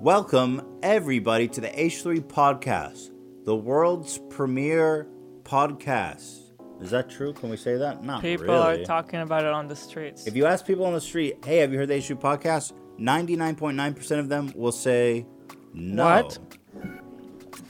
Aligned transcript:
Welcome, 0.00 0.78
everybody, 0.82 1.46
to 1.48 1.60
the 1.60 1.68
H3 1.68 2.22
Podcast, 2.22 3.10
the 3.44 3.54
world's 3.54 4.18
premier 4.30 5.06
podcast. 5.42 6.38
Is 6.80 6.90
that 6.92 7.10
true? 7.10 7.34
Can 7.34 7.50
we 7.50 7.58
say 7.58 7.76
that? 7.76 8.02
Not 8.02 8.22
People 8.22 8.46
really. 8.46 8.80
are 8.80 8.84
talking 8.86 9.20
about 9.20 9.44
it 9.44 9.52
on 9.52 9.68
the 9.68 9.76
streets. 9.76 10.26
if 10.26 10.34
you 10.34 10.46
ask 10.46 10.64
people 10.64 10.86
on 10.86 10.94
the 10.94 11.02
street, 11.02 11.44
hey, 11.44 11.58
have 11.58 11.70
you 11.70 11.78
heard 11.78 11.88
the 11.88 11.98
H3 11.98 12.18
Podcast? 12.18 12.72
99.9% 12.98 14.18
of 14.18 14.30
them 14.30 14.50
will 14.56 14.72
say 14.72 15.26
no. 15.74 16.04
What? 16.06 16.38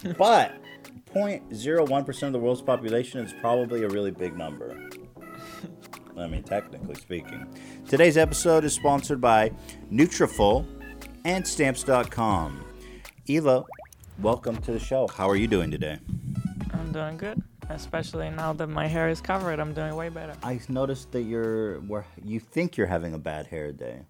but 0.16 0.54
0.01% 1.12 2.22
of 2.22 2.32
the 2.32 2.38
world's 2.38 2.62
population 2.62 3.24
is 3.24 3.34
probably 3.40 3.82
a 3.82 3.88
really 3.88 4.12
big 4.12 4.38
number. 4.38 4.88
I 6.16 6.28
mean, 6.28 6.44
technically 6.44 6.94
speaking. 6.94 7.52
Today's 7.88 8.16
episode 8.16 8.62
is 8.62 8.72
sponsored 8.72 9.20
by 9.20 9.50
Nutrafol 9.90 10.64
and 11.24 11.46
Stamps.com. 11.46 12.64
Ela, 13.28 13.64
welcome 14.20 14.56
to 14.62 14.72
the 14.72 14.78
show. 14.78 15.06
How 15.08 15.28
are 15.28 15.36
you 15.36 15.46
doing 15.46 15.70
today? 15.70 15.98
I'm 16.72 16.92
doing 16.92 17.16
good, 17.16 17.42
especially 17.68 18.30
now 18.30 18.52
that 18.54 18.66
my 18.68 18.86
hair 18.86 19.08
is 19.08 19.20
covered. 19.20 19.60
I'm 19.60 19.72
doing 19.74 19.94
way 19.94 20.08
better. 20.08 20.34
I 20.42 20.60
noticed 20.68 21.12
that 21.12 21.22
you're 21.22 21.80
where 21.80 22.06
you 22.24 22.40
think 22.40 22.76
you're 22.76 22.86
having 22.86 23.14
a 23.14 23.18
bad 23.18 23.46
hair 23.46 23.72
day. 23.72 24.00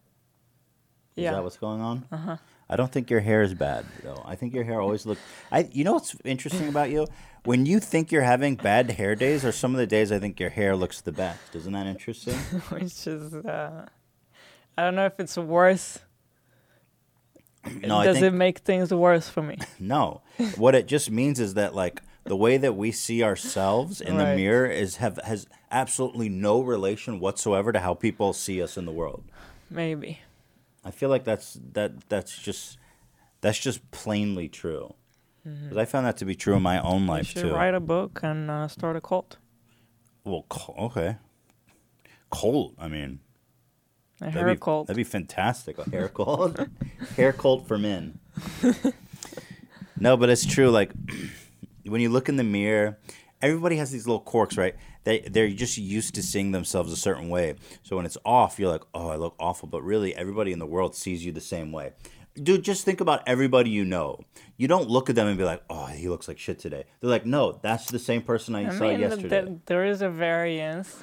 Is 1.17 1.25
Yeah. 1.25 1.33
that 1.33 1.43
what's 1.43 1.59
going 1.59 1.81
on? 1.81 2.07
Uh-huh. 2.11 2.37
I 2.69 2.77
don't 2.77 2.91
think 2.93 3.11
your 3.11 3.21
hair 3.21 3.43
is 3.43 3.53
bad 3.53 3.85
though. 4.03 4.23
I 4.25 4.37
think 4.37 4.55
your 4.55 4.65
hair 4.65 4.81
always 4.81 5.05
looks. 5.05 5.21
I. 5.51 5.69
You 5.73 5.83
know 5.85 5.95
what's 5.95 6.17
interesting 6.25 6.69
about 6.69 6.91
you? 6.91 7.07
When 7.45 7.67
you 7.67 7.81
think 7.81 8.13
you're 8.13 8.23
having 8.23 8.55
bad 8.55 8.93
hair 8.93 9.15
days, 9.17 9.45
are 9.45 9.53
some 9.53 9.73
of 9.75 9.79
the 9.79 9.87
days 9.87 10.13
I 10.13 10.19
think 10.21 10.39
your 10.39 10.51
hair 10.51 10.77
looks 10.77 11.01
the 11.01 11.11
best. 11.13 11.55
Isn't 11.57 11.73
that 11.73 11.87
interesting? 11.87 12.35
Which 12.69 13.07
is, 13.07 13.35
uh, 13.35 13.87
I 14.79 14.83
don't 14.85 14.95
know 14.95 15.07
if 15.07 15.19
it's 15.19 15.37
worse. 15.37 15.99
No, 17.83 18.03
Does 18.03 18.17
think 18.17 18.27
it 18.27 18.31
make 18.33 18.59
things 18.61 18.93
worse 18.93 19.29
for 19.29 19.43
me? 19.43 19.59
no. 19.79 20.23
What 20.57 20.75
it 20.75 20.87
just 20.87 21.11
means 21.11 21.39
is 21.41 21.55
that 21.55 21.75
like 21.75 22.03
the 22.25 22.37
way 22.37 22.57
that 22.57 22.75
we 22.77 22.91
see 22.93 23.23
ourselves 23.23 24.01
in 24.01 24.17
the 24.17 24.25
mirror 24.37 24.67
is 24.67 24.97
have 24.97 25.19
has 25.25 25.47
absolutely 25.71 26.29
no 26.29 26.61
relation 26.63 27.21
whatsoever 27.21 27.71
to 27.73 27.81
how 27.81 27.95
people 27.95 28.33
see 28.33 28.63
us 28.63 28.77
in 28.77 28.87
the 28.87 28.93
world. 28.93 29.25
Maybe. 29.71 30.21
I 30.85 30.91
feel 30.91 31.11
like 31.11 31.25
that's 31.25 31.59
that 31.73 32.09
that's 32.09 32.37
just 32.39 32.79
that's 33.43 33.59
just 33.59 33.91
plainly 33.91 34.49
true. 34.49 34.95
'Cause 35.45 35.77
I 35.79 35.85
found 35.87 36.07
that 36.07 36.17
to 36.19 36.25
be 36.27 36.35
true 36.35 36.55
in 36.55 36.63
my 36.63 36.81
own 36.81 37.03
You 37.03 37.09
life 37.09 37.27
should 37.29 37.43
too. 37.43 37.53
write 37.55 37.75
a 37.75 37.81
book 37.81 38.21
and 38.23 38.51
uh, 38.51 38.69
start 38.69 38.97
a 38.97 39.01
cult. 39.01 39.39
Well, 40.25 40.45
okay. 40.79 41.17
Cult. 42.31 42.75
I 42.79 42.89
mean, 42.89 43.21
A 44.21 44.25
that'd 44.25 44.35
hair 44.35 44.55
be, 44.55 44.61
cult. 44.61 44.87
That'd 44.87 44.97
be 44.97 45.05
fantastic. 45.05 45.79
A 45.79 45.89
hair 45.89 46.09
cult. 46.09 46.59
hair 47.17 47.33
cult 47.33 47.67
for 47.67 47.79
men. 47.79 48.19
no, 49.99 50.17
but 50.17 50.29
it's 50.29 50.45
true. 50.45 50.71
Like 50.71 50.93
when 51.85 52.01
you 52.01 52.11
look 52.11 52.29
in 52.29 52.37
the 52.37 52.45
mirror, 52.45 52.99
everybody 53.41 53.77
has 53.77 53.91
these 53.91 54.07
little 54.07 54.21
quirks, 54.21 54.57
right? 54.57 54.75
They 55.05 55.21
they're 55.21 55.49
just 55.49 55.79
used 55.79 56.15
to 56.17 56.23
seeing 56.23 56.53
themselves 56.53 56.93
a 56.93 56.97
certain 56.97 57.29
way. 57.29 57.55
So 57.83 57.97
when 57.97 58.05
it's 58.05 58.19
off, 58.25 58.59
you're 58.59 58.71
like, 58.71 58.83
oh, 58.95 59.09
I 59.09 59.17
look 59.17 59.35
awful. 59.39 59.69
But 59.69 59.83
really, 59.83 60.15
everybody 60.15 60.53
in 60.53 60.59
the 60.59 60.67
world 60.67 60.95
sees 60.95 61.25
you 61.25 61.33
the 61.33 61.41
same 61.41 61.73
way. 61.73 61.93
Dude, 62.41 62.63
just 62.63 62.85
think 62.85 63.01
about 63.01 63.23
everybody 63.27 63.71
you 63.71 63.85
know. 63.85 64.21
You 64.57 64.69
don't 64.69 64.89
look 64.89 65.11
at 65.11 65.17
them 65.17 65.27
and 65.27 65.37
be 65.37 65.45
like, 65.45 65.63
"Oh, 65.69 65.87
he 65.87 66.09
looks 66.09 66.29
like 66.29 66.39
shit 66.39 66.59
today." 66.59 66.85
They're 67.01 67.11
like, 67.11 67.27
"No, 67.27 67.59
that's 67.61 67.91
the 67.91 67.99
same 67.99 68.23
person 68.23 68.55
I, 68.55 68.69
I 68.69 68.79
saw 68.79 68.85
mean, 68.89 69.01
yesterday." 69.01 69.43
th- 69.47 69.59
there 69.67 69.85
is 69.85 70.01
a 70.01 70.09
variance. 70.11 71.03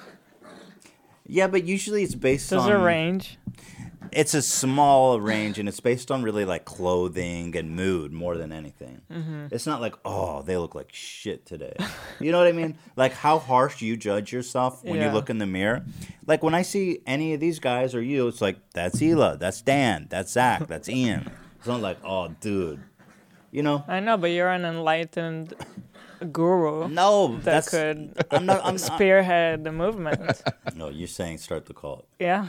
Yeah, 1.27 1.47
but 1.47 1.65
usually 1.65 2.03
it's 2.03 2.15
based 2.15 2.49
There's 2.49 2.63
on 2.63 2.71
a 2.71 2.79
range. 2.79 3.37
It's 4.13 4.33
a 4.33 4.41
small 4.41 5.19
range, 5.19 5.59
and 5.59 5.67
it's 5.67 5.81
based 5.81 6.09
on 6.11 6.23
really 6.23 6.45
like 6.45 6.63
clothing 6.63 7.55
and 7.57 7.75
mood 7.75 8.13
more 8.13 8.37
than 8.37 8.53
anything. 8.53 9.01
Mm-hmm. 9.11 9.47
It's 9.51 9.67
not 9.67 9.81
like 9.81 9.95
oh 10.05 10.41
they 10.43 10.55
look 10.55 10.73
like 10.73 10.93
shit 10.93 11.45
today. 11.45 11.75
You 12.19 12.31
know 12.31 12.37
what 12.37 12.47
I 12.47 12.53
mean? 12.53 12.77
Like 12.95 13.11
how 13.11 13.39
harsh 13.39 13.81
you 13.81 13.97
judge 13.97 14.31
yourself 14.31 14.83
when 14.83 15.01
you 15.01 15.09
look 15.09 15.29
in 15.29 15.37
the 15.39 15.45
mirror. 15.45 15.83
Like 16.25 16.41
when 16.43 16.53
I 16.53 16.61
see 16.61 17.01
any 17.05 17.33
of 17.33 17.41
these 17.41 17.59
guys 17.59 17.93
or 17.93 18.01
you, 18.01 18.27
it's 18.27 18.41
like 18.41 18.57
that's 18.73 19.01
Ela, 19.01 19.37
that's 19.37 19.61
Dan, 19.61 20.07
that's 20.09 20.31
Zach, 20.31 20.67
that's 20.67 20.87
Ian. 20.87 21.29
It's 21.57 21.67
not 21.67 21.81
like 21.81 21.97
oh 22.05 22.29
dude, 22.39 22.81
you 23.51 23.61
know. 23.61 23.83
I 23.87 23.99
know, 23.99 24.15
but 24.15 24.27
you're 24.31 24.49
an 24.49 24.63
enlightened 24.63 25.53
guru 26.31 26.87
No, 26.87 27.35
that 27.37 27.43
that's 27.43 27.69
could 27.69 28.13
I'm 28.31 28.45
not. 28.45 28.61
I'm 28.65 28.77
spearhead 28.77 29.63
the 29.63 29.71
movement. 29.71 30.41
No, 30.75 30.89
you're 30.89 31.07
saying 31.07 31.37
start 31.39 31.65
the 31.65 31.73
cult. 31.73 32.07
yeah, 32.19 32.47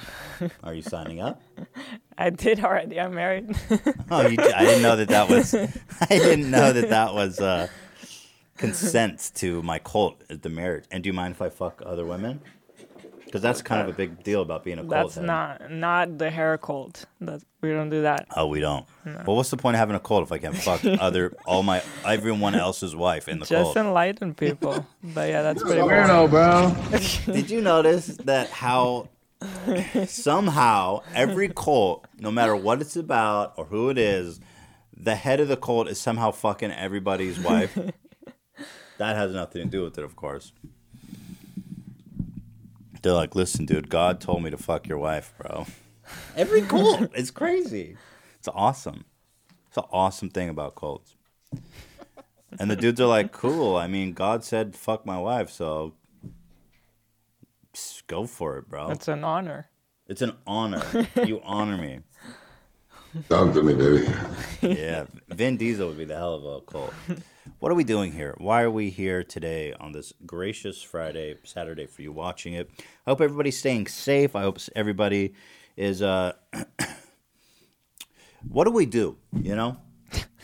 Are 0.62 0.74
you 0.74 0.82
signing 0.82 1.20
up? 1.20 1.40
I 2.18 2.30
did 2.30 2.64
already. 2.64 3.00
I'm 3.00 3.14
married. 3.14 3.54
Oh, 4.10 4.26
you, 4.26 4.38
I 4.40 4.64
didn't 4.64 4.82
know 4.82 4.96
that 4.96 5.08
that 5.08 5.28
was. 5.28 5.54
I 6.00 6.06
didn't 6.08 6.50
know 6.50 6.72
that 6.72 6.88
that 6.88 7.12
was 7.14 7.40
uh, 7.40 7.68
consent 8.56 9.32
to 9.36 9.62
my 9.62 9.78
cult 9.78 10.22
at 10.30 10.42
the 10.42 10.48
marriage. 10.48 10.84
And 10.90 11.02
do 11.02 11.08
you 11.08 11.12
mind 11.12 11.34
if 11.34 11.42
I 11.42 11.48
fuck 11.50 11.82
other 11.84 12.06
women? 12.06 12.40
Because 13.28 13.42
that's 13.42 13.60
kind 13.60 13.82
of 13.82 13.94
a 13.94 13.96
big 13.96 14.22
deal 14.22 14.40
about 14.40 14.64
being 14.64 14.78
a 14.78 14.82
cult. 14.82 14.90
That's 14.90 15.14
head. 15.16 15.24
not 15.24 15.70
not 15.70 16.18
the 16.18 16.30
hair 16.30 16.56
cult. 16.56 17.04
That 17.20 17.42
we 17.60 17.70
don't 17.70 17.90
do 17.90 18.02
that. 18.02 18.26
Oh, 18.34 18.46
we 18.46 18.60
don't. 18.60 18.86
Well, 19.04 19.36
what's 19.36 19.50
the 19.50 19.58
point 19.58 19.74
of 19.76 19.78
having 19.78 19.96
a 19.96 20.00
cult 20.00 20.22
if 20.22 20.32
I 20.32 20.38
can't 20.38 20.56
fuck 20.56 20.80
other 21.00 21.34
all 21.44 21.62
my 21.62 21.82
everyone 22.06 22.54
else's 22.54 22.96
wife 22.96 23.28
in 23.28 23.38
the 23.38 23.44
Just 23.44 23.52
cult? 23.52 23.74
Just 23.74 23.86
enlighten 23.86 24.34
people. 24.34 24.86
but 25.02 25.28
yeah, 25.28 25.42
that's 25.42 25.62
pretty 25.62 25.80
cool. 25.80 25.90
Weirdo, 25.90 26.30
bro. 26.30 27.32
Did 27.34 27.50
you 27.50 27.60
notice 27.60 28.06
that 28.24 28.48
how 28.48 29.08
somehow 30.06 31.02
every 31.14 31.48
cult, 31.48 32.06
no 32.18 32.30
matter 32.30 32.56
what 32.56 32.80
it's 32.80 32.96
about 32.96 33.54
or 33.56 33.66
who 33.66 33.90
it 33.90 33.98
is, 33.98 34.40
the 34.96 35.14
head 35.14 35.40
of 35.40 35.48
the 35.48 35.56
cult 35.56 35.88
is 35.88 36.00
somehow 36.00 36.30
fucking 36.30 36.72
everybody's 36.72 37.38
wife? 37.38 37.78
that 38.98 39.16
has 39.16 39.32
nothing 39.32 39.62
to 39.62 39.68
do 39.68 39.84
with 39.84 39.98
it, 39.98 40.04
of 40.04 40.16
course. 40.16 40.52
They're 43.02 43.12
like, 43.12 43.34
listen, 43.34 43.66
dude, 43.66 43.88
God 43.88 44.20
told 44.20 44.42
me 44.42 44.50
to 44.50 44.56
fuck 44.56 44.88
your 44.88 44.98
wife, 44.98 45.32
bro. 45.38 45.66
Every 46.36 46.62
cult. 46.72 47.10
It's 47.14 47.30
crazy. 47.30 47.96
It's 48.38 48.48
awesome. 48.48 49.04
It's 49.68 49.76
an 49.76 49.84
awesome 49.92 50.30
thing 50.30 50.48
about 50.48 50.74
cults. 50.74 51.14
And 52.58 52.70
the 52.70 52.76
dudes 52.76 53.00
are 53.00 53.06
like, 53.06 53.32
cool. 53.32 53.76
I 53.76 53.86
mean, 53.86 54.12
God 54.12 54.42
said 54.42 54.74
fuck 54.74 55.04
my 55.04 55.18
wife, 55.18 55.50
so 55.50 55.94
go 58.06 58.26
for 58.26 58.56
it, 58.58 58.68
bro. 58.68 58.90
It's 58.90 59.08
an 59.08 59.22
honor. 59.22 59.68
It's 60.06 60.22
an 60.22 60.32
honor. 60.46 60.82
you 61.24 61.40
honor 61.44 61.76
me. 61.76 62.00
Talk 63.28 63.52
to 63.54 63.62
me, 63.62 63.74
baby. 63.74 64.06
Yeah, 64.60 65.06
Vin 65.28 65.56
Diesel 65.56 65.88
would 65.88 65.98
be 65.98 66.04
the 66.04 66.16
hell 66.16 66.34
of 66.34 66.44
a 66.44 66.60
cult. 66.60 66.92
What 67.58 67.72
are 67.72 67.74
we 67.74 67.84
doing 67.84 68.12
here? 68.12 68.34
Why 68.38 68.62
are 68.62 68.70
we 68.70 68.90
here 68.90 69.24
today 69.24 69.72
on 69.72 69.92
this 69.92 70.12
gracious 70.26 70.82
Friday, 70.82 71.36
Saturday 71.44 71.86
for 71.86 72.02
you 72.02 72.12
watching 72.12 72.52
it? 72.52 72.70
I 73.06 73.10
hope 73.10 73.20
everybody's 73.20 73.58
staying 73.58 73.86
safe. 73.86 74.36
I 74.36 74.42
hope 74.42 74.58
everybody 74.76 75.34
is. 75.76 76.02
uh 76.02 76.32
What 78.48 78.64
do 78.64 78.70
we 78.70 78.86
do? 78.86 79.16
You 79.32 79.56
know, 79.56 79.78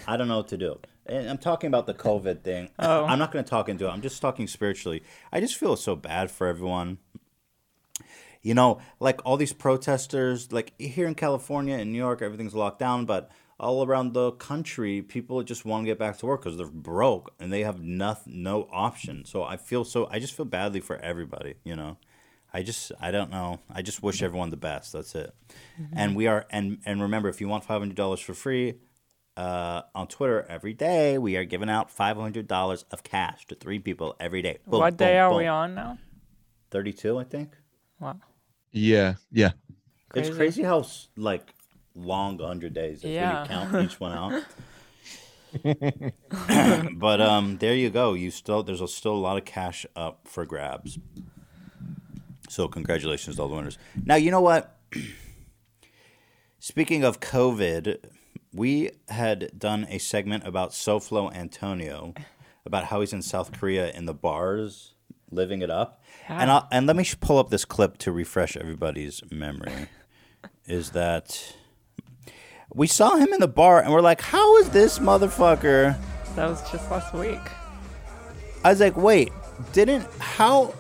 I 0.06 0.16
don't 0.16 0.28
know 0.28 0.38
what 0.38 0.48
to 0.48 0.56
do. 0.56 0.78
And 1.06 1.28
I'm 1.28 1.38
talking 1.38 1.68
about 1.68 1.86
the 1.86 1.94
COVID 1.94 2.42
thing. 2.42 2.70
Oh. 2.78 3.04
I'm 3.04 3.18
not 3.18 3.30
going 3.30 3.44
to 3.44 3.48
talk 3.48 3.68
into 3.68 3.86
it. 3.86 3.90
I'm 3.90 4.00
just 4.02 4.20
talking 4.20 4.46
spiritually. 4.46 5.02
I 5.32 5.40
just 5.40 5.56
feel 5.56 5.76
so 5.76 5.94
bad 5.94 6.30
for 6.30 6.46
everyone. 6.46 6.98
You 8.44 8.54
know, 8.54 8.78
like 9.00 9.20
all 9.24 9.36
these 9.36 9.52
protesters, 9.52 10.52
like 10.52 10.72
here 10.78 11.08
in 11.08 11.16
California 11.16 11.76
and 11.76 11.90
New 11.90 11.98
York, 11.98 12.22
everything's 12.22 12.54
locked 12.54 12.78
down, 12.78 13.06
but 13.06 13.32
all 13.58 13.84
around 13.84 14.12
the 14.12 14.32
country, 14.32 15.00
people 15.02 15.42
just 15.42 15.64
want 15.64 15.82
to 15.84 15.86
get 15.86 15.98
back 15.98 16.18
to 16.18 16.26
work 16.26 16.42
because 16.42 16.56
they're 16.56 16.66
broke 16.66 17.32
and 17.40 17.52
they 17.52 17.62
have 17.62 17.80
nothing, 17.80 18.42
no 18.42 18.68
option. 18.70 19.24
So 19.24 19.42
I 19.42 19.56
feel 19.56 19.82
so, 19.84 20.06
I 20.10 20.18
just 20.18 20.34
feel 20.36 20.46
badly 20.46 20.80
for 20.80 20.96
everybody, 20.98 21.54
you 21.64 21.74
know. 21.74 21.96
I 22.56 22.62
just, 22.62 22.92
I 23.00 23.10
don't 23.10 23.30
know. 23.32 23.58
I 23.68 23.82
just 23.82 24.00
wish 24.00 24.22
everyone 24.22 24.50
the 24.50 24.56
best. 24.56 24.92
That's 24.92 25.16
it. 25.16 25.34
And 25.92 26.14
we 26.14 26.28
are, 26.28 26.46
and 26.50 26.78
and 26.86 27.02
remember, 27.02 27.28
if 27.28 27.40
you 27.40 27.48
want 27.48 27.64
five 27.64 27.80
hundred 27.80 27.96
dollars 27.96 28.20
for 28.20 28.32
free, 28.32 28.74
uh, 29.36 29.82
on 29.92 30.06
Twitter 30.06 30.46
every 30.48 30.72
day, 30.72 31.18
we 31.18 31.36
are 31.36 31.44
giving 31.44 31.68
out 31.68 31.90
five 31.90 32.16
hundred 32.16 32.46
dollars 32.46 32.84
of 32.92 33.02
cash 33.02 33.44
to 33.46 33.56
three 33.56 33.80
people 33.80 34.14
every 34.20 34.40
day. 34.40 34.58
Boom, 34.68 34.78
what 34.78 34.96
day 34.96 35.14
boom, 35.14 35.22
are 35.22 35.30
boom. 35.30 35.38
we 35.38 35.46
on 35.48 35.74
now? 35.74 35.98
Thirty-two, 36.70 37.18
I 37.18 37.24
think. 37.24 37.56
Wow. 37.98 38.18
Yeah, 38.74 39.14
yeah. 39.30 39.52
It's 40.16 40.28
Crazy. 40.28 40.32
crazy 40.32 40.62
how 40.64 40.84
like 41.16 41.48
long 41.94 42.36
the 42.36 42.46
hundred 42.46 42.74
days 42.74 42.98
is 42.98 43.04
Yeah. 43.04 43.42
when 43.42 43.42
you 43.42 43.48
count 43.48 43.84
each 43.84 44.00
one 44.00 44.12
out. 44.12 44.42
but 46.94 47.20
um, 47.20 47.58
there 47.58 47.74
you 47.74 47.88
go. 47.88 48.14
You 48.14 48.32
still 48.32 48.64
there's 48.64 48.80
a, 48.80 48.88
still 48.88 49.14
a 49.14 49.16
lot 49.16 49.36
of 49.38 49.44
cash 49.44 49.86
up 49.94 50.26
for 50.26 50.44
grabs. 50.44 50.98
So 52.48 52.66
congratulations 52.66 53.36
to 53.36 53.42
all 53.42 53.48
the 53.48 53.54
winners. 53.54 53.78
Now 54.04 54.16
you 54.16 54.30
know 54.32 54.40
what. 54.40 54.76
Speaking 56.58 57.04
of 57.04 57.20
COVID, 57.20 57.98
we 58.52 58.90
had 59.08 59.56
done 59.58 59.86
a 59.88 59.98
segment 59.98 60.46
about 60.46 60.70
Soflo 60.70 61.32
Antonio, 61.34 62.14
about 62.66 62.86
how 62.86 63.00
he's 63.00 63.12
in 63.12 63.22
South 63.22 63.52
Korea 63.52 63.90
in 63.92 64.06
the 64.06 64.14
bars, 64.14 64.94
living 65.30 65.62
it 65.62 65.70
up. 65.70 66.02
And 66.28 66.50
I'll, 66.50 66.68
and 66.72 66.86
let 66.86 66.96
me 66.96 67.04
pull 67.20 67.38
up 67.38 67.50
this 67.50 67.64
clip 67.64 67.98
to 67.98 68.12
refresh 68.12 68.56
everybody's 68.56 69.22
memory. 69.30 69.88
Is 70.66 70.90
that 70.90 71.54
We 72.74 72.86
saw 72.86 73.16
him 73.16 73.32
in 73.32 73.40
the 73.40 73.48
bar, 73.48 73.80
and 73.82 73.92
we're 73.92 74.00
like, 74.00 74.20
"How 74.20 74.56
is 74.58 74.70
this 74.70 74.98
motherfucker?" 74.98 75.96
That 76.36 76.48
was 76.48 76.60
just 76.70 76.90
last 76.90 77.12
week. 77.14 77.38
I 78.64 78.70
was 78.70 78.80
like, 78.80 78.96
"Wait, 78.96 79.30
didn't 79.72 80.06
how 80.18 80.74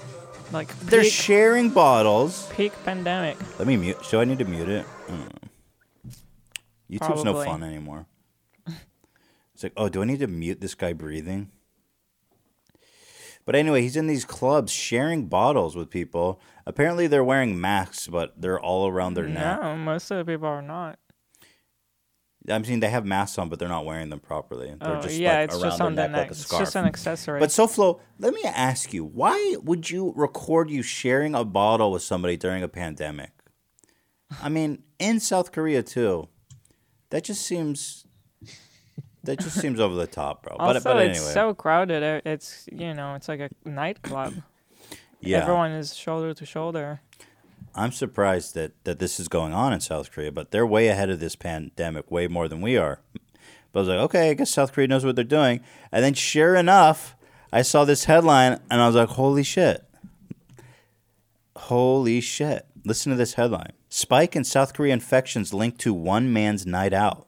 Like 0.52 0.68
they're 0.80 1.04
sharing 1.04 1.68
bottles?" 1.70 2.48
peak 2.52 2.72
pandemic. 2.84 3.36
Let 3.58 3.68
me 3.68 3.76
mute. 3.76 4.02
So 4.04 4.20
I 4.20 4.24
need 4.24 4.38
to 4.38 4.44
mute 4.46 4.68
it. 4.68 4.86
Mm. 5.06 5.28
YouTube's 6.90 7.24
no 7.24 7.44
fun 7.44 7.62
anymore. 7.62 8.06
It's 9.54 9.62
like, 9.62 9.72
oh, 9.76 9.88
do 9.88 10.02
I 10.02 10.04
need 10.04 10.18
to 10.18 10.26
mute 10.26 10.60
this 10.60 10.74
guy 10.74 10.92
breathing? 10.94 11.52
But 13.46 13.54
anyway, 13.56 13.82
he's 13.82 13.96
in 13.96 14.06
these 14.06 14.24
clubs 14.24 14.72
sharing 14.72 15.26
bottles 15.26 15.76
with 15.76 15.90
people. 15.90 16.40
Apparently, 16.66 17.06
they're 17.06 17.24
wearing 17.24 17.60
masks, 17.60 18.06
but 18.06 18.40
they're 18.40 18.60
all 18.60 18.88
around 18.88 19.14
their 19.14 19.28
neck. 19.28 19.60
No, 19.60 19.76
most 19.76 20.10
of 20.10 20.18
the 20.24 20.32
people 20.32 20.48
are 20.48 20.62
not. 20.62 20.98
I 22.50 22.58
mean, 22.58 22.80
they 22.80 22.90
have 22.90 23.06
masks 23.06 23.38
on, 23.38 23.48
but 23.48 23.58
they're 23.58 23.68
not 23.68 23.86
wearing 23.86 24.10
them 24.10 24.20
properly. 24.20 24.74
They're 24.78 24.96
Oh, 24.96 25.00
just 25.00 25.16
yeah, 25.16 25.40
like 25.40 25.44
it's 25.44 25.54
around 25.54 25.62
just 25.62 25.78
their 25.78 25.86
on 25.86 25.94
the 25.94 26.02
neck, 26.02 26.10
neck. 26.10 26.20
like 26.20 26.28
a 26.28 26.32
it's 26.32 26.48
just 26.48 26.76
an 26.76 26.84
accessory. 26.84 27.40
But 27.40 27.48
SoFlo, 27.48 28.00
let 28.18 28.34
me 28.34 28.42
ask 28.44 28.92
you, 28.92 29.02
why 29.04 29.56
would 29.62 29.90
you 29.90 30.12
record 30.14 30.68
you 30.70 30.82
sharing 30.82 31.34
a 31.34 31.44
bottle 31.44 31.90
with 31.90 32.02
somebody 32.02 32.36
during 32.36 32.62
a 32.62 32.68
pandemic? 32.68 33.30
I 34.42 34.48
mean, 34.50 34.82
in 34.98 35.20
South 35.20 35.52
Korea 35.52 35.82
too. 35.82 36.28
That 37.10 37.24
just 37.24 37.42
seems 37.46 38.03
that 39.24 39.40
just 39.40 39.60
seems 39.60 39.80
over 39.80 39.94
the 39.94 40.06
top, 40.06 40.42
bro. 40.42 40.56
also, 40.56 40.74
but 40.74 40.84
but 40.84 40.96
anyway. 40.98 41.10
it's 41.10 41.32
so 41.32 41.54
crowded. 41.54 42.22
It's 42.24 42.68
you 42.70 42.94
know, 42.94 43.14
it's 43.14 43.28
like 43.28 43.40
a 43.40 43.50
nightclub. 43.64 44.34
yeah. 45.20 45.38
Everyone 45.38 45.72
is 45.72 45.94
shoulder 45.94 46.34
to 46.34 46.46
shoulder. 46.46 47.00
I'm 47.74 47.92
surprised 47.92 48.54
that 48.54 48.72
that 48.84 48.98
this 48.98 49.18
is 49.18 49.28
going 49.28 49.52
on 49.52 49.72
in 49.72 49.80
South 49.80 50.10
Korea, 50.12 50.30
but 50.30 50.50
they're 50.50 50.66
way 50.66 50.88
ahead 50.88 51.10
of 51.10 51.20
this 51.20 51.36
pandemic, 51.36 52.10
way 52.10 52.28
more 52.28 52.48
than 52.48 52.60
we 52.60 52.76
are. 52.76 53.00
But 53.72 53.80
I 53.80 53.82
was 53.82 53.88
like, 53.88 53.98
okay, 53.98 54.30
I 54.30 54.34
guess 54.34 54.50
South 54.50 54.72
Korea 54.72 54.86
knows 54.86 55.04
what 55.04 55.16
they're 55.16 55.24
doing. 55.24 55.60
And 55.90 56.04
then 56.04 56.14
sure 56.14 56.54
enough, 56.54 57.16
I 57.52 57.62
saw 57.62 57.84
this 57.84 58.04
headline 58.04 58.60
and 58.70 58.80
I 58.80 58.86
was 58.86 58.94
like, 58.94 59.10
holy 59.10 59.42
shit. 59.42 59.84
Holy 61.56 62.20
shit. 62.20 62.66
Listen 62.84 63.10
to 63.10 63.16
this 63.16 63.34
headline. 63.34 63.72
Spike 63.88 64.36
in 64.36 64.44
South 64.44 64.74
Korea 64.74 64.92
infections 64.92 65.52
linked 65.52 65.80
to 65.80 65.92
one 65.92 66.32
man's 66.32 66.64
night 66.64 66.92
out. 66.92 67.26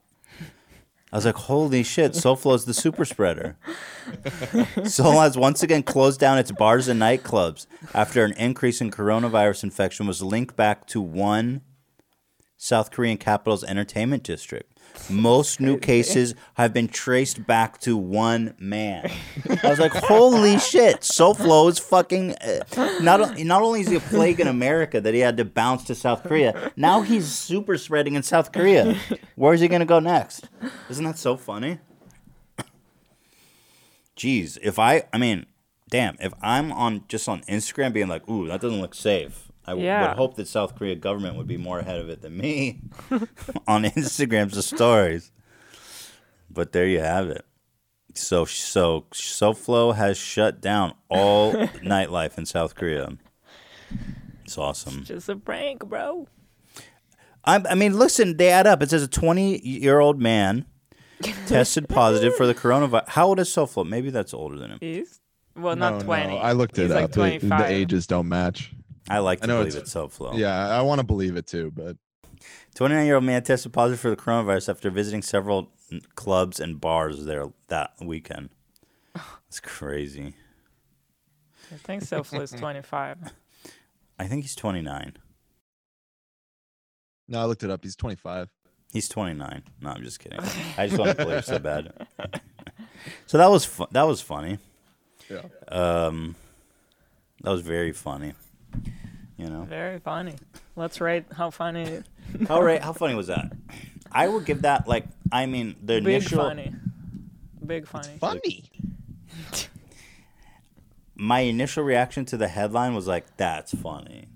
I 1.13 1.17
was 1.17 1.25
like, 1.25 1.37
holy 1.37 1.85
shit, 1.85 2.13
SoFlo's 2.13 2.65
the 2.65 2.75
super 2.75 3.05
spreader. 3.05 3.57
Seoul 4.85 5.21
has 5.21 5.39
once 5.39 5.63
again 5.63 5.85
closed 5.85 6.19
down 6.19 6.37
its 6.37 6.51
bars 6.51 6.89
and 6.89 7.01
nightclubs 7.01 7.67
after 7.95 8.25
an 8.25 8.33
increase 8.33 8.81
in 8.81 8.91
coronavirus 8.91 9.65
infection 9.65 10.07
was 10.07 10.21
linked 10.21 10.57
back 10.57 10.87
to 10.89 11.01
one 11.01 11.63
South 12.57 12.91
Korean 12.91 13.19
capital's 13.19 13.63
entertainment 13.63 14.25
district. 14.25 14.76
Most 15.09 15.61
new 15.61 15.79
cases 15.79 16.35
have 16.55 16.73
been 16.73 16.89
traced 16.89 17.47
back 17.47 17.79
to 17.81 17.97
one 17.97 18.55
man. 18.59 19.11
I 19.63 19.69
was 19.69 19.79
like, 19.79 19.93
"Holy 19.93 20.59
shit!" 20.59 21.01
SoFlo 21.01 21.71
is 21.71 21.79
fucking. 21.79 22.35
Uh, 22.35 22.99
not 23.01 23.39
not 23.39 23.63
only 23.63 23.81
is 23.81 23.89
he 23.89 23.97
a 23.97 24.01
plague 24.01 24.41
in 24.41 24.49
America 24.49 25.01
that 25.01 25.15
he 25.15 25.21
had 25.21 25.37
to 25.37 25.45
bounce 25.45 25.85
to 25.85 25.95
South 25.95 26.23
Korea, 26.25 26.73
now 26.77 27.03
he's 27.03 27.27
super 27.27 27.79
spreading 27.79 28.15
in 28.15 28.23
South 28.23 28.53
Korea. 28.53 28.97
Where 29.37 29.55
is 29.55 29.61
he 29.61 29.69
gonna 29.69 29.85
go 29.85 30.01
next? 30.01 30.49
Isn't 30.91 31.05
that 31.05 31.19
so 31.19 31.37
funny? 31.37 31.79
Jeez, 34.17 34.57
if 34.63 34.79
I, 34.79 35.05
I 35.13 35.19
mean, 35.19 35.47
damn, 35.91 36.17
if 36.21 36.33
I'm 36.41 36.73
on 36.73 37.05
just 37.07 37.29
on 37.29 37.43
Instagram 37.43 37.93
being 37.93 38.09
like, 38.09 38.29
"Ooh, 38.29 38.47
that 38.49 38.61
doesn't 38.61 38.81
look 38.81 38.95
safe," 38.95 39.46
I 39.67 39.71
w- 39.73 39.87
Yeah. 39.87 40.09
would 40.09 40.17
hope 40.17 40.37
that 40.37 40.47
South 40.49 40.77
Korea 40.77 40.95
government 40.95 41.37
would 41.37 41.47
be 41.47 41.57
more 41.57 41.79
ahead 41.81 41.99
of 42.01 42.09
it 42.09 42.23
than 42.23 42.37
me 42.37 42.81
on 43.67 43.85
Instagrams 43.85 44.57
of 44.57 44.65
stories. 44.65 45.33
But 46.51 46.73
there 46.73 46.87
you 46.87 47.01
have 47.01 47.29
it. 47.29 47.45
So 48.15 48.45
so 48.45 49.07
SoFlo 49.13 49.95
has 49.95 50.17
shut 50.17 50.61
down 50.61 50.95
all 51.11 51.53
nightlife 51.83 52.39
in 52.39 52.47
South 52.47 52.75
Korea. 52.75 53.11
It's 54.45 54.57
awesome. 54.57 55.05
Just 55.05 55.29
a 55.29 55.37
prank, 55.37 55.85
bro. 55.87 56.29
I, 57.45 57.63
I 57.71 57.75
mean, 57.75 57.99
listen, 57.99 58.37
they 58.37 58.49
add 58.51 58.67
up. 58.67 58.83
It 58.83 58.91
says 58.91 59.03
a 59.03 59.09
20 59.09 59.59
year 59.67 59.99
old 60.01 60.21
man 60.21 60.65
tested 61.47 61.89
positive 61.89 62.35
for 62.37 62.47
the 62.47 62.55
coronavirus. 62.55 63.09
How 63.09 63.27
old 63.27 63.41
is 63.41 63.49
SoFlo? 63.49 63.87
Maybe 63.87 64.11
that's 64.11 64.33
older 64.35 64.57
than 64.59 64.71
him. 64.73 64.79
He's 64.81 65.21
well, 65.57 65.75
No, 65.77 65.91
not 65.91 65.99
no, 66.01 66.05
twenty. 66.05 66.39
I 66.39 66.53
looked 66.53 66.79
it 66.79 66.83
He's 66.83 66.91
up. 66.93 67.17
Like 67.17 67.41
The- 67.41 67.49
twenty 67.49 67.63
the, 67.65 67.67
ages 67.71 68.07
don't 68.07 68.29
match. 68.29 68.73
I 69.09 69.19
like 69.21 69.39
I 69.39 69.43
to 69.43 69.47
know 69.47 69.59
believe 69.59 69.75
it's- 69.77 69.95
it's 69.95 69.95
SoFlo. 69.95 70.37
Yeah, 70.39 70.57
I 70.57 70.83
want 70.83 71.01
to 71.01 71.07
believe 71.07 71.37
it 71.37 71.47
too, 71.47 71.71
but 71.75 71.97
29 72.75 73.07
year 73.07 73.15
old 73.17 73.25
man 73.25 73.43
tested 73.43 73.73
positive 73.73 74.01
for 74.01 74.11
the 74.11 74.17
coronavirus 74.17 74.69
after 74.69 74.91
visiting 74.91 75.23
several 75.23 75.73
clubs 76.15 76.59
and 76.61 76.81
bars 76.81 77.25
there 77.25 77.51
that 77.69 77.93
weekend. 78.01 78.51
It's 79.49 79.61
crazy. 79.61 80.35
I 81.73 81.77
think 81.77 82.03
Soflo 82.03 82.43
is 82.43 82.51
twenty 82.51 82.83
five. 82.83 83.19
I 84.19 84.27
think 84.27 84.43
he's 84.43 84.55
29. 84.57 85.15
no, 87.29 87.41
I 87.41 87.45
looked 87.45 87.63
it 87.63 87.71
up. 87.71 87.83
He's 87.85 87.97
25. 87.97 88.49
He's 88.93 89.09
29. 89.09 89.63
No, 89.83 89.91
I'm 89.91 90.03
just 90.03 90.21
kidding. 90.21 90.39
I 90.79 90.87
just 90.87 90.99
want 90.99 91.17
to 91.17 91.25
believe 91.25 91.45
so 91.45 91.59
bad. 91.59 91.93
So 93.27 93.37
that 93.39 93.51
was 93.51 93.65
fu- 93.65 93.87
that 93.93 94.03
was 94.05 94.21
funny. 94.21 94.59
Yeah. 95.31 95.43
Um, 95.69 96.35
that 97.43 97.51
was 97.51 97.61
very 97.63 97.93
funny. 97.93 98.33
You 99.37 99.51
know, 99.51 99.63
Very 99.63 99.99
funny. 99.99 100.35
Let's 100.77 101.01
rate 101.01 101.25
how 101.33 101.51
funny. 101.51 102.03
how 102.49 102.63
right? 102.63 102.83
How 102.83 102.93
funny 102.93 103.15
was 103.15 103.27
that? 103.27 103.53
I 104.11 104.29
would 104.29 104.47
give 104.47 104.63
that 104.63 104.89
like 104.89 105.05
I 105.31 105.47
mean 105.47 105.77
the 105.83 106.01
Big 106.01 106.07
initial 106.07 106.39
funny. 106.39 106.73
Big 107.65 107.87
funny. 107.87 108.17
Funny. 108.19 108.71
my 111.15 111.41
initial 111.41 111.85
reaction 111.85 112.25
to 112.27 112.37
the 112.37 112.49
headline 112.49 112.95
was 112.95 113.07
like 113.07 113.37
that's 113.37 113.75
funny. 113.75 114.29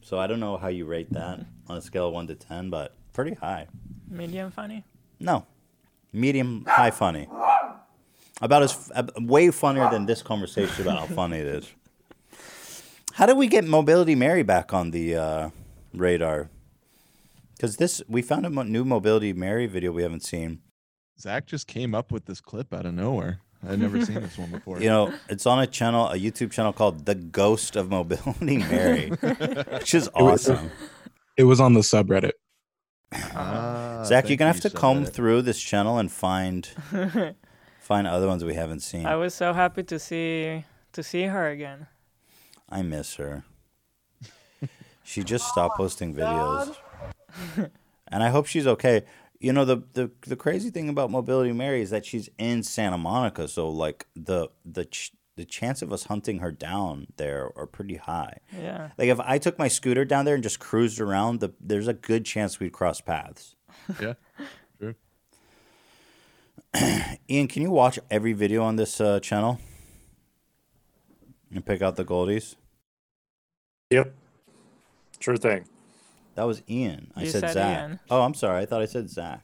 So 0.00 0.18
I 0.18 0.26
don't 0.26 0.40
know 0.40 0.56
how 0.56 0.68
you 0.68 0.86
rate 0.86 1.12
that 1.12 1.40
on 1.68 1.76
a 1.76 1.80
scale 1.82 2.08
of 2.08 2.14
one 2.14 2.26
to 2.28 2.34
ten, 2.34 2.70
but 2.70 2.94
pretty 3.12 3.34
high. 3.34 3.66
Medium 4.08 4.50
funny. 4.50 4.84
No, 5.18 5.46
medium 6.12 6.64
high 6.66 6.90
funny. 6.90 7.28
About 8.40 8.62
as 8.62 8.92
uh, 8.94 9.04
way 9.18 9.50
funnier 9.50 9.90
than 9.90 10.06
this 10.06 10.22
conversation 10.22 10.82
about 10.86 11.00
how 11.00 11.14
funny 11.14 11.38
it 11.38 11.46
is. 11.46 11.70
How 13.16 13.24
did 13.24 13.38
we 13.38 13.46
get 13.46 13.64
Mobility 13.64 14.14
Mary 14.14 14.42
back 14.42 14.74
on 14.74 14.90
the 14.90 15.16
uh, 15.16 15.50
radar? 15.94 16.50
Because 17.56 17.78
this 17.78 18.02
we 18.08 18.20
found 18.20 18.44
a 18.44 18.50
mo- 18.50 18.62
new 18.62 18.84
Mobility 18.84 19.32
Mary 19.32 19.66
video 19.66 19.90
we 19.90 20.02
haven't 20.02 20.22
seen. 20.22 20.60
Zach 21.18 21.46
just 21.46 21.66
came 21.66 21.94
up 21.94 22.12
with 22.12 22.26
this 22.26 22.42
clip 22.42 22.74
out 22.74 22.84
of 22.84 22.92
nowhere. 22.92 23.40
I've 23.66 23.78
never 23.78 24.04
seen 24.04 24.20
this 24.20 24.36
one 24.36 24.50
before. 24.50 24.80
You 24.82 24.90
know, 24.90 25.14
it's 25.30 25.46
on 25.46 25.60
a 25.60 25.66
channel, 25.66 26.10
a 26.10 26.16
YouTube 26.18 26.50
channel 26.52 26.74
called 26.74 27.06
The 27.06 27.14
Ghost 27.14 27.74
of 27.74 27.88
Mobility 27.88 28.58
Mary, 28.74 29.08
which 29.08 29.94
is 29.94 30.10
awesome. 30.12 30.70
It 31.38 31.44
was 31.44 31.58
on 31.58 31.72
the 31.72 31.80
subreddit. 31.80 32.32
Ah, 33.12 34.02
Zach, 34.04 34.28
you're 34.28 34.36
gonna 34.36 34.50
you, 34.50 34.52
have 34.52 34.60
to 34.60 34.68
comb 34.68 35.04
subreddit. 35.04 35.12
through 35.14 35.40
this 35.40 35.58
channel 35.58 35.96
and 35.96 36.12
find 36.12 36.66
find 37.80 38.06
other 38.06 38.26
ones 38.26 38.44
we 38.44 38.52
haven't 38.52 38.80
seen. 38.80 39.06
I 39.06 39.16
was 39.16 39.32
so 39.32 39.54
happy 39.54 39.84
to 39.84 39.98
see 39.98 40.66
to 40.92 41.02
see 41.02 41.22
her 41.22 41.48
again. 41.48 41.86
I 42.68 42.82
miss 42.82 43.14
her. 43.16 43.44
she 45.04 45.22
just 45.22 45.48
stopped 45.48 45.76
posting 45.76 46.14
videos. 46.14 46.76
and 48.08 48.22
I 48.22 48.28
hope 48.30 48.46
she's 48.46 48.66
okay. 48.66 49.04
You 49.38 49.52
know 49.52 49.64
the, 49.64 49.82
the 49.92 50.10
the 50.26 50.36
crazy 50.36 50.70
thing 50.70 50.88
about 50.88 51.10
Mobility 51.10 51.52
Mary 51.52 51.82
is 51.82 51.90
that 51.90 52.06
she's 52.06 52.28
in 52.38 52.62
Santa 52.62 52.96
Monica, 52.98 53.46
so 53.48 53.68
like 53.68 54.06
the 54.16 54.48
the 54.64 54.86
ch- 54.86 55.12
the 55.36 55.44
chance 55.44 55.82
of 55.82 55.92
us 55.92 56.04
hunting 56.04 56.38
her 56.38 56.50
down 56.50 57.08
there 57.18 57.50
are 57.56 57.66
pretty 57.66 57.96
high. 57.96 58.38
Yeah. 58.58 58.90
Like 58.96 59.08
if 59.08 59.20
I 59.20 59.36
took 59.38 59.58
my 59.58 59.68
scooter 59.68 60.06
down 60.06 60.24
there 60.24 60.34
and 60.34 60.42
just 60.42 60.58
cruised 60.58 60.98
around, 60.98 61.40
the, 61.40 61.52
there's 61.60 61.88
a 61.88 61.92
good 61.92 62.24
chance 62.24 62.58
we'd 62.58 62.72
cross 62.72 63.00
paths. 63.00 63.54
Yeah. 64.00 64.14
True. 64.80 64.94
Ian, 67.30 67.48
can 67.48 67.60
you 67.62 67.70
watch 67.70 67.98
every 68.10 68.32
video 68.32 68.62
on 68.64 68.76
this 68.76 68.98
uh, 69.00 69.20
channel 69.20 69.60
and 71.54 71.64
pick 71.64 71.82
out 71.82 71.96
the 71.96 72.04
goldies? 72.04 72.56
Yep. 73.90 74.14
Sure 75.20 75.36
thing. 75.36 75.64
That 76.34 76.44
was 76.44 76.62
Ian. 76.68 77.12
I 77.16 77.22
You 77.22 77.30
said, 77.30 77.40
said 77.40 77.52
Zach. 77.54 77.78
Ian. 77.88 78.00
Oh, 78.10 78.22
I'm 78.22 78.34
sorry. 78.34 78.60
I 78.62 78.66
thought 78.66 78.82
I 78.82 78.86
said 78.86 79.08
Zach. 79.08 79.42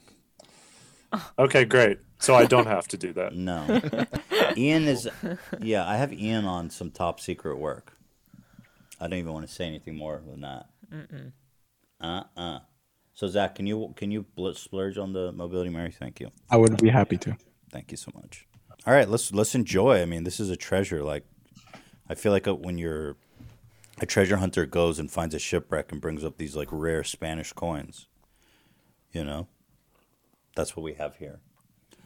Okay, 1.37 1.65
great. 1.65 1.99
So 2.19 2.35
I 2.35 2.45
don't 2.45 2.67
have 2.67 2.87
to 2.89 2.97
do 2.97 3.13
that. 3.13 3.33
No. 3.35 3.81
Ian 4.57 4.83
is, 4.87 5.09
yeah, 5.59 5.87
I 5.87 5.95
have 5.97 6.13
Ian 6.13 6.45
on 6.45 6.69
some 6.69 6.91
top 6.91 7.19
secret 7.19 7.57
work. 7.57 7.97
I 8.99 9.07
don't 9.07 9.19
even 9.19 9.33
want 9.33 9.47
to 9.47 9.51
say 9.53 9.65
anything 9.65 9.95
more 9.95 10.21
than 10.25 10.41
that. 10.41 10.67
Uh 11.99 12.23
uh. 12.37 12.59
So 13.13 13.27
Zach, 13.27 13.55
can 13.55 13.65
you 13.67 13.93
can 13.95 14.11
you 14.11 14.23
bl- 14.35 14.51
splurge 14.51 14.97
on 14.97 15.13
the 15.13 15.31
mobility, 15.31 15.69
Mary? 15.69 15.91
Thank 15.91 16.19
you, 16.19 16.31
I 16.49 16.57
would 16.57 16.77
be 16.81 16.89
happy 16.89 17.17
to. 17.17 17.35
thank 17.71 17.91
you 17.91 17.97
so 17.97 18.11
much. 18.15 18.47
All 18.85 18.93
right, 18.93 19.07
let's 19.09 19.31
let's 19.33 19.55
enjoy. 19.55 20.01
I 20.01 20.05
mean, 20.05 20.23
this 20.23 20.39
is 20.39 20.49
a 20.49 20.55
treasure. 20.57 21.03
Like, 21.03 21.25
I 22.13 22.15
feel 22.15 22.31
like 22.31 22.45
a, 22.45 22.53
when 22.53 22.77
you're 22.77 23.15
a 23.99 24.05
treasure 24.05 24.37
hunter 24.37 24.67
goes 24.67 24.99
and 24.99 25.09
finds 25.09 25.33
a 25.33 25.39
shipwreck 25.39 25.91
and 25.91 25.99
brings 25.99 26.23
up 26.23 26.37
these 26.37 26.55
like 26.55 26.67
rare 26.71 27.03
Spanish 27.03 27.53
coins. 27.53 28.05
You 29.11 29.23
know, 29.23 29.47
That's 30.55 30.77
what 30.77 30.83
we 30.83 30.93
have 30.93 31.15
here. 31.15 31.39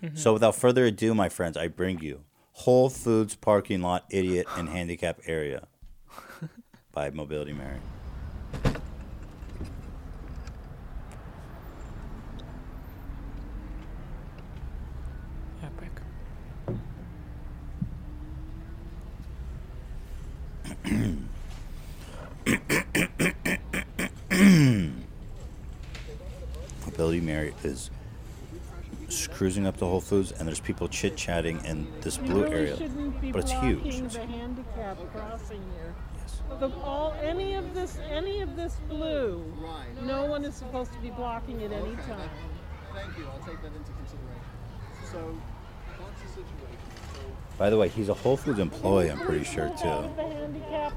Mm-hmm. 0.01 0.15
So 0.15 0.31
without 0.31 0.55
further 0.55 0.85
ado, 0.85 1.13
my 1.13 1.27
friends, 1.27 1.57
I 1.57 1.67
bring 1.67 1.99
you 1.99 2.21
Whole 2.53 2.89
Foods 2.89 3.35
parking 3.35 3.81
lot 3.81 4.05
idiot 4.09 4.47
and 4.55 4.69
handicap 4.69 5.19
area 5.25 5.67
by 6.93 7.09
Mobility 7.09 7.51
Mary. 7.51 7.79
Epic. 15.61 15.91
Mobility 26.85 27.21
Mary 27.21 27.53
is 27.67 27.91
s- 29.07 29.27
cruising 29.27 29.67
up 29.67 29.77
to 29.77 29.86
Whole 29.86 30.01
Foods, 30.01 30.31
and 30.31 30.47
there's 30.47 30.59
people 30.59 30.88
chit 30.88 31.15
chatting 31.15 31.63
in 31.65 31.88
this 32.01 32.17
blue 32.17 32.45
area, 32.47 32.75
but 33.31 33.41
it's 33.41 33.51
huge. 33.51 33.86
It's- 33.86 34.13
The 34.15 34.25
handicap 34.25 34.97
crossing 35.13 35.62
here. 35.75 35.93
yes. 36.17 36.41
The, 36.59 36.69
all, 36.83 37.13
any 37.21 37.53
of 37.55 37.74
this, 37.75 38.00
any 38.09 38.41
of 38.41 38.55
this 38.55 38.75
blue, 38.89 39.43
no 40.01 40.25
one 40.25 40.43
is 40.45 40.55
supposed 40.55 40.91
to 40.93 41.00
be 41.00 41.09
blocking 41.12 41.62
at 41.63 41.71
any 41.71 41.95
time. 41.97 42.29
Thank 42.93 43.17
you. 43.17 43.27
I'll 43.27 43.45
take 43.45 43.62
that 43.62 43.74
into 43.75 43.91
consideration. 43.91 44.41
So 45.12 45.38
that's 46.00 46.21
the 46.24 46.27
situation. 46.29 46.77
So 47.13 47.19
By 47.59 47.69
the 47.69 47.77
way, 47.77 47.89
he's 47.89 48.09
a 48.09 48.13
Whole 48.13 48.38
Foods 48.38 48.59
employee. 48.59 49.12
I'm 49.12 49.19
pretty 49.19 49.43
Please 49.43 49.53
sure 49.53 49.69
move 49.69 49.86
out 49.86 50.91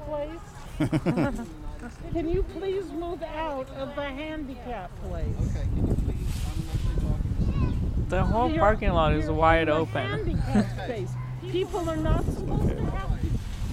too. 1.36 1.46
of 1.82 1.96
the 2.02 2.02
handicap 2.02 2.12
place. 2.12 2.12
Can 2.12 2.28
you 2.28 2.42
please 2.42 2.92
move 2.92 3.22
out 3.22 3.68
of 3.70 3.94
the 3.96 4.02
handicap 4.04 4.90
place? 5.02 5.26
okay, 5.40 5.62
can 5.74 5.86
you 5.88 5.94
please? 5.94 6.44
I'm 6.46 6.64
actually 6.72 7.08
talking 7.08 8.04
to 8.04 8.10
The 8.10 8.24
whole 8.24 8.48
You're- 8.48 8.58
parking 8.60 8.90
lot 8.92 9.12
is 9.12 9.30
wide 9.30 9.68
open. 9.68 10.06
Handicap 10.06 10.66
space. 10.84 11.10
People 11.50 11.88
are 11.88 11.96
not 11.96 12.24
supposed 12.26 12.68
to 12.68 12.84
have 12.84 13.18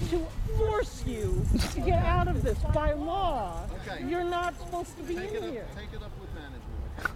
to 0.10 0.26
force 0.58 1.04
you 1.06 1.46
to 1.74 1.82
get 1.82 2.04
out 2.06 2.28
of 2.28 2.42
this 2.44 2.58
by 2.74 2.94
law. 2.94 3.62
Okay. 3.88 4.06
You're 4.08 4.24
not 4.24 4.58
supposed 4.60 4.96
to 4.98 5.04
be 5.04 5.16
take 5.16 5.32
it 5.32 5.38
in 5.38 5.44
up. 5.44 5.52
here. 5.52 5.66
Take 5.76 5.94
it 5.94 6.02
up 6.04 6.12
with 6.20 6.34
management. 6.34 6.64
Okay? 7.00 7.12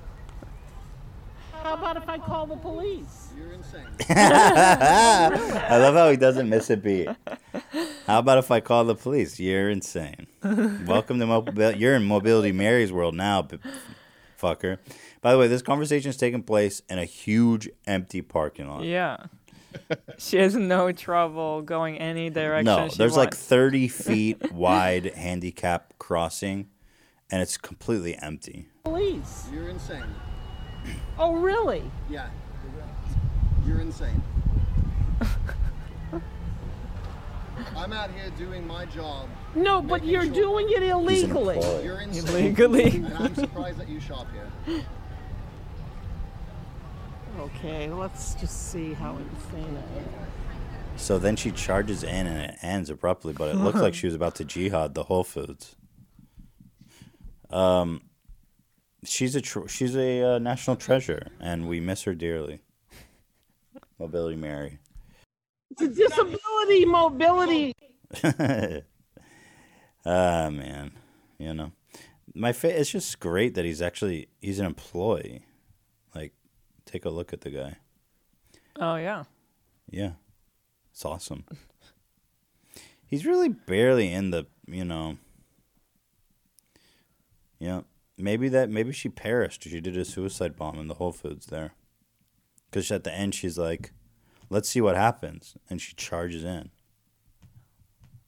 How 1.64 1.74
about 1.76 1.98
if 1.98 2.10
I 2.10 2.18
call 2.18 2.46
the 2.48 2.56
police? 2.56 3.30
You're 3.38 3.54
insane. 3.54 3.86
I 4.10 5.78
love 5.78 5.94
how 5.96 6.10
he 6.10 6.18
doesn't 6.18 6.50
miss 6.50 6.70
a 6.70 6.78
beat. 6.78 7.08
How 8.08 8.20
about 8.20 8.40
if 8.40 8.50
I 8.52 8.60
call 8.60 8.84
the 8.86 8.96
police? 8.96 9.40
You're 9.40 9.70
insane. 9.70 10.28
Welcome 10.44 11.20
to 11.20 11.26
mobility. 11.28 11.80
You're 11.80 11.96
in 11.96 12.04
Mobility 12.06 12.52
Mary's 12.52 12.92
world 12.92 13.16
now, 13.16 13.44
b- 13.44 13.60
fucker. 14.42 14.80
By 15.22 15.32
the 15.34 15.38
way, 15.38 15.48
this 15.48 15.62
conversation 15.62 16.10
is 16.10 16.18
taking 16.18 16.42
place 16.42 16.82
in 16.90 16.98
a 16.98 17.06
huge 17.06 17.70
empty 17.86 18.22
parking 18.24 18.68
lot. 18.68 18.84
Yeah. 18.84 19.18
she 20.18 20.38
has 20.38 20.56
no 20.56 20.92
trouble 20.92 21.62
going 21.62 21.98
any 22.00 22.30
direction. 22.32 22.66
no, 22.66 22.90
she 22.90 22.98
there's 22.98 23.16
like 23.16 23.30
wants. 23.34 23.46
30 23.46 23.88
feet 23.88 24.52
wide 24.52 25.06
handicap 25.16 25.94
crossing, 26.00 26.70
and 27.30 27.42
it's 27.42 27.56
completely 27.58 28.18
empty. 28.18 28.66
Police. 28.84 29.48
You're 29.54 29.70
insane. 29.70 30.04
Oh, 31.18 31.36
really? 31.36 31.84
Yeah. 32.10 32.30
You're 33.66 33.82
insane. 33.82 34.22
I'm 37.76 37.94
out 37.94 38.12
here 38.12 38.30
doing 38.38 38.66
my 38.66 38.86
job. 38.86 39.28
No, 39.56 39.82
but 39.82 40.04
you're 40.06 40.24
sure- 40.26 40.34
doing 40.34 40.68
it 40.70 40.84
illegally. 40.84 41.56
employee. 41.58 41.84
You're 41.84 42.02
insane. 42.02 42.28
Illegally. 42.36 42.84
And 42.98 43.14
I'm 43.14 43.36
surprised 43.36 43.78
that 43.80 43.90
you 43.90 44.00
shop 44.00 44.28
here. 44.34 44.82
Okay, 47.40 47.90
let's 47.90 48.36
just 48.36 48.72
see 48.72 48.94
how 48.94 49.16
insane 49.18 49.78
I 49.78 49.98
am. 50.00 50.06
So 50.98 51.18
then 51.18 51.36
she 51.36 51.52
charges 51.52 52.04
in 52.04 52.28
and 52.28 52.52
it 52.52 52.58
ends 52.62 52.90
abruptly, 52.90 53.34
but 53.34 53.50
it 53.50 53.56
looks 53.56 53.80
like 53.80 53.94
she 53.96 54.06
was 54.06 54.14
about 54.16 54.36
to 54.36 54.46
jihad 54.46 54.94
the 54.94 55.04
Whole 55.04 55.24
Foods. 55.24 55.76
Um, 57.50 58.02
she's 59.04 59.36
a 59.36 59.42
tr- 59.42 59.68
she's 59.68 59.96
a 59.96 60.36
uh, 60.36 60.40
national 60.40 60.76
treasure, 60.76 61.28
and 61.40 61.68
we 61.68 61.80
miss 61.80 62.04
her 62.04 62.16
dearly. 62.16 62.62
Mobility 64.00 64.36
Mary. 64.36 64.80
It's 65.72 65.82
a 65.82 65.88
disability 65.88 66.86
mobility. 66.86 67.74
Ah 70.04 70.50
man, 70.50 70.94
you 71.38 71.54
know, 71.54 71.74
my 72.34 72.54
fa- 72.54 72.80
it's 72.80 72.90
just 72.90 73.20
great 73.20 73.54
that 73.54 73.66
he's 73.66 73.84
actually 73.84 74.30
he's 74.42 74.58
an 74.58 74.66
employee. 74.66 75.46
Like, 76.16 76.34
take 76.86 77.06
a 77.06 77.10
look 77.12 77.34
at 77.34 77.42
the 77.42 77.52
guy. 77.52 77.78
Oh 78.80 78.96
yeah. 78.96 79.26
Yeah, 79.92 80.14
it's 80.92 81.06
awesome. 81.06 81.46
He's 83.06 83.26
really 83.26 83.50
barely 83.50 84.12
in 84.12 84.32
the, 84.32 84.48
you 84.66 84.86
know. 84.86 85.18
Yeah, 87.60 87.82
maybe 88.22 88.50
that 88.50 88.70
maybe 88.70 88.92
she 88.92 89.10
perished. 89.10 89.64
She 89.64 89.82
did 89.82 89.98
a 89.98 90.06
suicide 90.06 90.56
bomb 90.56 90.80
in 90.80 90.88
the 90.88 90.96
Whole 90.96 91.12
Foods 91.12 91.48
there. 91.48 91.74
Because 92.70 92.92
at 92.92 93.04
the 93.04 93.14
end 93.14 93.36
she's 93.36 93.58
like, 93.58 93.92
"Let's 94.50 94.70
see 94.70 94.82
what 94.82 94.96
happens," 94.96 95.56
and 95.70 95.82
she 95.82 95.94
charges 95.96 96.44
in. 96.44 96.70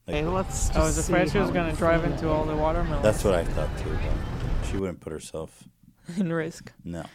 Like, 0.05 0.17
Okay, 0.17 0.25
let's 0.25 0.67
just 0.67 0.75
I 0.75 0.83
was 0.83 0.97
afraid 0.97 1.31
she 1.31 1.37
was 1.39 1.51
gonna 1.51 1.73
drive 1.75 2.03
into 2.03 2.27
all 2.29 2.45
the 2.45 2.55
watermelons. 2.55 3.03
that's 3.03 3.23
what 3.23 3.33
I 3.35 3.45
thought 3.45 3.69
too. 3.77 3.89
But 4.59 4.67
she 4.67 4.77
wouldn't 4.77 4.99
put 4.99 5.13
herself. 5.13 5.63
in 6.17 6.33
risk. 6.33 6.73
No. 6.83 7.05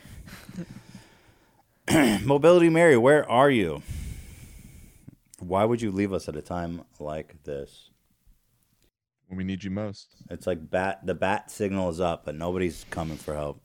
Mobility 2.24 2.68
Mary, 2.68 2.96
where 2.96 3.28
are 3.30 3.50
you? 3.50 3.82
Why 5.40 5.64
would 5.64 5.80
you 5.82 5.90
leave 5.90 6.12
us 6.12 6.28
at 6.28 6.36
a 6.36 6.42
time 6.42 6.82
like 6.98 7.42
this? 7.44 7.87
When 9.28 9.36
we 9.36 9.44
need 9.44 9.62
you 9.62 9.70
most. 9.70 10.08
It's 10.30 10.46
like 10.46 10.70
bat 10.70 11.00
the 11.06 11.14
bat 11.14 11.50
signal 11.50 11.90
is 11.90 12.00
up, 12.00 12.24
but 12.24 12.34
nobody's 12.34 12.84
coming 12.90 13.16
for 13.18 13.34
help. 13.34 13.60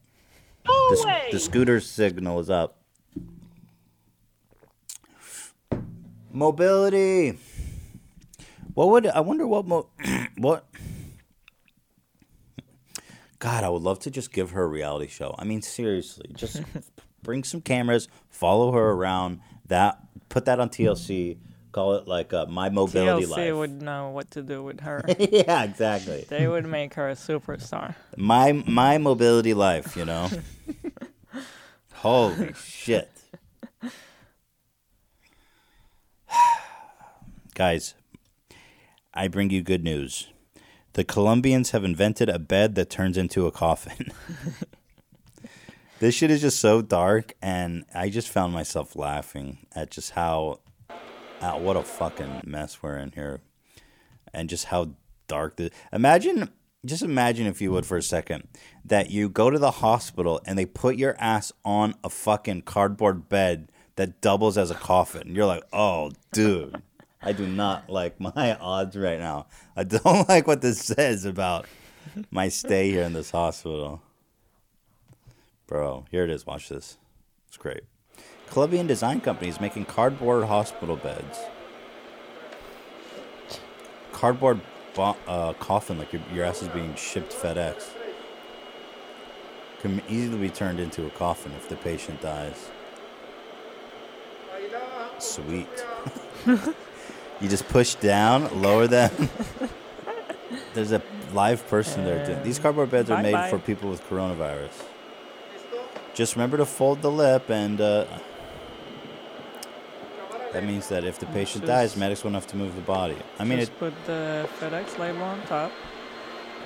Go 0.68 0.90
The, 0.92 0.98
s- 0.98 1.04
away! 1.04 1.28
the 1.32 1.40
scooter 1.40 1.80
signal 1.80 2.40
is 2.40 2.50
up. 2.50 2.80
Mobility. 6.32 7.38
What 8.74 8.90
would 8.90 9.08
I 9.08 9.20
wonder 9.22 9.46
what 9.48 9.66
mo- 9.68 9.90
what 10.38 10.66
God, 13.40 13.64
I 13.64 13.70
would 13.70 13.82
love 13.84 14.00
to 14.00 14.12
just 14.12 14.32
give 14.32 14.52
her 14.52 14.64
a 14.64 14.68
reality 14.68 15.08
show. 15.08 15.36
I 15.38 15.44
mean 15.44 15.62
seriously, 15.62 16.30
just 16.34 16.62
bring 17.24 17.44
some 17.44 17.62
cameras, 17.62 18.08
follow 18.30 18.72
her 18.72 18.92
around, 18.92 19.40
that 19.68 20.00
put 20.30 20.46
that 20.46 20.60
on 20.60 20.70
TLC, 20.70 21.38
call 21.74 21.96
it 21.96 22.08
like 22.08 22.32
uh, 22.32 22.46
my 22.46 22.70
mobility 22.70 23.26
life. 23.26 23.40
TLC 23.40 23.50
life. 23.50 23.56
would 23.58 23.82
know 23.82 24.10
what 24.12 24.32
to 24.32 24.42
do 24.42 24.64
with 24.64 24.80
her. 24.80 25.04
yeah, 25.20 25.64
exactly. 25.64 26.26
they 26.30 26.48
would 26.48 26.66
make 26.66 26.94
her 26.94 27.10
a 27.10 27.16
superstar. 27.16 27.96
my 28.16 28.54
my 28.54 28.98
mobility 28.98 29.54
life, 29.54 29.98
you 29.98 30.06
know. 30.06 30.30
Holy 31.96 32.54
shit. 32.54 33.10
Guys, 37.56 37.96
I 39.14 39.28
bring 39.28 39.50
you 39.50 39.62
good 39.62 39.84
news. 39.84 40.28
The 40.94 41.04
Colombians 41.04 41.72
have 41.72 41.84
invented 41.84 42.30
a 42.30 42.38
bed 42.38 42.76
that 42.76 42.90
turns 42.90 43.18
into 43.18 43.48
a 43.48 43.52
coffin. 43.52 44.12
this 46.00 46.14
shit 46.14 46.30
is 46.30 46.42
just 46.42 46.60
so 46.60 46.82
dark, 46.84 47.34
and 47.42 47.86
I 47.96 48.10
just 48.10 48.30
found 48.30 48.54
myself 48.54 48.96
laughing 48.96 49.66
at 49.74 49.90
just 49.90 50.12
how, 50.12 50.60
what 51.52 51.78
a 51.78 51.84
fucking 51.84 52.42
mess 52.46 52.82
we're 52.82 52.98
in 52.98 53.12
here, 53.12 53.42
and 54.34 54.50
just 54.50 54.66
how 54.66 54.92
dark 55.28 55.58
the. 55.58 55.72
Imagine, 55.92 56.50
just 56.86 57.04
imagine 57.04 57.48
if 57.48 57.62
you 57.62 57.72
would 57.72 57.86
for 57.86 57.98
a 57.98 58.02
second 58.02 58.48
that 58.86 59.10
you 59.10 59.30
go 59.30 59.50
to 59.50 59.60
the 59.60 59.72
hospital 59.72 60.42
and 60.46 60.58
they 60.58 60.66
put 60.66 60.96
your 60.96 61.16
ass 61.20 61.52
on 61.64 61.96
a 62.04 62.10
fucking 62.10 62.62
cardboard 62.62 63.30
bed 63.30 63.72
that 63.96 64.22
doubles 64.22 64.58
as 64.58 64.72
a 64.72 64.76
coffin. 64.76 65.36
You're 65.36 65.46
like, 65.46 65.64
oh, 65.72 66.12
dude. 66.32 66.82
I 67.22 67.32
do 67.32 67.48
not 67.48 67.90
like 67.90 68.20
my 68.20 68.56
odds 68.60 68.98
right 68.98 69.20
now. 69.20 69.48
I 69.76 69.84
don't 69.84 70.28
like 70.30 70.48
what 70.48 70.62
this 70.62 70.80
says 70.80 71.26
about 71.26 71.66
my 72.32 72.50
stay 72.50 72.90
here 72.90 73.04
in 73.04 73.14
this 73.14 73.32
hospital. 73.32 74.02
Bro, 75.68 76.06
here 76.12 76.24
it 76.24 76.30
is. 76.30 76.46
Watch 76.46 76.70
this. 76.70 76.98
It's 77.48 77.58
great. 77.58 77.84
Colombian 78.54 78.86
design 78.86 79.20
company 79.20 79.50
is 79.50 79.60
making 79.60 79.84
cardboard 79.86 80.44
hospital 80.44 80.96
beds. 80.96 81.40
Cardboard 84.12 84.62
bo- 84.94 85.18
uh, 85.28 85.54
coffin, 85.54 85.98
like 85.98 86.14
your, 86.14 86.22
your 86.32 86.46
ass 86.46 86.62
is 86.62 86.68
being 86.68 86.94
shipped 86.94 87.34
FedEx. 87.34 87.90
Can 89.82 90.04
easily 90.08 90.38
be 90.38 90.50
turned 90.50 90.80
into 90.80 91.04
a 91.08 91.10
coffin 91.10 91.52
if 91.54 91.68
the 91.68 91.76
patient 91.78 92.22
dies. 92.22 92.70
Sweet. 95.18 95.68
you 96.46 97.48
just 97.50 97.68
push 97.70 97.96
down, 97.96 98.62
lower 98.62 98.86
them. 98.86 99.30
There's 100.76 100.92
a 100.92 101.02
live 101.34 101.68
person 101.70 102.06
there. 102.06 102.24
Doing. 102.24 102.44
These 102.44 102.60
cardboard 102.60 102.92
beds 102.92 103.10
are 103.10 103.20
made 103.20 103.32
Bye-bye. 103.32 103.50
for 103.50 103.58
people 103.58 103.90
with 103.90 104.08
coronavirus. 104.08 104.84
Just 106.14 106.36
remember 106.36 106.58
to 106.58 106.68
fold 106.68 107.02
the 107.02 107.10
lip, 107.10 107.50
and 107.50 107.82
uh, 107.82 108.06
that 110.54 110.64
means 110.64 110.88
that 110.90 111.04
if 111.04 111.20
the 111.20 111.26
patient 111.28 111.66
dies, 111.66 111.98
medics 111.98 112.24
won't 112.24 112.36
have 112.36 112.48
to 112.48 112.56
move 112.56 112.76
the 112.76 112.82
body. 112.82 113.18
I 113.40 113.44
mean, 113.44 113.60
it 113.60 113.72
put 113.80 113.94
the 114.06 114.48
FedEx 114.60 114.98
label 115.00 115.24
on 115.24 115.42
top 115.48 115.72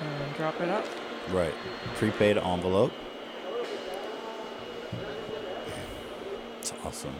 and 0.00 0.34
drop 0.36 0.60
it 0.60 0.68
up. 0.68 0.84
right. 1.30 1.54
Prepaid 1.96 2.38
envelope. 2.38 2.92
It's 6.60 6.72
awesome. 6.84 7.14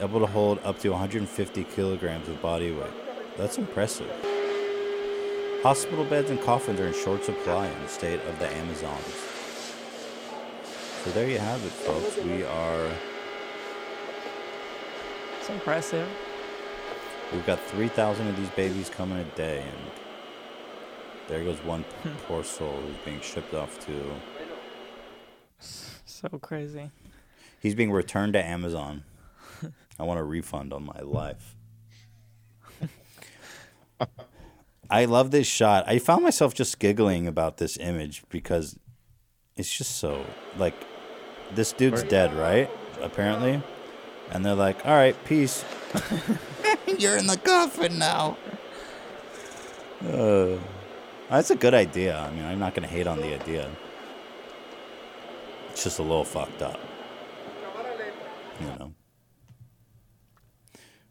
Able 0.00 0.20
to 0.20 0.26
hold 0.26 0.58
up 0.64 0.78
to 0.80 0.90
150 0.90 1.64
kilograms 1.64 2.28
of 2.28 2.40
body 2.42 2.72
weight. 2.72 2.92
That's 3.36 3.58
impressive. 3.58 4.10
Hospital 5.62 6.04
beds 6.04 6.28
and 6.30 6.40
coffins 6.42 6.80
are 6.80 6.86
in 6.88 6.94
short 6.94 7.24
supply 7.24 7.66
in 7.68 7.82
the 7.82 7.88
state 7.88 8.20
of 8.28 8.38
the 8.38 8.48
Amazons. 8.52 9.14
So 11.04 11.10
there 11.10 11.28
you 11.28 11.38
have 11.38 11.64
it, 11.64 11.70
folks. 11.72 12.16
We 12.18 12.44
are. 12.44 12.90
It's 15.42 15.50
impressive. 15.50 16.08
We've 17.32 17.44
got 17.44 17.58
3,000 17.58 18.28
of 18.28 18.36
these 18.36 18.50
babies 18.50 18.88
coming 18.88 19.18
a 19.18 19.24
day, 19.34 19.64
and 19.66 19.90
there 21.26 21.42
goes 21.42 21.58
one 21.64 21.82
hmm. 22.04 22.10
poor 22.28 22.44
soul 22.44 22.76
who's 22.76 22.96
being 23.04 23.20
shipped 23.20 23.52
off 23.52 23.84
to. 23.86 24.14
So 25.58 26.28
crazy. 26.40 26.92
He's 27.58 27.74
being 27.74 27.90
returned 27.90 28.34
to 28.34 28.44
Amazon. 28.44 29.02
I 29.98 30.04
want 30.04 30.20
a 30.20 30.22
refund 30.22 30.72
on 30.72 30.84
my 30.84 31.00
life. 31.00 31.56
I 34.88 35.06
love 35.06 35.32
this 35.32 35.48
shot. 35.48 35.82
I 35.88 35.98
found 35.98 36.22
myself 36.22 36.54
just 36.54 36.78
giggling 36.78 37.26
about 37.26 37.56
this 37.56 37.76
image 37.78 38.22
because 38.28 38.78
it's 39.56 39.76
just 39.76 39.96
so 39.96 40.24
like 40.56 40.86
this 41.52 41.72
dude's 41.72 42.04
dead, 42.04 42.32
right? 42.32 42.70
Apparently. 43.00 43.60
And 44.32 44.44
they're 44.44 44.54
like, 44.54 44.84
"All 44.86 44.94
right, 44.94 45.14
peace. 45.24 45.64
You're 46.98 47.18
in 47.18 47.26
the 47.26 47.36
coffin 47.36 47.98
now." 47.98 48.38
Uh, 50.02 50.58
that's 51.28 51.50
a 51.50 51.56
good 51.56 51.74
idea. 51.74 52.18
I 52.18 52.30
mean, 52.30 52.44
I'm 52.44 52.58
not 52.58 52.74
going 52.74 52.88
to 52.88 52.92
hate 52.92 53.06
on 53.06 53.18
the 53.18 53.34
idea. 53.34 53.70
It's 55.70 55.84
just 55.84 55.98
a 55.98 56.02
little 56.02 56.24
fucked 56.24 56.62
up. 56.62 56.80
You 58.60 58.66
know. 58.66 58.94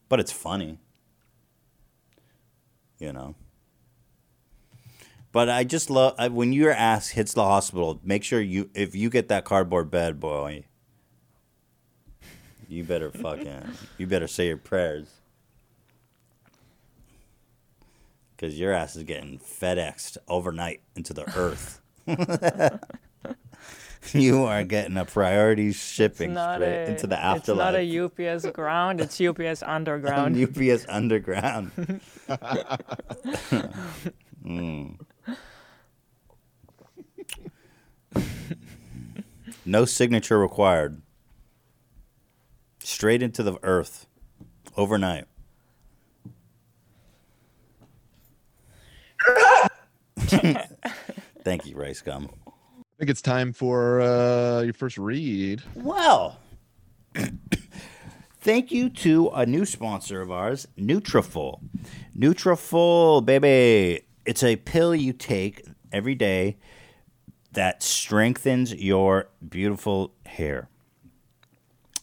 But 0.09 0.19
it's 0.19 0.31
funny. 0.31 0.79
You 2.99 3.13
know. 3.13 3.35
But 5.31 5.47
I 5.47 5.63
just 5.63 5.89
love 5.89 6.33
when 6.33 6.51
your 6.53 6.71
ass 6.71 7.09
hits 7.09 7.33
the 7.33 7.43
hospital. 7.43 7.99
Make 8.03 8.23
sure 8.23 8.41
you 8.41 8.69
if 8.73 8.95
you 8.95 9.09
get 9.09 9.29
that 9.29 9.45
cardboard 9.45 9.89
bed, 9.89 10.19
boy. 10.19 10.65
You 12.71 12.85
better 12.85 13.11
fucking 13.11 13.63
you 13.97 14.07
better 14.07 14.29
say 14.29 14.47
your 14.47 14.55
prayers. 14.55 15.09
Cause 18.37 18.53
your 18.53 18.71
ass 18.71 18.95
is 18.95 19.03
getting 19.03 19.39
FedExed 19.39 20.15
overnight 20.29 20.79
into 20.95 21.13
the 21.13 21.25
earth. 21.37 21.81
you 24.13 24.45
are 24.45 24.63
getting 24.63 24.95
a 24.95 25.03
priority 25.03 25.73
shipping 25.73 26.31
straight 26.31 26.61
a, 26.61 26.89
into 26.89 27.07
the 27.07 27.21
afterlife. 27.21 27.75
It's 27.75 27.93
not 27.93 28.23
a 28.23 28.35
UPS 28.35 28.45
ground, 28.55 29.01
it's 29.01 29.19
UPS 29.19 29.63
underground. 29.63 30.41
UPS 30.41 30.85
underground. 30.87 31.71
Mm. 34.43 34.97
No 39.67 39.85
signature 39.85 40.39
required. 40.39 41.03
Straight 42.91 43.24
into 43.24 43.41
the 43.41 43.57
earth. 43.63 44.05
Overnight. 44.75 45.25
Thank 51.44 51.65
you, 51.65 51.77
Rice 51.77 52.01
Gum. 52.01 52.29
I 52.46 52.51
think 53.00 53.09
it's 53.09 53.22
time 53.22 53.53
for 53.53 54.01
uh, 54.01 54.61
your 54.63 54.74
first 54.74 54.98
read. 54.98 55.63
Well, 55.74 56.37
thank 58.42 58.74
you 58.74 58.89
to 58.89 59.29
a 59.29 59.46
new 59.46 59.65
sponsor 59.65 60.22
of 60.22 60.29
ours, 60.29 60.68
Nutrafol. 60.77 61.61
Nutrafol, 62.15 63.25
baby. 63.25 64.01
It's 64.25 64.44
a 64.44 64.57
pill 64.57 64.94
you 64.94 65.13
take 65.13 65.65
every 65.94 66.15
day 66.15 66.57
that 67.53 67.81
strengthens 67.81 68.74
your 68.74 69.29
beautiful 69.48 70.13
hair. 70.25 70.68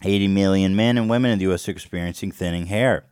80 0.03 0.29
million 0.29 0.77
men 0.77 0.97
and 0.97 1.11
women 1.11 1.31
in 1.31 1.39
the 1.39 1.45
U.S. 1.45 1.69
are 1.69 1.73
experiencing 1.73 2.31
thinning 2.31 2.67
hair. 2.67 3.05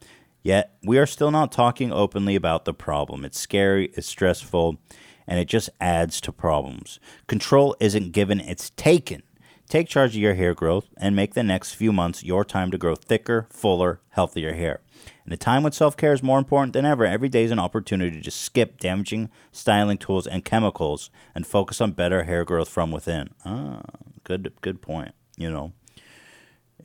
Yet, 0.42 0.77
we 0.85 0.99
are 0.99 1.07
still 1.07 1.31
not 1.31 1.51
talking 1.51 1.92
openly 1.92 2.37
about 2.37 2.64
the 2.64 2.75
problem. 2.75 3.25
It's 3.25 3.38
scary, 3.38 3.90
it's 3.94 4.07
stressful, 4.07 4.79
and 5.27 5.40
it 5.40 5.49
just 5.49 5.70
adds 5.81 6.20
to 6.20 6.33
problems. 6.33 7.01
Control 7.27 7.75
isn't 7.81 8.12
given, 8.12 8.40
it's 8.40 8.70
taken. 8.70 9.22
Take 9.68 9.88
charge 9.88 10.11
of 10.14 10.22
your 10.22 10.35
hair 10.35 10.55
growth 10.55 10.87
and 10.96 11.16
make 11.16 11.35
the 11.35 11.42
next 11.42 11.75
few 11.75 11.92
months 11.92 12.22
your 12.22 12.44
time 12.44 12.70
to 12.70 12.79
grow 12.79 12.94
thicker, 12.94 13.49
fuller, 13.51 14.01
healthier 14.11 14.55
hair. 14.55 14.81
In 15.27 15.33
a 15.33 15.37
time 15.37 15.64
when 15.64 15.72
self 15.72 15.96
care 15.96 16.12
is 16.12 16.22
more 16.22 16.38
important 16.38 16.72
than 16.72 16.85
ever, 16.85 17.05
every 17.05 17.29
day 17.29 17.42
is 17.42 17.51
an 17.51 17.59
opportunity 17.59 18.20
to 18.20 18.31
skip 18.31 18.79
damaging 18.79 19.29
styling 19.51 19.99
tools 19.99 20.27
and 20.29 20.44
chemicals 20.44 21.11
and 21.35 21.44
focus 21.44 21.81
on 21.81 21.92
better 21.92 22.22
hair 22.22 22.44
growth 22.44 22.68
from 22.68 22.92
within. 22.92 23.31
Ah, 23.44 23.83
good, 24.22 24.53
good 24.61 24.81
point. 24.81 25.12
You 25.37 25.51
know, 25.51 25.72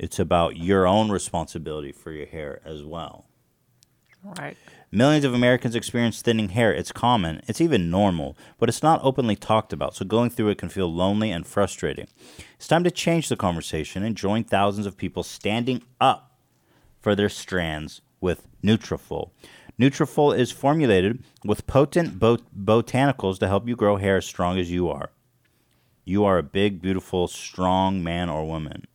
it's 0.02 0.18
about 0.18 0.58
your 0.58 0.88
own 0.88 1.12
responsibility 1.12 1.92
for 1.92 2.12
your 2.12 2.26
hair 2.26 2.60
as 2.66 2.84
well. 2.84 3.28
right. 4.40 4.58
Millions 4.92 5.24
of 5.24 5.36
Americans 5.36 5.76
experience 5.76 6.24
thinning 6.24 6.50
hair. 6.50 6.74
It's 6.74 6.92
common, 6.92 7.44
it's 7.48 7.62
even 7.62 7.92
normal, 7.92 8.36
but 8.58 8.68
it's 8.68 8.82
not 8.82 9.00
openly 9.04 9.36
talked 9.36 9.72
about, 9.72 9.96
so 9.96 10.04
going 10.04 10.32
through 10.32 10.50
it 10.50 10.58
can 10.58 10.70
feel 10.70 10.92
lonely 10.92 11.30
and 11.30 11.46
frustrating. 11.46 12.08
It's 12.56 12.68
time 12.68 12.84
to 12.84 12.90
change 12.90 13.30
the 13.30 13.36
conversation 13.36 14.04
and 14.04 14.18
join 14.18 14.44
thousands 14.44 14.88
of 14.88 14.98
people 14.98 15.22
standing 15.22 15.84
up 16.02 16.36
for 17.00 17.14
their 17.14 17.30
strands 17.30 18.02
with 18.20 18.48
Nutrafol. 18.64 19.30
Nutrafol 19.80 20.36
is 20.36 20.52
formulated 20.52 21.24
with 21.46 21.68
potent 21.68 22.18
bot- 22.18 22.42
botanicals 22.58 23.38
to 23.38 23.48
help 23.48 23.68
you 23.68 23.76
grow 23.76 23.98
hair 23.98 24.18
as 24.18 24.26
strong 24.26 24.58
as 24.58 24.72
you 24.72 24.90
are. 24.90 25.12
You 26.04 26.26
are 26.26 26.40
a 26.40 26.44
big, 26.44 26.82
beautiful, 26.82 27.28
strong 27.28 28.04
man 28.04 28.30
or 28.30 28.48
woman 28.48 28.88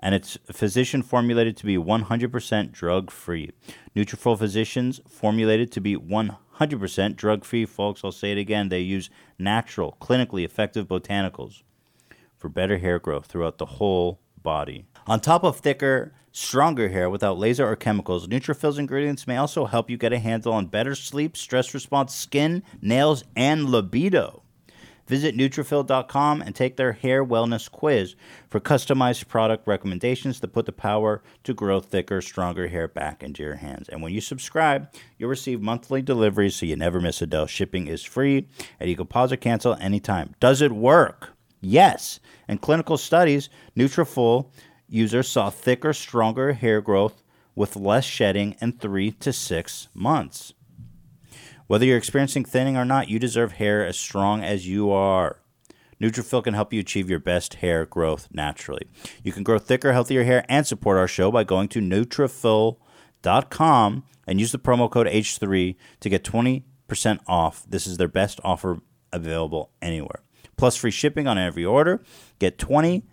and 0.00 0.14
it's 0.14 0.38
physician 0.50 1.02
formulated 1.02 1.56
to 1.58 1.66
be 1.66 1.76
100% 1.76 2.72
drug 2.72 3.10
free. 3.10 3.50
Nutrafol 3.94 4.38
physicians 4.38 5.00
formulated 5.06 5.70
to 5.72 5.80
be 5.80 5.96
100% 5.96 7.16
drug 7.16 7.44
free, 7.44 7.66
folks. 7.66 8.00
I'll 8.02 8.10
say 8.10 8.32
it 8.32 8.38
again. 8.38 8.70
They 8.70 8.80
use 8.80 9.10
natural, 9.38 9.96
clinically 10.00 10.44
effective 10.44 10.88
botanicals 10.88 11.62
for 12.36 12.48
better 12.48 12.78
hair 12.78 12.98
growth 12.98 13.26
throughout 13.26 13.58
the 13.58 13.66
whole 13.66 14.20
body. 14.42 14.86
On 15.06 15.20
top 15.20 15.44
of 15.44 15.58
thicker, 15.58 16.12
stronger 16.32 16.88
hair 16.88 17.10
without 17.10 17.38
laser 17.38 17.66
or 17.68 17.76
chemicals, 17.76 18.26
Nutrafol's 18.26 18.78
ingredients 18.78 19.26
may 19.26 19.36
also 19.36 19.66
help 19.66 19.90
you 19.90 19.98
get 19.98 20.14
a 20.14 20.18
handle 20.18 20.52
on 20.54 20.66
better 20.66 20.94
sleep, 20.94 21.36
stress 21.36 21.74
response, 21.74 22.14
skin, 22.14 22.62
nails, 22.80 23.24
and 23.36 23.66
libido. 23.66 24.42
Visit 25.10 25.36
Nutrafol.com 25.36 26.40
and 26.40 26.54
take 26.54 26.76
their 26.76 26.92
hair 26.92 27.24
wellness 27.24 27.68
quiz 27.68 28.14
for 28.48 28.60
customized 28.60 29.26
product 29.26 29.66
recommendations 29.66 30.38
that 30.38 30.52
put 30.52 30.66
the 30.66 30.72
power 30.72 31.20
to 31.42 31.52
grow 31.52 31.80
thicker, 31.80 32.20
stronger 32.20 32.68
hair 32.68 32.86
back 32.86 33.24
into 33.24 33.42
your 33.42 33.56
hands. 33.56 33.88
And 33.88 34.02
when 34.02 34.12
you 34.12 34.20
subscribe, 34.20 34.88
you'll 35.18 35.28
receive 35.28 35.60
monthly 35.60 36.00
deliveries 36.00 36.54
so 36.54 36.64
you 36.64 36.76
never 36.76 37.00
miss 37.00 37.20
a 37.20 37.26
dose. 37.26 37.50
Shipping 37.50 37.88
is 37.88 38.04
free, 38.04 38.46
and 38.78 38.88
you 38.88 38.94
can 38.94 39.08
pause 39.08 39.32
or 39.32 39.36
cancel 39.36 39.74
anytime. 39.80 40.36
Does 40.38 40.62
it 40.62 40.70
work? 40.70 41.30
Yes. 41.60 42.20
In 42.48 42.58
clinical 42.58 42.96
studies, 42.96 43.48
Nutrafol 43.76 44.52
users 44.88 45.26
saw 45.26 45.50
thicker, 45.50 45.92
stronger 45.92 46.52
hair 46.52 46.80
growth 46.80 47.24
with 47.56 47.74
less 47.74 48.04
shedding 48.04 48.54
in 48.60 48.74
three 48.74 49.10
to 49.10 49.32
six 49.32 49.88
months. 49.92 50.54
Whether 51.70 51.86
you're 51.86 51.96
experiencing 51.96 52.44
thinning 52.44 52.76
or 52.76 52.84
not, 52.84 53.08
you 53.08 53.20
deserve 53.20 53.52
hair 53.52 53.86
as 53.86 53.96
strong 53.96 54.42
as 54.42 54.66
you 54.66 54.90
are. 54.90 55.38
Nutrafol 56.00 56.42
can 56.42 56.54
help 56.54 56.72
you 56.72 56.80
achieve 56.80 57.08
your 57.08 57.20
best 57.20 57.54
hair 57.54 57.86
growth 57.86 58.26
naturally. 58.32 58.88
You 59.22 59.30
can 59.30 59.44
grow 59.44 59.60
thicker, 59.60 59.92
healthier 59.92 60.24
hair 60.24 60.44
and 60.48 60.66
support 60.66 60.98
our 60.98 61.06
show 61.06 61.30
by 61.30 61.44
going 61.44 61.68
to 61.68 61.80
Nutrafol.com 61.80 64.02
and 64.26 64.40
use 64.40 64.50
the 64.50 64.58
promo 64.58 64.90
code 64.90 65.06
H3 65.06 65.76
to 66.00 66.08
get 66.08 66.24
20% 66.24 66.64
off. 67.28 67.64
This 67.68 67.86
is 67.86 67.98
their 67.98 68.08
best 68.08 68.40
offer 68.42 68.80
available 69.12 69.70
anywhere. 69.80 70.24
Plus 70.56 70.74
free 70.74 70.90
shipping 70.90 71.28
on 71.28 71.38
every 71.38 71.64
order. 71.64 72.02
Get 72.40 72.58
20% 72.58 73.04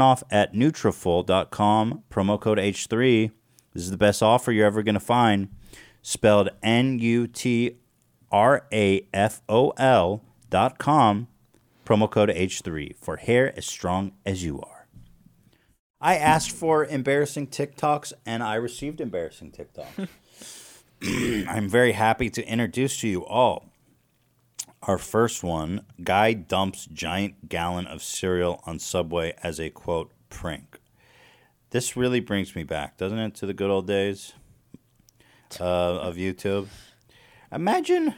off 0.00 0.24
at 0.32 0.52
Nutrafol.com, 0.52 2.02
promo 2.10 2.40
code 2.40 2.58
H3. 2.58 3.30
This 3.72 3.84
is 3.84 3.92
the 3.92 3.96
best 3.96 4.20
offer 4.20 4.50
you're 4.50 4.66
ever 4.66 4.82
going 4.82 4.94
to 4.94 5.00
find 5.00 5.50
spelled 6.02 6.50
N 6.62 6.98
U 6.98 7.26
T 7.26 7.76
R 8.30 8.66
A 8.72 9.06
F 9.12 9.42
O 9.48 9.70
L 9.70 10.22
dot 10.50 10.78
com, 10.78 11.28
promo 11.84 12.10
code 12.10 12.30
H3 12.30 12.96
for 12.96 13.16
hair 13.16 13.56
as 13.56 13.66
strong 13.66 14.12
as 14.24 14.44
you 14.44 14.60
are. 14.60 14.86
I 16.00 16.16
asked 16.16 16.52
for 16.52 16.84
embarrassing 16.84 17.48
TikToks 17.48 18.12
and 18.24 18.42
I 18.42 18.54
received 18.54 19.00
embarrassing 19.00 19.52
TikToks. 19.52 20.08
I'm 21.48 21.68
very 21.68 21.92
happy 21.92 22.28
to 22.30 22.44
introduce 22.46 23.00
to 23.00 23.08
you 23.08 23.24
all 23.24 23.66
our 24.82 24.98
first 24.98 25.42
one 25.42 25.84
Guy 26.02 26.32
dumps 26.32 26.86
giant 26.86 27.48
gallon 27.48 27.86
of 27.86 28.02
cereal 28.02 28.62
on 28.64 28.78
Subway 28.78 29.34
as 29.42 29.60
a 29.60 29.70
quote 29.70 30.12
prank. 30.30 30.78
This 31.70 31.96
really 31.96 32.20
brings 32.20 32.56
me 32.56 32.62
back, 32.62 32.96
doesn't 32.96 33.18
it, 33.18 33.34
to 33.36 33.46
the 33.46 33.52
good 33.52 33.70
old 33.70 33.86
days 33.86 34.32
uh, 35.60 35.64
of 35.64 36.16
YouTube? 36.16 36.68
Imagine, 37.52 38.14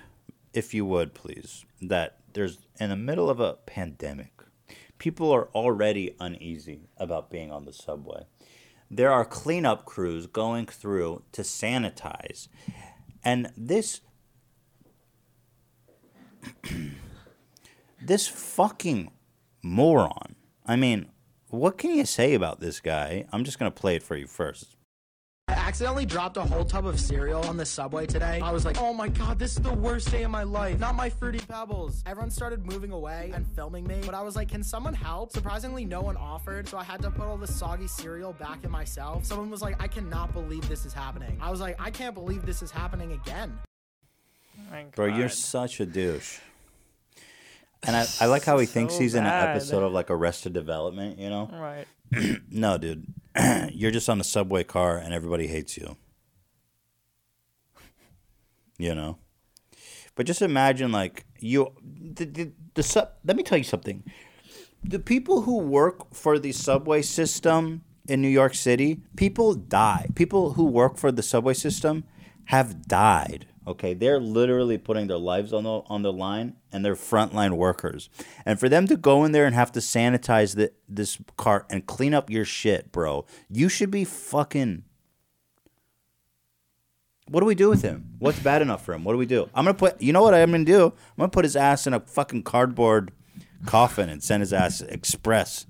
if 0.53 0.75
you 0.75 0.85
would, 0.85 1.15
please, 1.15 1.65
that 1.81 2.19
there's 2.33 2.59
in 2.79 2.91
the 2.91 2.97
middle 2.97 3.31
of 3.31 3.41
a 3.41 3.55
pandemic, 3.67 4.33
people 4.99 5.31
are 5.33 5.49
already 5.55 6.15
uneasy 6.21 6.89
about 6.97 7.31
being 7.31 7.51
on 7.51 7.65
the 7.65 7.73
subway. 7.73 8.25
There 8.91 9.13
are 9.13 9.25
cleanup 9.25 9.85
crews 9.85 10.27
going 10.27 10.67
through 10.67 11.23
to 11.33 11.43
sanitize. 11.43 12.49
And 13.25 13.53
this 13.57 14.01
this 18.03 18.27
fucking 18.27 19.11
moron. 19.63 20.37
I 20.67 20.77
mean, 20.77 21.11
what 21.49 21.79
can 21.79 21.95
you 21.95 22.05
say 22.05 22.35
about 22.35 22.61
this 22.61 22.81
guy? 22.81 23.27
I'm 23.33 23.45
just 23.45 23.59
going 23.59 23.71
to 23.71 23.81
play 23.81 23.97
it 23.97 24.03
for 24.03 24.17
you 24.17 24.27
first. 24.27 24.77
I 25.51 25.55
accidentally 25.55 26.07
dropped 26.07 26.37
a 26.37 26.43
whole 26.43 26.65
tub 26.65 26.87
of 26.87 27.01
cereal 27.01 27.45
on 27.47 27.57
the 27.57 27.67
subway 27.67 28.07
today. 28.07 28.41
I 28.41 28.53
was 28.53 28.65
like, 28.65 28.81
oh 28.81 28.95
my 28.95 29.09
god, 29.09 29.37
this 29.37 29.57
is 29.57 29.63
the 29.63 29.75
worst 29.75 30.09
day 30.09 30.23
of 30.23 30.31
my 30.31 30.45
life. 30.45 30.79
Not 30.79 30.95
my 30.95 31.11
fruity 31.11 31.41
pebbles. 31.41 32.05
Everyone 32.07 32.31
started 32.31 32.65
moving 32.65 32.93
away 32.93 33.33
and 33.35 33.45
filming 33.57 33.85
me, 33.85 34.01
but 34.07 34.15
I 34.15 34.23
was 34.23 34.37
like, 34.37 34.49
can 34.49 34.63
someone 34.63 34.95
help? 34.95 35.33
Surprisingly, 35.33 35.85
no 35.85 36.03
one 36.03 36.17
offered, 36.17 36.69
so 36.69 36.79
I 36.79 36.85
had 36.85 37.03
to 37.03 37.11
put 37.11 37.27
all 37.27 37.37
the 37.37 37.49
soggy 37.49 37.89
cereal 37.89 38.33
back 38.35 38.63
in 38.63 38.71
myself. 38.71 39.25
Someone 39.25 39.51
was 39.51 39.61
like, 39.61 39.83
I 39.83 39.89
cannot 39.89 40.33
believe 40.33 40.69
this 40.69 40.87
is 40.87 40.93
happening. 40.93 41.37
I 41.41 41.51
was 41.51 41.61
like, 41.61 41.75
I 41.81 41.91
can't 41.91 42.15
believe 42.15 42.47
this 42.47 42.63
is 42.63 42.71
happening 42.71 43.11
again. 43.11 43.59
My 44.71 44.85
Bro, 44.95 45.07
you're 45.07 45.29
such 45.29 45.81
a 45.81 45.87
douche. 45.87 46.39
And 47.83 47.97
I, 47.97 48.07
I 48.21 48.27
like 48.27 48.45
how 48.45 48.59
he 48.59 48.67
thinks 48.77 48.95
So 48.95 49.01
he's 49.01 49.17
in 49.17 49.25
an 49.27 49.49
episode 49.49 49.83
of 49.83 49.93
like 49.93 50.11
Arrested 50.11 50.53
Development, 50.53 51.19
you 51.19 51.29
know? 51.29 51.51
Right. 51.53 51.87
no, 52.51 52.79
dude. 52.79 53.05
you're 53.73 53.91
just 53.91 54.09
on 54.09 54.21
a 54.21 54.25
subway 54.25 54.65
car 54.65 54.97
and 54.97 55.15
everybody 55.15 55.47
hates 55.47 55.77
you. 55.77 55.97
You 58.79 58.95
know? 58.95 59.19
But 60.15 60.27
just 60.27 60.43
imagine 60.43 60.91
like 60.91 61.27
you 61.39 61.73
the, 61.83 62.25
the, 62.25 62.53
the 62.75 62.83
sub 62.83 63.11
let 63.25 63.37
me 63.37 63.43
tell 63.43 63.59
you 63.59 63.65
something. 63.65 64.05
The 64.83 64.99
people 64.99 65.43
who 65.43 65.59
work 65.59 66.15
for 66.15 66.39
the 66.39 66.53
subway 66.53 67.03
system 67.03 67.83
in 68.09 68.23
New 68.23 68.29
York 68.29 68.55
City, 68.55 69.01
people 69.17 69.55
die. 69.55 70.09
People 70.15 70.55
who 70.55 70.65
work 70.65 70.97
for 70.97 71.13
the 71.13 71.23
subway 71.23 71.55
system 71.55 72.05
have 72.47 72.87
died. 72.89 73.47
Okay, 73.67 73.93
they're 73.93 74.21
literally 74.21 74.79
putting 74.79 75.07
their 75.07 75.19
lives 75.19 75.53
on 75.53 75.65
the 75.65 75.83
on 75.87 76.03
the 76.03 76.13
line, 76.13 76.57
and 76.73 76.85
they're 76.85 76.95
frontline 76.95 77.53
workers. 77.53 78.09
And 78.47 78.59
for 78.59 78.69
them 78.69 78.87
to 78.87 78.97
go 78.97 79.25
in 79.25 79.33
there 79.33 79.45
and 79.45 79.55
have 79.55 79.71
to 79.73 79.81
sanitize 79.81 80.57
the, 80.57 80.73
this 80.89 81.19
cart 81.37 81.67
and 81.69 81.87
clean 81.87 82.15
up 82.15 82.31
your 82.31 82.47
shit, 82.47 82.91
bro, 82.91 83.27
you 83.51 83.69
should 83.69 83.91
be 83.91 84.05
fucking. 84.05 84.85
What 87.29 87.41
do 87.41 87.47
we 87.47 87.55
do 87.55 87.69
with 87.69 87.83
him? 87.83 88.15
What's 88.19 88.41
bad 88.41 88.63
enough 88.63 88.85
for 88.85 88.95
him? 88.95 89.05
What 89.05 89.13
do 89.13 89.19
we 89.19 89.27
do? 89.27 89.49
I'm 89.55 89.67
gonna 89.67 89.75
put. 89.75 90.01
You 90.01 90.15
know 90.15 90.23
what 90.23 90.35
I'm 90.35 90.51
gonna 90.51 90.65
do? 90.65 90.87
I'm 90.87 91.17
gonna 91.19 91.29
put 91.29 91.45
his 91.45 91.55
ass 91.55 91.87
in 91.87 91.93
a 91.93 92.01
fucking 92.01 92.45
cardboard 92.45 93.13
coffin 93.67 94.09
and 94.09 94.23
send 94.23 94.41
his 94.41 94.55
ass 94.55 94.81
express 94.81 95.67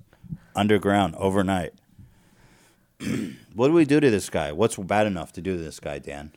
underground 0.55 1.15
overnight. 1.17 1.73
what 3.53 3.67
do 3.67 3.73
we 3.73 3.85
do 3.85 3.99
to 3.99 4.09
this 4.09 4.29
guy? 4.29 4.53
What's 4.53 4.77
bad 4.77 5.07
enough 5.07 5.33
to 5.33 5.41
do 5.41 5.57
to 5.57 5.61
this 5.61 5.79
guy, 5.79 5.99
Dan? 5.99 6.31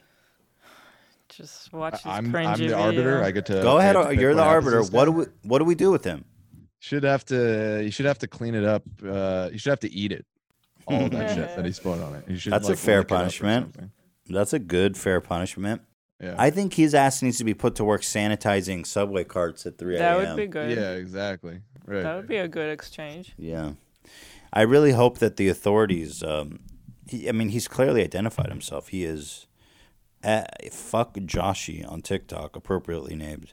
Just 1.36 1.72
watch 1.72 1.94
this 1.94 2.06
I'm, 2.06 2.32
cringy 2.32 2.46
I'm 2.46 2.52
the 2.58 2.64
video. 2.64 2.78
arbiter. 2.78 3.22
I 3.24 3.30
get 3.30 3.46
to 3.46 3.54
Go 3.54 3.78
ahead. 3.78 3.94
to 3.94 4.14
You're 4.14 4.34
the 4.34 4.42
what 4.42 4.48
happens 4.48 4.70
to 4.70 4.76
arbiter. 4.76 4.96
What 4.96 5.04
do 5.06 5.12
we 5.12 5.24
What 5.42 5.58
do 5.58 5.64
we 5.64 5.74
do 5.74 5.90
with 5.90 6.04
him? 6.04 6.24
Should 6.78 7.02
have 7.04 7.24
to. 7.26 7.80
You 7.82 7.90
should 7.90 8.06
have 8.06 8.18
to 8.18 8.26
clean 8.26 8.54
it 8.54 8.64
up. 8.64 8.82
Uh, 9.04 9.48
you 9.52 9.58
should 9.58 9.70
have 9.70 9.80
to 9.80 9.92
eat 9.92 10.12
it. 10.12 10.26
All 10.86 11.08
that 11.08 11.34
shit 11.34 11.56
that 11.56 11.64
he's 11.64 11.78
put 11.80 11.98
on 12.00 12.14
it. 12.16 12.24
You 12.28 12.36
should. 12.36 12.52
That's 12.52 12.68
a 12.68 12.76
fair 12.76 12.98
lick 12.98 13.06
it 13.06 13.12
up 13.12 13.16
or 13.16 13.18
punishment. 13.20 13.90
That's 14.28 14.52
a 14.52 14.58
good 14.58 14.96
fair 14.96 15.20
punishment. 15.20 15.82
Yeah. 16.20 16.34
I 16.38 16.50
think 16.50 16.74
his 16.74 16.94
ass 16.94 17.22
needs 17.22 17.38
to 17.38 17.44
be 17.44 17.54
put 17.54 17.74
to 17.76 17.84
work 17.84 18.02
sanitizing 18.02 18.86
subway 18.86 19.24
carts 19.24 19.66
at 19.66 19.78
3 19.78 19.96
a.m. 19.96 20.02
That 20.02 20.16
a.m. 20.16 20.28
would 20.28 20.42
be 20.42 20.46
good. 20.46 20.76
Yeah. 20.76 20.92
Exactly. 20.92 21.60
Right. 21.86 22.02
That 22.02 22.16
would 22.16 22.28
be 22.28 22.36
a 22.36 22.48
good 22.48 22.70
exchange. 22.70 23.34
Yeah. 23.36 23.72
I 24.52 24.62
really 24.62 24.92
hope 24.92 25.18
that 25.18 25.36
the 25.36 25.48
authorities. 25.48 26.22
Um, 26.22 26.60
he, 27.08 27.28
I 27.28 27.32
mean, 27.32 27.48
he's 27.48 27.66
clearly 27.68 28.02
identified 28.02 28.48
himself. 28.48 28.88
He 28.88 29.04
is. 29.04 29.46
Uh, 30.24 30.44
fuck 30.70 31.14
Joshy 31.14 31.88
on 31.90 32.00
TikTok, 32.00 32.56
appropriately 32.56 33.14
named. 33.14 33.52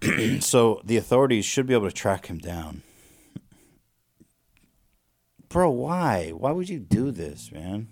so 0.40 0.80
the 0.84 0.96
authorities 0.96 1.44
should 1.44 1.66
be 1.66 1.74
able 1.74 1.88
to 1.88 1.94
track 1.94 2.26
him 2.26 2.38
down. 2.38 2.82
Bro, 5.48 5.70
why? 5.70 6.30
Why 6.30 6.52
would 6.52 6.68
you 6.68 6.78
do 6.78 7.10
this, 7.10 7.52
man? 7.52 7.88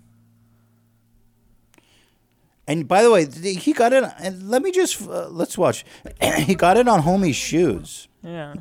And 2.67 2.89
by 2.89 3.03
the 3.03 3.11
way, 3.11 3.27
he 3.27 3.73
got 3.73 3.93
it. 3.93 4.05
And 4.19 4.49
let 4.49 4.63
me 4.63 4.73
just 4.73 5.07
uh, 5.07 5.29
let's 5.29 5.59
watch. 5.59 5.85
he 6.39 6.55
got 6.55 6.77
it 6.77 6.89
on 6.89 7.03
homie's 7.03 7.37
shoes. 7.37 8.09
Yeah. 8.23 8.55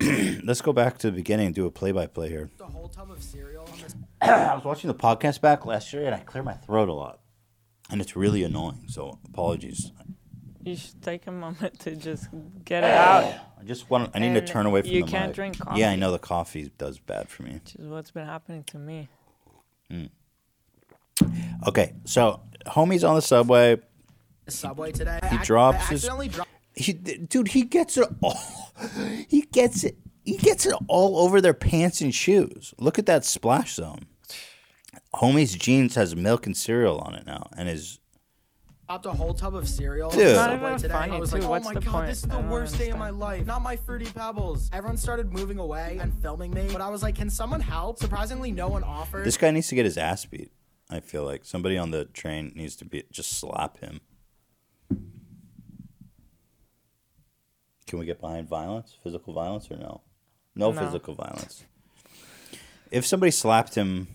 Let's 0.44 0.60
go 0.60 0.72
back 0.72 0.98
to 0.98 1.10
the 1.10 1.16
beginning 1.16 1.46
and 1.46 1.54
do 1.54 1.66
a 1.66 1.72
play-by-play 1.72 2.28
here. 2.28 2.50
The 2.56 2.66
whole 2.66 2.88
tub 2.88 3.10
of 3.10 3.20
cereal 3.20 3.57
on 3.57 3.57
this. 3.57 3.57
I 4.20 4.54
was 4.54 4.64
watching 4.64 4.88
the 4.88 4.94
podcast 4.94 5.40
back 5.40 5.64
last 5.66 5.92
year, 5.92 6.04
and 6.06 6.14
I 6.14 6.18
clear 6.20 6.42
my 6.42 6.54
throat 6.54 6.88
a 6.88 6.92
lot, 6.92 7.20
and 7.90 8.00
it's 8.00 8.16
really 8.16 8.42
annoying. 8.42 8.84
So 8.88 9.18
apologies. 9.26 9.92
You 10.64 10.76
should 10.76 11.00
take 11.02 11.26
a 11.26 11.32
moment 11.32 11.78
to 11.80 11.96
just 11.96 12.28
get 12.64 12.84
it 12.84 12.90
out, 12.90 13.32
I 13.58 13.64
just 13.64 13.88
want. 13.88 14.10
I 14.14 14.18
need 14.18 14.34
to 14.34 14.40
And 14.40 14.46
turn 14.48 14.66
away 14.66 14.82
from 14.82 14.90
you 14.90 15.04
the 15.04 15.10
can't 15.10 15.28
mic. 15.28 15.34
drink 15.36 15.56
Yeah, 15.76 15.90
I 15.90 15.96
know 15.96 16.12
the 16.12 16.18
coffee 16.18 16.70
does 16.76 16.98
bad 16.98 17.28
for 17.28 17.42
me. 17.44 17.54
which 17.54 17.74
is 17.76 17.86
what's 17.88 18.10
been 18.10 18.26
happening 18.26 18.64
to 18.64 18.78
me. 18.78 19.08
Hmm. 19.90 20.06
Okay, 21.66 21.94
so 22.04 22.40
homie's 22.66 23.04
on 23.04 23.14
the 23.14 23.22
subway. 23.22 23.78
Subway 24.48 24.92
today. 24.92 25.20
He 25.30 25.36
I 25.38 25.44
drops 25.44 25.78
I 25.78 25.80
his- 25.90 26.04
accidentally. 26.08 26.30
He, 26.74 26.92
dude, 26.92 27.48
he 27.48 27.62
gets 27.62 27.96
it 27.96 28.08
all. 28.22 28.38
He 29.28 29.42
gets 29.42 29.82
it. 29.82 29.98
He 30.28 30.36
gets 30.36 30.66
it 30.66 30.74
all 30.88 31.18
over 31.18 31.40
their 31.40 31.54
pants 31.54 32.00
and 32.00 32.14
shoes. 32.14 32.74
Look 32.78 32.98
at 32.98 33.06
that 33.06 33.24
splash 33.24 33.74
zone. 33.74 34.06
Homie's 35.14 35.54
jeans 35.54 35.94
has 35.94 36.14
milk 36.14 36.44
and 36.46 36.56
cereal 36.56 36.98
on 36.98 37.14
it 37.14 37.24
now, 37.26 37.48
and 37.56 37.68
his 37.68 37.98
dropped 38.86 39.06
a 39.06 39.12
whole 39.12 39.32
tub 39.34 39.54
of 39.54 39.68
cereal 39.68 40.10
Dude. 40.10 40.20
on 40.20 40.24
the 40.26 40.30
It's 40.30 40.36
not 40.38 40.50
subway 40.50 40.68
even 40.68 40.78
today. 40.82 40.92
funny, 40.94 41.12
I 41.16 41.18
was 41.18 41.30
too. 41.30 41.36
like, 41.36 41.44
oh 41.46 41.50
What's 41.50 41.64
my 41.66 41.74
the 41.74 41.80
god, 41.80 41.92
point? 41.92 42.06
this 42.08 42.16
is 42.18 42.22
the 42.24 42.34
I 42.34 42.40
don't 42.40 42.50
worst 42.50 42.78
day 42.78 42.90
of 42.90 42.98
my 42.98 43.10
life. 43.10 43.46
Not 43.46 43.62
my 43.62 43.76
fruity 43.76 44.06
pebbles. 44.06 44.68
Everyone 44.72 44.96
started 44.96 45.32
moving 45.32 45.58
away 45.58 45.98
and 46.00 46.12
filming 46.22 46.52
me, 46.52 46.68
but 46.72 46.80
I 46.80 46.88
was 46.88 47.02
like, 47.02 47.14
can 47.14 47.30
someone 47.30 47.60
help? 47.60 47.98
Surprisingly, 47.98 48.50
no 48.50 48.68
one 48.68 48.82
offered. 48.84 49.24
this 49.26 49.36
guy 49.36 49.50
needs 49.50 49.68
to 49.68 49.74
get 49.74 49.84
his 49.84 49.96
ass 49.98 50.24
beat. 50.26 50.52
I 50.90 51.00
feel 51.00 51.24
like 51.24 51.44
somebody 51.44 51.76
on 51.78 51.90
the 51.90 52.04
train 52.06 52.52
needs 52.54 52.76
to 52.76 52.84
be 52.86 53.04
just 53.10 53.32
slap 53.38 53.78
him. 53.78 54.00
Can 57.86 57.98
we 57.98 58.04
get 58.06 58.20
behind 58.20 58.48
violence, 58.48 58.94
physical 59.02 59.32
violence, 59.32 59.70
or 59.70 59.76
no? 59.76 60.02
No, 60.58 60.72
No. 60.72 60.84
physical 60.84 61.14
violence. 61.14 61.64
If 62.90 63.06
somebody 63.06 63.30
slapped 63.30 63.74
him, 63.76 64.08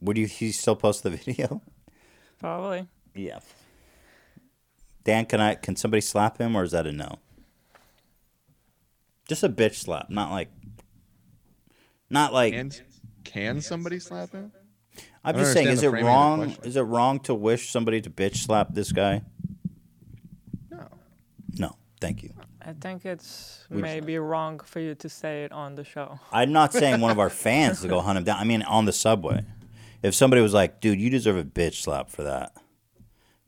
would 0.00 0.16
you? 0.18 0.26
He 0.26 0.52
still 0.52 0.76
post 0.76 1.02
the 1.02 1.10
video? 1.18 1.62
Probably. 2.38 2.86
Yeah. 3.14 3.40
Dan, 5.04 5.24
can 5.26 5.40
I? 5.40 5.54
Can 5.54 5.74
somebody 5.74 6.00
slap 6.02 6.38
him, 6.38 6.54
or 6.56 6.62
is 6.64 6.72
that 6.72 6.86
a 6.86 6.92
no? 6.92 7.18
Just 9.28 9.42
a 9.42 9.48
bitch 9.48 9.76
slap, 9.76 10.10
not 10.10 10.30
like, 10.30 10.50
not 12.10 12.32
like. 12.32 12.52
Can, 12.52 12.72
can 13.24 13.60
somebody 13.60 13.98
slap 13.98 14.30
him? 14.32 14.52
I'm 15.24 15.34
just 15.34 15.52
saying, 15.52 15.66
is 15.68 15.82
it 15.82 15.90
framing 15.90 16.06
of 16.08 16.12
the 16.12 16.12
wrong? 16.46 16.56
Is 16.62 16.76
it 16.76 16.82
wrong 16.82 17.18
to 17.20 17.34
wish 17.34 17.70
somebody 17.70 18.00
to 18.02 18.10
bitch 18.10 18.36
slap 18.36 18.72
this 18.74 18.92
guy? 18.92 19.22
No. 20.70 20.86
No, 21.58 21.76
thank 22.00 22.22
you. 22.22 22.32
I 22.66 22.72
think 22.72 23.06
it's 23.06 23.64
We- 23.70 23.80
maybe 23.80 24.18
wrong 24.18 24.58
for 24.58 24.80
you 24.80 24.94
to 24.96 25.08
say 25.08 25.44
it 25.44 25.52
on 25.52 25.76
the 25.76 25.84
show. 25.84 26.18
I'm 26.32 26.52
not 26.52 26.72
saying 26.72 27.00
one 27.00 27.12
of 27.12 27.18
our 27.20 27.30
fans 27.46 27.80
to 27.82 27.88
go 27.88 28.00
hunt 28.00 28.18
him 28.18 28.24
down. 28.24 28.38
I 28.38 28.44
mean, 28.44 28.62
on 28.62 28.84
the 28.86 28.92
subway, 28.92 29.44
if 30.02 30.14
somebody 30.14 30.42
was 30.42 30.52
like, 30.52 30.80
"Dude, 30.80 31.00
you 31.00 31.08
deserve 31.10 31.36
a 31.36 31.44
bitch 31.44 31.82
slap 31.82 32.10
for 32.10 32.22
that," 32.24 32.52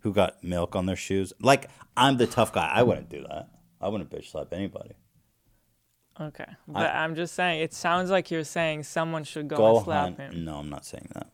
who 0.00 0.12
got 0.12 0.42
milk 0.44 0.76
on 0.76 0.86
their 0.86 0.96
shoes? 0.96 1.32
Like, 1.40 1.68
I'm 1.96 2.16
the 2.16 2.26
tough 2.26 2.52
guy. 2.52 2.70
I 2.72 2.82
wouldn't 2.84 3.08
do 3.08 3.24
that. 3.28 3.48
I 3.80 3.88
wouldn't 3.88 4.10
bitch 4.10 4.30
slap 4.30 4.52
anybody. 4.52 4.92
Okay. 6.20 6.46
But 6.66 6.86
I, 6.86 7.04
am 7.04 7.14
just 7.14 7.34
saying, 7.34 7.60
it 7.60 7.72
sounds 7.72 8.10
like 8.10 8.30
you're 8.30 8.42
saying 8.42 8.82
someone 8.82 9.22
should 9.22 9.46
go, 9.46 9.56
Go 9.56 9.76
and 9.76 9.84
slap 9.84 10.04
hunt. 10.04 10.18
him. 10.34 10.44
No, 10.44 10.56
I'm 10.56 10.68
not 10.68 10.84
saying 10.84 11.08
that. 11.14 11.28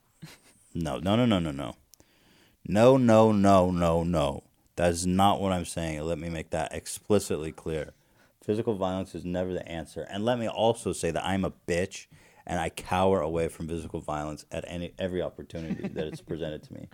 No, 0.75 0.99
no, 0.99 1.17
no, 1.17 1.25
no, 1.25 1.39
no, 1.39 1.51
no. 1.53 1.77
No, 2.67 2.97
no, 2.97 3.33
no, 3.33 3.71
no, 3.71 4.03
no. 4.03 4.43
That 4.77 4.91
is 4.91 5.07
not 5.07 5.41
what 5.41 5.53
I'm 5.53 5.65
saying. 5.65 6.03
Let 6.03 6.19
me 6.19 6.29
make 6.29 6.51
that 6.51 6.73
explicitly 6.73 7.53
clear. 7.53 7.93
Physical 8.43 8.75
violence 8.75 9.15
is 9.15 9.25
never 9.25 9.53
the 9.53 9.67
answer. 9.69 10.07
And 10.11 10.25
let 10.25 10.39
me 10.39 10.49
also 10.49 10.93
say 10.93 11.11
that 11.11 11.25
I'm 11.25 11.45
a 11.45 11.53
bitch 11.67 12.07
and 12.47 12.61
I 12.61 12.69
cower 12.69 13.21
away 13.21 13.49
from 13.49 13.69
physical 13.69 14.01
violence 14.01 14.45
at 14.53 14.65
any 14.69 14.93
every 14.99 15.23
opportunity 15.23 15.89
that 15.95 16.07
it's 16.07 16.21
presented 16.21 16.63
to 16.65 16.75
me. 16.75 16.89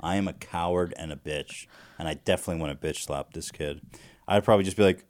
I 0.00 0.16
am 0.16 0.28
a 0.28 0.32
coward 0.32 0.94
and 0.96 1.12
a 1.12 1.16
bitch, 1.16 1.66
and 1.98 2.06
I 2.06 2.14
definitely 2.14 2.60
want 2.60 2.80
to 2.80 2.86
bitch 2.86 3.02
slap 3.02 3.32
this 3.32 3.50
kid. 3.50 3.80
I'd 4.28 4.44
probably 4.44 4.64
just 4.64 4.76
be 4.76 4.84
like, 4.84 5.04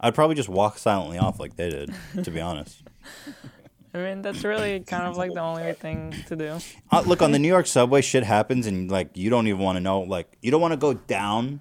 I'd 0.00 0.14
probably 0.14 0.36
just 0.36 0.48
walk 0.48 0.78
silently 0.78 1.18
off 1.18 1.38
like 1.38 1.56
they 1.56 1.70
did, 1.70 1.94
to 2.22 2.30
be 2.30 2.40
honest. 2.40 2.82
I 3.94 3.98
mean, 3.98 4.22
that's 4.22 4.42
really 4.42 4.80
kind 4.80 5.04
of 5.04 5.16
like 5.18 5.32
the 5.34 5.40
only 5.40 5.72
thing 5.74 6.14
to 6.28 6.36
do. 6.36 6.58
Uh, 6.90 7.02
look 7.06 7.20
on 7.20 7.32
the 7.32 7.38
New 7.38 7.48
York 7.48 7.66
subway, 7.66 8.00
shit 8.00 8.24
happens, 8.24 8.66
and 8.66 8.90
like 8.90 9.16
you 9.16 9.28
don't 9.28 9.46
even 9.46 9.60
want 9.60 9.76
to 9.76 9.80
know. 9.80 10.00
Like 10.00 10.36
you 10.40 10.50
don't 10.50 10.60
want 10.62 10.72
to 10.72 10.78
go 10.78 10.94
down. 10.94 11.60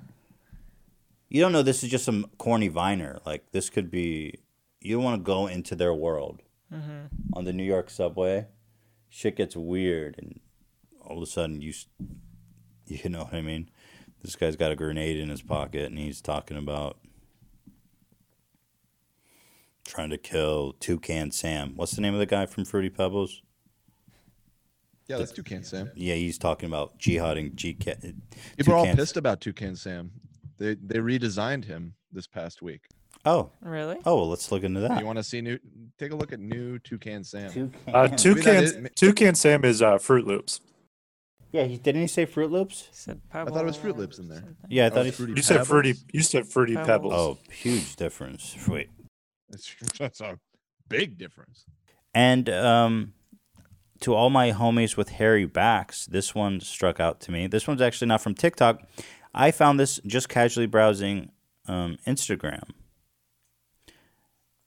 You 1.29 1.41
don't 1.41 1.51
know 1.51 1.61
this 1.61 1.83
is 1.83 1.89
just 1.89 2.05
some 2.05 2.25
corny 2.37 2.67
viner. 2.69 3.19
Like 3.25 3.51
this 3.51 3.69
could 3.69 3.91
be. 3.91 4.35
You 4.79 4.95
don't 4.95 5.03
want 5.03 5.21
to 5.21 5.25
go 5.25 5.47
into 5.47 5.75
their 5.75 5.93
world 5.93 6.41
Mm-hmm. 6.73 7.33
on 7.33 7.43
the 7.43 7.51
New 7.51 7.65
York 7.65 7.89
subway. 7.89 8.47
Shit 9.09 9.35
gets 9.35 9.57
weird, 9.57 10.15
and 10.17 10.39
all 11.01 11.17
of 11.17 11.23
a 11.23 11.25
sudden 11.25 11.61
you, 11.61 11.73
you 12.87 13.09
know 13.09 13.25
what 13.25 13.33
I 13.33 13.41
mean. 13.41 13.69
This 14.21 14.37
guy's 14.37 14.55
got 14.55 14.71
a 14.71 14.75
grenade 14.77 15.17
in 15.17 15.27
his 15.27 15.41
pocket, 15.41 15.89
and 15.89 15.99
he's 15.99 16.21
talking 16.21 16.55
about 16.55 16.97
trying 19.91 20.09
to 20.09 20.17
kill 20.17 20.73
Toucan 20.79 21.31
Sam. 21.31 21.73
What's 21.75 21.91
the 21.91 22.01
name 22.01 22.13
of 22.13 22.19
the 22.19 22.25
guy 22.25 22.45
from 22.45 22.63
Fruity 22.65 22.89
Pebbles? 22.89 23.41
Yeah, 25.07 25.17
that's 25.17 25.33
Toucan 25.33 25.63
Sam. 25.63 25.91
Yeah, 25.95 26.15
he's 26.15 26.37
talking 26.37 26.67
about 26.69 26.97
jihading 26.97 27.55
GK. 27.55 28.15
People 28.57 28.73
are 28.73 28.77
all 28.77 28.95
pissed 28.95 29.17
about 29.17 29.41
Toucan 29.41 29.75
Sam. 29.75 30.11
They 30.57 30.75
they 30.75 30.99
redesigned 30.99 31.65
him 31.65 31.95
this 32.13 32.27
past 32.27 32.61
week. 32.61 32.81
Oh, 33.25 33.51
Really? 33.61 33.97
oh, 34.05 34.15
well, 34.15 34.29
let's 34.29 34.51
look 34.51 34.63
into 34.63 34.79
that. 34.79 34.99
You 34.99 35.05
want 35.05 35.17
to 35.17 35.23
see 35.23 35.41
new? 35.41 35.59
Take 35.99 36.11
a 36.11 36.15
look 36.15 36.31
at 36.33 36.39
new 36.39 36.79
Toucan 36.79 37.23
Sam. 37.23 37.71
Uh, 37.87 37.91
Maybe 37.93 38.07
that 38.09 38.17
Toucan, 38.17 38.63
is- 38.63 38.89
Toucan 38.95 39.35
Sam 39.35 39.63
is 39.65 39.81
uh, 39.81 39.97
Froot 39.97 40.25
Loops. 40.25 40.61
Yeah, 41.51 41.65
he 41.65 41.77
didn't 41.77 42.01
he 42.01 42.07
say 42.07 42.25
Froot 42.25 42.49
Loops? 42.49 42.83
He 42.89 42.95
said 42.95 43.21
I 43.33 43.43
thought 43.43 43.57
it 43.61 43.65
was 43.65 43.77
Froot 43.77 43.97
Loops 43.97 44.17
in 44.19 44.29
there. 44.29 44.43
Yeah, 44.69 44.85
I 44.85 44.89
thought 44.89 45.05
was 45.05 45.17
he. 45.17 45.25
You 45.25 45.41
said 45.41 45.67
fruity. 45.67 45.95
You 46.13 46.21
said 46.21 46.47
fruity 46.47 46.75
Pebbles. 46.75 46.87
pebbles. 46.87 47.13
Oh, 47.13 47.37
huge 47.53 47.95
difference. 47.97 48.55
Wait, 48.67 48.89
That's, 49.99 50.21
a 50.21 50.39
big 50.89 51.17
difference. 51.17 51.65
and 52.13 52.49
um, 52.49 53.13
to 54.01 54.13
all 54.13 54.29
my 54.29 54.51
homies 54.51 54.97
with 54.97 55.09
hairy 55.09 55.45
backs, 55.45 56.05
this 56.05 56.35
one 56.35 56.59
struck 56.59 56.99
out 56.99 57.21
to 57.21 57.31
me. 57.31 57.47
This 57.47 57.67
one's 57.67 57.81
actually 57.81 58.07
not 58.07 58.21
from 58.21 58.33
TikTok. 58.33 58.81
I 59.33 59.51
found 59.51 59.79
this 59.79 59.99
just 60.05 60.27
casually 60.27 60.65
browsing 60.65 61.31
um, 61.67 61.97
Instagram, 62.05 62.69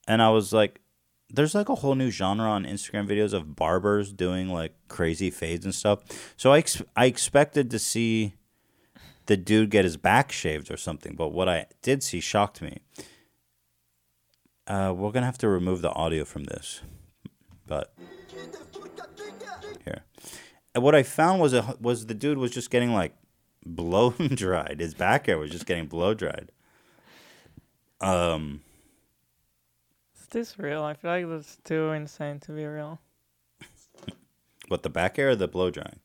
and 0.07 0.21
I 0.21 0.29
was 0.29 0.53
like, 0.53 0.81
"There's 1.29 1.53
like 1.53 1.69
a 1.69 1.75
whole 1.75 1.95
new 1.95 2.09
genre 2.09 2.49
on 2.49 2.65
Instagram 2.65 3.07
videos 3.07 3.33
of 3.33 3.55
barbers 3.55 4.11
doing 4.11 4.49
like 4.49 4.73
crazy 4.87 5.29
fades 5.29 5.65
and 5.65 5.75
stuff." 5.75 5.99
So 6.37 6.53
I 6.53 6.59
ex- 6.59 6.81
I 6.95 7.05
expected 7.05 7.69
to 7.71 7.79
see 7.79 8.35
the 9.27 9.37
dude 9.37 9.69
get 9.69 9.85
his 9.85 9.97
back 9.97 10.31
shaved 10.31 10.71
or 10.71 10.77
something, 10.77 11.15
but 11.15 11.29
what 11.29 11.49
I 11.49 11.65
did 11.81 12.03
see 12.03 12.19
shocked 12.19 12.61
me. 12.61 12.79
Uh, 14.67 14.93
we're 14.95 15.11
gonna 15.11 15.25
have 15.25 15.37
to 15.39 15.47
remove 15.47 15.81
the 15.81 15.91
audio 15.91 16.25
from 16.25 16.45
this, 16.45 16.81
but 17.67 17.93
here. 19.83 20.03
And 20.73 20.83
what 20.83 20.95
I 20.95 21.03
found 21.03 21.39
was 21.41 21.53
a 21.53 21.75
was 21.79 22.07
the 22.07 22.13
dude 22.15 22.37
was 22.37 22.51
just 22.51 22.69
getting 22.71 22.93
like 22.93 23.13
blow 23.65 24.09
dried. 24.35 24.77
His 24.79 24.93
back 24.93 25.27
hair 25.27 25.37
was 25.37 25.51
just 25.51 25.65
getting 25.65 25.85
blow 25.87 26.13
dried. 26.13 26.51
Um, 28.01 28.61
Is 30.19 30.27
this 30.27 30.59
real? 30.59 30.83
I 30.83 30.93
feel 30.95 31.11
like 31.11 31.29
that's 31.29 31.57
too 31.63 31.91
insane 31.91 32.39
to 32.41 32.51
be 32.51 32.65
real. 32.65 32.99
what 34.67 34.83
the 34.83 34.89
back 34.89 35.17
hair 35.17 35.29
or 35.29 35.35
the 35.35 35.47
blow 35.47 35.69
drying? 35.71 35.99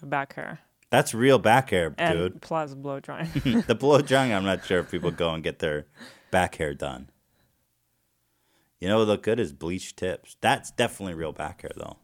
The 0.00 0.06
back 0.06 0.34
hair. 0.34 0.60
That's 0.90 1.14
real 1.14 1.38
back 1.38 1.70
hair, 1.70 1.94
And 1.98 2.18
dude. 2.18 2.42
plus 2.42 2.74
blow 2.74 2.98
drying. 3.00 3.28
the 3.66 3.74
blow 3.74 4.00
drying, 4.02 4.32
I'm 4.32 4.44
not 4.44 4.64
sure 4.64 4.80
if 4.80 4.90
people 4.90 5.10
go 5.10 5.30
and 5.34 5.42
get 5.42 5.58
their 5.58 5.86
back 6.30 6.56
hair 6.56 6.74
done. 6.74 7.10
You 8.80 8.88
know, 8.88 8.98
what 8.98 9.08
look 9.08 9.22
good 9.22 9.40
is 9.40 9.52
bleached 9.52 9.96
tips. 9.96 10.36
That's 10.40 10.70
definitely 10.70 11.14
real 11.14 11.32
back 11.32 11.62
hair, 11.62 11.72
though. 11.76 11.96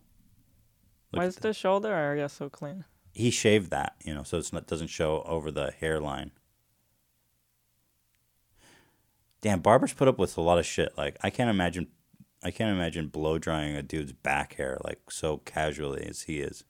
Look 1.13 1.21
Why 1.21 1.27
is 1.27 1.37
the 1.37 1.53
shoulder 1.53 1.93
area 1.93 2.29
so 2.29 2.49
clean? 2.49 2.85
he 3.15 3.31
shaved 3.31 3.71
that, 3.71 3.95
you 4.05 4.13
know, 4.13 4.25
so 4.25 4.39
it's 4.39 4.53
not 4.53 4.67
doesn't 4.67 4.89
show 4.89 5.23
over 5.25 5.51
the 5.53 5.71
hairline. 5.71 6.33
Damn, 9.41 9.61
barbers 9.61 9.93
put 9.93 10.09
up 10.09 10.19
with 10.19 10.37
a 10.37 10.41
lot 10.41 10.59
of 10.59 10.67
shit. 10.67 10.97
Like 10.99 11.17
I 11.23 11.31
can't 11.31 11.49
imagine, 11.51 11.87
I 12.43 12.51
can't 12.51 12.75
imagine 12.75 13.07
blow 13.09 13.39
drying 13.39 13.77
a 13.77 13.83
dude's 13.83 14.13
back 14.13 14.55
hair 14.55 14.79
like 14.85 15.11
so 15.11 15.39
casually 15.39 16.05
as 16.07 16.23
he 16.23 16.41
is. 16.41 16.65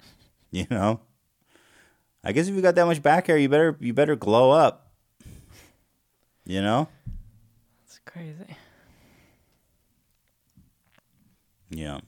You 0.50 0.66
know, 0.70 1.00
I 2.22 2.30
guess 2.30 2.46
if 2.46 2.54
you 2.54 2.62
got 2.62 2.76
that 2.76 2.86
much 2.86 3.02
back 3.02 3.26
hair, 3.26 3.36
you 3.36 3.48
better 3.48 3.76
you 3.80 3.92
better 3.92 4.14
glow 4.14 4.52
up. 4.52 4.92
You 6.44 6.62
know, 6.62 6.86
It's 7.84 7.98
crazy. 8.06 8.56
Yeah. 11.74 12.00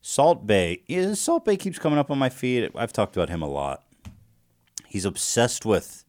Salt 0.00 0.46
Bae. 0.46 0.78
Yeah, 0.86 1.14
Salt 1.14 1.44
Bae 1.44 1.56
keeps 1.56 1.78
coming 1.78 1.98
up 1.98 2.10
on 2.10 2.18
my 2.18 2.28
feed. 2.28 2.70
I've 2.76 2.92
talked 2.92 3.16
about 3.16 3.28
him 3.28 3.42
a 3.42 3.48
lot. 3.48 3.82
He's 4.86 5.04
obsessed 5.04 5.64
with 5.66 6.04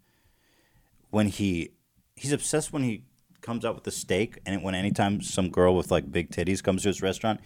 when 1.10 1.27
he 1.27 1.71
he's 2.15 2.32
obsessed 2.32 2.71
when 2.71 2.84
he 2.84 3.03
comes 3.41 3.65
out 3.65 3.75
with 3.75 3.84
the 3.86 3.91
steak 3.91 4.39
and 4.45 4.62
when 4.63 4.75
anytime 4.75 5.21
some 5.21 5.49
girl 5.49 5.75
with 5.75 5.89
like 5.91 6.12
big 6.12 6.30
titties 6.30 6.62
comes 6.63 6.84
to 6.84 6.89
his 6.89 7.01
restaurant, 7.01 7.39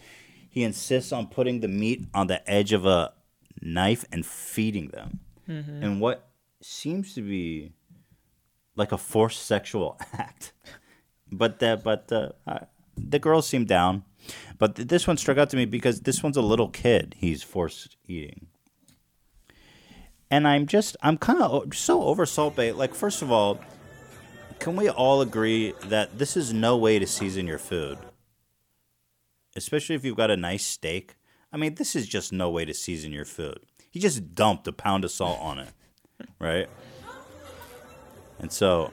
he 0.50 0.62
insists 0.62 1.12
on 1.12 1.26
putting 1.28 1.60
the 1.60 1.68
meat 1.68 2.04
on 2.12 2.26
the 2.26 2.48
edge 2.50 2.72
of 2.72 2.84
a 2.84 3.12
knife 3.62 4.04
and 4.12 4.26
feeding 4.26 4.88
them. 4.88 5.20
Mhm. 5.48 5.82
And 5.82 6.00
what 6.00 6.28
seems 6.60 7.14
to 7.14 7.22
be 7.22 7.72
like 8.76 8.92
a 8.92 8.98
forced 8.98 9.46
sexual 9.46 9.98
act. 10.12 10.52
But 11.30 11.60
that, 11.60 11.82
but 11.82 12.08
the 12.08 12.34
uh, 12.46 12.60
the 12.96 13.18
girls 13.18 13.46
seem 13.46 13.64
down. 13.64 14.04
But 14.58 14.76
th- 14.76 14.88
this 14.88 15.06
one 15.06 15.16
struck 15.16 15.38
out 15.38 15.50
to 15.50 15.56
me 15.56 15.64
because 15.64 16.00
this 16.02 16.22
one's 16.22 16.36
a 16.36 16.42
little 16.42 16.68
kid. 16.68 17.14
He's 17.18 17.42
forced 17.42 17.96
eating. 18.06 18.46
And 20.30 20.46
I'm 20.48 20.66
just 20.66 20.96
I'm 21.02 21.18
kind 21.18 21.42
of 21.42 21.74
so 21.74 22.02
over 22.04 22.24
Salt 22.24 22.56
Bae. 22.56 22.70
Like 22.70 22.94
first 22.94 23.22
of 23.22 23.30
all, 23.30 23.60
can 24.58 24.76
we 24.76 24.88
all 24.88 25.20
agree 25.20 25.74
that 25.86 26.18
this 26.18 26.36
is 26.36 26.52
no 26.52 26.76
way 26.76 26.98
to 26.98 27.06
season 27.06 27.46
your 27.46 27.58
food? 27.58 27.98
Especially 29.56 29.96
if 29.96 30.04
you've 30.04 30.16
got 30.16 30.30
a 30.30 30.36
nice 30.36 30.64
steak. 30.64 31.16
I 31.52 31.56
mean, 31.58 31.74
this 31.74 31.94
is 31.94 32.06
just 32.08 32.32
no 32.32 32.48
way 32.48 32.64
to 32.64 32.72
season 32.72 33.12
your 33.12 33.26
food. 33.26 33.58
He 33.90 34.00
just 34.00 34.34
dumped 34.34 34.66
a 34.66 34.72
pound 34.72 35.04
of 35.04 35.10
salt 35.10 35.38
on 35.40 35.58
it, 35.58 35.68
right? 36.38 36.68
And 38.38 38.50
so 38.50 38.90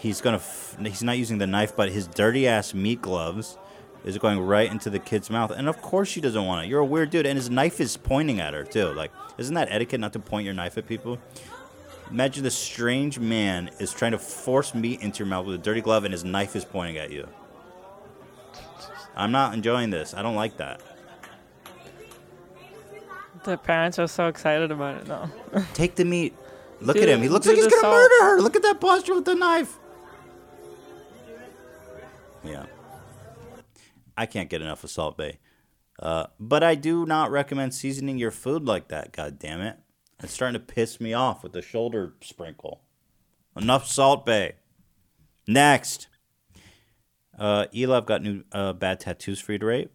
he's 0.00 0.20
gonna 0.20 0.38
f- 0.38 0.76
he's 0.82 1.02
not 1.02 1.16
using 1.18 1.38
the 1.38 1.46
knife, 1.46 1.76
but 1.76 1.90
his 1.90 2.06
dirty 2.06 2.48
ass 2.48 2.74
meat 2.74 3.00
gloves 3.02 3.56
is 4.04 4.16
going 4.18 4.40
right 4.40 4.70
into 4.70 4.88
the 4.90 4.98
kid's 4.98 5.28
mouth. 5.30 5.50
And 5.50 5.68
of 5.68 5.80
course 5.82 6.08
she 6.08 6.20
doesn't 6.20 6.44
want 6.44 6.64
it. 6.64 6.68
You're 6.68 6.80
a 6.80 6.84
weird 6.84 7.10
dude, 7.10 7.26
and 7.26 7.36
his 7.36 7.50
knife 7.50 7.80
is 7.80 7.96
pointing 7.96 8.40
at 8.40 8.54
her 8.54 8.64
too. 8.64 8.86
Like, 8.92 9.12
isn't 9.38 9.54
that 9.54 9.68
etiquette 9.70 10.00
not 10.00 10.12
to 10.14 10.18
point 10.18 10.44
your 10.46 10.54
knife 10.54 10.78
at 10.78 10.86
people? 10.88 11.18
Imagine 12.10 12.42
this 12.42 12.56
strange 12.56 13.18
man 13.20 13.70
is 13.78 13.92
trying 13.92 14.12
to 14.12 14.18
force 14.18 14.74
meat 14.74 15.00
into 15.00 15.18
your 15.20 15.26
mouth 15.28 15.46
with 15.46 15.54
a 15.54 15.58
dirty 15.58 15.80
glove, 15.80 16.04
and 16.04 16.12
his 16.12 16.24
knife 16.24 16.56
is 16.56 16.64
pointing 16.64 16.96
at 16.98 17.10
you. 17.12 17.28
I'm 19.14 19.30
not 19.32 19.54
enjoying 19.54 19.90
this. 19.90 20.14
I 20.14 20.22
don't 20.22 20.34
like 20.34 20.56
that. 20.56 20.80
The 23.44 23.56
parents 23.56 23.98
are 23.98 24.06
so 24.08 24.26
excited 24.28 24.70
about 24.70 24.96
it 24.96 25.04
though. 25.06 25.30
Take 25.74 25.94
the 25.94 26.04
meat. 26.04 26.34
Look 26.80 26.96
Do- 26.96 27.02
at 27.02 27.08
him. 27.08 27.22
He 27.22 27.28
looks 27.28 27.46
like 27.46 27.56
he's 27.56 27.66
gonna 27.66 27.80
salt. 27.80 27.94
murder 27.94 28.24
her. 28.24 28.40
Look 28.40 28.56
at 28.56 28.62
that 28.62 28.80
posture 28.80 29.14
with 29.14 29.24
the 29.26 29.34
knife. 29.34 29.76
Yeah. 32.44 32.66
I 34.16 34.26
can't 34.26 34.50
get 34.50 34.62
enough 34.62 34.84
of 34.84 34.90
Salt 34.90 35.16
Bae. 35.16 35.38
Uh, 35.98 36.26
but 36.38 36.62
I 36.62 36.74
do 36.74 37.04
not 37.04 37.30
recommend 37.30 37.74
seasoning 37.74 38.18
your 38.18 38.30
food 38.30 38.64
like 38.64 38.88
that, 38.88 39.12
god 39.12 39.38
damn 39.38 39.60
it. 39.60 39.78
It's 40.22 40.32
starting 40.32 40.60
to 40.60 40.66
piss 40.66 41.00
me 41.00 41.12
off 41.12 41.42
with 41.42 41.52
the 41.52 41.62
shoulder 41.62 42.14
sprinkle. 42.22 42.82
Enough 43.56 43.86
Salt 43.86 44.26
Bae. 44.26 44.54
Next. 45.46 46.08
Uh, 47.38 47.66
Eli, 47.74 47.96
I've 47.96 48.06
got 48.06 48.22
new 48.22 48.44
uh, 48.52 48.72
bad 48.72 49.00
tattoos 49.00 49.40
for 49.40 49.52
you 49.52 49.58
to 49.58 49.66
rate. 49.66 49.90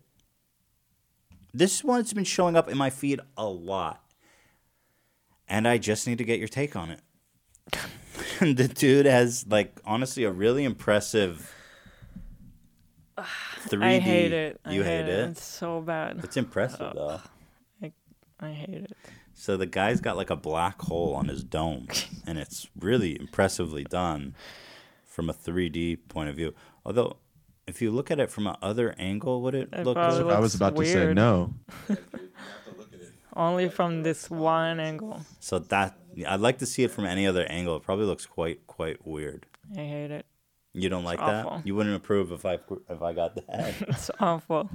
This 1.54 1.84
one's 1.84 2.14
been 2.14 2.24
showing 2.24 2.56
up 2.56 2.70
in 2.70 2.78
my 2.78 2.90
feed 2.90 3.22
a 3.38 3.48
lot. 3.48 4.04
And 5.48 5.68
I 5.68 5.78
just 5.78 6.08
need 6.08 6.18
to 6.18 6.24
get 6.24 6.40
your 6.40 6.48
take 6.48 6.76
on 6.76 6.90
it. 6.90 7.02
the 8.58 8.68
dude 8.68 9.06
has, 9.06 9.46
like, 9.48 9.80
honestly, 9.86 10.24
a 10.24 10.32
really 10.32 10.64
impressive 10.64 11.55
3D. 13.70 13.84
I 13.84 14.00
hate 14.00 14.32
it. 14.34 14.60
I 14.66 14.74
You 14.74 14.84
hate, 14.84 15.08
it? 15.08 15.30
It's 15.30 15.44
so 15.44 15.82
bad. 15.82 16.20
It's 16.24 16.38
impressive, 16.38 16.94
though. 16.96 17.20
I, 17.82 17.92
I 18.40 18.52
hate 18.52 18.84
it. 18.84 18.98
So 19.34 19.58
the 19.58 19.66
guy's 19.66 20.00
got 20.02 20.16
like 20.18 20.30
a 20.30 20.36
black 20.36 20.82
hole 20.82 21.14
on 21.14 21.28
his 21.28 21.44
dome, 21.44 21.88
and 22.28 22.38
it's 22.38 22.68
really 22.80 23.20
impressively 23.20 23.84
done 23.84 24.36
from 25.06 25.30
a 25.30 25.34
3D 25.34 26.00
point 26.08 26.30
of 26.30 26.36
view. 26.36 26.54
Although, 26.86 27.18
if 27.68 27.82
you 27.82 27.92
look 27.92 28.12
at 28.12 28.20
it 28.20 28.30
from 28.32 28.48
a 28.48 28.58
other 28.62 28.96
angle, 28.98 29.42
would 29.42 29.56
it, 29.56 29.70
It 29.74 29.86
look? 29.86 29.98
I 29.98 30.08
was 30.08 30.20
looks 30.20 30.56
about 30.56 30.76
to 30.76 30.86
say 30.86 31.14
no. 31.14 31.54
Only 33.36 33.68
from 33.68 34.04
this 34.04 34.30
one 34.30 34.80
angle. 34.80 35.22
So 35.42 35.60
that 35.60 35.98
I'd 36.26 36.40
like 36.40 36.60
to 36.60 36.66
see 36.66 36.84
it 36.84 36.92
from 36.92 37.06
any 37.06 37.28
other 37.28 37.46
angle. 37.50 37.76
It 37.76 37.84
probably 37.84 38.06
looks 38.06 38.26
quite 38.26 38.66
quite 38.68 39.06
weird. 39.06 39.46
I 39.74 39.82
hate 39.82 40.12
it. 40.12 40.26
You 40.76 40.90
don't 40.90 41.06
like 41.06 41.20
that? 41.20 41.66
You 41.66 41.74
wouldn't 41.74 41.96
approve 41.96 42.32
if 42.32 42.46
I 42.46 42.60
if 42.90 43.02
I 43.02 43.14
got 43.14 43.36
that. 43.36 43.74
It's 43.88 44.12
awful. 44.20 44.70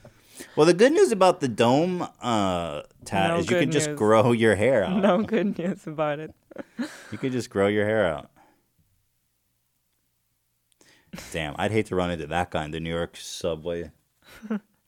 well, 0.56 0.64
the 0.64 0.72
good 0.74 0.92
news 0.92 1.12
about 1.12 1.40
the 1.40 1.48
dome 1.48 2.08
uh, 2.22 2.82
tat 3.04 3.28
No 3.30 3.36
is 3.38 3.50
you 3.50 3.58
can 3.58 3.70
just 3.70 3.88
news. 3.88 3.98
grow 3.98 4.32
your 4.32 4.54
hair 4.56 4.82
out. 4.86 5.00
No 5.02 5.22
good 5.22 5.58
news 5.58 5.86
about 5.86 6.18
it. 6.20 6.34
You 7.10 7.18
could 7.18 7.32
just 7.32 7.50
grow 7.50 7.66
your 7.66 7.84
hair 7.84 8.06
out. 8.06 8.30
Damn, 11.32 11.54
I'd 11.58 11.70
hate 11.70 11.86
to 11.86 11.94
run 11.94 12.10
into 12.10 12.26
that 12.28 12.50
guy 12.50 12.64
in 12.64 12.70
the 12.70 12.80
New 12.80 12.94
York 12.94 13.16
subway 13.18 13.90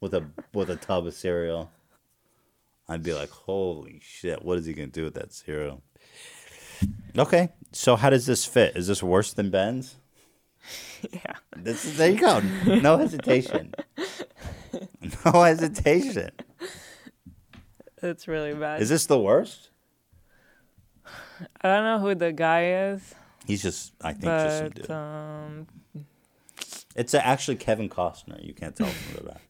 with 0.01 0.15
a 0.15 0.25
with 0.55 0.71
a 0.71 0.77
tub 0.77 1.07
of 1.07 1.13
cereal. 1.15 1.71
I'd 2.89 3.03
be 3.03 3.13
like, 3.13 3.29
"Holy 3.31 4.01
shit! 4.03 4.43
What 4.43 4.57
is 4.59 4.65
he 4.65 4.73
gonna 4.73 4.87
do 4.89 5.05
with 5.05 5.15
that 5.15 5.35
cereal?" 5.35 5.83
Okay, 7.17 7.51
so 7.73 7.97
how 7.97 8.09
does 8.09 8.25
this 8.25 8.47
fit? 8.47 8.77
Is 8.77 8.87
this 8.87 9.03
worse 9.03 9.35
than 9.35 9.51
Ben's? 9.51 9.97
Yeah. 11.13 11.35
This 11.57 11.85
is, 11.85 11.99
there 11.99 12.11
you 12.11 12.19
go. 12.19 12.41
No 12.67 12.97
hesitation. 13.05 13.75
No 15.25 15.43
hesitation. 15.43 16.31
It's 18.03 18.27
really 18.27 18.55
bad. 18.55 18.81
Is 18.81 18.89
this 18.89 19.05
the 19.07 19.19
worst? 19.19 19.69
I 21.61 21.69
don't 21.69 21.85
know 21.85 21.99
who 21.99 22.15
the 22.15 22.33
guy 22.33 22.91
is, 22.93 23.15
He's 23.47 23.63
just, 23.63 23.93
I 24.01 24.13
think, 24.13 24.25
just 24.25 24.59
some 24.59 24.71
dude. 24.71 24.91
um, 24.91 25.67
It's 26.97 27.13
actually 27.13 27.57
Kevin 27.57 27.91
Costner. 27.91 28.43
You 28.43 28.55
can't 28.55 28.75
tell 28.75 28.87
from 28.87 29.27
that. 29.27 29.41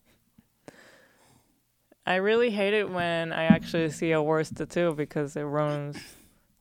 I 2.07 2.17
really 2.17 2.51
hate 2.51 2.75
it 2.75 2.91
when 2.91 3.33
I 3.33 3.45
actually 3.45 3.91
see 3.91 4.11
a 4.11 4.21
worse 4.21 4.51
tattoo 4.51 4.95
because 4.95 5.37
it 5.37 5.43
ruins 5.43 5.97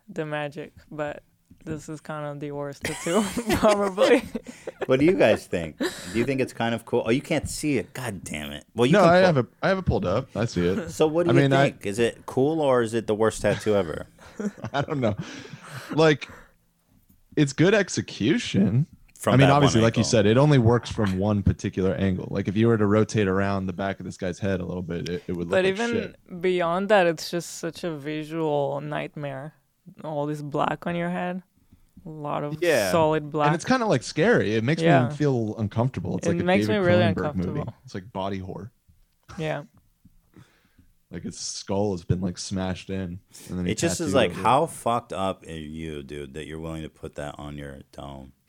the 0.07 0.25
magic. 0.25 0.73
But 0.91 1.23
this 1.65 1.89
is 1.89 2.01
kind 2.01 2.25
of 2.25 2.39
the 2.39 2.51
worst 2.51 2.83
tattoo, 2.83 3.23
probably. 3.57 4.23
What 4.85 4.99
do 4.99 5.05
you 5.05 5.13
guys 5.13 5.45
think? 5.47 5.77
Do 5.79 5.87
you 6.19 6.25
think 6.25 6.41
it's 6.41 6.53
kind 6.53 6.75
of 6.75 6.85
cool? 6.85 7.03
Oh, 7.05 7.09
you 7.11 7.21
can't 7.21 7.49
see 7.49 7.77
it. 7.77 7.93
God 7.93 8.23
damn 8.23 8.51
it. 8.51 8.65
Well, 8.75 8.85
you 8.85 8.93
No, 8.93 8.99
can 9.01 9.09
I 9.09 9.17
pull- 9.19 9.25
have 9.25 9.37
it. 9.37 9.45
I 9.61 9.67
have 9.69 9.77
it 9.77 9.85
pulled 9.85 10.05
up. 10.05 10.27
I 10.35 10.45
see 10.45 10.65
it. 10.67 10.89
So 10.91 11.07
what 11.07 11.25
do 11.25 11.31
I 11.31 11.33
you 11.35 11.39
mean, 11.41 11.53
I- 11.53 11.63
think? 11.71 11.85
Is 11.85 11.99
it 11.99 12.25
cool 12.25 12.61
or 12.61 12.81
is 12.81 12.93
it 12.93 13.07
the 13.07 13.15
worst 13.15 13.41
tattoo 13.41 13.75
ever? 13.75 14.07
I 14.73 14.81
don't 14.81 14.99
know. 14.99 15.15
Like, 15.91 16.27
it's 17.35 17.53
good 17.53 17.73
execution. 17.73 18.87
From 19.19 19.35
I 19.35 19.37
mean, 19.37 19.49
obviously, 19.49 19.79
one 19.79 19.85
like 19.85 19.95
you 19.97 20.03
said, 20.03 20.25
it 20.25 20.37
only 20.37 20.57
works 20.57 20.91
from 20.91 21.17
one 21.17 21.43
particular 21.43 21.93
angle. 21.95 22.27
Like, 22.29 22.49
if 22.49 22.57
you 22.57 22.67
were 22.67 22.77
to 22.77 22.85
rotate 22.85 23.29
around 23.29 23.67
the 23.67 23.73
back 23.73 24.01
of 24.01 24.05
this 24.05 24.17
guy's 24.17 24.37
head 24.37 24.59
a 24.59 24.65
little 24.65 24.81
bit, 24.81 25.07
it, 25.07 25.23
it 25.27 25.31
would 25.31 25.47
look 25.47 25.51
but 25.51 25.63
like 25.63 25.73
even 25.73 25.91
shit. 25.91 26.41
beyond 26.41 26.89
that, 26.89 27.07
it's 27.07 27.31
just 27.31 27.57
such 27.59 27.85
a 27.85 27.95
visual 27.95 28.81
nightmare. 28.81 29.53
All 30.03 30.25
this 30.25 30.41
black 30.41 30.85
on 30.87 30.95
your 30.97 31.09
head, 31.09 31.41
a 32.05 32.09
lot 32.09 32.43
of 32.43 32.57
Yeah. 32.61 32.91
solid 32.91 33.31
black. 33.31 33.47
And 33.47 33.55
it's 33.55 33.65
kind 33.65 33.81
of 33.83 33.89
like 33.89 34.03
scary. 34.03 34.55
It 34.55 34.63
makes 34.63 34.81
Yeah. 34.81 35.09
me 35.09 35.15
feel 35.15 35.55
uncomfortable. 35.57 36.17
It's 36.17 36.27
It 36.27 36.33
like 36.33 36.41
a 36.41 36.43
makes 36.43 36.67
David 36.67 36.81
me 36.81 36.87
really 36.87 37.03
Cronenberg 37.03 37.35
movie. 37.35 37.49
uncomfortable. 37.49 37.73
It's 37.85 37.95
like 37.95 38.11
body 38.13 38.39
horror. 38.39 38.71
yeah. 39.37 39.63
Like 41.11 41.25
its 41.25 41.39
skull 41.39 41.91
has 41.91 42.03
been 42.03 42.21
like 42.21 42.39
smashed 42.39 42.89
in. 42.89 43.19
And 43.47 43.59
then 43.59 43.67
It 43.67 43.77
just 43.77 44.01
is 44.01 44.15
like, 44.15 44.31
over 44.31 44.39
it. 44.39 44.43
how 44.43 44.65
fucked 44.65 45.13
up 45.13 45.45
are 45.45 45.51
you, 45.51 46.01
dude, 46.01 46.33
that 46.33 46.47
you're 46.47 46.59
willing 46.59 46.81
to 46.81 46.89
put 46.89 47.13
that 47.15 47.35
on 47.37 47.55
your 47.55 47.81
dome? 47.91 48.33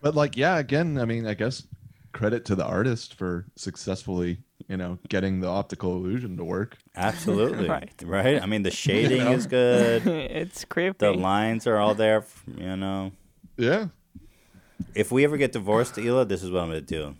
But 0.00 0.14
like, 0.16 0.36
yeah, 0.36 0.58
again, 0.58 0.98
I 0.98 1.04
mean, 1.04 1.26
I 1.26 1.34
guess 1.34 1.64
credit 2.12 2.44
to 2.46 2.54
the 2.54 2.64
artist 2.64 3.14
for 3.14 3.46
successfully, 3.54 4.38
you 4.68 4.76
know, 4.76 4.98
getting 5.08 5.40
the 5.40 5.48
optical 5.48 5.96
illusion 5.96 6.36
to 6.38 6.44
work. 6.44 6.78
Absolutely. 6.96 7.68
Right. 7.72 7.92
right. 8.04 8.42
I 8.42 8.46
mean, 8.46 8.62
the 8.62 8.70
shading 8.84 9.24
know? 9.24 9.32
is 9.32 9.46
good. 9.46 10.06
it's 10.06 10.64
creepy. 10.64 10.96
The 10.98 11.12
lines 11.12 11.66
are 11.66 11.78
all 11.78 11.94
there, 11.94 12.24
you 12.56 12.76
know. 12.76 13.12
Yeah. 13.56 13.88
If 14.94 15.10
we 15.12 15.24
ever 15.24 15.36
get 15.36 15.52
divorced, 15.52 15.98
Ela, 15.98 16.24
this 16.24 16.42
is 16.42 16.50
what 16.50 16.62
I'm 16.62 16.70
going 16.70 16.84
to 16.84 16.86
do. 16.86 17.14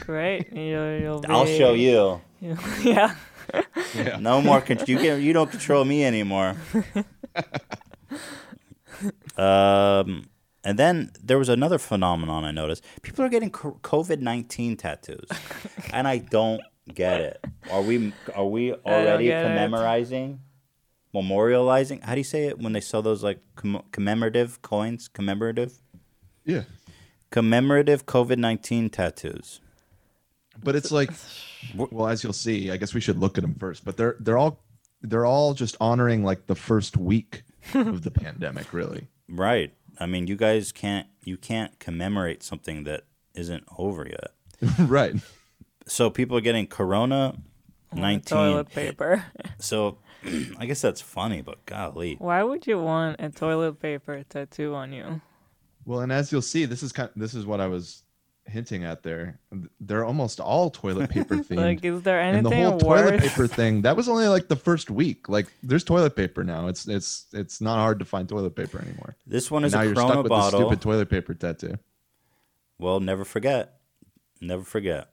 Great. 0.00 0.52
You'll, 0.52 1.00
you'll 1.00 1.20
be, 1.20 1.28
I'll 1.28 1.46
show 1.46 1.72
you. 1.72 2.20
yeah. 2.82 3.14
Yeah. 3.94 4.18
No 4.20 4.40
more 4.42 4.60
control. 4.60 4.88
You, 4.88 4.98
can, 4.98 5.22
you 5.22 5.32
don't 5.32 5.50
control 5.50 5.84
me 5.84 6.04
anymore. 6.04 6.56
um, 9.36 10.28
and 10.64 10.78
then 10.78 11.10
there 11.22 11.38
was 11.38 11.48
another 11.48 11.78
phenomenon 11.78 12.44
I 12.44 12.50
noticed. 12.50 12.84
People 13.02 13.24
are 13.24 13.28
getting 13.28 13.50
COVID 13.50 14.20
nineteen 14.20 14.76
tattoos, 14.76 15.28
and 15.92 16.08
I 16.08 16.18
don't 16.18 16.60
get 16.92 17.20
it. 17.20 17.44
Are 17.70 17.82
we 17.82 18.12
are 18.34 18.46
we 18.46 18.72
already 18.84 19.26
get 19.26 19.44
it. 19.44 19.48
commemorizing, 19.48 20.38
memorializing? 21.14 22.02
How 22.02 22.14
do 22.14 22.20
you 22.20 22.24
say 22.24 22.44
it 22.46 22.58
when 22.58 22.72
they 22.72 22.80
sell 22.80 23.02
those 23.02 23.22
like 23.22 23.40
comm- 23.56 23.84
commemorative 23.92 24.62
coins? 24.62 25.08
Commemorative, 25.08 25.78
Yeah. 26.44 26.62
commemorative 27.30 28.06
COVID 28.06 28.38
nineteen 28.38 28.90
tattoos. 28.90 29.60
But 30.62 30.74
it's 30.74 30.90
like, 30.90 31.10
well, 31.74 32.08
as 32.08 32.24
you'll 32.24 32.32
see, 32.32 32.70
I 32.70 32.78
guess 32.78 32.94
we 32.94 33.00
should 33.00 33.18
look 33.18 33.36
at 33.36 33.42
them 33.42 33.54
first. 33.54 33.84
But 33.84 33.96
they're 33.96 34.16
they're 34.20 34.38
all 34.38 34.62
they're 35.02 35.26
all 35.26 35.52
just 35.54 35.76
honoring 35.80 36.24
like 36.24 36.46
the 36.46 36.54
first 36.54 36.96
week 36.96 37.42
of 37.74 38.02
the 38.02 38.10
pandemic, 38.10 38.72
really. 38.72 39.08
Right. 39.28 39.74
I 39.98 40.06
mean, 40.06 40.26
you 40.26 40.36
guys 40.36 40.72
can't 40.72 41.06
you 41.22 41.36
can't 41.36 41.78
commemorate 41.78 42.42
something 42.42 42.84
that 42.84 43.04
isn't 43.34 43.64
over 43.76 44.06
yet. 44.08 44.78
right. 44.88 45.14
So 45.86 46.10
people 46.10 46.36
are 46.36 46.40
getting 46.42 46.66
Corona 46.66 47.36
nineteen. 47.92 48.36
Toilet 48.36 48.70
paper. 48.70 49.24
So 49.58 49.98
I 50.58 50.66
guess 50.66 50.80
that's 50.80 51.00
funny, 51.00 51.42
but 51.42 51.64
golly, 51.66 52.16
Why 52.18 52.42
would 52.42 52.66
you 52.66 52.80
want 52.80 53.16
a 53.20 53.30
toilet 53.30 53.80
paper 53.80 54.24
tattoo 54.28 54.74
on 54.74 54.92
you? 54.92 55.20
Well, 55.84 56.00
and 56.00 56.12
as 56.12 56.32
you'll 56.32 56.42
see, 56.42 56.64
this 56.64 56.82
is 56.82 56.92
kind. 56.92 57.10
this 57.14 57.34
is 57.34 57.46
what 57.46 57.60
I 57.60 57.68
was 57.68 58.02
hinting 58.48 58.84
at 58.84 59.02
there. 59.02 59.38
They're 59.80 60.04
almost 60.04 60.40
all 60.40 60.70
toilet 60.70 61.10
paper 61.10 61.36
themed. 61.48 61.56
Like, 61.56 61.84
is 61.84 62.02
there 62.02 62.20
and 62.20 62.38
anything 62.38 62.62
the 62.64 62.70
whole 62.70 62.78
worse? 62.80 63.02
toilet 63.02 63.20
paper 63.20 63.46
thing 63.46 63.82
that 63.82 63.96
was 63.96 64.08
only 64.08 64.26
like 64.26 64.48
the 64.48 64.56
first 64.56 64.90
week. 64.90 65.28
Like, 65.28 65.46
there's 65.62 65.84
toilet 65.84 66.16
paper 66.16 66.42
now. 66.42 66.66
It's 66.66 66.88
it's 66.88 67.26
it's 67.32 67.60
not 67.60 67.76
hard 67.78 68.00
to 68.00 68.04
find 68.04 68.28
toilet 68.28 68.56
paper 68.56 68.80
anymore. 68.80 69.14
this 69.26 69.48
one 69.50 69.62
And 69.62 69.68
is 69.68 69.74
now 69.74 69.82
a 69.82 69.84
you're 69.84 69.94
stuck 69.94 70.16
with 70.16 70.24
the 70.24 70.28
bottle. 70.30 70.60
stupid 70.60 70.80
toilet 70.80 71.08
paper 71.08 71.34
tattoo. 71.34 71.78
Well, 72.78 72.98
never 73.00 73.24
forget, 73.24 73.78
never 74.40 74.64
forget. 74.64 75.08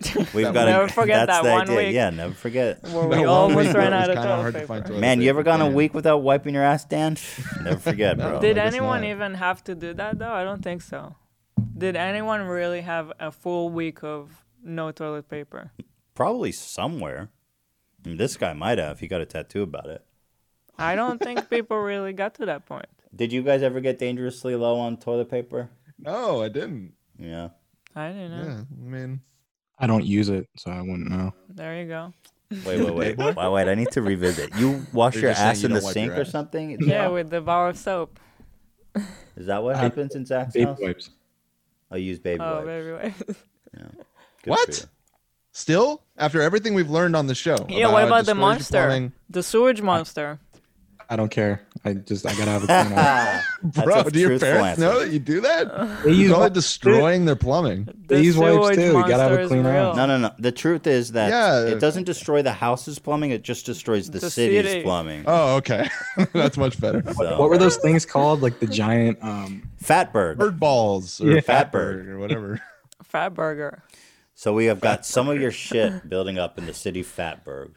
We've 0.34 0.44
That 0.46 0.54
got 0.54 0.64
Never 0.66 0.88
forget 0.88 1.26
that's 1.26 1.38
that 1.38 1.42
the 1.44 1.50
one 1.50 1.62
idea. 1.62 1.76
week. 1.76 1.94
Yeah, 1.94 2.10
never 2.10 2.34
forget. 2.34 2.82
Where 2.84 3.06
we 3.06 3.16
That 3.16 3.20
one 3.20 3.28
almost 3.28 3.74
ran 3.74 3.92
out 3.92 4.08
of 4.10 4.16
kinda 4.16 4.22
toilet 4.28 4.40
hard 4.40 4.54
to 4.54 4.60
paper. 4.60 4.66
find 4.66 4.86
toilet 4.86 5.00
Man, 5.00 5.20
you 5.20 5.28
ever 5.30 5.42
gone 5.42 5.60
a 5.60 5.68
week 5.70 5.92
without 5.94 6.18
wiping 6.22 6.54
your 6.54 6.62
ass, 6.62 6.84
Dan? 6.84 7.16
never 7.62 7.78
forget, 7.78 8.16
bro. 8.16 8.40
Did 8.40 8.56
I 8.58 8.64
anyone 8.66 9.04
even 9.04 9.34
have 9.34 9.62
to 9.64 9.74
do 9.74 9.92
that 9.94 10.18
though? 10.18 10.32
I 10.32 10.42
don't 10.44 10.62
think 10.62 10.82
so. 10.82 11.16
Did 11.76 11.96
anyone 11.96 12.42
really 12.42 12.80
have 12.80 13.12
a 13.20 13.30
full 13.30 13.68
week 13.70 14.02
of 14.02 14.44
no 14.62 14.90
toilet 14.92 15.28
paper? 15.28 15.72
Probably 16.14 16.52
somewhere. 16.52 17.28
I 18.04 18.08
mean, 18.08 18.16
this 18.16 18.36
guy 18.36 18.52
might 18.54 18.78
have. 18.78 19.00
He 19.00 19.08
got 19.08 19.20
a 19.20 19.26
tattoo 19.26 19.62
about 19.62 19.86
it. 19.86 20.02
I 20.78 20.94
don't 20.96 21.18
think 21.22 21.50
people 21.50 21.78
really 21.78 22.12
got 22.14 22.34
to 22.36 22.46
that 22.46 22.64
point. 22.66 22.86
Did 23.14 23.32
you 23.32 23.42
guys 23.42 23.62
ever 23.62 23.80
get 23.80 23.98
dangerously 23.98 24.54
low 24.56 24.78
on 24.78 24.96
toilet 24.96 25.30
paper? 25.30 25.68
No, 25.98 26.42
I 26.42 26.48
didn't. 26.48 26.94
Yeah. 27.18 27.48
I 27.94 28.08
didn't 28.08 28.30
know. 28.30 28.44
Yeah, 28.44 28.60
I 28.60 28.88
mean, 28.88 29.20
I 29.80 29.86
don't 29.86 30.04
use 30.04 30.28
it, 30.28 30.48
so 30.56 30.70
I 30.70 30.80
wouldn't 30.80 31.08
know. 31.08 31.32
There 31.48 31.80
you 31.80 31.88
go. 31.88 32.12
Wait, 32.66 32.80
wait, 32.80 32.94
wait. 32.94 33.18
wait, 33.36 33.36
wait, 33.36 33.68
I 33.68 33.74
need 33.74 33.90
to 33.92 34.02
revisit. 34.02 34.54
You 34.56 34.84
wash 34.92 35.14
You're 35.14 35.22
your 35.24 35.30
just 35.32 35.40
saying 35.40 35.50
ass 35.50 35.62
you 35.62 35.66
in 35.68 35.72
the 35.72 35.78
don't 35.80 35.84
wipe 35.86 35.94
sink 35.94 36.12
or 36.12 36.20
ass. 36.22 36.30
something? 36.30 36.80
Yeah, 36.80 37.08
with 37.08 37.30
the 37.30 37.40
bar 37.40 37.68
of 37.70 37.78
soap. 37.78 38.18
Is 39.36 39.46
that 39.46 39.62
what 39.62 39.76
Uh, 39.76 39.78
happens 39.78 40.14
in 40.14 40.26
Zach's 40.26 40.52
Baby 40.54 40.64
house? 40.66 40.78
wipes. 40.80 41.10
I 41.90 41.96
use 41.96 42.18
baby 42.18 42.40
wipes. 42.40 42.52
Oh, 42.52 42.66
wipes. 42.66 42.66
baby 42.66 42.92
wipes. 42.92 43.22
Good 43.72 43.86
for 44.44 44.50
what? 44.50 44.68
you. 44.68 44.84
Still, 45.52 46.02
after 46.16 46.40
everything 46.42 46.74
we've 46.74 46.90
learned 46.90 47.16
on 47.16 47.26
the 47.26 47.34
show. 47.34 47.56
Yeah, 47.68 47.90
what 47.92 48.04
about 48.04 48.26
the 48.26 48.32
destroys 48.34 48.36
monster? 48.40 48.78
plumbing- 48.86 49.12
The 49.28 49.42
sewage 49.42 49.82
monster. 49.82 50.38
I 51.12 51.16
don't 51.16 51.28
care. 51.28 51.60
I 51.84 51.94
just 51.94 52.24
I 52.24 52.30
gotta 52.36 52.52
have 52.52 52.62
a 52.62 52.66
clean 52.66 52.96
out. 52.96 53.42
Bro, 53.84 54.00
a 54.02 54.10
do 54.12 54.20
your 54.20 54.38
parents 54.38 54.68
answer. 54.68 54.80
know 54.80 55.00
that 55.00 55.10
you 55.10 55.18
do 55.18 55.40
that? 55.40 56.04
They 56.04 56.10
You're 56.10 56.18
use 56.20 56.28
probably 56.28 56.44
wipes 56.44 56.54
destroying 56.54 57.24
their 57.24 57.34
plumbing. 57.34 57.86
The 57.86 58.14
They 58.14 58.22
use 58.22 58.36
wipes 58.36 58.76
too. 58.76 58.82
You 58.82 58.92
gotta 58.92 59.14
have 59.14 59.32
a 59.32 59.34
monster 59.34 59.40
is 59.40 59.48
clean 59.48 59.64
real. 59.64 59.74
out. 59.86 59.96
No, 59.96 60.06
no, 60.06 60.18
no. 60.18 60.30
The 60.38 60.52
truth 60.52 60.86
is 60.86 61.12
that 61.12 61.30
Yeah. 61.30 61.72
it 61.74 61.80
doesn't 61.80 62.04
destroy 62.04 62.42
the 62.42 62.52
house's 62.52 63.00
plumbing. 63.00 63.32
It 63.32 63.42
just 63.42 63.66
destroys 63.66 64.08
the, 64.08 64.20
The 64.20 64.30
city's 64.30 64.64
city. 64.70 64.82
plumbing. 64.82 65.24
Oh, 65.26 65.56
okay. 65.56 65.88
That's 66.32 66.56
much 66.56 66.80
better. 66.80 67.02
So- 67.14 67.38
What 67.40 67.50
were 67.50 67.58
those 67.58 67.76
things 67.78 68.06
called? 68.06 68.40
Like 68.40 68.60
the 68.60 68.68
giant 68.68 69.18
um 69.22 69.68
Fatberg. 69.82 70.38
Bird 70.38 70.60
balls 70.60 71.20
or 71.20 71.32
Yeah. 71.32 71.40
fatberg 71.40 72.06
or 72.08 72.18
whatever. 72.20 72.60
Fat 73.02 73.30
burger. 73.34 73.82
So 74.34 74.52
we 74.54 74.66
have 74.66 74.80
got 74.80 75.04
some 75.04 75.28
of 75.28 75.40
your 75.40 75.50
shit 75.50 76.08
building 76.08 76.38
up 76.38 76.56
in 76.56 76.66
the 76.66 76.72
city 76.74 77.02
Fatberg. 77.02 77.72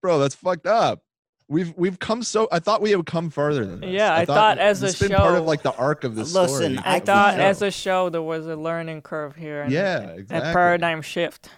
bro, 0.00 0.18
that's 0.18 0.34
fucked 0.34 0.66
up. 0.66 1.02
We've 1.48 1.74
we've 1.76 1.98
come 1.98 2.22
so. 2.22 2.48
I 2.50 2.58
thought 2.58 2.80
we 2.80 2.96
would 2.96 3.04
come 3.06 3.28
further 3.28 3.66
than 3.66 3.80
this. 3.80 3.90
Yeah, 3.90 4.14
I 4.14 4.24
thought 4.24 4.58
as 4.58 4.82
it's 4.82 4.98
a 5.00 5.08
been 5.08 5.16
part 5.18 5.34
of 5.34 5.40
show- 5.40 5.44
like 5.44 5.62
the 5.62 5.74
arc 5.74 6.04
of 6.04 6.14
the 6.14 6.22
Listen, 6.22 6.48
story. 6.48 6.78
I, 6.84 6.96
I 6.96 7.00
thought 7.00 7.38
as 7.38 7.60
a 7.60 7.70
show 7.70 8.08
there 8.08 8.22
was 8.22 8.46
a 8.46 8.56
learning 8.56 9.02
curve 9.02 9.36
here. 9.36 9.62
And 9.62 9.70
Yeah, 9.72 10.16
A 10.30 10.40
paradigm 10.52 11.02
shift. 11.02 11.50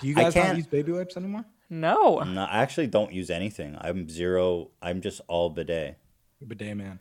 Do 0.00 0.08
you 0.08 0.14
guys 0.14 0.34
not 0.34 0.42
can't- 0.44 0.56
use 0.56 0.66
baby 0.66 0.90
wipes 0.92 1.16
anymore? 1.16 1.44
No. 1.70 2.18
No, 2.20 2.42
I 2.44 2.62
actually 2.62 2.86
don't 2.88 3.12
use 3.12 3.30
anything. 3.30 3.76
I'm 3.80 4.08
zero. 4.08 4.70
I'm 4.82 5.00
just 5.02 5.20
all 5.28 5.50
bidet. 5.50 5.98
Bidet 6.46 6.76
man. 6.76 6.98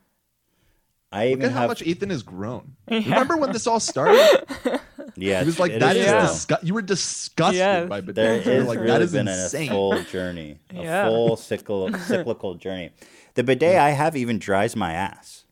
I 1.12 1.26
Look 1.30 1.32
even 1.40 1.46
at 1.46 1.52
how 1.54 1.68
much 1.68 1.82
Ethan 1.82 2.10
has 2.10 2.22
grown. 2.24 2.76
Yeah. 2.90 2.98
Remember 3.00 3.38
when 3.38 3.54
this 3.54 3.66
all 3.66 3.80
started? 3.80 4.44
yeah, 5.16 5.40
He 5.40 5.46
was 5.46 5.58
like, 5.60 5.80
"That 5.80 5.96
is 5.96 6.06
Yeah. 6.06 6.26
disgu- 6.26 6.64
you 6.64 6.74
were 6.74 6.82
disgusted 6.82 7.58
Yes. 7.60 7.88
by 7.88 8.02
There 8.02 8.40
bidets." 8.42 8.46
You 8.46 8.52
has 8.52 8.68
like, 8.68 8.78
really 8.80 8.92
that 8.92 9.02
is 9.02 9.12
been 9.14 9.28
insane. 9.28 9.70
a 9.70 9.72
full 9.72 10.04
journey, 10.04 10.60
a 10.72 10.76
Yeah. 10.84 11.08
full 11.08 11.38
cyclical 11.38 11.94
cyclical 12.00 12.56
journey. 12.56 12.92
The 13.36 13.44
bidet 13.44 13.78
I 13.78 13.92
have 13.92 14.18
even 14.18 14.38
dries 14.38 14.76
my 14.76 14.92
ass. 14.94 15.46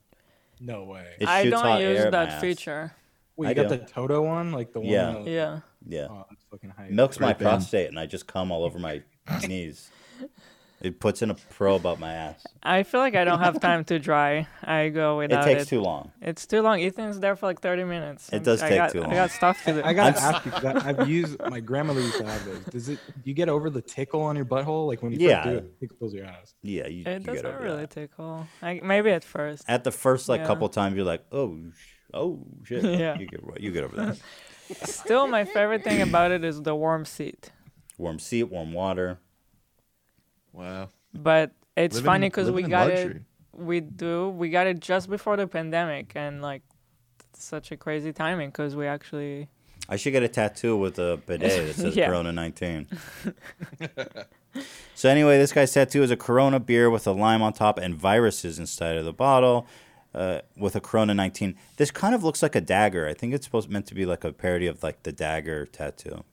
No 0.59 0.83
way. 0.83 1.05
It 1.19 1.27
I 1.27 1.49
don't 1.49 1.61
hot 1.61 1.81
use 1.81 1.99
at 1.99 2.11
that 2.11 2.29
ass. 2.29 2.41
feature. 2.41 2.93
Wait, 3.37 3.47
I 3.47 3.49
you 3.51 3.55
got 3.55 3.63
do. 3.69 3.77
the 3.77 3.85
Toto 3.85 4.21
one, 4.23 4.51
like 4.51 4.73
the 4.73 4.79
one. 4.81 4.89
Yeah. 4.89 5.11
that- 5.13 5.27
Yeah. 5.27 5.59
Yeah, 5.87 6.07
Oh, 6.09 6.25
that's 6.29 6.43
fucking 6.49 6.71
hype. 6.71 6.89
milks 6.89 7.19
my 7.19 7.27
Right, 7.27 7.37
Ben. 7.37 7.47
prostate, 7.47 7.89
and 7.89 7.99
I 7.99 8.07
just 8.07 8.25
come 8.27 8.51
all 8.51 8.63
over 8.63 8.79
my 8.79 9.03
knees. 9.47 9.89
It 10.86 10.99
puts 10.99 11.23
in 11.23 11.31
a 11.31 11.36
probe 11.36 11.86
up 11.88 11.97
my 11.99 12.13
ass. 12.13 12.45
I 12.61 12.83
feel 12.83 12.99
like 12.99 13.15
I 13.15 13.23
don't 13.23 13.39
have 13.39 13.59
time 13.59 13.83
to 13.86 13.97
dry. 13.97 14.47
I 14.63 14.89
go 14.89 15.17
without 15.17 15.23
It 15.36 15.39
without 15.39 15.45
takes 15.45 15.63
it. 15.63 15.69
too 15.69 15.81
long. 15.81 16.11
It's 16.21 16.45
too 16.45 16.61
long. 16.61 16.79
Ethan's 16.79 17.19
there 17.19 17.36
for 17.36 17.47
like 17.47 17.59
30 17.59 17.86
minutes. 17.86 18.29
It 18.31 18.43
does 18.43 18.61
I 18.61 18.69
take 18.69 18.77
got, 18.77 18.91
too 18.91 19.03
I 19.03 19.13
got 19.15 19.31
stuff 19.31 19.63
to 19.65 19.73
do. 19.73 19.81
I 19.83 19.93
gotta 19.93 20.19
I'm- 20.21 20.36
ask 20.36 20.45
you 20.45 20.51
'cause 20.51 20.65
I, 20.65 20.89
I've 20.89 21.09
used 21.09 21.39
my 21.49 21.59
grandmother 21.59 22.01
used 22.01 22.17
to 22.19 22.25
have 22.25 22.45
those. 22.45 22.63
Does 22.65 22.89
it? 22.89 22.99
You 23.23 23.33
get 23.33 23.49
over 23.49 23.71
the 23.71 23.81
tickle 23.81 24.21
on 24.21 24.36
your 24.36 24.45
butthole 24.45 24.86
like 24.88 25.01
when 25.01 25.11
you 25.11 25.27
Yeah. 25.27 25.43
first 25.43 25.49
do 25.51 25.57
it? 25.57 25.63
It 25.81 25.89
tickles 25.89 26.13
your 26.13 26.25
ass. 26.27 26.53
Yeah, 26.61 26.86
you, 26.88 27.03
it 27.05 27.21
you 27.21 27.25
doesn't 27.33 27.45
over 27.47 27.63
really 27.63 27.81
that. 27.81 27.89
tickle. 27.89 28.45
I, 28.61 28.79
maybe 28.83 29.09
at 29.09 29.23
first. 29.23 29.63
At 29.67 29.83
the 29.83 29.91
first 29.91 30.29
like 30.29 30.41
Yeah. 30.41 30.47
couple 30.47 30.69
times, 30.69 30.95
you're 30.95 31.05
like, 31.05 31.23
oh, 31.31 31.57
oh 32.13 32.45
shit. 32.63 32.83
Yeah. 32.99 33.17
You 33.17 33.25
get 33.25 33.41
you 33.59 33.71
get 33.71 33.83
over 33.86 33.95
that. 33.97 34.17
Still, 34.88 35.25
my 35.27 35.45
favorite 35.45 35.83
thing 35.83 36.01
about 36.03 36.29
it 36.31 36.43
is 36.43 36.61
the 36.61 36.75
warm 36.75 37.05
seat. 37.05 37.51
warm 37.97 38.19
seat, 38.19 38.43
warm 38.43 38.71
water. 38.71 39.19
Wow. 40.55 40.89
But 41.13 41.51
it's 41.75 41.95
Living- 41.95 42.05
funny 42.05 42.27
because 42.29 42.49
we 42.51 42.63
got 42.63 42.87
luxury. 42.89 43.15
it. 43.15 43.21
We 43.53 43.79
do. 43.81 44.29
We 44.29 44.49
got 44.49 44.67
it 44.67 44.79
just 44.79 45.09
before 45.09 45.37
the 45.37 45.47
pandemic, 45.47 46.11
and 46.15 46.41
like, 46.41 46.61
such 47.33 47.71
a 47.71 47.77
crazy 47.77 48.11
timing 48.13 48.49
because 48.49 48.75
we 48.75 48.87
actually. 48.87 49.49
I 49.87 49.97
should 49.97 50.11
get 50.13 50.23
a 50.23 50.27
tattoo 50.27 50.75
with 50.77 50.97
a 50.97 51.19
bidet 51.27 51.67
that 51.67 51.75
says 51.75 51.95
Yeah. 51.97 52.07
Corona 52.07 52.31
19. 52.31 52.87
so 54.95 55.09
anyway, 55.09 55.37
this 55.37 55.51
guy's 55.53 55.71
tattoo 55.73 56.01
is 56.01 56.09
a 56.11 56.17
Corona 56.17 56.59
beer 56.59 56.89
with 56.89 57.05
a 57.05 57.11
lime 57.11 57.41
on 57.43 57.53
top 57.53 57.77
and 57.77 57.93
viruses 57.95 58.57
inside 58.57 58.97
of 58.97 59.05
the 59.05 59.13
bottle. 59.13 59.67
Uh, 60.13 60.39
with 60.55 60.77
a 60.77 60.79
Corona 60.79 61.13
19. 61.13 61.55
This 61.75 61.91
kind 61.91 62.15
of 62.15 62.23
looks 62.23 62.41
like 62.41 62.55
a 62.55 62.61
dagger. 62.61 63.05
I 63.05 63.13
think 63.13 63.33
it's 63.33 63.45
supposed 63.45 63.69
meant 63.69 63.85
to 63.87 63.93
be 63.93 64.05
like 64.05 64.23
a 64.23 64.31
parody 64.31 64.65
of 64.65 64.81
like 64.81 65.03
the 65.03 65.11
dagger 65.11 65.65
tattoo 65.65 66.23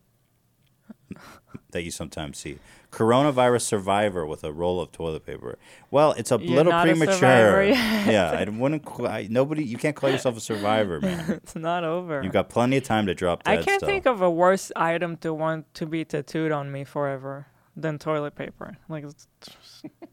that 1.73 1.83
you 1.83 1.91
sometimes 1.91 2.39
see. 2.39 2.59
Coronavirus 2.93 3.63
survivor 3.63 4.27
with 4.27 4.45
a 4.45 4.53
roll 4.53 4.79
of 4.79 4.93
toilet 4.93 5.25
paper. 5.25 5.59
Well, 5.91 6.13
it's 6.13 6.31
a 6.31 6.39
You're 6.39 6.57
little 6.57 6.73
a 6.75 6.83
premature. 6.83 7.15
survivor 7.15 7.65
yeah, 7.65 8.31
I 8.39 8.45
wouldn't. 8.51 8.87
I, 9.01 9.27
nobody. 9.31 9.65
You 9.65 9.79
can't 9.79 9.97
call 9.97 10.11
yourself 10.11 10.37
a 10.37 10.41
survivor, 10.41 11.01
man. 11.01 11.31
It's 11.43 11.57
not 11.57 11.85
over. 11.85 12.23
You've 12.23 12.35
got 12.35 12.51
plenty 12.51 12.77
of 12.77 12.85
time 12.85 13.07
to 13.07 13.15
drop 13.15 13.43
I 13.47 13.57
can't 13.57 13.81
stuff. 13.81 13.89
think 13.89 14.05
of 14.05 14.21
a 14.21 14.31
worse 14.31 14.71
item 14.77 15.17
to 15.19 15.33
want 15.33 15.73
to 15.75 15.87
be 15.87 16.05
tattooed 16.05 16.53
on 16.53 16.71
me 16.71 16.85
forever 16.85 17.47
than 17.75 17.99
toilet 17.99 18.35
paper. 18.35 18.77
Like 18.91 19.05
it's 19.05 19.27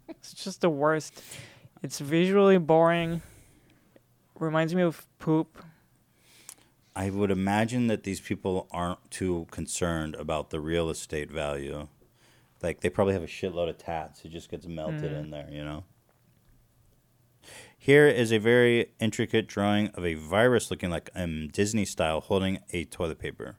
it's 0.07 0.33
just 0.33 0.61
the 0.61 0.69
worst. 0.69 1.21
It's 1.83 1.99
visually 1.99 2.57
boring. 2.57 3.21
Reminds 4.39 4.73
me 4.73 4.83
of 4.83 5.05
poop. 5.19 5.61
I 6.95 7.09
would 7.09 7.29
imagine 7.29 7.87
that 7.87 8.03
these 8.03 8.21
people 8.21 8.67
aren't 8.71 9.11
too 9.11 9.47
concerned 9.51 10.15
about 10.15 10.49
the 10.49 10.61
real 10.61 10.89
estate 10.89 11.29
value. 11.29 11.89
Like 12.61 12.81
they 12.81 12.89
probably 12.89 13.13
have 13.13 13.23
a 13.23 13.27
shitload 13.27 13.69
of 13.69 13.77
tats. 13.77 14.23
It 14.25 14.29
just 14.31 14.49
gets 14.51 14.65
melted 14.67 15.11
Mm. 15.11 15.19
in 15.19 15.29
there, 15.31 15.47
you 15.51 15.63
know. 15.63 15.83
Here 17.77 18.07
is 18.07 18.31
a 18.33 18.37
very 18.37 18.91
intricate 18.99 19.47
drawing 19.47 19.87
of 19.89 20.05
a 20.05 20.15
virus 20.15 20.69
looking 20.69 20.89
like 20.89 21.09
um, 21.15 21.47
Disney 21.47 21.85
style 21.85 22.19
holding 22.19 22.59
a 22.71 22.83
toilet 22.85 23.19
paper. 23.19 23.55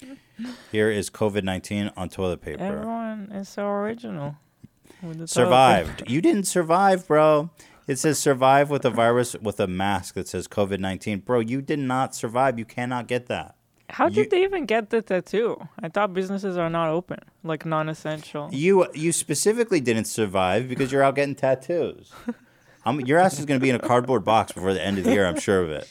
Here 0.72 0.90
is 0.90 1.10
COVID 1.10 1.44
19 1.44 1.90
on 1.96 2.08
toilet 2.08 2.40
paper. 2.40 2.62
Everyone 2.62 3.30
is 3.32 3.48
so 3.48 3.68
original. 3.68 4.36
with 5.02 5.12
the 5.12 5.16
toilet 5.18 5.28
Survived. 5.30 6.02
You 6.10 6.20
didn't 6.22 6.44
survive, 6.44 7.06
bro. 7.06 7.50
It 7.86 7.98
says 7.98 8.18
survive 8.18 8.70
with 8.70 8.86
a 8.86 8.90
virus 8.90 9.34
with 9.36 9.60
a 9.60 9.66
mask 9.66 10.14
that 10.14 10.26
says 10.26 10.48
COVID 10.48 10.80
19. 10.80 11.20
Bro, 11.20 11.40
you 11.40 11.60
did 11.60 11.78
not 11.78 12.14
survive. 12.14 12.58
You 12.58 12.64
cannot 12.64 13.06
get 13.06 13.26
that. 13.26 13.56
How 13.94 14.08
You- 14.08 14.14
did 14.24 14.30
they 14.30 14.42
even 14.42 14.66
get 14.66 14.90
the 14.90 15.02
tattoo? 15.02 15.68
I 15.80 15.88
thought 15.88 16.12
businesses 16.12 16.56
are 16.56 16.68
not 16.68 16.88
open, 16.88 17.20
like 17.44 17.64
non-essential. 17.64 18.50
You 18.52 18.88
you 18.92 19.12
specifically 19.12 19.80
didn't 19.80 20.06
survive 20.06 20.68
because 20.68 20.90
you're 20.90 21.04
out 21.04 21.14
getting 21.14 21.36
tattoos. 21.36 22.12
I'm, 22.84 23.00
your 23.02 23.20
ass 23.20 23.38
is 23.38 23.46
going 23.46 23.60
to 23.60 23.62
be 23.62 23.70
in 23.70 23.76
a 23.76 23.86
cardboard 23.90 24.24
box 24.24 24.50
before 24.50 24.74
the 24.74 24.84
end 24.84 24.98
of 24.98 25.04
the 25.04 25.12
year. 25.12 25.24
I'm 25.24 25.38
sure 25.38 25.62
of 25.62 25.70
it. 25.70 25.88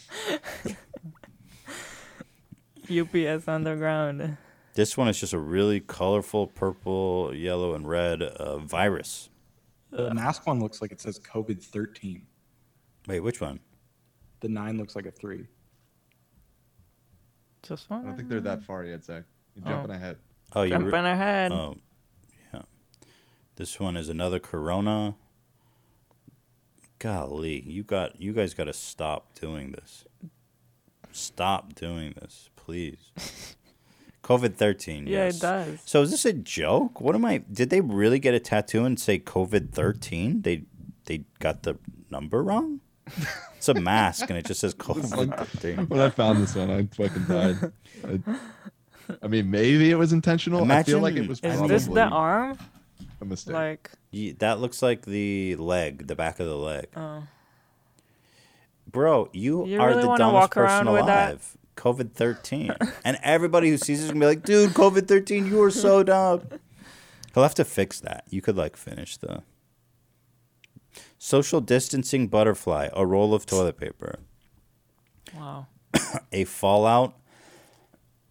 UPS 3.00 3.48
underground. 3.48 4.36
This 4.74 4.98
one 4.98 5.08
is 5.08 5.18
just 5.18 5.32
a 5.32 5.40
really 5.40 5.80
colorful 5.80 6.48
purple, 6.48 7.34
yellow, 7.34 7.74
and 7.74 7.88
red 7.88 8.22
uh, 8.22 8.58
virus. 8.58 9.30
The 9.92 10.14
mask 10.14 10.46
one 10.46 10.60
looks 10.60 10.82
like 10.82 10.92
it 10.92 11.00
says 11.00 11.20
COVID 11.20 11.64
thirteen. 11.64 12.24
Wait, 13.08 13.22
which 13.22 13.40
one? 13.40 13.62
The 14.42 14.50
nine 14.50 14.78
looks 14.78 14.94
like 14.94 15.06
a 15.06 15.12
three. 15.12 15.48
Just 17.64 17.92
I 17.92 18.02
don't 18.02 18.16
think 18.16 18.30
they're 18.30 18.42
that 18.42 18.62
far 18.64 18.84
yet, 18.84 19.04
Zach. 19.04 19.24
You're 19.56 19.66
Oh. 19.68 19.70
jumping 19.72 19.92
ahead. 19.96 20.18
Oh, 20.56 20.62
you're 20.64 20.78
Jumping 20.78 21.06
ahead. 21.06 21.52
Oh, 21.52 21.78
yeah. 22.54 22.62
This 23.56 23.80
one 23.80 23.98
is 23.98 24.10
another 24.10 24.40
Corona. 24.40 25.16
Golly, 27.00 27.62
you 27.62 27.84
got 27.84 28.22
you 28.22 28.32
guys 28.34 28.54
got 28.54 28.66
to 28.66 28.74
stop 28.74 29.34
doing 29.40 29.72
this. 29.72 30.06
Stop 31.12 31.76
doing 31.76 32.14
this, 32.20 32.50
please. 32.56 33.12
COVID 34.24 34.56
thirteen. 34.56 35.06
Yeah, 35.06 35.26
it 35.26 35.40
does. 35.40 35.80
So 35.86 36.02
is 36.02 36.12
this 36.12 36.24
a 36.26 36.32
joke? 36.32 37.02
What 37.02 37.14
am 37.14 37.26
I? 37.26 37.40
Did 37.52 37.70
they 37.70 37.82
really 37.82 38.20
get 38.20 38.34
a 38.34 38.40
tattoo 38.40 38.86
and 38.86 38.98
say 38.98 39.20
COVID 39.20 39.72
thirteen? 39.72 40.44
They 40.44 40.64
they 41.06 41.26
got 41.40 41.64
the 41.64 41.78
number 42.10 42.42
wrong. 42.42 42.80
It's 43.58 43.70
a 43.70 43.74
mask 43.74 44.30
and 44.30 44.38
it 44.38 44.46
just 44.46 44.60
says 44.60 44.74
COVID 44.76 45.38
thirteen. 45.48 45.88
When 45.88 46.00
I 46.00 46.10
found 46.10 46.42
this 46.44 46.56
one, 46.56 46.70
I 46.70 46.86
fucking 46.96 47.24
died. 47.26 47.72
I, 48.06 48.38
I 49.22 49.28
mean, 49.28 49.50
maybe 49.52 49.90
it 49.92 49.96
was 49.96 50.12
intentional. 50.14 50.70
I 50.72 50.84
feel 50.84 51.00
like 51.00 51.16
it 51.16 51.28
was 51.28 51.40
Is 51.42 51.62
this 51.68 51.88
the 51.88 52.04
arm? 52.04 52.58
a 53.22 53.26
mistake. 53.26 53.54
Like, 53.54 53.92
Ye- 54.12 54.32
That 54.34 54.60
looks 54.60 54.82
like 54.82 55.04
the 55.06 55.56
leg, 55.56 56.08
the 56.08 56.16
back 56.16 56.40
of 56.40 56.48
the 56.48 56.58
leg. 56.58 56.88
oh, 56.96 57.24
Bro, 58.92 59.30
you, 59.34 59.66
You 59.66 59.80
are 59.82 59.90
really 59.90 60.02
the 60.02 60.08
dumbest 60.18 60.34
walk 60.34 60.54
person 60.54 60.88
around 60.88 60.94
with 60.94 61.06
that? 61.08 61.30
alive. 61.30 61.58
COVID 61.76 62.12
thirteen, 62.14 62.72
and 63.04 63.18
everybody 63.24 63.70
who 63.70 63.78
sees 63.78 63.98
this 64.00 64.06
is 64.06 64.12
gonna 64.12 64.20
be 64.20 64.26
like, 64.28 64.44
"Dude, 64.44 64.72
COVID 64.72 65.08
thirteen, 65.08 65.48
you 65.48 65.62
are 65.64 65.72
so 65.72 66.04
dumb." 66.04 66.44
He'll 67.34 67.42
have 67.42 67.56
to 67.56 67.66
fix 67.66 68.00
that. 68.02 68.26
You 68.30 68.42
could 68.44 68.56
like 68.56 68.78
finish 68.78 69.18
the 69.18 69.42
social 71.24 71.62
distancing 71.62 72.28
butterfly, 72.28 72.90
a 72.92 73.06
roll 73.06 73.34
of 73.34 73.46
toilet 73.46 73.78
paper, 73.78 74.20
wow. 75.34 75.68
a 76.34 76.44
Fallout. 76.44 77.18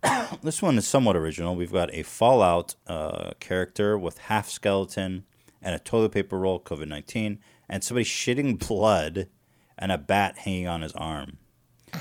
this 0.43 0.61
one 0.61 0.76
is 0.76 0.86
somewhat 0.86 1.16
original. 1.16 1.57
We've 1.57 1.72
got 1.72 1.93
a 1.95 2.03
Fallout 2.03 2.74
uh, 2.86 3.30
character 3.40 3.97
with 3.97 4.18
half 4.18 4.51
skeleton 4.51 5.24
and 5.62 5.74
a 5.74 5.78
toilet 5.78 6.12
paper 6.12 6.38
roll, 6.38 6.61
COVID 6.61 6.86
nineteen, 6.86 7.38
and 7.66 7.82
somebody 7.82 8.05
shitting 8.05 8.59
blood 8.59 9.28
and 9.78 9.90
a 9.90 9.97
bat 9.97 10.38
hanging 10.38 10.68
on 10.68 10.82
his 10.82 10.93
arm. 10.93 11.38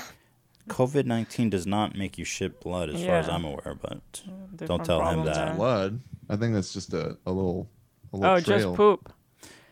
COVID 0.67 1.05
nineteen 1.05 1.49
does 1.49 1.65
not 1.65 1.95
make 1.97 2.17
you 2.17 2.25
shit 2.25 2.59
blood, 2.59 2.89
as 2.89 3.01
far 3.01 3.15
as 3.15 3.29
I'm 3.29 3.45
aware, 3.45 3.77
but 3.81 4.23
don't 4.57 4.83
tell 4.83 5.07
him 5.07 5.23
that. 5.23 5.35
there. 5.35 5.53
blood. 5.55 6.01
I 6.29 6.35
think 6.35 6.53
that's 6.53 6.73
just 6.73 6.93
a, 6.93 7.17
a 7.25 7.31
little, 7.31 7.69
a 8.11 8.17
little 8.17 8.35
Oh, 8.35 8.39
trail, 8.41 8.59
just 8.59 8.75
poop. 8.75 9.13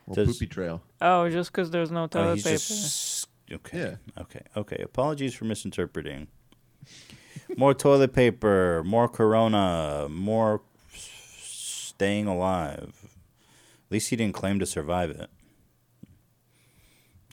little 0.08 0.26
Does- 0.26 0.38
poopy 0.38 0.48
trail. 0.48 0.82
Oh, 1.02 1.30
just 1.30 1.52
because 1.52 1.72
there's 1.72 1.92
no 1.92 2.04
Oh, 2.04 2.08
toilet 2.08 2.36
he's 2.36 2.44
paper. 2.44 2.58
just 2.58 3.28
okay. 3.52 3.78
Yeah. 3.80 4.22
Okay. 4.22 4.42
Okay. 4.56 4.82
Apologies 4.84 5.34
for 5.34 5.46
misinterpreting. 5.46 6.28
more 7.58 7.74
toilet 7.74 8.14
paper, 8.14 8.84
more 8.86 9.08
Corona, 9.08 10.08
more 10.10 10.62
staying 10.94 12.28
alive. 12.28 12.94
At 13.04 13.92
least 13.92 14.10
he 14.10 14.16
didn't 14.16 14.36
claim 14.36 14.60
to 14.60 14.66
survive 14.66 15.10
it. 15.10 15.30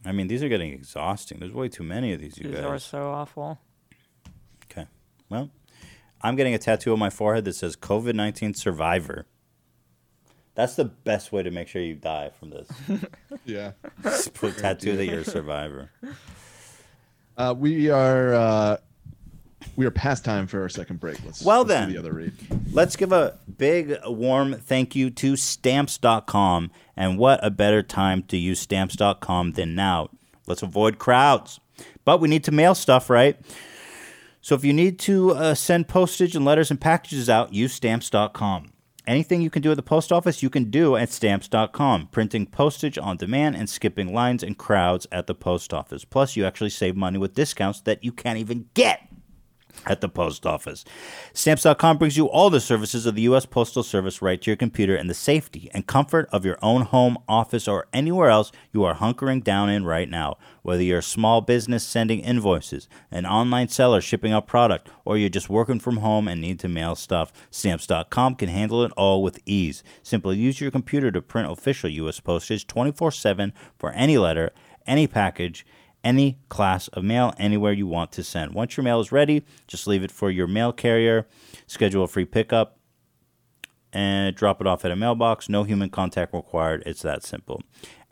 I 0.05 0.13
mean, 0.13 0.29
these 0.29 0.43
are 0.43 0.49
getting 0.49 0.73
exhausting. 0.73 1.41
There's 1.41 1.53
way 1.53 1.69
too 1.69 1.83
many 1.83 2.13
of 2.13 2.21
these, 2.21 2.39
you 2.39 2.45
These 2.45 2.53
guys. 2.55 2.63
These 2.63 2.71
are 2.71 2.79
so 2.79 3.11
awful. 3.11 3.59
Okay. 4.71 4.87
Well, 5.29 5.51
I'm 6.23 6.37
getting 6.37 6.55
a 6.55 6.59
tattoo 6.59 6.93
on 6.93 6.99
my 7.01 7.11
forehead 7.11 7.45
that 7.47 7.55
says 7.57 7.77
COVID 7.77 8.15
19 8.15 8.55
survivor. 8.55 9.27
That's 10.57 10.75
the 10.75 10.87
best 10.87 11.31
way 11.31 11.45
to 11.45 11.51
make 11.53 11.69
sure 11.69 11.81
you 11.83 11.95
die 11.95 12.31
from 12.39 12.51
this. 12.51 12.69
Yeah. 13.45 13.73
Just 14.03 14.35
put 14.35 14.57
a 14.59 14.61
tattoo 14.61 14.97
that 14.97 15.07
you're 15.07 15.21
a 15.21 15.25
survivor. 15.25 15.93
Uh, 17.37 17.55
we 17.57 17.91
are 17.91 18.35
uh, 18.35 18.77
we 19.77 19.87
are 19.87 19.91
past 19.93 20.25
time 20.25 20.49
for 20.49 20.63
our 20.63 20.69
second 20.69 20.99
break. 20.99 21.23
Let's 21.25 21.43
Well 21.45 21.59
let's 21.59 21.69
then. 21.69 21.93
the 21.93 21.99
other 21.99 22.13
read. 22.13 22.33
Let's 22.73 22.97
give 22.97 23.13
a 23.13 23.39
big 23.57 23.95
warm 24.05 24.55
thank 24.55 24.97
you 24.97 25.11
to 25.11 25.37
stamps.com. 25.37 26.73
And 26.97 27.19
what 27.19 27.39
a 27.45 27.51
better 27.51 27.85
time 27.85 28.25
to 28.25 28.37
use 28.37 28.59
stamps.com 28.59 29.53
than 29.53 29.77
now. 29.77 30.11
Let's 30.49 30.63
avoid 30.63 30.99
crowds. 30.99 31.61
But 32.05 32.21
we 32.21 32.29
need 32.29 32.43
to 32.45 32.51
mail 32.53 32.75
stuff, 32.75 33.09
right? 33.09 33.39
So 34.41 34.55
if 34.57 34.65
you 34.65 34.73
need 34.73 34.99
to 35.01 35.33
uh, 35.35 35.55
send 35.55 35.87
postage 35.89 36.35
and 36.35 36.45
letters 36.45 36.71
and 36.71 36.81
packages 36.81 37.29
out, 37.31 37.53
use 37.53 37.75
stamps.com. 37.75 38.73
Anything 39.07 39.41
you 39.41 39.51
can 39.51 39.63
do 39.63 39.71
at 39.71 39.77
the 39.77 39.83
post 39.83 40.11
office, 40.11 40.43
you 40.43 40.51
can 40.51 40.65
do 40.65 40.97
at 40.97 41.11
stamps.com. 41.11 42.09
Printing 42.09 42.47
postage 42.47 42.99
on 42.99 43.17
demand 43.17 43.55
and 43.55 43.71
skipping 43.71 44.13
lines 44.13 44.43
and 44.43 44.59
crowds 44.59 45.07
at 45.13 45.29
the 45.29 45.35
post 45.35 45.73
office. 45.73 46.05
Plus, 46.05 46.35
you 46.35 46.45
actually 46.45 46.71
save 46.71 46.97
money 46.97 47.17
with 47.17 47.35
discounts 47.35 47.81
that 47.83 48.03
you 48.03 48.11
can't 48.11 48.39
even 48.39 48.69
get 48.75 49.06
at 49.85 50.01
the 50.01 50.09
post 50.09 50.47
office. 50.47 50.85
Stamps.com 51.33 51.99
brings 51.99 52.17
you 52.17 52.27
all 52.27 52.51
the 52.51 52.61
services 52.61 53.07
of 53.07 53.15
the 53.15 53.23
U.S. 53.23 53.47
Postal 53.47 53.83
Service 53.83 54.23
right 54.23 54.41
to 54.41 54.51
your 54.51 54.57
computer 54.57 54.97
in 54.97 55.07
the 55.07 55.15
safety 55.15 55.71
and 55.75 55.87
comfort 55.87 56.29
of 56.33 56.45
your 56.45 56.59
own 56.63 56.83
home, 56.83 57.19
office, 57.29 57.69
or 57.69 57.87
anywhere 57.93 58.31
else 58.31 58.53
you 58.73 58.85
are 58.85 58.95
hunkering 58.95 59.43
down 59.43 59.69
in 59.69 59.85
right 59.85 60.09
now. 60.09 60.37
Whether 60.63 60.83
you're 60.83 60.99
a 60.99 61.03
small 61.03 61.41
business 61.41 61.85
sending 61.85 62.21
invoices, 62.21 62.89
an 63.11 63.27
online 63.27 63.69
seller 63.69 64.01
shipping 64.01 64.33
out 64.33 64.47
product, 64.47 64.89
or 65.05 65.17
you're 65.17 65.29
just 65.29 65.51
working 65.51 65.79
from 65.79 65.99
home 65.99 66.29
and 66.29 66.41
need 66.41 66.59
to 66.61 66.69
mail 66.69 66.95
stuff, 66.95 67.33
Stamps.com 67.51 68.35
can 68.37 68.49
handle 68.49 68.83
it 68.83 68.93
all 68.97 69.23
with 69.23 69.41
ease. 69.47 69.83
Simply 70.03 70.37
use 70.37 70.61
your 70.61 70.71
computer 70.71 71.11
to 71.11 71.23
print 71.23 71.51
official 71.51 71.91
U.S. 71.91 72.21
postage 72.21 72.67
24 72.67 73.13
7 73.13 73.53
for 73.79 73.93
any 73.93 74.19
letter, 74.19 74.53
any 74.87 75.07
package, 75.07 75.67
any 76.07 76.39
class 76.49 76.87
of 76.89 77.03
mail 77.03 77.35
anywhere 77.37 77.73
you 77.73 77.89
want 77.89 78.13
to 78.13 78.23
send. 78.23 78.55
Once 78.55 78.77
your 78.77 78.85
mail 78.85 79.01
is 79.01 79.11
ready, 79.11 79.45
just 79.67 79.89
leave 79.89 80.05
it 80.05 80.13
for 80.13 80.31
your 80.31 80.47
mail 80.47 80.73
carrier, 80.73 81.27
schedule 81.67 82.05
a 82.05 82.09
free 82.09 82.25
pickup, 82.25 82.79
and 83.93 84.37
drop 84.37 84.61
it 84.61 84.69
off 84.69 84.85
at 84.85 84.93
a 84.93 84.97
mailbox. 84.97 85.49
No 85.49 85.65
human 85.65 85.91
contact 85.91 86.33
required. 86.33 86.85
It's 86.87 87.03
that 87.03 87.25
simple. 87.25 87.61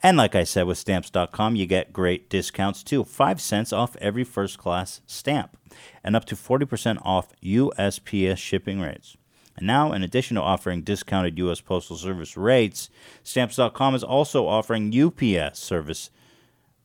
And 0.03 0.17
like 0.17 0.35
I 0.35 0.43
said 0.43 0.67
with 0.67 0.77
stamps.com, 0.77 1.55
you 1.55 1.65
get 1.65 1.93
great 1.93 2.29
discounts 2.29 2.83
too. 2.83 3.05
5 3.05 3.39
cents 3.39 3.71
off 3.71 3.95
every 4.01 4.25
first 4.25 4.57
class 4.57 4.99
stamp 5.07 5.57
and 6.03 6.17
up 6.17 6.25
to 6.25 6.35
40% 6.35 6.99
off 7.01 7.33
USPS 7.41 8.37
shipping 8.37 8.81
rates. 8.81 9.15
And 9.55 9.65
now, 9.65 9.93
in 9.93 10.03
addition 10.03 10.35
to 10.35 10.41
offering 10.41 10.81
discounted 10.81 11.37
U.S. 11.37 11.61
Postal 11.61 11.95
Service 11.95 12.35
rates, 12.35 12.89
Stamps.com 13.23 13.95
is 13.95 14.03
also 14.03 14.47
offering 14.47 14.93
UPS 14.93 15.59
service 15.59 16.09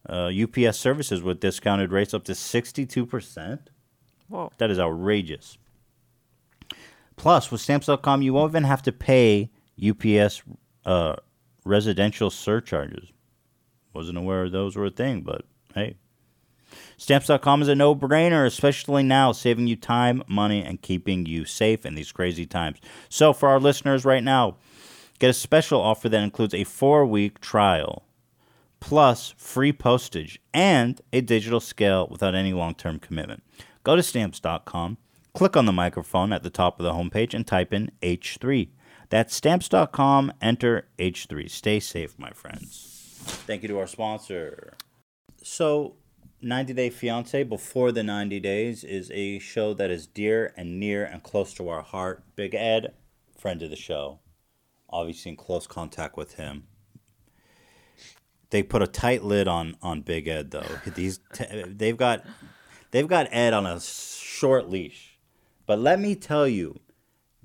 uh, 0.09 0.31
UPS 0.31 0.79
services 0.79 1.23
with 1.23 1.41
discounted 1.41 1.93
rates 1.93 2.15
up 2.15 2.25
to 2.25 2.33
62%. 2.33 3.59
Whoa. 4.29 4.53
That 4.59 4.71
is 4.71 4.79
outrageous. 4.79 5.59
Plus, 7.17 7.51
with 7.51 7.61
Stamps.com, 7.61 8.23
you 8.23 8.33
won't 8.33 8.53
even 8.53 8.65
have 8.65 8.83
to 8.83 8.93
pay 8.93 9.51
UPS 9.85 10.43
uh, 10.87 11.17
residential 11.65 12.31
surcharges. 12.31 13.13
Wasn't 13.93 14.17
aware 14.17 14.49
those 14.49 14.77
were 14.77 14.87
a 14.87 14.91
thing, 14.91 15.23
but 15.23 15.43
hey. 15.75 15.97
Stamps.com 16.97 17.63
is 17.63 17.69
a 17.69 17.75
no 17.75 17.97
brainer, 17.97 18.47
especially 18.47 19.03
now, 19.03 19.33
saving 19.33 19.67
you 19.67 19.75
time, 19.75 20.23
money, 20.29 20.63
and 20.63 20.81
keeping 20.81 21.27
you 21.27 21.45
safe 21.45 21.85
in 21.85 21.95
these 21.95 22.13
crazy 22.13 22.47
times. 22.47 22.79
So, 23.09 23.33
for 23.33 23.49
our 23.49 23.59
listeners 23.59 24.05
right 24.05 24.23
now, 24.23 24.57
get 25.19 25.31
a 25.31 25.35
special 25.35 25.81
offer 25.81 26.09
that 26.09 26.23
includes 26.23 26.55
a 26.55 26.65
four 26.65 27.05
week 27.05 27.41
trial 27.41 28.05
plus 28.81 29.35
free 29.37 29.73
postage 29.73 30.41
and 30.53 31.01
a 31.13 31.21
digital 31.21 31.61
scale 31.61 32.09
without 32.11 32.35
any 32.35 32.53
long 32.53 32.75
term 32.75 32.99
commitment. 32.99 33.43
Go 33.85 33.97
to 33.97 34.03
stamps.com, 34.03 34.99
click 35.35 35.57
on 35.57 35.67
the 35.67 35.73
microphone 35.73 36.33
at 36.33 36.43
the 36.43 36.51
top 36.51 36.81
of 36.81 36.85
the 36.85 36.93
homepage, 36.93 37.35
and 37.35 37.47
type 37.47 37.73
in 37.73 37.93
H3. 38.03 38.69
That's 39.11 39.35
stamps.com, 39.35 40.33
enter 40.41 40.89
H3. 40.99 41.51
Stay 41.51 41.81
safe, 41.81 42.19
my 42.19 42.31
friends. 42.31 43.19
Thank 43.47 43.63
you 43.63 43.69
to 43.69 43.79
our 43.79 43.87
sponsor. 43.87 44.75
So, 45.43 45.97
90 46.43 46.73
Day 46.73 46.91
Fiance 46.91 47.43
Before 47.45 47.93
the 47.93 48.03
90 48.03 48.41
Days 48.41 48.85
is 48.85 49.11
a 49.13 49.39
show 49.39 49.75
that 49.75 49.91
is 49.91 50.07
dear 50.07 50.55
and 50.57 50.81
near 50.81 51.05
and 51.05 51.23
close 51.23 51.53
to 51.55 51.69
our 51.69 51.83
heart. 51.83 52.25
Big 52.35 52.55
Ed, 52.55 52.95
friend 53.39 53.63
of 53.63 53.71
the 53.71 53.77
show, 53.77 54.21
obviously 54.89 55.33
in 55.33 55.37
close 55.37 55.67
contact 55.67 56.17
with 56.17 56.35
him 56.35 56.65
they 58.51 58.63
put 58.63 58.83
a 58.83 58.87
tight 58.87 59.23
lid 59.25 59.49
on 59.49 59.77
on 59.83 60.03
Big 60.03 60.29
Ed 60.29 60.51
though. 60.51 60.67
These 60.95 61.21
t- 61.33 61.45
they've 61.67 61.97
got 61.97 62.25
they've 62.91 63.09
got 63.09 63.29
Ed 63.31 63.53
on 63.53 63.67
a 63.67 63.81
short 63.81 64.69
leash. 64.69 65.19
But 65.67 65.79
let 65.79 66.01
me 66.01 66.15
tell 66.17 66.49
you, 66.49 66.81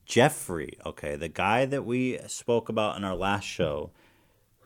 Jeffrey, 0.05 0.77
okay, 0.85 1.15
the 1.15 1.27
guy 1.29 1.65
that 1.65 1.85
we 1.85 2.19
spoke 2.27 2.69
about 2.69 2.97
in 2.97 3.03
our 3.03 3.15
last 3.15 3.43
show, 3.45 3.91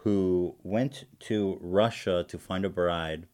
who 0.03 0.55
went 0.63 1.05
to 1.19 1.57
Russia 1.61 2.25
to 2.27 2.37
find 2.37 2.63
a 2.65 2.69
bride. 2.69 3.27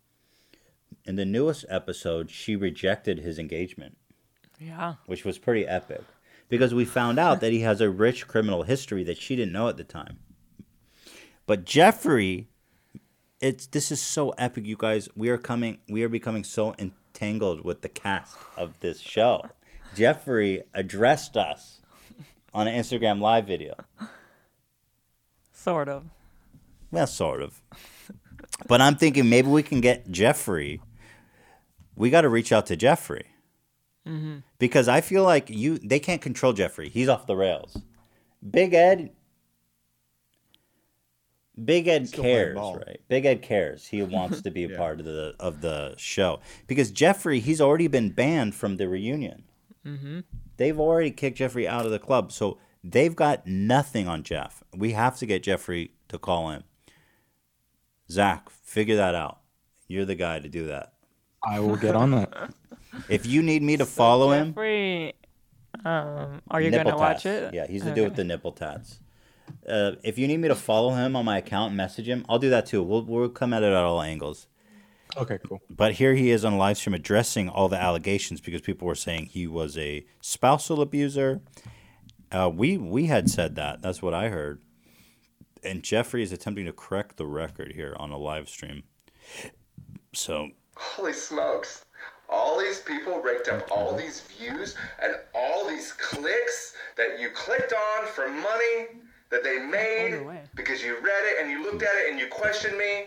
In 1.07 1.15
the 1.17 1.25
newest 1.25 1.65
episode, 1.69 2.31
she 2.31 2.55
rejected 2.55 3.19
his 3.19 3.37
engagement, 3.37 3.95
Yeah. 4.59 4.95
which 5.05 5.23
was 5.23 5.37
pretty 5.37 5.67
epic. 5.67 6.01
Because 6.49 6.73
we 6.73 6.85
found 6.85 7.19
out 7.19 7.41
that 7.41 7.51
he 7.51 7.59
has 7.59 7.79
a 7.81 7.89
rich 7.91 8.27
criminal 8.27 8.63
history 8.63 9.03
that 9.03 9.17
she 9.19 9.35
didn't 9.35 9.53
know 9.53 9.67
at 9.67 9.77
the 9.77 9.83
time. 9.83 10.17
But 11.45 11.65
Jeffrey 11.65 12.47
it's 13.45 13.67
this 13.67 13.91
is 13.91 14.01
so 14.01 14.31
epic, 14.31 14.65
you 14.65 14.75
guys. 14.77 15.07
We 15.15 15.29
are 15.29 15.37
coming. 15.37 15.77
We 15.87 16.03
are 16.03 16.09
becoming 16.09 16.43
so 16.43 16.73
entangled 16.79 17.63
with 17.63 17.81
the 17.81 17.89
cast 17.89 18.35
of 18.57 18.73
this 18.79 18.99
show. 18.99 19.49
Jeffrey 19.95 20.63
addressed 20.73 21.37
us 21.37 21.79
on 22.53 22.67
an 22.67 22.75
Instagram 22.81 23.19
live 23.21 23.45
video. 23.47 23.75
Sort 25.53 25.89
of. 25.89 26.03
Well, 26.91 27.07
sort 27.07 27.41
of. 27.41 27.61
But 28.67 28.81
I'm 28.81 28.95
thinking 28.95 29.29
maybe 29.29 29.47
we 29.47 29.63
can 29.63 29.81
get 29.81 30.09
Jeffrey. 30.11 30.81
We 31.95 32.09
got 32.09 32.21
to 32.21 32.29
reach 32.29 32.51
out 32.51 32.65
to 32.67 32.75
Jeffrey 32.75 33.25
Mhm. 34.05 34.43
because 34.59 34.87
I 34.87 35.01
feel 35.01 35.23
like 35.23 35.49
you 35.49 35.77
they 35.77 35.99
can't 35.99 36.21
control 36.21 36.53
Jeffrey. 36.53 36.89
He's 36.89 37.07
off 37.07 37.25
the 37.27 37.35
rails. 37.35 37.77
Big 38.47 38.73
Ed. 38.73 39.14
Big 41.63 41.87
Ed 41.87 42.07
Still 42.09 42.23
cares, 42.23 42.55
ball. 42.55 42.77
right? 42.77 42.99
Big 43.07 43.25
Ed 43.25 43.41
cares. 43.41 43.87
He 43.87 44.01
wants 44.17 44.41
to 44.41 44.51
be 44.51 44.65
a 44.65 44.69
Yeah. 44.69 44.77
part 44.77 44.99
of 44.99 45.05
the 45.05 45.35
of 45.39 45.61
the 45.61 45.95
show 45.97 46.39
because 46.67 46.91
Jeffrey 46.91 47.39
he's 47.39 47.61
already 47.61 47.87
been 47.87 48.09
banned 48.11 48.55
from 48.55 48.77
the 48.77 48.89
reunion. 48.89 49.43
Mm-hmm. 49.85 50.19
They've 50.57 50.79
already 50.79 51.11
kicked 51.11 51.37
Jeffrey 51.37 51.67
out 51.67 51.85
of 51.85 51.91
the 51.91 51.99
club, 51.99 52.31
so 52.31 52.57
they've 52.83 53.15
got 53.15 53.45
nothing 53.47 54.07
on 54.07 54.23
Jeff. 54.23 54.63
We 54.75 54.91
have 54.93 55.17
to 55.17 55.25
get 55.25 55.43
Jeffrey 55.43 55.91
to 56.09 56.17
call 56.17 56.49
in. 56.49 56.63
Zach, 58.11 58.49
figure 58.49 58.95
that 58.97 59.15
out. 59.15 59.39
You're 59.87 60.05
the 60.05 60.15
guy 60.15 60.39
to 60.39 60.47
do 60.49 60.67
that. 60.67 60.93
I 61.43 61.59
will 61.59 61.75
get 61.75 61.95
on 61.95 62.11
that. 62.11 62.53
If 63.09 63.25
you 63.25 63.41
need 63.43 63.61
me 63.61 63.75
to 63.75 63.85
follow 63.85 64.31
him, 64.31 64.51
Jeffrey, 64.51 65.13
um, 65.83 66.41
are 66.49 66.61
you 66.61 66.71
gonna 66.71 66.95
watch 66.95 67.25
it? 67.25 67.53
Yeah, 67.53 67.67
he's 67.67 67.83
the 67.83 67.91
dude 67.91 68.05
with 68.05 68.15
the 68.15 68.23
nipple 68.23 68.53
tats. 68.53 69.01
Uh, 69.67 69.93
if 70.03 70.17
you 70.17 70.27
need 70.27 70.37
me 70.37 70.47
to 70.47 70.55
follow 70.55 70.91
him 70.91 71.15
on 71.15 71.25
my 71.25 71.37
account 71.37 71.69
and 71.69 71.77
message 71.77 72.07
him, 72.07 72.25
I'll 72.29 72.39
do 72.39 72.49
that 72.49 72.65
too. 72.65 72.83
We'll 72.83 73.03
we'll 73.03 73.29
come 73.29 73.53
at 73.53 73.63
it 73.63 73.67
at 73.67 73.73
all 73.73 74.01
angles. 74.01 74.47
Okay, 75.17 75.39
cool. 75.47 75.61
But 75.69 75.93
here 75.93 76.13
he 76.13 76.29
is 76.29 76.43
on 76.43 76.53
a 76.53 76.57
live 76.57 76.77
stream 76.77 76.93
addressing 76.93 77.47
all 77.47 77.69
the 77.69 77.81
allegations 77.81 78.41
because 78.41 78.61
people 78.61 78.87
were 78.87 78.95
saying 78.95 79.27
he 79.27 79.47
was 79.47 79.77
a 79.77 80.05
spousal 80.19 80.81
abuser. 80.81 81.41
Uh, 82.31 82.51
we 82.53 82.77
we 82.77 83.05
had 83.05 83.29
said 83.29 83.55
that. 83.55 83.81
That's 83.81 84.01
what 84.01 84.13
I 84.13 84.29
heard. 84.29 84.61
And 85.63 85.83
Jeffrey 85.83 86.21
is 86.21 86.31
attempting 86.31 86.65
to 86.65 86.73
correct 86.73 87.17
the 87.17 87.25
record 87.25 87.73
here 87.73 87.95
on 87.97 88.11
a 88.11 88.17
live 88.17 88.49
stream. 88.49 88.83
So 90.13 90.49
Holy 90.75 91.13
smokes. 91.13 91.85
All 92.29 92.59
these 92.59 92.81
people 92.81 93.21
raked 93.21 93.47
up 93.47 93.71
all 93.71 93.95
these 93.95 94.21
views 94.21 94.75
and 95.01 95.15
all 95.33 95.67
these 95.67 95.93
clicks 95.93 96.73
that 96.97 97.19
you 97.19 97.29
clicked 97.29 97.73
on 97.73 98.07
for 98.07 98.27
money 98.29 98.87
that 99.29 99.43
they 99.43 99.59
made 99.59 100.23
because 100.55 100.83
you 100.83 100.95
read 100.95 101.23
it 101.25 101.41
and 101.41 101.49
you 101.49 101.63
looked 101.63 101.83
at 101.83 101.95
it 101.95 102.11
and 102.11 102.19
you 102.19 102.27
questioned 102.27 102.77
me. 102.77 103.05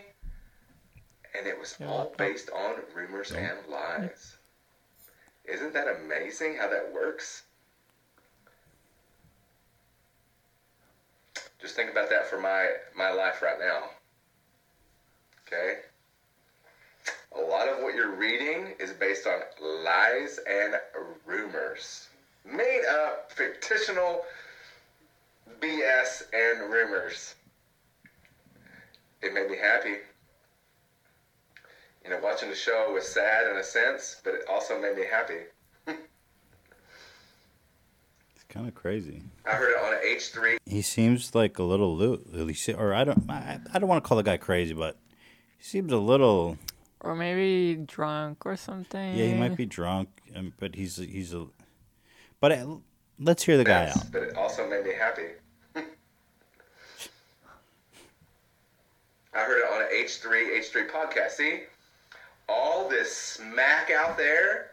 And 1.36 1.46
it 1.46 1.58
was 1.58 1.76
all 1.86 2.12
based 2.16 2.50
on 2.50 2.76
rumors 2.94 3.32
and 3.32 3.58
lies. 3.70 4.36
Isn't 5.44 5.72
that 5.74 5.86
amazing 6.02 6.56
how 6.56 6.68
that 6.68 6.92
works? 6.92 7.44
Just 11.60 11.74
think 11.74 11.90
about 11.90 12.08
that 12.10 12.28
for 12.28 12.40
my, 12.40 12.68
my 12.96 13.10
life 13.12 13.42
right 13.42 13.58
now. 13.58 13.90
Okay? 15.46 15.80
A 17.36 17.40
lot 17.40 17.68
of 17.68 17.82
what 17.82 17.94
you're 17.94 18.14
reading 18.14 18.74
is 18.78 18.92
based 18.92 19.26
on 19.26 19.40
lies 19.84 20.38
and 20.48 20.74
rumors. 21.26 22.08
Made 22.44 22.84
up, 22.90 23.32
fictional 23.32 24.24
BS 25.60 26.22
and 26.32 26.70
rumors. 26.72 27.34
It 29.22 29.34
made 29.34 29.50
me 29.50 29.56
happy. 29.56 29.96
You 32.04 32.10
know, 32.10 32.20
watching 32.22 32.48
the 32.48 32.54
show 32.54 32.90
was 32.92 33.06
sad 33.06 33.50
in 33.50 33.56
a 33.56 33.64
sense, 33.64 34.20
but 34.24 34.34
it 34.34 34.42
also 34.48 34.80
made 34.80 34.96
me 34.96 35.04
happy. 35.10 35.40
It's 38.34 38.44
kind 38.48 38.68
of 38.68 38.74
crazy. 38.74 39.22
I 39.44 39.50
heard 39.50 39.72
it 39.72 39.78
on 39.84 39.92
an 39.94 40.00
H3. 40.16 40.56
He 40.64 40.80
seems 40.80 41.34
like 41.34 41.58
a 41.58 41.62
little 41.64 41.94
loose, 41.96 42.68
or 42.70 42.94
I 42.94 43.04
don't, 43.04 43.28
I, 43.28 43.58
I 43.74 43.78
don't 43.78 43.88
want 43.88 44.02
to 44.02 44.08
call 44.08 44.16
the 44.16 44.22
guy 44.22 44.36
crazy, 44.36 44.72
but 44.74 44.96
he 45.58 45.64
seems 45.64 45.92
a 45.92 45.98
little. 45.98 46.56
Or 47.00 47.14
maybe 47.14 47.82
drunk 47.84 48.46
or 48.46 48.56
something. 48.56 49.16
Yeah, 49.16 49.26
he 49.26 49.34
might 49.34 49.56
be 49.56 49.66
drunk, 49.66 50.08
um, 50.34 50.52
but 50.58 50.76
he's 50.76 50.96
he's 50.96 51.34
a. 51.34 51.46
But 52.40 52.52
uh, 52.52 52.76
let's 53.18 53.42
hear 53.42 53.56
the 53.56 53.64
guy 53.64 53.82
Yes, 53.84 53.96
out. 53.98 54.12
But 54.12 54.22
it 54.22 54.36
also 54.36 54.68
made 54.68 54.84
me 54.84 54.92
happy. 54.98 55.28
I 59.38 59.42
heard 59.42 59.60
it 59.60 59.72
on 59.72 59.82
an 59.82 59.88
H3 59.92 60.58
H3 60.58 60.90
podcast. 60.90 61.30
See, 61.32 61.60
all 62.48 62.88
this 62.88 63.16
smack 63.16 63.88
out 63.88 64.16
there 64.16 64.72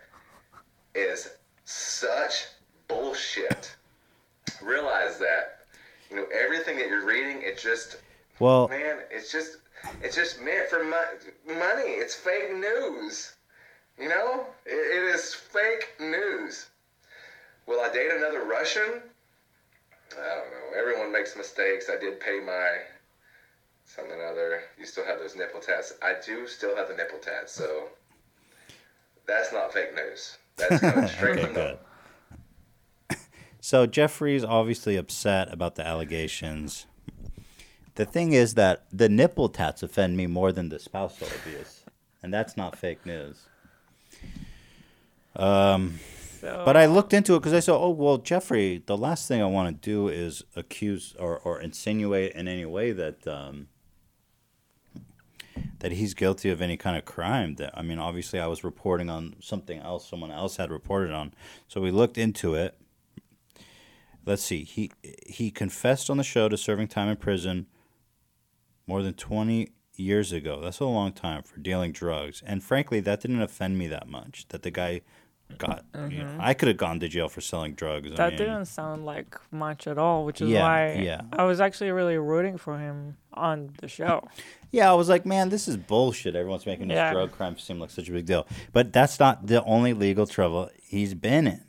is 0.96 1.30
such 1.66 2.46
bullshit. 2.88 3.76
Realize 4.64 5.20
that. 5.20 5.60
You 6.10 6.16
know, 6.16 6.26
everything 6.34 6.78
that 6.78 6.88
you're 6.88 7.06
reading, 7.06 7.44
it 7.44 7.60
just 7.60 7.98
Well, 8.40 8.68
man, 8.68 9.02
it's 9.12 9.32
just 9.32 9.58
it's 10.02 10.16
just 10.16 10.42
meant 10.42 10.68
for 10.68 10.84
mo- 10.84 11.14
money. 11.48 11.92
It's 12.02 12.16
fake 12.16 12.56
news. 12.56 13.36
You 14.00 14.10
know, 14.10 14.48
it, 14.66 14.72
it 14.72 15.16
is 15.16 15.32
fake 15.36 15.94
news. 16.00 16.70
Will 17.68 17.82
I 17.82 17.92
date 17.94 18.12
another 18.12 18.44
Russian? 18.46 19.02
I 20.12 20.36
don't 20.36 20.52
know. 20.52 20.80
Everyone 20.80 21.12
makes 21.12 21.36
mistakes. 21.36 21.88
I 21.88 22.00
did 22.00 22.20
pay 22.20 22.40
my 22.40 22.78
something 23.86 24.20
other. 24.22 24.62
You 24.78 24.86
still 24.86 25.06
have 25.06 25.20
those 25.20 25.36
nipple 25.36 25.60
tats. 25.62 25.94
I 26.02 26.16
do 26.26 26.48
still 26.48 26.76
have 26.76 26.88
the 26.88 26.96
nipple 26.96 27.20
tats, 27.20 27.54
so 27.54 27.90
that's 29.28 29.54
not 29.54 29.74
fake 29.74 29.96
news. 29.96 30.38
That's 30.58 30.80
coming 30.82 31.08
straight 31.08 31.32
Okay, 31.40 31.46
from 31.46 31.54
the 31.54 31.60
good. 33.10 33.18
So 33.62 33.88
Jeffrey's 33.88 34.44
obviously 34.44 34.96
upset 34.96 35.52
about 35.52 35.74
the 35.74 35.86
allegations. 35.86 36.86
The 37.96 38.06
thing 38.06 38.34
is 38.34 38.54
that 38.54 38.86
the 38.92 39.10
nipple 39.10 39.50
tats 39.50 39.82
offend 39.82 40.18
me 40.18 40.28
more 40.28 40.52
than 40.52 40.70
the 40.70 40.78
spousal 40.78 41.28
abuse, 41.42 41.82
and 42.22 42.32
that's 42.32 42.56
not 42.56 42.78
fake 42.78 43.04
news. 43.08 43.42
Um, 45.36 46.00
but 46.42 46.78
I 46.78 46.86
looked 46.86 47.12
into 47.12 47.34
it 47.36 47.40
because 47.40 47.54
I 47.54 47.60
said, 47.60 47.74
"Oh 47.74 47.90
well, 47.90 48.18
Jeffrey, 48.20 48.84
the 48.86 48.98
last 48.98 49.28
thing 49.28 49.42
I 49.42 49.48
want 49.48 49.82
to 49.82 49.90
do 49.90 50.10
is 50.10 50.44
accuse 50.56 51.16
or, 51.18 51.40
or 51.40 51.60
insinuate 51.60 52.34
in 52.34 52.48
any 52.48 52.66
way 52.66 52.92
that 52.92 53.26
um, 53.28 53.68
that 55.80 55.92
he's 55.92 56.14
guilty 56.14 56.50
of 56.50 56.62
any 56.62 56.78
kind 56.78 56.98
of 56.98 57.06
crime. 57.06 57.56
That 57.56 57.78
I 57.78 57.82
mean, 57.82 58.00
obviously, 58.00 58.40
I 58.40 58.48
was 58.48 58.64
reporting 58.64 59.10
on 59.10 59.36
something 59.42 59.80
else 59.80 60.10
someone 60.10 60.32
else 60.32 60.58
had 60.58 60.72
reported 60.72 61.12
on, 61.12 61.34
so 61.68 61.82
we 61.82 61.92
looked 61.92 62.18
into 62.18 62.56
it. 62.56 62.78
Let's 64.26 64.44
see. 64.44 64.64
He 64.64 64.92
he 65.26 65.52
confessed 65.52 66.10
on 66.10 66.18
the 66.18 66.24
show 66.24 66.50
to 66.50 66.58
serving 66.58 66.88
time 66.88 67.10
in 67.10 67.18
prison 67.18 67.68
more 68.88 69.02
than 69.02 69.14
20 69.14 69.70
years 69.96 70.32
ago. 70.32 70.62
That's 70.62 70.80
a 70.80 70.86
long 70.86 71.12
time 71.12 71.44
for 71.44 71.60
dealing 71.60 71.92
drugs. 71.92 72.44
And 72.46 72.64
frankly, 72.64 73.00
that 73.02 73.22
didn't 73.22 73.42
offend 73.42 73.78
me 73.78 73.88
that 73.88 74.08
much. 74.08 74.48
That 74.50 74.64
the 74.64 74.72
guy 74.72 75.02
got, 75.58 75.86
you 75.94 76.00
know, 76.20 76.26
Mhm. 76.26 76.38
I 76.40 76.54
could 76.54 76.68
have 76.68 76.78
gone 76.78 77.00
to 77.00 77.08
jail 77.08 77.30
for 77.30 77.40
selling 77.42 77.74
drugs. 77.76 78.12
I 78.12 78.16
That 78.16 78.30
mean, 78.32 78.38
didn't 78.40 78.66
sound 78.66 79.06
like 79.06 79.38
much 79.52 79.88
at 79.88 79.98
all, 79.98 80.26
which 80.26 80.42
is 80.42 80.50
Yeah, 80.50 80.62
why 80.64 80.94
yeah. 80.96 81.22
I 81.34 81.44
was 81.46 81.62
actually 81.62 81.92
really 81.92 82.18
rooting 82.18 82.58
for 82.58 82.78
him 82.80 83.18
on 83.34 83.72
the 83.80 83.88
show. 83.88 84.28
Yeah, 84.72 84.92
I 84.92 84.94
was 84.96 85.08
like, 85.08 85.26
man, 85.26 85.48
this 85.48 85.70
is 85.70 85.78
bullshit. 85.78 86.36
Everyone's 86.36 86.66
making 86.66 86.90
this 86.90 86.96
Yeah. 86.96 87.14
drug 87.14 87.32
crime 87.32 87.58
seem 87.58 87.80
like 87.80 87.92
such 87.92 88.10
a 88.10 88.12
big 88.12 88.26
deal. 88.26 88.46
But 88.74 88.92
that's 88.92 89.22
not 89.22 89.48
the 89.48 89.64
only 89.64 89.94
legal 89.94 90.28
trouble 90.28 90.70
he's 90.84 91.14
been 91.14 91.48
in. 91.48 91.62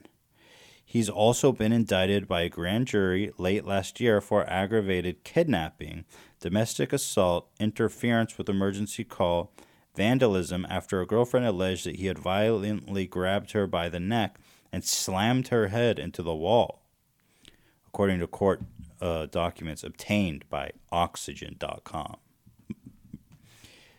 He's 0.85 1.09
also 1.09 1.53
been 1.53 1.71
indicted 1.73 2.27
by 2.27 2.41
a 2.41 2.49
grand 2.49 2.89
jury 2.89 3.31
late 3.39 3.65
last 3.65 4.01
year 4.01 4.21
for 4.21 4.49
aggravated 4.51 5.23
kidnapping, 5.23 6.05
domestic 6.41 6.93
assault, 6.93 7.49
interference 7.61 8.37
with 8.39 8.49
emergency 8.49 9.05
call, 9.05 9.53
vandalism 9.97 10.67
after 10.69 11.01
a 11.01 11.07
girlfriend 11.07 11.47
alleged 11.47 11.87
that 11.87 11.97
he 11.97 12.07
had 12.07 12.19
violently 12.19 13.07
grabbed 13.07 13.53
her 13.53 13.67
by 13.67 13.89
the 13.89 14.01
neck 14.01 14.39
and 14.73 14.85
slammed 14.85 15.49
her 15.49 15.69
head 15.69 15.99
into 15.99 16.23
the 16.23 16.35
wall, 16.35 16.83
according 17.87 18.21
to 18.21 18.27
court 18.27 18.63
uh, 19.01 19.27
documents 19.27 19.83
obtained 19.83 20.45
by 20.49 20.71
Oxygen.com. 20.93 22.17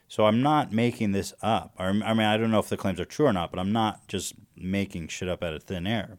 So 0.07 0.25
I'm 0.25 0.41
not 0.41 0.71
making 0.71 1.11
this 1.11 1.33
up. 1.41 1.73
I 1.77 1.91
mean, 1.91 2.03
I 2.03 2.37
don't 2.37 2.51
know 2.51 2.59
if 2.59 2.69
the 2.69 2.77
claims 2.77 2.99
are 2.99 3.05
true 3.05 3.25
or 3.25 3.33
not, 3.33 3.51
but 3.51 3.59
I'm 3.59 3.73
not 3.73 4.07
just 4.07 4.35
making 4.55 5.09
shit 5.09 5.27
up 5.27 5.43
out 5.43 5.53
of 5.53 5.63
thin 5.63 5.85
air. 5.85 6.17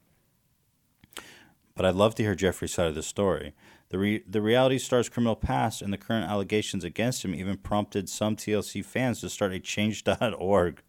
But 1.75 1.87
I'd 1.87 1.95
love 1.95 2.15
to 2.17 2.23
hear 2.23 2.35
Jeffrey's 2.35 2.75
side 2.75 2.89
of 2.89 2.95
the 2.95 3.03
story. 3.03 3.55
The, 3.91 3.99
re- 3.99 4.25
the 4.29 4.43
reality 4.43 4.79
star's 4.79 5.09
criminal 5.09 5.37
past 5.37 5.81
and 5.81 5.93
the 5.93 5.99
current 5.99 6.29
allegations 6.31 6.85
against 6.85 7.25
him 7.25 7.35
even 7.35 7.57
prompted 7.57 8.09
some 8.09 8.37
TLC 8.37 8.85
fans 8.85 9.21
to 9.23 9.31
start 9.31 9.53
a 9.53 9.59
Change.org 9.59 10.83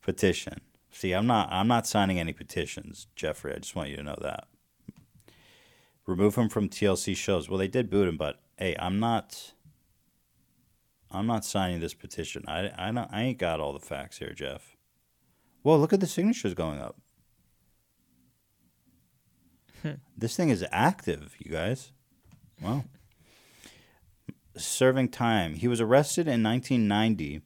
petition. 0.00 0.60
See, 0.90 1.12
I'm 1.12 1.26
not 1.26 1.48
I'm 1.50 1.66
not 1.66 1.86
signing 1.88 2.20
any 2.20 2.32
petitions, 2.32 3.08
Jeffrey. 3.16 3.52
I 3.52 3.58
just 3.58 3.74
want 3.74 3.90
you 3.90 3.96
to 3.96 4.02
know 4.02 4.16
that. 4.20 4.46
Remove 6.06 6.36
him 6.36 6.48
from 6.48 6.68
TLC 6.68 7.16
shows. 7.16 7.48
Well, 7.48 7.58
they 7.58 7.68
did 7.68 7.90
boot 7.90 8.08
him, 8.08 8.16
but 8.16 8.40
hey, 8.58 8.76
I'm 8.78 9.00
not. 9.00 9.52
I'm 11.10 11.26
not 11.26 11.44
signing 11.44 11.80
this 11.80 11.94
petition. 11.94 12.44
I 12.46 12.70
I 12.78 12.92
don't, 12.92 13.12
I 13.12 13.22
ain't 13.22 13.38
got 13.38 13.60
all 13.60 13.72
the 13.72 13.80
facts 13.80 14.18
here, 14.18 14.32
Jeff. 14.32 14.76
Well, 15.64 15.78
look 15.78 15.92
at 15.92 16.00
the 16.00 16.06
signatures 16.06 16.54
going 16.54 16.78
up. 16.78 16.96
Hmm. 19.82 19.94
this 20.16 20.36
thing 20.36 20.50
is 20.50 20.64
active, 20.70 21.34
you 21.38 21.50
guys. 21.50 21.90
Wow. 22.64 22.84
Serving 24.56 25.08
time. 25.08 25.54
He 25.54 25.68
was 25.68 25.80
arrested 25.80 26.26
in 26.28 26.42
1990 26.42 27.42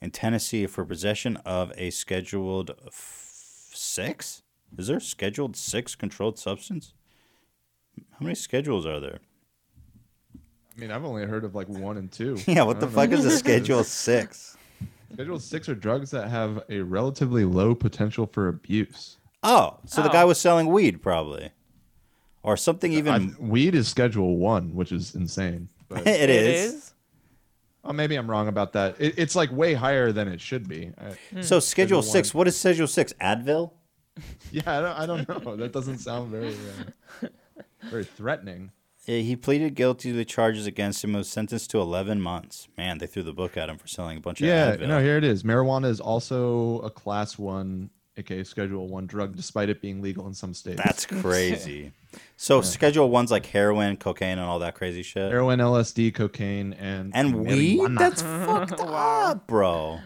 in 0.00 0.10
Tennessee 0.10 0.66
for 0.66 0.84
possession 0.84 1.36
of 1.38 1.72
a 1.76 1.90
scheduled 1.90 2.70
f- 2.86 3.70
six. 3.74 4.42
Is 4.76 4.86
there 4.88 4.98
a 4.98 5.00
scheduled 5.00 5.56
six 5.56 5.94
controlled 5.94 6.38
substance? 6.38 6.92
How 8.12 8.18
many 8.20 8.34
schedules 8.34 8.84
are 8.86 9.00
there? 9.00 9.18
I 10.76 10.80
mean, 10.80 10.90
I've 10.92 11.04
only 11.04 11.24
heard 11.26 11.44
of 11.44 11.54
like 11.54 11.68
one 11.68 11.96
and 11.96 12.12
two. 12.12 12.36
Yeah, 12.46 12.62
what 12.62 12.78
the 12.78 12.86
don't 12.86 12.94
fuck 12.94 13.10
is 13.10 13.24
a 13.24 13.30
schedule 13.36 13.82
six? 13.84 14.56
Schedule 15.14 15.40
six 15.40 15.68
are 15.68 15.74
drugs 15.74 16.10
that 16.10 16.28
have 16.28 16.62
a 16.68 16.80
relatively 16.80 17.44
low 17.44 17.74
potential 17.74 18.26
for 18.30 18.48
abuse. 18.48 19.16
Oh, 19.42 19.78
so 19.86 20.02
the 20.02 20.10
Oh. 20.10 20.12
guy 20.12 20.24
was 20.24 20.38
selling 20.38 20.66
weed, 20.68 21.00
probably, 21.02 21.50
or 22.48 22.56
something 22.56 22.92
even. 22.92 23.36
I- 23.38 23.42
weed 23.42 23.74
is 23.74 23.88
Schedule 23.88 24.36
One, 24.38 24.74
which 24.74 24.90
is 24.92 25.14
insane. 25.14 25.68
But 25.88 26.06
it 26.06 26.30
is. 26.30 26.94
oh, 27.84 27.92
maybe 27.92 28.16
I'm 28.16 28.28
wrong 28.30 28.48
about 28.48 28.72
that. 28.72 28.96
It, 28.98 29.14
it's 29.18 29.36
like 29.36 29.52
way 29.52 29.74
higher 29.74 30.12
than 30.12 30.28
it 30.28 30.40
should 30.40 30.66
be. 30.68 30.92
I- 30.98 31.16
hmm. 31.34 31.42
So 31.42 31.60
schedule 31.60 31.98
one. 31.98 32.06
six. 32.08 32.32
What 32.34 32.48
is 32.48 32.58
schedule 32.58 32.86
six? 32.86 33.12
Advil. 33.20 33.72
Yeah, 34.50 34.62
I 34.66 34.80
don't, 34.80 34.98
I 34.98 35.06
don't 35.06 35.44
know. 35.44 35.56
That 35.56 35.72
doesn't 35.72 35.98
sound 35.98 36.30
very 36.32 36.52
uh, 37.22 37.28
very 37.90 38.02
threatening. 38.04 38.72
Uh, 39.06 39.12
he 39.12 39.36
pleaded 39.36 39.74
guilty 39.76 40.10
to 40.10 40.16
the 40.16 40.24
charges 40.24 40.66
against 40.66 41.04
him. 41.04 41.10
and 41.10 41.18
Was 41.18 41.28
sentenced 41.28 41.70
to 41.70 41.78
11 41.80 42.20
months. 42.20 42.66
Man, 42.76 42.98
they 42.98 43.06
threw 43.06 43.22
the 43.22 43.32
book 43.32 43.56
at 43.56 43.68
him 43.68 43.78
for 43.78 43.86
selling 43.86 44.18
a 44.18 44.20
bunch 44.20 44.40
of 44.40 44.48
Yeah, 44.48 44.74
Advil. 44.74 44.88
no, 44.88 45.00
here 45.00 45.16
it 45.18 45.24
is. 45.24 45.44
Marijuana 45.44 45.86
is 45.86 46.00
also 46.00 46.80
a 46.80 46.90
class 46.90 47.38
one, 47.38 47.90
aka 48.16 48.42
Schedule 48.42 48.88
One 48.88 49.06
drug, 49.06 49.36
despite 49.36 49.68
it 49.68 49.80
being 49.80 50.02
legal 50.02 50.26
in 50.26 50.34
some 50.34 50.52
states. 50.52 50.80
That's 50.82 51.06
crazy. 51.22 51.92
So 52.36 52.60
schedule 52.62 53.10
one's 53.10 53.30
like 53.30 53.46
heroin, 53.46 53.96
cocaine, 53.96 54.38
and 54.38 54.40
all 54.42 54.60
that 54.60 54.74
crazy 54.74 55.02
shit. 55.02 55.30
Heroin, 55.30 55.58
LSD, 55.58 56.14
cocaine, 56.14 56.72
and 56.74 57.10
And 57.14 57.34
weed? 57.46 57.78
marijuana. 57.80 57.98
That's 57.98 58.22
fucked 58.46 58.80
up, 58.80 59.46
bro. 59.46 59.98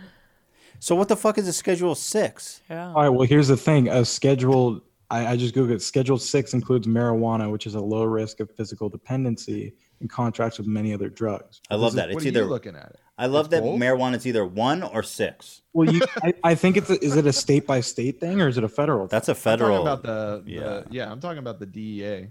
So 0.78 0.96
what 0.96 1.08
the 1.08 1.16
fuck 1.16 1.38
is 1.38 1.46
a 1.46 1.52
schedule 1.52 1.94
six? 1.94 2.60
Yeah. 2.68 2.88
All 2.88 3.02
right. 3.02 3.08
Well, 3.08 3.26
here's 3.26 3.48
the 3.48 3.56
thing. 3.56 3.88
A 3.88 4.04
scheduled, 4.04 4.82
I, 5.10 5.26
I 5.32 5.36
just 5.36 5.54
googled. 5.54 5.72
it. 5.74 5.82
Schedule 5.82 6.18
six 6.18 6.54
includes 6.54 6.86
marijuana, 6.88 7.50
which 7.52 7.66
is 7.66 7.74
a 7.76 7.80
low 7.80 8.04
risk 8.04 8.40
of 8.40 8.50
physical 8.50 8.88
dependency, 8.88 9.74
in 10.02 10.08
contrast 10.08 10.58
with 10.58 10.66
many 10.66 10.92
other 10.92 11.08
drugs. 11.08 11.60
I 11.70 11.76
love 11.76 11.82
This 11.82 11.88
is- 11.92 11.94
that. 11.96 12.08
It's 12.10 12.14
what 12.16 12.22
are 12.22 12.26
you 12.26 12.30
either 12.32 12.44
looking 12.44 12.76
at 12.76 12.90
it? 12.90 12.96
I 13.18 13.26
love 13.26 13.46
It's 13.46 13.50
that 13.52 13.62
both? 13.62 13.78
marijuana 13.80 14.16
is 14.16 14.26
either 14.26 14.44
one 14.44 14.82
or 14.82 15.02
six. 15.02 15.62
Well, 15.72 15.90
you, 15.92 16.00
I, 16.22 16.34
I 16.42 16.54
think 16.54 16.76
it's 16.76 16.90
a, 16.90 17.02
is 17.04 17.14
it 17.16 17.26
a 17.26 17.32
state 17.32 17.66
by 17.66 17.80
state 17.80 18.18
thing 18.20 18.40
or 18.40 18.48
is 18.48 18.58
it 18.58 18.64
a 18.64 18.68
federal? 18.68 19.06
That's 19.06 19.28
a 19.28 19.32
I'm 19.32 19.36
federal. 19.36 19.84
talking 19.84 19.86
about 19.86 20.02
the, 20.02 20.42
the 20.44 20.50
yeah. 20.50 20.82
yeah. 20.90 21.12
I'm 21.12 21.20
talking 21.20 21.38
about 21.38 21.58
the 21.60 21.66
DEA. 21.66 22.28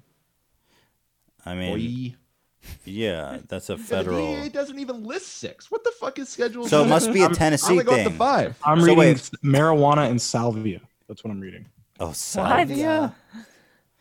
I 1.45 1.55
mean, 1.55 2.09
Boy. 2.11 2.15
yeah, 2.85 3.39
that's 3.47 3.69
a 3.69 3.75
The 3.77 3.83
federal. 3.83 4.35
DEA 4.41 4.49
doesn't 4.49 4.77
even 4.79 5.03
list 5.03 5.27
six. 5.37 5.71
What 5.71 5.83
the 5.83 5.91
fuck 5.99 6.19
is 6.19 6.29
Schedule? 6.29 6.67
So 6.67 6.83
it 6.83 6.87
must 6.87 7.13
be 7.13 7.21
a 7.21 7.25
I'm- 7.25 7.33
Tennessee 7.35 7.79
I'm 7.79 7.85
gonna 7.85 8.03
go 8.03 8.09
thing. 8.09 8.17
five. 8.17 8.57
I'm 8.63 8.79
So 8.81 8.85
reading 8.87 8.97
wait. 8.99 9.29
marijuana 9.43 10.09
and 10.09 10.21
salvia. 10.21 10.81
That's 11.07 11.23
what 11.23 11.31
I'm 11.31 11.39
reading. 11.39 11.65
Oh, 11.99 12.11
salvia. 12.11 13.15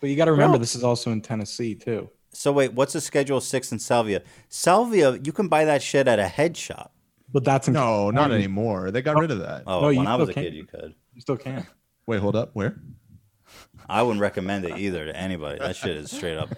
But 0.01 0.09
you 0.09 0.17
got 0.17 0.25
to 0.27 0.33
remember, 0.33 0.57
this 0.57 0.75
is 0.75 0.83
also 0.83 1.13
in 1.13 1.21
Tennessee 1.21 1.75
too. 1.75 2.09
So 2.33 2.53
wait, 2.53 2.73
what's 2.75 2.93
the 2.93 3.01
schedule 3.01 3.41
six 3.41 3.73
and 3.73 3.81
Salvia? 3.81 4.23
Salvia, 4.49 5.19
you 5.23 5.33
can 5.33 5.49
buy 5.49 5.65
that 5.65 5.83
shit 5.83 6.07
at 6.09 6.19
a 6.19 6.29
head 6.29 6.57
shop. 6.57 6.93
But 7.33 7.45
that's 7.45 7.69
in 7.69 7.75
No, 7.75 8.11
not 8.11 8.33
anymore. 8.33 8.91
They 8.91 9.03
got 9.03 9.17
rid 9.17 9.31
of 9.31 9.39
that. 9.41 9.65
Oh, 9.67 9.81
No, 9.83 9.87
when 9.89 10.07
I 10.07 10.17
was 10.17 10.29
a 10.29 10.33
still 10.33 10.45
kid, 10.45 10.55
you 10.55 10.65
could. 10.65 10.95
You 11.15 11.21
still 11.21 11.37
can. 11.37 11.67
Wait, 12.07 12.21
hold 12.21 12.37
up. 12.37 12.51
Where? 12.55 12.81
I 13.89 14.03
wouldn't 14.03 14.21
recommend 14.21 14.65
it 14.65 14.79
either 14.79 15.07
to 15.07 15.17
anybody. 15.17 15.59
That 15.59 15.77
shit 15.77 15.97
is 15.97 16.11
straight 16.11 16.37
up. 16.37 16.51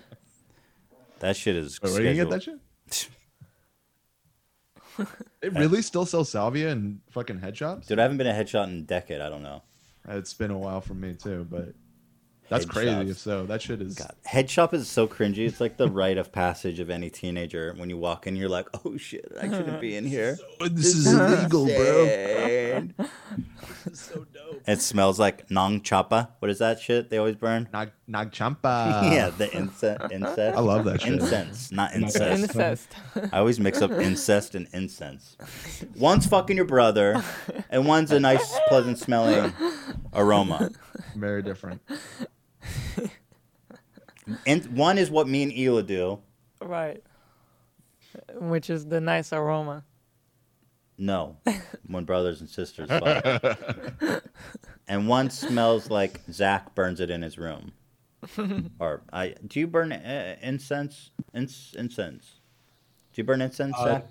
That 1.20 1.36
shit 1.36 1.56
is. 1.56 1.80
Wait, 1.80 1.92
where 1.92 2.02
do 2.02 2.08
you 2.08 2.14
get 2.14 2.30
that 2.30 2.42
shit? 2.42 3.08
It 5.42 5.54
really 5.54 5.80
still 5.80 6.04
sells 6.04 6.28
salvia 6.28 6.68
in 6.68 7.00
fucking 7.10 7.38
head 7.40 7.56
shops? 7.56 7.86
Dude, 7.86 7.98
I 7.98 8.02
haven't 8.02 8.18
been 8.18 8.26
a 8.26 8.32
headshot 8.32 8.68
in 8.68 8.78
a 8.78 8.82
decade. 8.82 9.20
I 9.22 9.28
don't 9.30 9.42
know. 9.42 9.62
It's 10.06 10.34
been 10.34 10.50
a 10.50 10.58
while 10.58 10.80
for 10.82 10.92
me 10.94 11.14
too, 11.14 11.46
but 11.50 11.72
that's 12.52 12.66
crazy. 12.66 12.90
shops. 12.90 13.10
If 13.10 13.18
so, 13.18 13.46
that 13.46 13.62
shit 13.62 13.80
is. 13.82 13.94
God, 13.94 14.14
head 14.24 14.50
shop 14.50 14.74
is 14.74 14.88
so 14.88 15.06
cringy. 15.06 15.46
It's 15.46 15.60
like 15.60 15.76
the 15.76 15.88
rite 15.88 16.18
of 16.18 16.32
passage 16.32 16.80
of 16.80 16.90
any 16.90 17.10
teenager. 17.10 17.74
When 17.76 17.90
you 17.90 17.98
walk 17.98 18.26
in, 18.26 18.36
you're 18.36 18.48
like, 18.48 18.68
"Oh 18.84 18.96
shit, 18.96 19.30
I 19.40 19.48
shouldn't 19.48 19.80
be 19.80 19.96
in 19.96 20.06
here." 20.06 20.38
This 20.70 20.94
is 20.94 21.06
illegal, 21.12 21.66
bro. 21.66 22.02
insane." 22.04 22.94
It 24.66 24.80
smells 24.80 25.18
like 25.18 25.50
nong 25.50 25.80
chapa. 25.82 26.30
What 26.38 26.50
is 26.50 26.58
that 26.58 26.78
shit 26.78 27.10
they 27.10 27.18
always 27.18 27.34
burn? 27.36 27.68
Nag 27.72 27.90
Nagchampa. 28.08 29.10
yeah, 29.10 29.30
the 29.30 29.50
incense. 29.56 30.00
Incense. 30.12 30.56
I 30.56 30.60
love 30.60 30.84
that 30.84 31.00
shit. 31.00 31.14
Incense, 31.14 31.72
not 31.72 31.94
incest. 31.94 32.42
Incest. 32.42 32.88
I 33.32 33.38
always 33.38 33.58
mix 33.58 33.82
up 33.82 33.90
incest 33.92 34.54
and 34.54 34.68
incense. 34.72 35.36
One's 35.96 36.26
fucking 36.26 36.56
your 36.56 36.66
brother, 36.66 37.22
and 37.70 37.86
one's 37.86 38.12
a 38.12 38.20
nice, 38.20 38.56
pleasant 38.68 38.98
smelling 38.98 39.52
aroma. 40.14 40.70
Very 41.16 41.42
different. 41.42 41.80
And 44.46 44.64
one 44.76 44.98
is 44.98 45.10
what 45.10 45.28
me 45.28 45.42
and 45.42 45.52
Ela 45.52 45.82
do. 45.82 46.20
Right. 46.60 47.02
Which 48.34 48.70
is 48.70 48.86
the 48.86 49.00
nice 49.00 49.32
aroma. 49.32 49.84
No, 50.98 51.36
when 51.88 52.04
brothers 52.04 52.40
and 52.40 52.48
sisters 52.48 52.88
fuck. 52.88 53.58
and 54.88 55.08
one 55.08 55.30
smells 55.30 55.90
like 55.90 56.20
Zach 56.30 56.74
burns 56.76 57.00
it 57.00 57.10
in 57.10 57.22
his 57.22 57.38
room. 57.38 57.72
or 58.78 59.02
I 59.12 59.34
do 59.46 59.58
you 59.58 59.66
burn 59.66 59.90
uh, 59.90 60.36
incense? 60.42 61.10
Ins- 61.34 61.74
incense. 61.76 62.38
Do 63.12 63.20
you 63.20 63.24
burn 63.24 63.40
incense? 63.40 63.74
Uh, 63.76 63.84
Zach? 63.84 64.06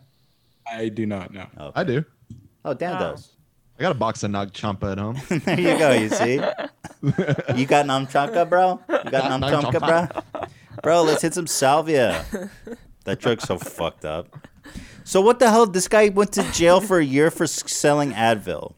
I 0.70 0.90
do 0.90 1.06
not 1.06 1.34
know. 1.34 1.48
Oh, 1.58 1.72
I 1.76 1.84
do. 1.86 2.04
oh 2.66 2.74
Dan 2.74 2.96
Oh. 2.98 3.00
does. 3.00 3.38
I 3.82 3.84
got 3.84 3.92
a 3.94 3.96
box 3.96 4.22
of 4.22 4.30
Nag 4.30 4.54
Champa 4.54 4.92
at 4.92 5.00
home. 5.00 5.18
there 5.30 5.60
you 5.60 5.76
go. 5.76 5.90
You 5.92 6.10
see, 6.10 6.34
you 7.56 7.66
got 7.66 7.88
namchaka, 7.88 8.48
bro. 8.48 8.80
You 8.88 9.10
got 9.10 9.42
namchaka, 9.42 9.80
bro. 10.32 10.44
Bro, 10.84 11.04
let's 11.04 11.22
hit 11.24 11.34
some 11.34 11.48
salvia. 11.48 12.24
That 13.06 13.20
drug's 13.20 13.44
so 13.46 13.58
fucked 13.58 14.06
up. 14.06 14.48
So 15.04 15.20
what 15.20 15.40
the 15.40 15.50
hell? 15.50 15.66
This 15.66 15.88
guy 15.88 16.10
went 16.10 16.32
to 16.34 16.44
jail 16.54 16.80
for 16.80 17.00
a 17.00 17.04
year 17.04 17.30
for 17.32 17.44
s- 17.44 17.64
selling 17.72 18.12
Advil. 18.14 18.74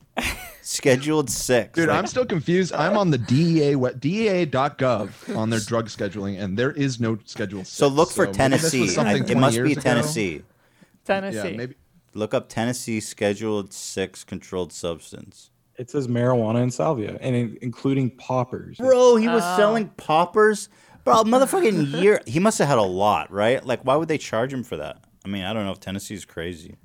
Scheduled 0.62 1.30
six. 1.30 1.76
Dude, 1.76 1.90
Like, 1.90 1.98
I'm 1.98 2.08
still 2.08 2.26
confused. 2.26 2.74
I'm 2.74 2.98
on 2.98 3.12
the 3.12 3.18
DEA 3.18 3.76
we- 3.76 3.94
DEA.gov 3.94 5.36
on 5.38 5.50
their 5.50 5.60
drug 5.60 5.88
scheduling, 5.90 6.42
and 6.42 6.58
there 6.58 6.72
is 6.72 7.00
no 7.02 7.18
schedule. 7.26 7.64
so 7.66 7.88
six. 7.88 7.96
look 7.98 8.12
for 8.12 8.26
maybe 8.26 8.38
this 8.38 8.64
was 8.64 8.72
Tennessee. 8.72 8.84
I- 8.84 8.88
something 8.88 9.24
it 9.24 9.26
20 9.28 9.40
must 9.40 9.52
be 9.52 9.58
years 9.58 9.72
ago. 9.74 9.82
Tennessee. 9.82 10.42
Tennessee. 11.06 11.38
Yeah, 11.52 11.58
maybe. 11.58 11.76
Look 12.14 12.34
up 12.34 12.50
Tennessee 12.50 13.00
scheduled 13.00 13.74
six 13.74 14.24
controlled 14.24 14.72
substance. 14.74 15.50
It 15.78 15.90
says 15.90 16.08
marijuana 16.08 16.62
and 16.62 16.72
salvia, 16.74 17.18
and 17.20 17.36
in- 17.36 17.58
including 17.62 18.12
poppers. 18.12 18.78
Bro, 18.78 19.16
he 19.16 19.28
was 19.28 19.42
Oh. 19.44 19.58
selling 19.58 19.90
poppers. 19.98 20.70
Bro, 21.04 21.16
motherfucking 21.24 22.00
year. 22.02 22.22
He 22.28 22.40
must 22.40 22.60
have 22.60 22.68
had 22.68 22.78
a 22.78 22.84
lot, 22.84 23.32
right? 23.32 23.66
Like, 23.66 23.82
why 23.84 23.96
would 23.96 24.08
they 24.08 24.20
charge 24.20 24.54
him 24.54 24.64
for 24.64 24.78
that? 24.78 25.04
I 25.26 25.28
mean, 25.30 25.44
I 25.44 25.52
don't 25.54 25.66
know 25.66 25.72
if 25.72 25.80
Tennessee's 25.80 26.26
crazy. 26.26 26.76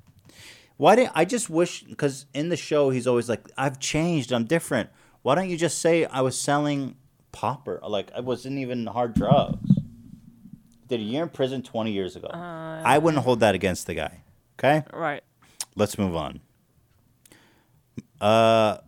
Why 0.77 0.95
didn't 0.95 1.11
I 1.13 1.25
just 1.25 1.49
wish? 1.49 1.83
Because 1.83 2.25
in 2.33 2.49
the 2.49 2.57
show, 2.57 2.89
he's 2.89 3.05
always 3.05 3.29
like, 3.29 3.47
"I've 3.57 3.79
changed. 3.79 4.31
I'm 4.31 4.45
different." 4.45 4.89
Why 5.21 5.35
don't 5.35 5.49
you 5.49 5.57
just 5.57 5.79
say 5.79 6.05
I 6.05 6.21
was 6.21 6.39
selling 6.39 6.95
popper? 7.33 7.79
Like, 7.85 8.11
I 8.15 8.21
wasn't 8.21 8.57
even 8.57 8.85
hard 8.87 9.13
drugs. 9.13 9.69
Did 10.87 11.01
a 11.01 11.03
year 11.03 11.23
in 11.23 11.29
prison 11.29 11.61
20 11.61 11.91
years 11.91 12.15
ago. 12.15 12.27
Uh. 12.29 12.81
I 12.83 12.97
wouldn't 12.97 13.23
hold 13.23 13.41
that 13.41 13.53
against 13.53 13.85
the 13.87 13.93
guy. 13.93 14.23
Okay. 14.59 14.83
Right. 14.91 15.23
Let's 15.75 15.97
move 15.97 16.15
on. 16.15 16.41
Uh, 18.19 18.79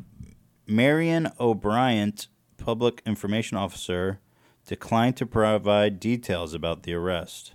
Marion 0.68 1.32
O'Brien, 1.40 2.14
public 2.58 3.02
information 3.06 3.56
officer, 3.58 4.20
declined 4.66 5.16
to 5.18 5.26
provide 5.26 6.00
details 6.00 6.54
about 6.54 6.84
the 6.84 6.94
arrest. 6.94 7.54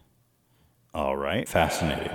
All 0.95 1.17
right, 1.17 1.47
fascinating. 1.47 2.11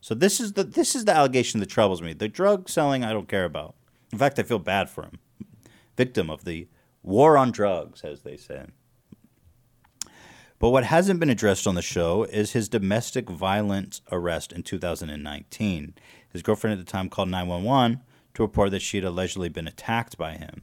So 0.00 0.14
this 0.14 0.38
is 0.40 0.52
the 0.52 0.62
this 0.62 0.94
is 0.94 1.04
the 1.04 1.12
allegation 1.12 1.58
that 1.58 1.66
troubles 1.66 2.00
me. 2.00 2.12
The 2.12 2.28
drug 2.28 2.68
selling 2.68 3.04
I 3.04 3.12
don't 3.12 3.28
care 3.28 3.44
about. 3.44 3.74
In 4.12 4.18
fact, 4.18 4.38
I 4.38 4.44
feel 4.44 4.60
bad 4.60 4.88
for 4.88 5.02
him. 5.02 5.18
Victim 5.96 6.30
of 6.30 6.44
the 6.44 6.68
war 7.02 7.36
on 7.36 7.50
drugs, 7.50 8.02
as 8.02 8.22
they 8.22 8.36
say. 8.36 8.66
But 10.58 10.70
what 10.70 10.84
hasn't 10.84 11.20
been 11.20 11.30
addressed 11.30 11.66
on 11.68 11.76
the 11.76 11.82
show 11.82 12.24
is 12.24 12.52
his 12.52 12.68
domestic 12.68 13.30
violence 13.30 14.00
arrest 14.10 14.52
in 14.52 14.64
2019. 14.64 15.94
His 16.30 16.42
girlfriend 16.42 16.78
at 16.78 16.84
the 16.84 16.90
time 16.90 17.08
called 17.08 17.28
911 17.28 18.00
to 18.34 18.42
report 18.42 18.72
that 18.72 18.82
she 18.82 18.96
had 18.96 19.04
allegedly 19.04 19.48
been 19.48 19.68
attacked 19.68 20.18
by 20.18 20.32
him. 20.32 20.62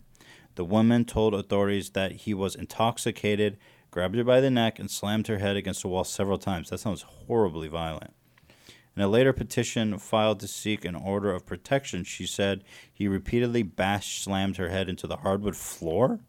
The 0.56 0.66
woman 0.66 1.06
told 1.06 1.34
authorities 1.34 1.92
that 1.92 2.12
he 2.14 2.34
was 2.34 2.56
intoxicated, 2.56 3.58
grabbed 3.90 4.16
her 4.16 4.24
by 4.24 4.42
the 4.42 4.50
neck, 4.50 4.80
and 4.80 4.92
slammed 4.92 5.28
her 5.28 5.38
head 5.38 5.56
against 5.56 5.82
the 5.82 5.88
wall 5.88 6.04
several 6.04 6.38
times. 6.38 6.70
That 6.70 6.80
sounds 6.80 7.04
horribly 7.04 7.70
violent. 7.70 8.14
In 8.96 9.02
a 9.02 9.08
later 9.08 9.34
petition 9.34 9.98
filed 9.98 10.40
to 10.42 10.48
seek 10.48 10.86
an 10.86 10.96
order 10.96 11.34
of 11.34 11.46
protection, 11.46 12.04
she 12.04 12.26
said 12.26 12.64
he 12.94 13.08
repeatedly 13.08 13.64
bashed, 13.64 14.24
slammed 14.24 14.58
her 14.58 14.70
head 14.70 14.88
into 14.88 15.08
the 15.08 15.18
hardwood 15.18 15.56
floor. 15.56 16.20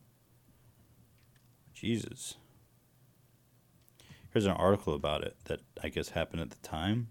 Jesus. 1.74 2.36
Here's 4.36 4.44
an 4.44 4.52
article 4.52 4.92
about 4.92 5.24
it 5.24 5.34
that 5.46 5.60
I 5.82 5.88
guess 5.88 6.10
happened 6.10 6.42
at 6.42 6.50
the 6.50 6.58
time. 6.58 7.08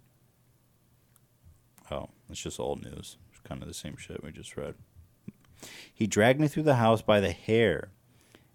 Oh, 1.89 2.09
it's 2.29 2.39
just 2.39 2.59
old 2.59 2.83
news. 2.83 3.17
It's 3.31 3.39
kind 3.43 3.63
of 3.63 3.67
the 3.67 3.73
same 3.73 3.97
shit 3.97 4.23
we 4.23 4.31
just 4.31 4.55
read. 4.55 4.75
He 5.91 6.05
dragged 6.05 6.39
me 6.39 6.47
through 6.47 6.61
the 6.69 6.75
house 6.75 7.01
by 7.01 7.19
the 7.19 7.31
hair 7.31 7.89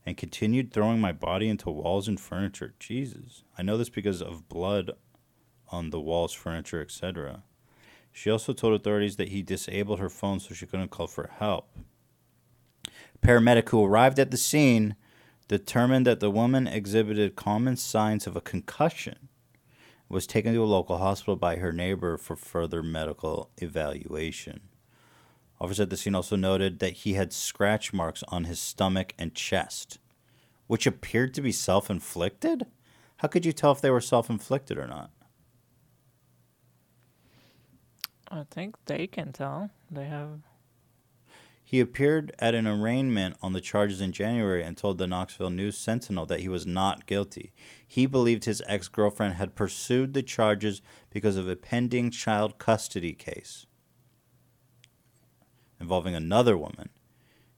and 0.06 0.16
continued 0.16 0.72
throwing 0.72 1.00
my 1.00 1.10
body 1.10 1.48
into 1.48 1.68
walls 1.68 2.06
and 2.06 2.20
furniture. 2.20 2.74
Jesus. 2.78 3.42
I 3.58 3.62
know 3.62 3.76
this 3.76 3.88
because 3.88 4.22
of 4.22 4.48
blood 4.48 4.92
on 5.72 5.90
the 5.90 5.98
walls, 5.98 6.32
furniture, 6.32 6.80
etc. 6.80 7.42
She 8.12 8.30
also 8.30 8.52
told 8.52 8.74
authorities 8.74 9.16
that 9.16 9.30
he 9.30 9.42
disabled 9.42 9.98
her 9.98 10.08
phone 10.08 10.38
so 10.38 10.54
she 10.54 10.66
couldn't 10.66 10.92
call 10.92 11.08
for 11.08 11.28
help. 11.40 11.76
Paramedic 13.20 13.68
who 13.70 13.84
arrived 13.84 14.20
at 14.20 14.30
the 14.30 14.36
scene 14.36 14.94
determined 15.50 16.06
that 16.06 16.20
the 16.20 16.30
woman 16.30 16.68
exhibited 16.68 17.34
common 17.34 17.76
signs 17.76 18.24
of 18.24 18.36
a 18.36 18.40
concussion 18.40 19.28
was 20.08 20.24
taken 20.24 20.54
to 20.54 20.62
a 20.62 20.64
local 20.64 20.98
hospital 20.98 21.34
by 21.34 21.56
her 21.56 21.72
neighbor 21.72 22.16
for 22.16 22.36
further 22.36 22.84
medical 22.84 23.50
evaluation. 23.60 24.60
Officers 25.60 25.80
at 25.80 25.90
the 25.90 25.96
scene 25.96 26.14
also 26.14 26.36
noted 26.36 26.78
that 26.78 26.98
he 26.98 27.14
had 27.14 27.32
scratch 27.32 27.92
marks 27.92 28.22
on 28.28 28.44
his 28.44 28.60
stomach 28.60 29.12
and 29.18 29.34
chest, 29.34 29.98
which 30.68 30.86
appeared 30.86 31.34
to 31.34 31.42
be 31.42 31.50
self 31.50 31.90
inflicted? 31.90 32.66
How 33.16 33.26
could 33.26 33.44
you 33.44 33.52
tell 33.52 33.72
if 33.72 33.80
they 33.80 33.90
were 33.90 34.00
self 34.00 34.30
inflicted 34.30 34.78
or 34.78 34.86
not? 34.86 35.10
I 38.30 38.44
think 38.52 38.76
they 38.84 39.08
can 39.08 39.32
tell. 39.32 39.70
They 39.90 40.04
have. 40.04 40.42
He 41.70 41.78
appeared 41.78 42.34
at 42.40 42.56
an 42.56 42.66
arraignment 42.66 43.36
on 43.40 43.52
the 43.52 43.60
charges 43.60 44.00
in 44.00 44.10
January 44.10 44.64
and 44.64 44.76
told 44.76 44.98
the 44.98 45.06
Knoxville 45.06 45.50
News 45.50 45.78
Sentinel 45.78 46.26
that 46.26 46.40
he 46.40 46.48
was 46.48 46.66
not 46.66 47.06
guilty. 47.06 47.52
He 47.86 48.06
believed 48.06 48.44
his 48.44 48.60
ex 48.66 48.88
girlfriend 48.88 49.34
had 49.34 49.54
pursued 49.54 50.12
the 50.12 50.24
charges 50.24 50.82
because 51.10 51.36
of 51.36 51.48
a 51.48 51.54
pending 51.54 52.10
child 52.10 52.58
custody 52.58 53.12
case 53.12 53.66
involving 55.80 56.12
another 56.12 56.58
woman. 56.58 56.88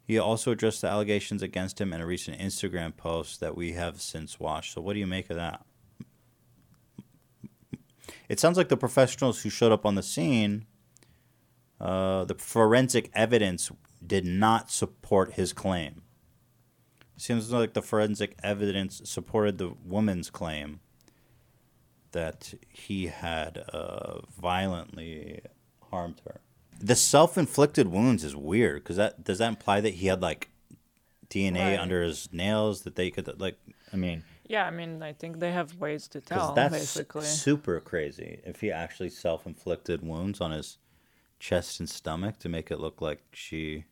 He 0.05 0.19
also 0.19 0.51
addressed 0.51 0.83
the 0.83 0.89
allegations 0.89 1.41
against 1.41 1.81
him 1.81 1.95
in 1.95 2.03
a 2.03 2.07
recent 2.07 2.39
Instagram 2.39 2.95
post 2.95 3.41
that 3.41 3.57
we 3.57 3.73
have 3.73 4.03
since 4.03 4.39
watched. 4.39 4.75
So, 4.75 4.83
what 4.83 4.93
do 4.93 4.99
you 4.99 5.07
make 5.07 5.31
of 5.31 5.37
that? 5.37 5.65
It 8.29 8.39
sounds 8.39 8.59
like 8.59 8.69
the 8.69 8.77
professionals 8.77 9.41
who 9.41 9.49
showed 9.49 9.73
up 9.73 9.87
on 9.87 9.95
the 9.95 10.03
scene, 10.03 10.67
uh, 11.81 12.27
the 12.27 12.35
forensic 12.35 13.11
evidence 13.15 13.71
did 14.07 14.25
not 14.25 14.71
support 14.71 15.33
his 15.35 15.53
claim. 15.53 16.03
Seems 17.17 17.53
like 17.53 17.75
the 17.75 17.83
forensic 17.83 18.37
evidence 18.43 19.01
supported 19.05 19.59
the 19.59 19.75
woman's 19.85 20.29
claim 20.31 20.81
that 22.13 22.55
he 22.69 23.07
had 23.07 23.59
uh, 23.73 24.21
violently 24.41 25.41
harmed 25.91 26.21
her. 26.27 26.41
The 26.81 26.97
self-inflicted 26.97 27.89
wounds 27.89 28.25
is 28.25 28.35
weird 28.35 28.83
because 28.83 28.97
that 28.97 29.23
does 29.25 29.39
that 29.39 29.49
imply 29.49 29.81
that 29.81 29.95
he 29.95 30.09
had 30.09 30.21
like 30.21 30.49
DNA 31.31 31.71
Right. 31.73 31.79
under 31.81 32.03
his 32.03 32.29
nails 32.33 32.83
that 32.83 32.97
they 32.97 33.11
could 33.11 33.41
like. 33.41 33.57
I 33.93 33.97
mean, 33.97 34.25
Yeah, 34.49 34.67
I 34.67 34.71
mean, 34.71 35.03
I 35.03 35.13
think 35.13 35.39
they 35.39 35.53
have 35.53 35.77
ways 35.77 36.09
to 36.09 36.21
tell, 36.21 36.53
that's 36.55 36.75
basically. 36.75 37.25
super 37.25 37.79
crazy. 37.81 38.41
If 38.45 38.61
he 38.63 38.71
actually 38.73 39.11
self-inflicted 39.11 40.03
wounds 40.03 40.41
on 40.41 40.51
his 40.51 40.79
chest 41.39 41.79
and 41.81 41.89
stomach 41.89 42.39
to 42.41 42.49
make 42.49 42.71
it 42.71 42.81
look 42.81 43.01
like 43.01 43.23
she. 43.33 43.85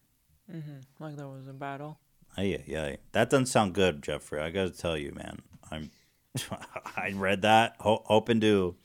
Hmm 0.51 0.79
Like 0.99 1.17
there 1.17 1.29
was 1.29 1.47
a 1.49 1.53
battle. 1.53 1.99
Ay, 2.37 2.63
ay, 2.69 2.77
ay. 2.77 2.97
That 3.13 3.31
doesn't 3.31 3.47
sound 3.47 3.75
good, 3.75 4.03
Jeffrey. 4.03 4.41
I 4.41 4.51
got 4.51 4.73
to 4.73 4.79
tell 4.79 4.97
you, 4.97 5.13
man. 5.13 5.43
I'm. 5.71 5.91
I 6.97 7.13
read 7.15 7.43
that 7.43 7.77
ho- 7.81 8.03
hoping 8.07 8.41
to 8.41 8.77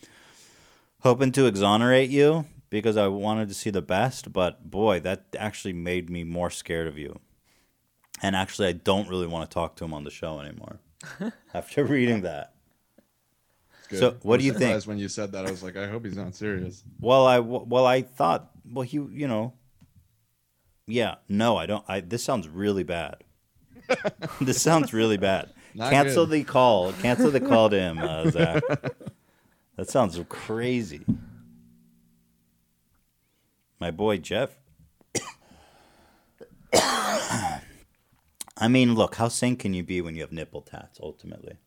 hoping 1.02 1.32
to 1.34 1.46
exonerate 1.46 2.10
you 2.10 2.46
because 2.72 2.98
I 2.98 3.08
wanted 3.08 3.48
to 3.50 3.54
see 3.54 3.70
the 3.70 3.82
best, 3.84 4.34
but 4.34 4.70
boy, 4.70 5.00
that 5.02 5.26
actually 5.38 5.74
made 5.74 6.10
me 6.10 6.24
more 6.24 6.50
scared 6.50 6.88
of 6.88 6.98
you. 6.98 7.20
And 8.22 8.36
actually, 8.36 8.70
I 8.70 8.72
don't 8.74 9.08
really 9.10 9.28
want 9.28 9.50
to 9.50 9.54
talk 9.54 9.76
to 9.78 9.86
him 9.86 9.94
on 9.94 10.04
the 10.04 10.10
show 10.10 10.40
anymore 10.40 10.80
after 11.54 11.84
reading 11.86 12.22
that. 12.22 12.54
Good. 13.90 14.00
So, 14.00 14.08
I 14.10 14.12
what 14.24 14.26
was 14.26 14.40
do 14.40 14.46
you 14.46 14.54
think? 14.54 14.64
surprised 14.64 14.88
When 14.88 14.98
you 14.98 15.10
said 15.10 15.32
that, 15.34 15.46
I 15.46 15.52
was 15.52 15.62
like, 15.62 15.78
I 15.78 15.88
hope 15.88 16.06
he's 16.06 16.18
not 16.18 16.34
serious. 16.34 16.84
Well, 17.00 17.28
I 17.28 17.40
well 17.40 17.86
I 17.86 18.02
thought 18.02 18.50
well 18.68 18.82
he 18.84 18.98
you 18.98 19.28
know 19.28 19.54
yeah 20.88 21.16
no 21.28 21.58
I 21.58 21.66
don't 21.66 21.84
I 21.88 22.00
this 22.02 22.24
sounds 22.24 22.48
really 22.48 22.84
bad. 22.84 23.24
this 24.42 24.62
sounds 24.62 24.94
really 24.94 25.18
bad. 25.18 25.52
Not 25.76 25.92
Cancel 25.92 26.26
good. 26.26 26.32
the 26.40 26.44
call. 26.46 26.94
Cancel 26.94 27.30
the 27.32 27.40
call 27.42 27.70
to 27.70 27.78
him, 27.80 28.00
uh, 28.00 28.30
Zach. 28.32 28.64
That 29.76 29.90
sounds 29.90 30.18
crazy. 30.30 31.02
My 33.80 33.92
boy 33.92 34.18
Jeff. 34.18 34.58
I 38.58 38.70
mean, 38.70 38.96
look, 38.96 39.16
how 39.16 39.28
sane 39.28 39.58
can 39.58 39.74
you 39.74 39.84
be 39.84 40.00
when 40.02 40.16
you 40.16 40.22
have 40.22 40.32
nipple 40.32 40.62
tats? 40.62 40.98
Ultimately, 41.02 41.58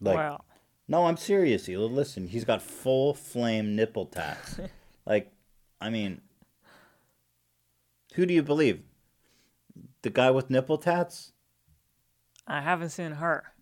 like, 0.00 0.16
Wow. 0.16 0.44
no, 0.86 1.06
I'm 1.06 1.16
serious. 1.16 1.66
Listen, 1.66 2.28
he's 2.28 2.44
got 2.44 2.60
full 2.60 3.14
flame 3.14 3.74
nipple 3.74 4.04
tats. 4.06 4.60
like, 5.06 5.32
I 5.80 5.90
mean, 5.90 6.20
who 8.14 8.26
do 8.26 8.34
you 8.34 8.42
believe? 8.42 8.82
The 10.02 10.10
guy 10.10 10.30
with 10.30 10.50
nipple 10.50 10.78
tats? 10.78 11.32
I 12.46 12.60
haven't 12.60 12.90
seen 12.90 13.12
her. 13.12 13.52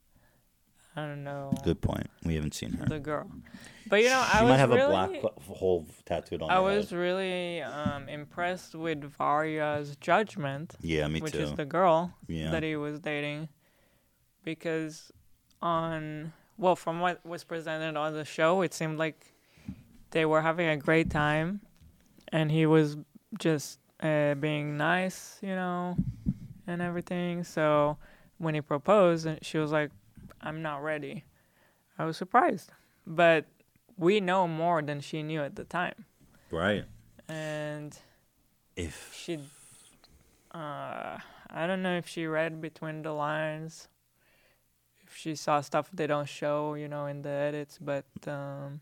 I 0.97 1.07
don't 1.07 1.25
know 1.25 1.53
Good 1.65 1.81
point. 1.81 2.07
We 2.25 2.37
haven't 2.37 2.55
seen 2.55 2.73
her. 2.75 2.85
the 2.87 3.01
girl, 3.01 3.29
but 3.89 3.97
you 4.01 4.09
know, 4.11 4.25
she 4.31 4.39
I 4.39 4.43
was 4.43 4.51
might 4.51 4.59
have 4.59 4.71
really, 4.71 5.19
a 5.19 5.21
black 5.21 5.43
hole 5.43 5.87
tattooed 6.05 6.41
on 6.41 6.51
I 6.51 6.55
her 6.57 6.63
was 6.63 6.91
head. 6.91 6.99
really 7.01 7.63
um, 7.63 8.09
impressed 8.09 8.77
with 8.77 9.01
Varya's 9.19 9.97
judgment. 9.97 10.77
Yeah, 10.81 11.09
me 11.09 11.21
which 11.21 11.35
is 11.35 11.53
the 11.55 11.65
girl 11.65 12.15
Yeah. 12.29 12.53
that 12.53 12.63
he 12.63 12.77
was 12.77 13.01
dating, 13.01 13.49
because 14.45 15.11
on 15.61 16.33
well, 16.59 16.77
from 16.77 17.01
what 17.01 17.27
was 17.27 17.43
presented 17.43 17.97
on 17.97 18.13
the 18.13 18.25
show, 18.25 18.63
it 18.63 18.73
seemed 18.73 18.97
like 18.97 19.35
they 20.13 20.25
were 20.25 20.43
having 20.43 20.69
a 20.69 20.77
great 20.77 21.11
time, 21.11 21.61
and 22.35 22.51
he 22.51 22.67
was 22.67 22.97
just 23.39 23.79
uh, 24.03 24.35
being 24.35 24.77
nice, 24.77 25.39
you 25.41 25.55
know, 25.55 25.97
and 26.67 26.83
everything. 26.83 27.45
So 27.45 27.97
when 28.39 28.55
he 28.55 28.61
proposed, 28.61 29.25
and 29.27 29.39
she 29.41 29.59
was 29.59 29.71
like, 29.71 29.91
"I'm 30.43 30.61
not 30.61 30.83
ready." 30.83 31.23
I 31.97 32.05
was 32.05 32.17
surprised, 32.17 32.71
but 33.07 33.47
we 33.97 34.19
know 34.19 34.49
more 34.49 34.83
than 34.83 34.99
she 35.01 35.23
knew 35.23 35.41
at 35.47 35.55
the 35.55 35.63
time, 35.63 36.05
Right. 36.51 36.85
and 37.29 37.97
If 38.75 39.15
she, 39.15 39.39
uh, 40.51 41.19
I 41.55 41.67
don't 41.69 41.83
know 41.87 41.97
if 41.97 42.09
she 42.11 42.27
read 42.27 42.61
between 42.61 43.03
the 43.07 43.13
lines, 43.15 43.87
if 45.07 45.15
she 45.17 45.37
saw 45.37 45.61
stuff 45.63 45.87
they 45.95 46.09
don't 46.09 46.29
show, 46.29 46.75
you 46.75 46.89
know, 46.89 47.07
in 47.07 47.23
the 47.23 47.31
edits, 47.31 47.79
but 47.79 48.07
um, 48.27 48.81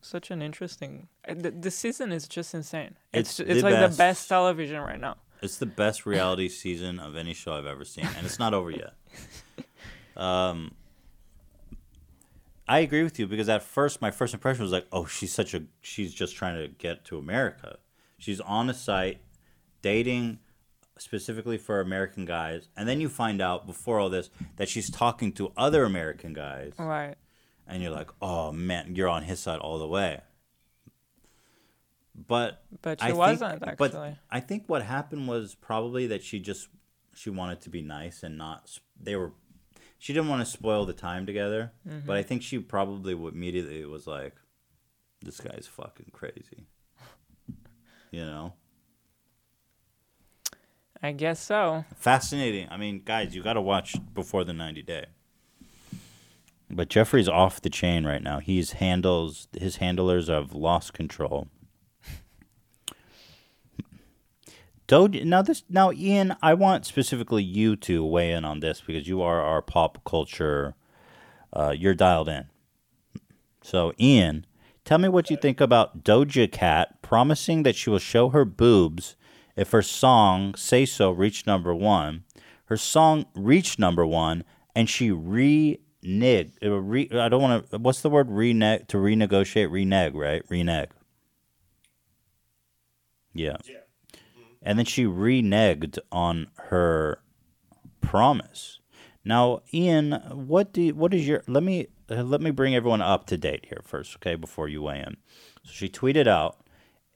such 0.00 0.30
an 0.30 0.42
interesting. 0.42 1.08
uh, 1.28 1.34
The, 1.34 1.50
the 1.50 1.70
season 1.70 2.12
is 2.12 2.26
just 2.28 2.54
insane. 2.54 2.96
It's 3.12 3.38
It's 3.40 3.50
it's, 3.50 3.60
the 3.62 3.70
like 3.70 3.74
best. 3.74 3.96
the 3.96 3.98
best 3.98 4.28
television 4.28 4.80
right 4.80 5.00
now. 5.00 5.16
It's 5.42 5.58
the 5.58 5.66
best 5.66 6.06
reality 6.06 6.48
season 6.62 6.98
of 6.98 7.16
any 7.16 7.34
show 7.34 7.54
I've 7.54 7.66
ever 7.66 7.84
seen, 7.84 8.06
and 8.16 8.26
it's 8.26 8.38
not 8.38 8.54
over 8.54 8.70
yet. 8.70 8.94
Um, 10.16 10.72
I 12.68 12.80
agree 12.80 13.02
with 13.02 13.18
you 13.18 13.26
because 13.26 13.48
at 13.48 13.62
first 13.62 14.02
my 14.02 14.10
first 14.10 14.34
impression 14.34 14.62
was 14.62 14.72
like, 14.72 14.86
"Oh, 14.92 15.06
she's 15.06 15.32
such 15.32 15.54
a 15.54 15.62
she's 15.80 16.12
just 16.12 16.36
trying 16.36 16.56
to 16.60 16.68
get 16.68 17.04
to 17.06 17.16
America. 17.18 17.78
She's 18.18 18.40
on 18.40 18.68
a 18.68 18.74
site 18.74 19.20
dating 19.82 20.40
specifically 20.98 21.56
for 21.56 21.80
American 21.80 22.26
guys, 22.26 22.68
and 22.76 22.86
then 22.88 23.00
you 23.00 23.08
find 23.08 23.40
out 23.40 23.66
before 23.66 23.98
all 23.98 24.10
this 24.10 24.28
that 24.56 24.68
she's 24.68 24.90
talking 24.90 25.32
to 25.32 25.52
other 25.56 25.84
American 25.84 26.32
guys, 26.34 26.72
Right. 26.78 27.16
And 27.70 27.82
you're 27.82 27.92
like, 27.92 28.10
"Oh 28.20 28.52
man, 28.52 28.94
you're 28.96 29.08
on 29.08 29.22
his 29.22 29.40
side 29.40 29.60
all 29.60 29.78
the 29.78 29.86
way." 29.88 30.20
But 32.26 32.62
But 32.82 33.00
she 33.00 33.04
I 33.04 33.08
think- 33.08 33.18
wasn't, 33.18 33.60
But 33.60 33.68
actually. 33.94 34.18
I 34.30 34.40
think 34.40 34.64
what 34.66 34.82
happened 34.82 35.28
was 35.28 35.54
probably 35.54 36.06
that 36.08 36.22
she 36.22 36.38
just 36.40 36.68
she 37.14 37.30
wanted 37.30 37.60
to 37.62 37.70
be 37.70 37.82
nice 37.82 38.22
and 38.22 38.36
not. 38.36 38.78
They 39.00 39.16
were. 39.16 39.32
She 39.98 40.12
didn't 40.14 40.28
want 40.28 40.44
to 40.44 40.50
spoil 40.50 40.86
the 40.86 40.94
time 40.94 41.26
together, 41.26 41.72
mm-hmm. 41.86 42.06
but 42.06 42.16
I 42.16 42.22
think 42.22 42.42
she 42.42 42.58
probably 42.58 43.12
immediately 43.12 43.84
was 43.84 44.06
like, 44.06 44.34
"This 45.22 45.40
guy's 45.40 45.66
fucking 45.66 46.10
crazy," 46.12 46.66
you 48.10 48.24
know. 48.24 48.54
I 51.02 51.12
guess 51.12 51.40
so. 51.40 51.84
Fascinating. 51.96 52.68
I 52.70 52.76
mean, 52.76 53.00
guys, 53.02 53.34
you 53.34 53.42
got 53.42 53.54
to 53.54 53.60
watch 53.62 53.96
before 54.12 54.44
the 54.44 54.52
90 54.52 54.82
day. 54.82 55.06
But 56.70 56.88
Jeffrey's 56.88 57.28
off 57.28 57.60
the 57.60 57.70
chain 57.70 58.06
right 58.06 58.22
now. 58.22 58.38
He's 58.38 58.72
handles 58.72 59.48
his 59.58 59.76
handlers 59.76 60.28
have 60.28 60.54
lost 60.54 60.92
control. 60.92 61.48
Doge 64.86 65.22
now 65.24 65.42
this 65.42 65.62
now 65.68 65.92
Ian, 65.92 66.34
I 66.42 66.54
want 66.54 66.86
specifically 66.86 67.42
you 67.42 67.76
to 67.76 68.04
weigh 68.04 68.32
in 68.32 68.44
on 68.44 68.60
this 68.60 68.82
because 68.84 69.06
you 69.06 69.22
are 69.22 69.40
our 69.40 69.62
pop 69.62 70.04
culture 70.04 70.74
uh, 71.52 71.74
you're 71.76 71.94
dialed 71.94 72.28
in. 72.28 72.46
So 73.62 73.92
Ian, 74.00 74.46
tell 74.84 74.98
me 74.98 75.08
what 75.08 75.30
you 75.30 75.36
think 75.36 75.60
about 75.60 76.04
Doja 76.04 76.50
Cat 76.50 77.02
promising 77.02 77.62
that 77.64 77.76
she 77.76 77.90
will 77.90 77.98
show 77.98 78.30
her 78.30 78.44
boobs 78.44 79.16
if 79.56 79.72
her 79.72 79.82
song 79.82 80.54
Say 80.54 80.86
So 80.86 81.10
reached 81.10 81.46
number 81.46 81.74
one. 81.74 82.24
Her 82.66 82.76
song 82.76 83.26
reached 83.34 83.78
number 83.78 84.06
one 84.06 84.44
and 84.74 84.88
she 84.88 85.10
reneged. 85.10 85.80
Uh, 86.04 86.70
Re, 86.70 87.08
I 87.12 87.28
don't 87.28 87.42
want 87.42 87.70
to. 87.70 87.78
What's 87.78 88.00
the 88.00 88.10
word? 88.10 88.28
Reneg 88.28 88.88
to 88.88 88.96
renegotiate. 88.96 89.70
Renege, 89.70 90.14
right? 90.14 90.42
Renege. 90.48 90.90
Yeah. 93.32 93.56
Yeah. 93.64 93.76
And 94.62 94.78
then 94.78 94.86
she 94.86 95.04
reneged 95.04 95.98
on 96.12 96.48
her 96.56 97.22
promise. 98.00 98.80
Now, 99.24 99.62
Ian, 99.72 100.12
what 100.32 100.72
do 100.72 100.82
you, 100.82 100.94
what 100.94 101.14
is 101.14 101.26
your? 101.26 101.42
Let 101.46 101.62
me 101.62 101.88
let 102.08 102.40
me 102.40 102.50
bring 102.50 102.74
everyone 102.74 103.02
up 103.02 103.26
to 103.26 103.36
date 103.36 103.66
here 103.68 103.82
first, 103.84 104.16
okay? 104.16 104.34
Before 104.34 104.68
you 104.68 104.82
weigh 104.82 105.00
in. 105.00 105.16
So 105.64 105.72
she 105.72 105.88
tweeted 105.88 106.26
out, 106.26 106.58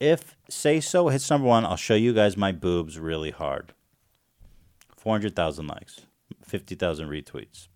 "If 0.00 0.36
Say 0.48 0.80
So 0.80 1.08
hits 1.08 1.28
number 1.30 1.48
one, 1.48 1.64
I'll 1.64 1.76
show 1.76 1.94
you 1.94 2.12
guys 2.12 2.36
my 2.36 2.52
boobs 2.52 2.98
really 2.98 3.30
hard." 3.30 3.72
Four 4.96 5.14
hundred 5.14 5.34
thousand 5.34 5.66
likes, 5.66 6.02
fifty 6.42 6.74
thousand 6.74 7.08
retweets. 7.08 7.68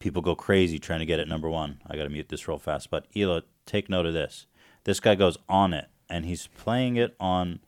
People 0.00 0.22
go 0.22 0.34
crazy 0.34 0.78
trying 0.78 1.00
to 1.00 1.06
get 1.06 1.20
it 1.20 1.28
number 1.28 1.48
one. 1.48 1.80
I 1.86 1.96
got 1.96 2.04
to 2.04 2.08
mute 2.08 2.30
this 2.30 2.48
real 2.48 2.58
fast, 2.58 2.90
but 2.90 3.06
Ela, 3.14 3.42
take 3.66 3.88
note 3.88 4.06
of 4.06 4.14
this. 4.14 4.46
This 4.84 4.98
guy 4.98 5.14
goes 5.14 5.36
on 5.48 5.74
it, 5.74 5.88
and 6.08 6.24
he's 6.24 6.46
playing 6.48 6.96
it 6.96 7.14
on 7.20 7.60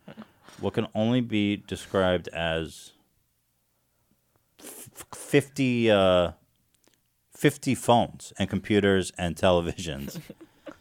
what 0.59 0.73
can 0.73 0.89
only 0.95 1.21
be 1.21 1.57
described 1.57 2.29
as 2.29 2.93
f- 4.59 4.89
50, 5.15 5.91
uh, 5.91 6.33
50 7.33 7.75
phones 7.75 8.33
and 8.39 8.49
computers 8.49 9.13
and 9.19 9.37
televisions. 9.37 10.19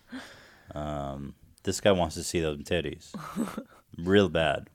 um, 0.74 1.36
this 1.64 1.82
guy 1.82 1.92
wants 1.92 2.16
to 2.16 2.24
see 2.24 2.40
those 2.40 2.60
titties. 2.60 3.14
Real 3.98 4.30
bad. 4.30 4.70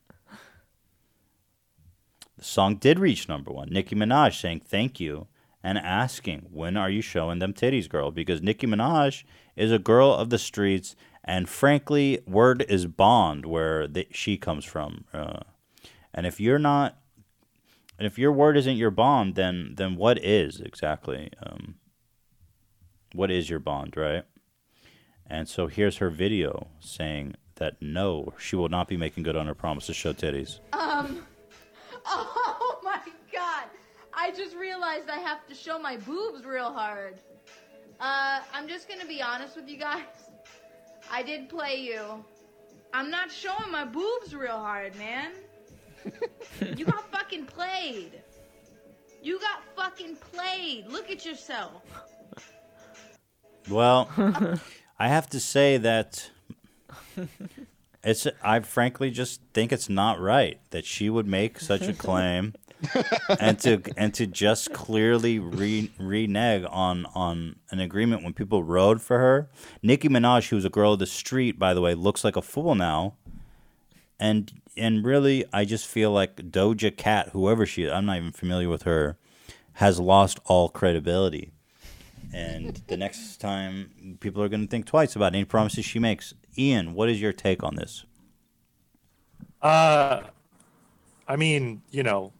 The 2.36 2.44
song 2.44 2.76
did 2.76 2.98
reach 2.98 3.30
number 3.30 3.50
one. 3.50 3.70
Nicki 3.70 3.96
Minaj 3.96 4.38
saying 4.38 4.60
thank 4.66 5.00
you 5.00 5.26
and 5.66 5.78
asking, 5.78 6.46
when 6.52 6.76
are 6.76 6.88
you 6.88 7.02
showing 7.02 7.40
them 7.40 7.52
titties, 7.52 7.88
girl? 7.88 8.12
Because 8.12 8.40
Nicki 8.40 8.68
Minaj 8.68 9.24
is 9.56 9.72
a 9.72 9.80
girl 9.80 10.12
of 10.14 10.30
the 10.30 10.38
streets, 10.38 10.94
and 11.24 11.48
frankly, 11.48 12.20
word 12.24 12.64
is 12.68 12.86
bond 12.86 13.44
where 13.44 13.88
the, 13.88 14.06
she 14.12 14.36
comes 14.36 14.64
from. 14.64 15.06
Uh, 15.12 15.40
and 16.14 16.24
if 16.24 16.38
you're 16.38 16.60
not, 16.60 16.98
and 17.98 18.06
if 18.06 18.16
your 18.16 18.30
word 18.30 18.56
isn't 18.56 18.76
your 18.76 18.92
bond, 18.92 19.34
then 19.34 19.74
then 19.76 19.96
what 19.96 20.24
is 20.24 20.60
exactly? 20.60 21.32
Um, 21.44 21.74
what 23.12 23.32
is 23.32 23.50
your 23.50 23.58
bond, 23.58 23.96
right? 23.96 24.22
And 25.26 25.48
so 25.48 25.66
here's 25.66 25.96
her 25.96 26.10
video 26.10 26.68
saying 26.78 27.34
that 27.56 27.82
no, 27.82 28.34
she 28.38 28.54
will 28.54 28.68
not 28.68 28.86
be 28.86 28.96
making 28.96 29.24
good 29.24 29.34
on 29.34 29.48
her 29.48 29.54
promise 29.54 29.86
to 29.86 29.94
show 29.94 30.12
titties. 30.12 30.60
Um. 30.72 31.26
Oh! 32.08 32.45
I 34.26 34.32
just 34.32 34.56
realized 34.56 35.08
I 35.08 35.18
have 35.20 35.46
to 35.46 35.54
show 35.54 35.78
my 35.78 35.98
boobs 35.98 36.44
real 36.44 36.72
hard. 36.72 37.14
Uh, 38.00 38.40
I'm 38.52 38.66
just 38.66 38.88
gonna 38.88 39.06
be 39.06 39.22
honest 39.22 39.54
with 39.54 39.68
you 39.68 39.76
guys. 39.76 40.02
I 41.08 41.22
did 41.22 41.48
play 41.48 41.76
you. 41.76 42.24
I'm 42.92 43.08
not 43.08 43.30
showing 43.30 43.70
my 43.70 43.84
boobs 43.84 44.34
real 44.34 44.58
hard, 44.58 44.96
man. 44.96 45.30
you 46.76 46.84
got 46.84 47.08
fucking 47.12 47.46
played. 47.46 48.20
You 49.22 49.38
got 49.38 49.62
fucking 49.76 50.16
played. 50.16 50.88
Look 50.88 51.08
at 51.08 51.24
yourself. 51.24 51.82
Well, 53.70 54.10
I 54.98 55.06
have 55.06 55.28
to 55.30 55.38
say 55.38 55.76
that 55.76 56.30
it's. 58.02 58.26
I 58.42 58.58
frankly 58.58 59.12
just 59.12 59.40
think 59.54 59.72
it's 59.72 59.88
not 59.88 60.18
right 60.18 60.58
that 60.70 60.84
she 60.84 61.10
would 61.10 61.28
make 61.28 61.60
such 61.60 61.82
a 61.82 61.92
claim, 61.92 62.54
and 63.40 63.58
to 63.60 63.82
and 63.96 64.12
to 64.14 64.26
just 64.26 64.72
clearly 64.72 65.38
re, 65.38 65.90
renege 65.98 66.64
on 66.70 67.06
on 67.14 67.56
an 67.70 67.80
agreement 67.80 68.22
when 68.22 68.32
people 68.32 68.62
rode 68.62 69.00
for 69.00 69.18
her. 69.18 69.48
Nicki 69.82 70.08
Minaj, 70.08 70.48
who's 70.48 70.64
a 70.64 70.70
girl 70.70 70.92
of 70.92 70.98
the 70.98 71.06
street, 71.06 71.58
by 71.58 71.74
the 71.74 71.80
way, 71.80 71.94
looks 71.94 72.24
like 72.24 72.36
a 72.36 72.42
fool 72.42 72.74
now, 72.74 73.14
and 74.20 74.52
and 74.76 75.04
really, 75.04 75.44
I 75.52 75.64
just 75.64 75.86
feel 75.86 76.10
like 76.12 76.36
Doja 76.36 76.94
Cat, 76.94 77.30
whoever 77.32 77.64
she 77.64 77.84
is, 77.84 77.92
I'm 77.92 78.06
not 78.06 78.18
even 78.18 78.32
familiar 78.32 78.68
with 78.68 78.82
her, 78.82 79.16
has 79.74 79.98
lost 79.98 80.38
all 80.44 80.68
credibility. 80.68 81.52
And 82.34 82.82
the 82.88 82.96
next 82.96 83.38
time, 83.40 84.18
people 84.20 84.42
are 84.42 84.48
going 84.48 84.62
to 84.62 84.66
think 84.70 84.84
twice 84.84 85.16
about 85.16 85.34
any 85.34 85.44
promises 85.44 85.84
she 85.84 85.98
makes. 85.98 86.34
Ian, 86.58 86.92
what 86.92 87.08
is 87.08 87.20
your 87.20 87.32
take 87.32 87.62
on 87.62 87.76
this? 87.76 88.04
Uh, 89.62 90.22
I 91.26 91.36
mean, 91.36 91.82
you 91.90 92.02
know, 92.02 92.32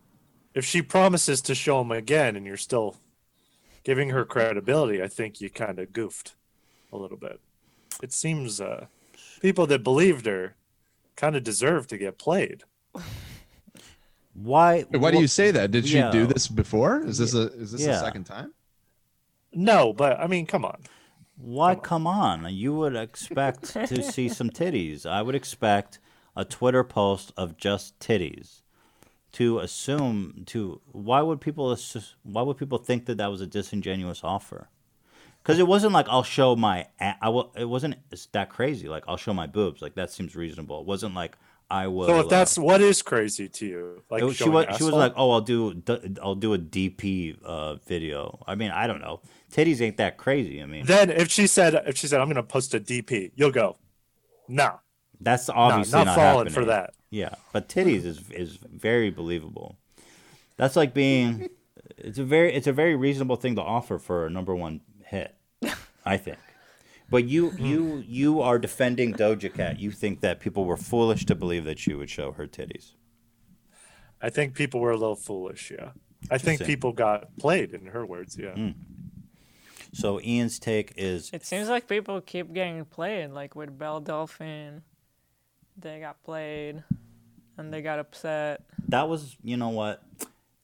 if 0.57 0.65
she 0.65 0.81
promises 0.81 1.41
to 1.43 1.55
show 1.55 1.83
him 1.83 1.93
again 1.93 2.35
and 2.35 2.47
you're 2.47 2.57
still 2.57 2.97
giving 3.85 4.09
her 4.09 4.25
credibility, 4.25 5.03
I 5.03 5.07
think 5.07 5.41
you 5.41 5.51
kind 5.51 5.79
of 5.79 5.93
goofed 5.93 6.35
a 6.93 6.97
little 6.97 7.19
bit. 7.19 7.41
It 8.03 8.13
seems 8.13 8.59
uh, 8.61 8.87
people 9.41 9.67
that 9.69 9.85
believed 9.85 10.25
her 10.27 10.57
kind 11.15 11.37
of 11.37 11.45
deserve 11.45 11.87
to 11.89 11.99
get 11.99 12.19
played. 12.19 12.65
Why? 14.33 14.83
Why 14.91 15.11
do 15.11 15.19
you 15.21 15.27
say 15.29 15.51
that? 15.51 15.71
Did 15.71 15.87
she 15.87 15.99
Yeah. 15.99 16.11
do 16.11 16.27
this 16.27 16.49
before? 16.49 17.01
Is 17.03 17.19
this 17.19 17.35
a 17.35 17.53
is 17.53 17.73
this 17.73 17.83
Yeah. 17.83 17.93
the 17.93 18.01
second 18.01 18.25
time? 18.25 18.53
No, 19.53 19.93
but 19.93 20.19
I 20.21 20.27
mean, 20.27 20.47
come 20.47 20.65
on. 20.65 20.83
Why 21.37 21.75
come 21.75 22.07
on? 22.07 22.47
You 22.55 22.75
would 22.77 22.97
expect 22.97 23.65
to 23.73 24.03
see 24.03 24.29
some 24.29 24.51
titties. 24.51 25.07
I 25.07 25.23
would 25.23 25.35
expect 25.35 25.99
a 26.35 26.45
Twitter 26.45 26.85
post 26.85 27.33
of 27.37 27.57
just 27.57 27.99
titties. 27.99 28.63
To 29.37 29.59
assume 29.59 30.45
to 30.47 30.80
why 30.93 31.20
would 31.20 31.41
people 31.41 31.76
why 32.22 32.43
would 32.43 32.57
people 32.57 32.78
think 32.78 33.07
that 33.07 33.18
that 33.18 33.30
was 33.30 33.41
a 33.41 33.47
disingenuous 33.47 34.20
offer? 34.24 34.68
Because 35.43 35.59
it 35.59 35.66
wasn't 35.66 35.93
like 35.93 36.09
I'll 36.09 36.22
show 36.22 36.57
my 36.57 36.87
I 36.99 37.28
will, 37.28 37.53
it 37.57 37.66
wasn't 37.66 37.97
that 38.32 38.49
crazy. 38.49 38.89
Like 38.89 39.05
I'll 39.07 39.18
show 39.18 39.34
my 39.34 39.47
boobs. 39.47 39.82
Like 39.82 39.95
that 39.97 40.11
seems 40.11 40.34
reasonable. 40.34 40.80
It 40.80 40.87
wasn't 40.87 41.14
like 41.14 41.37
I 41.70 41.89
will. 41.89 42.07
So 42.07 42.20
if 42.20 42.26
uh, 42.26 42.28
that's 42.28 42.59
what 42.59 42.80
is 42.80 43.03
crazy 43.03 43.49
to 43.49 43.66
you, 43.66 44.03
like 44.09 44.22
was- 44.22 44.37
she 44.37 44.49
was 44.49 44.66
she 44.76 44.84
was 44.84 44.95
like, 44.95 45.12
"Oh, 45.16 45.32
I'll 45.32 45.41
do 45.41 45.74
d- 45.74 46.16
I'll 46.22 46.34
do 46.37 46.55
a 46.55 46.59
DP 46.59 47.37
uh, 47.45 47.74
video." 47.87 48.43
I 48.47 48.55
mean, 48.55 48.70
I 48.70 48.87
don't 48.87 49.01
know. 49.01 49.20
Titties 49.53 49.80
ain't 49.80 49.97
that 49.97 50.16
crazy. 50.16 50.62
I 50.62 50.66
mean, 50.66 50.87
Then 50.87 51.11
if 51.11 51.30
she 51.30 51.47
said 51.47 51.74
if 51.87 51.97
she 51.97 52.07
said 52.07 52.20
I'm 52.20 52.28
gonna 52.28 52.43
post 52.43 52.74
a 52.74 52.80
DP, 52.80 53.32
you'll 53.34 53.51
go, 53.51 53.76
no. 54.49 54.80
That's 55.20 55.49
obviously 55.49 55.99
not 55.99 56.07
not, 56.07 56.16
falling 56.16 56.47
happening. 56.47 56.55
for 56.55 56.64
that. 56.66 56.95
Yeah, 57.17 57.37
but 57.51 57.67
titties 57.67 58.05
is 58.05 58.31
is 58.31 58.59
very 58.61 59.09
believable. 59.11 59.79
That's 60.59 60.77
like 60.77 60.93
being. 60.93 61.49
It's 61.97 62.19
a 62.19 62.25
very 62.25 62.53
it's 62.53 62.67
a 62.67 62.75
very 62.75 62.95
reasonable 62.95 63.37
thing 63.37 63.55
to 63.57 63.62
offer 63.62 63.99
for 63.99 64.27
a 64.27 64.31
number 64.31 64.55
one 64.55 64.83
hit, 65.03 65.35
I 66.05 66.19
think. 66.19 66.37
But 67.09 67.25
you 67.25 67.53
you 67.59 68.05
you 68.07 68.43
are 68.43 68.59
defending 68.59 69.14
Doja 69.14 69.53
Cat. 69.53 69.81
You 69.81 69.91
think 69.93 70.21
that 70.21 70.41
people 70.41 70.67
were 70.67 70.77
foolish 70.77 71.25
to 71.27 71.35
believe 71.35 71.64
that 71.64 71.79
she 71.79 71.95
would 71.95 72.11
show 72.11 72.33
her 72.33 72.47
titties. 72.47 72.93
I 74.21 74.29
think 74.29 74.55
people 74.55 74.81
were 74.81 74.91
a 74.91 74.99
little 74.99 75.17
foolish. 75.17 75.71
Yeah, 75.71 75.93
I 76.31 76.37
think 76.37 76.67
people 76.67 76.93
got 76.93 77.35
played. 77.39 77.73
In 77.73 77.87
her 77.87 78.05
words, 78.05 78.37
yeah. 78.37 78.51
Mm. 78.51 78.75
So 79.95 80.21
Ian's 80.21 80.59
take 80.59 80.93
is 80.99 81.31
It 81.33 81.47
seems 81.47 81.71
like 81.71 81.89
people 81.89 82.21
keep 82.21 82.53
getting 82.53 82.85
played, 82.85 83.31
like 83.31 83.55
with 83.55 83.79
Belle 83.79 84.01
Delphine. 84.01 84.83
They 85.79 86.01
got 86.01 86.23
played, 86.23 86.83
and 87.57 87.73
they 87.73 87.83
got 87.83 87.99
upset. 87.99 88.63
that 88.89 89.09
was 89.09 89.37
you 89.43 89.57
know 89.57 89.69
what 89.71 90.03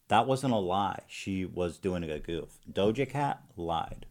that 0.08 0.26
wasn't 0.26 0.52
a 0.52 0.56
lie 0.58 1.00
she 1.06 1.44
was 1.44 1.78
doing 1.78 2.02
a 2.04 2.18
goof 2.18 2.58
doja 2.70 3.08
cat 3.08 3.42
lied 3.56 4.06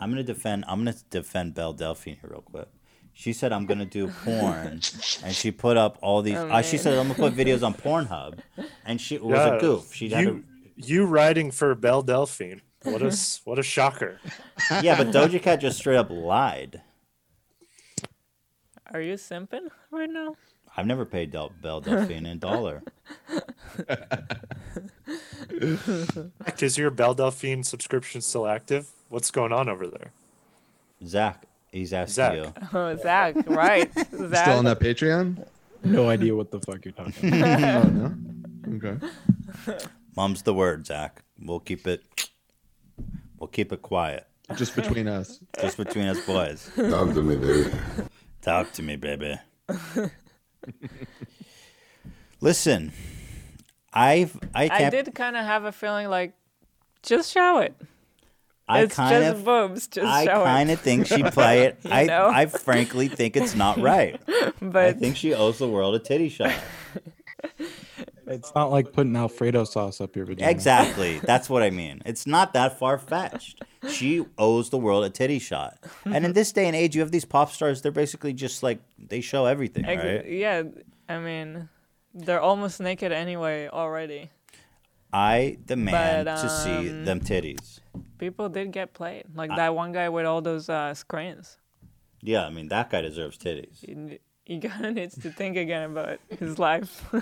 i'm 0.00 0.10
gonna 0.10 0.22
defend 0.22 0.64
i'm 0.68 0.80
gonna 0.80 0.94
defend 1.10 1.54
belle 1.54 1.72
delphine 1.72 2.16
here 2.20 2.30
real 2.30 2.42
quick 2.42 2.68
she 3.12 3.32
said 3.32 3.52
i'm 3.52 3.64
gonna 3.66 3.84
do 3.86 4.08
porn 4.24 4.80
and 5.24 5.34
she 5.34 5.50
put 5.50 5.76
up 5.76 5.98
all 6.02 6.20
these 6.22 6.36
Oh, 6.36 6.48
uh, 6.48 6.62
she 6.62 6.76
said 6.78 6.94
i'm 6.98 7.08
gonna 7.08 7.14
put 7.14 7.34
videos 7.34 7.62
on 7.64 7.74
pornhub 7.74 8.38
and 8.84 9.00
she 9.00 9.14
it 9.16 9.24
was 9.24 9.38
Yeah, 9.38 9.54
a 9.56 9.60
goof 9.60 9.94
she 9.94 10.08
had 10.10 10.24
you, 10.24 10.44
you 10.76 11.04
writing 11.06 11.50
for 11.50 11.74
Belle 11.74 12.02
Delphine. 12.02 12.60
What 12.82 13.02
a 13.02 13.16
what 13.44 13.58
a 13.58 13.62
shocker. 13.62 14.20
yeah 14.82 14.96
but 14.96 15.08
doja 15.08 15.40
cat 15.40 15.60
just 15.60 15.78
straight 15.78 15.96
up 15.96 16.10
lied 16.10 16.82
Are 18.92 19.00
you 19.00 19.14
simping 19.14 19.68
right 19.90 20.08
now? 20.10 20.36
I've 20.76 20.86
never 20.86 21.04
paid 21.04 21.30
Del- 21.30 21.52
belle 21.62 21.80
delphine 21.82 22.26
in 22.26 22.38
dollar 22.38 22.82
Is 26.58 26.76
your 26.78 26.90
Belle 26.90 27.14
Delphine 27.14 27.62
subscription 27.62 28.20
still 28.20 28.46
active? 28.46 28.90
What's 29.08 29.30
going 29.30 29.52
on 29.52 29.68
over 29.68 29.86
there? 29.86 30.12
zach 31.04 31.44
he's 31.72 31.92
asking 31.92 32.14
Zach. 32.14 32.34
you 32.34 32.52
Oh, 32.72 32.96
Zach, 32.96 33.36
right? 33.48 33.92
Zach. 33.94 34.44
Still 34.44 34.58
on 34.58 34.64
that 34.64 34.80
Patreon? 34.80 35.46
No 35.84 36.08
idea 36.08 36.34
what 36.34 36.50
the 36.50 36.60
fuck 36.60 36.84
you're 36.84 36.92
talking 36.92 37.32
oh, 37.34 37.38
about. 37.38 37.92
no. 37.92 38.14
Okay. 38.74 39.06
Mum's 40.16 40.42
the 40.42 40.54
word, 40.54 40.86
Zach. 40.86 41.22
We'll 41.38 41.60
keep 41.60 41.86
it. 41.86 42.02
We'll 43.38 43.48
keep 43.48 43.72
it 43.72 43.82
quiet. 43.82 44.26
Just 44.56 44.74
between 44.74 45.06
us. 45.06 45.38
Just 45.60 45.76
between 45.76 46.06
us 46.06 46.24
boys. 46.24 46.70
Talk 46.74 47.12
to 47.14 47.22
me, 47.22 47.36
baby. 47.36 47.70
Talk 48.42 48.72
to 48.72 48.82
me, 48.82 48.96
baby. 48.96 49.38
Listen, 52.40 52.92
I've 53.92 54.38
I 54.54 54.68
I 54.70 54.90
did 54.90 55.14
kind 55.14 55.36
of 55.36 55.44
have 55.44 55.64
a 55.64 55.72
feeling 55.72 56.08
like, 56.08 56.34
just 57.02 57.32
show 57.32 57.58
it. 57.58 57.74
I 58.68 58.80
it's 58.80 58.96
kind 58.96 59.24
just 59.24 59.36
of. 59.38 59.44
boobs. 59.44 59.86
Just 59.86 60.06
I 60.06 60.24
show 60.24 60.42
it. 60.42 60.44
kind 60.44 60.70
of 60.70 60.80
think 60.80 61.06
she 61.06 61.22
play 61.30 61.62
it. 61.62 61.78
I 61.84 62.04
know? 62.04 62.28
I 62.28 62.46
frankly 62.46 63.08
think 63.08 63.36
it's 63.36 63.54
not 63.54 63.78
right. 63.78 64.20
but 64.60 64.84
I 64.86 64.92
think 64.92 65.16
she 65.16 65.32
owes 65.34 65.58
the 65.58 65.68
world 65.68 65.94
a 65.94 65.98
titty 65.98 66.28
shot. 66.28 66.52
It's 68.26 68.52
not 68.54 68.70
like 68.70 68.92
putting 68.92 69.14
Alfredo 69.14 69.64
sauce 69.64 70.00
up 70.00 70.16
your 70.16 70.26
vagina. 70.26 70.50
Exactly. 70.50 71.20
That's 71.20 71.48
what 71.48 71.62
I 71.62 71.70
mean. 71.70 72.02
It's 72.04 72.26
not 72.26 72.54
that 72.54 72.78
far 72.78 72.98
fetched. 72.98 73.62
She 73.88 74.24
owes 74.36 74.70
the 74.70 74.78
world 74.78 75.04
a 75.04 75.10
titty 75.10 75.38
shot. 75.38 75.78
And 76.04 76.24
in 76.24 76.32
this 76.32 76.50
day 76.52 76.66
and 76.66 76.74
age, 76.74 76.94
you 76.94 77.02
have 77.02 77.12
these 77.12 77.24
pop 77.24 77.52
stars. 77.52 77.82
They're 77.82 77.92
basically 77.92 78.32
just 78.32 78.62
like 78.62 78.80
they 78.98 79.20
show 79.20 79.46
everything, 79.46 79.84
Ex- 79.84 80.04
right? 80.04 80.26
Yeah, 80.28 80.64
I 81.08 81.18
mean, 81.18 81.68
they're 82.14 82.40
almost 82.40 82.80
naked 82.80 83.12
anyway 83.12 83.68
already. 83.68 84.30
I 85.12 85.58
demand 85.64 86.26
But, 86.26 86.42
to 86.42 86.50
see 86.50 86.90
um, 86.90 87.04
them 87.04 87.20
titties. 87.20 87.80
People 88.18 88.48
did 88.48 88.72
get 88.72 88.92
played, 88.92 89.24
like 89.34 89.54
that 89.54 89.74
one 89.74 89.92
guy 89.92 90.08
with 90.08 90.26
all 90.26 90.42
those 90.42 90.68
uh, 90.68 90.94
screens. 90.94 91.58
Yeah, 92.22 92.44
I 92.44 92.50
mean 92.50 92.68
that 92.68 92.90
guy 92.90 93.02
deserves 93.02 93.38
titties. 93.38 94.18
He, 94.46 94.60
kind 94.60 94.86
of 94.86 94.94
needs 94.94 95.18
to 95.18 95.30
think 95.32 95.56
again 95.56 95.90
about 95.90 96.20
his 96.38 96.56
life. 96.56 97.04
yeah, 97.12 97.20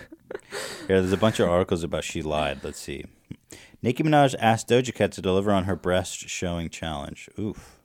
there's 0.86 1.10
a 1.10 1.16
bunch 1.16 1.40
of 1.40 1.48
articles 1.48 1.82
about 1.82 2.04
she 2.04 2.20
lied. 2.20 2.62
Let's 2.62 2.78
see. 2.78 3.06
Nicki 3.80 4.02
Minaj 4.02 4.34
asked 4.38 4.68
Doja 4.68 4.94
Cat 4.94 5.12
to 5.12 5.22
deliver 5.22 5.50
on 5.50 5.64
her 5.64 5.74
breast 5.74 6.28
showing 6.28 6.68
challenge. 6.68 7.30
Oof. 7.38 7.80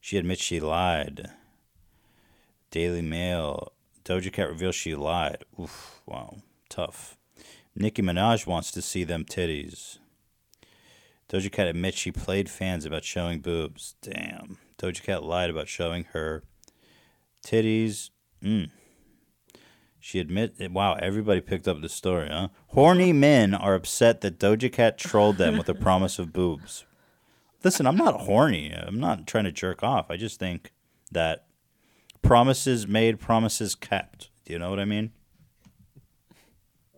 She 0.00 0.16
admits 0.18 0.40
she 0.40 0.60
lied. 0.60 1.32
Daily 2.70 3.02
Mail. 3.02 3.72
Doja 4.04 4.32
Cat 4.32 4.48
reveals 4.48 4.76
she 4.76 4.94
lied. 4.94 5.44
Oof. 5.60 6.00
Wow. 6.06 6.36
Tough. 6.68 7.16
Nicki 7.74 8.02
Minaj 8.02 8.46
wants 8.46 8.70
to 8.70 8.82
see 8.82 9.02
them 9.02 9.24
titties. 9.24 9.98
Doja 11.28 11.50
Cat 11.50 11.66
admits 11.66 11.98
she 11.98 12.12
played 12.12 12.48
fans 12.48 12.84
about 12.84 13.02
showing 13.02 13.40
boobs. 13.40 13.96
Damn. 14.00 14.58
Doja 14.78 15.02
Cat 15.02 15.24
lied 15.24 15.50
about 15.50 15.66
showing 15.66 16.04
her 16.12 16.44
titties. 17.46 18.10
Mm. 18.42 18.70
She 19.98 20.20
admit 20.20 20.54
wow, 20.70 20.94
everybody 20.94 21.40
picked 21.40 21.66
up 21.66 21.80
the 21.80 21.88
story, 21.88 22.28
huh? 22.30 22.48
Horny 22.68 23.12
men 23.12 23.54
are 23.54 23.74
upset 23.74 24.20
that 24.20 24.38
Doja 24.38 24.72
Cat 24.72 24.98
trolled 24.98 25.36
them 25.36 25.56
with 25.56 25.68
a 25.68 25.74
promise 25.74 26.18
of 26.18 26.32
boobs. 26.32 26.84
Listen, 27.64 27.86
I'm 27.86 27.96
not 27.96 28.20
horny. 28.20 28.72
I'm 28.72 29.00
not 29.00 29.26
trying 29.26 29.44
to 29.44 29.52
jerk 29.52 29.82
off. 29.82 30.10
I 30.10 30.16
just 30.16 30.38
think 30.38 30.72
that 31.10 31.46
promises 32.22 32.86
made, 32.86 33.18
promises 33.18 33.74
kept. 33.74 34.30
Do 34.44 34.52
you 34.52 34.58
know 34.58 34.70
what 34.70 34.78
I 34.78 34.84
mean? 34.84 35.10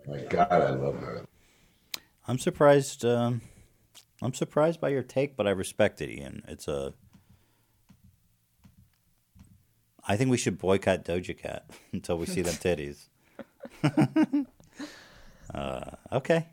My 0.06 0.20
God, 0.28 0.50
I 0.50 0.70
love 0.70 0.98
her. 1.00 1.26
I'm 2.26 2.38
surprised. 2.38 3.04
Um, 3.04 3.40
I'm 4.20 4.34
surprised 4.34 4.80
by 4.80 4.90
your 4.90 5.02
take, 5.02 5.36
but 5.36 5.46
I 5.46 5.50
respect 5.50 6.00
it, 6.00 6.10
Ian. 6.10 6.42
It's 6.48 6.68
a. 6.68 6.92
I 10.08 10.16
think 10.16 10.30
we 10.30 10.38
should 10.38 10.58
boycott 10.58 11.04
Doja 11.04 11.36
Cat 11.36 11.70
until 11.92 12.18
we 12.18 12.26
see 12.26 12.42
them 12.42 12.54
titties. 12.56 13.08
uh, 15.54 15.90
okay. 16.10 16.46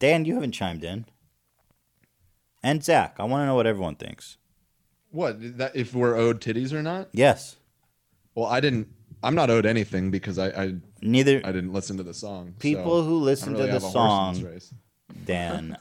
Dan, 0.00 0.24
you 0.24 0.34
haven't 0.34 0.52
chimed 0.52 0.82
in. 0.82 1.06
And 2.64 2.82
Zach, 2.82 3.16
I 3.18 3.24
want 3.24 3.42
to 3.42 3.46
know 3.46 3.54
what 3.54 3.66
everyone 3.68 3.94
thinks. 3.94 4.36
What 5.10 5.58
that 5.58 5.76
if 5.76 5.94
we're 5.94 6.16
owed 6.16 6.40
titties 6.40 6.72
or 6.72 6.82
not? 6.82 7.08
Yes. 7.12 7.56
Well, 8.34 8.46
I 8.46 8.60
didn't. 8.60 8.88
I'm 9.22 9.34
not 9.34 9.50
owed 9.50 9.66
anything 9.66 10.10
because 10.10 10.38
I, 10.38 10.48
I 10.48 10.74
neither. 11.02 11.40
I 11.44 11.52
didn't 11.52 11.72
listen 11.72 11.98
to 11.98 12.02
the 12.02 12.14
song. 12.14 12.54
People 12.58 13.02
so 13.02 13.04
who 13.04 13.16
listen 13.18 13.52
don't 13.52 13.60
to 13.60 13.66
the 13.66 13.72
have 13.72 13.82
a 13.82 13.88
horse 13.88 14.38
in 14.38 14.60
song. 14.60 14.60
Dan. 15.24 15.76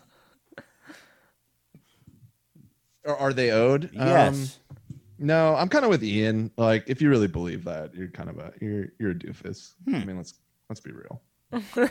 Are, 3.06 3.16
are 3.16 3.34
they 3.34 3.52
owed? 3.52 3.90
Yes. 3.94 4.58
Um, 4.58 4.61
no, 5.22 5.56
I'm 5.56 5.70
kind 5.70 5.86
of 5.86 5.90
with 5.92 6.04
Ian. 6.04 6.52
Like, 6.58 6.84
if 6.88 7.02
you 7.02 7.10
really 7.10 7.28
believe 7.28 7.64
that, 7.66 7.94
you're 7.96 8.10
kind 8.10 8.30
of 8.30 8.40
a 8.40 8.52
you're 8.60 8.88
you're 9.00 9.12
a 9.12 9.16
doofus. 9.16 9.74
Hmm. 9.86 9.96
I 9.96 10.06
mean, 10.06 10.18
let's 10.18 10.34
let's 10.70 10.82
be 10.82 10.92
real. 10.92 11.22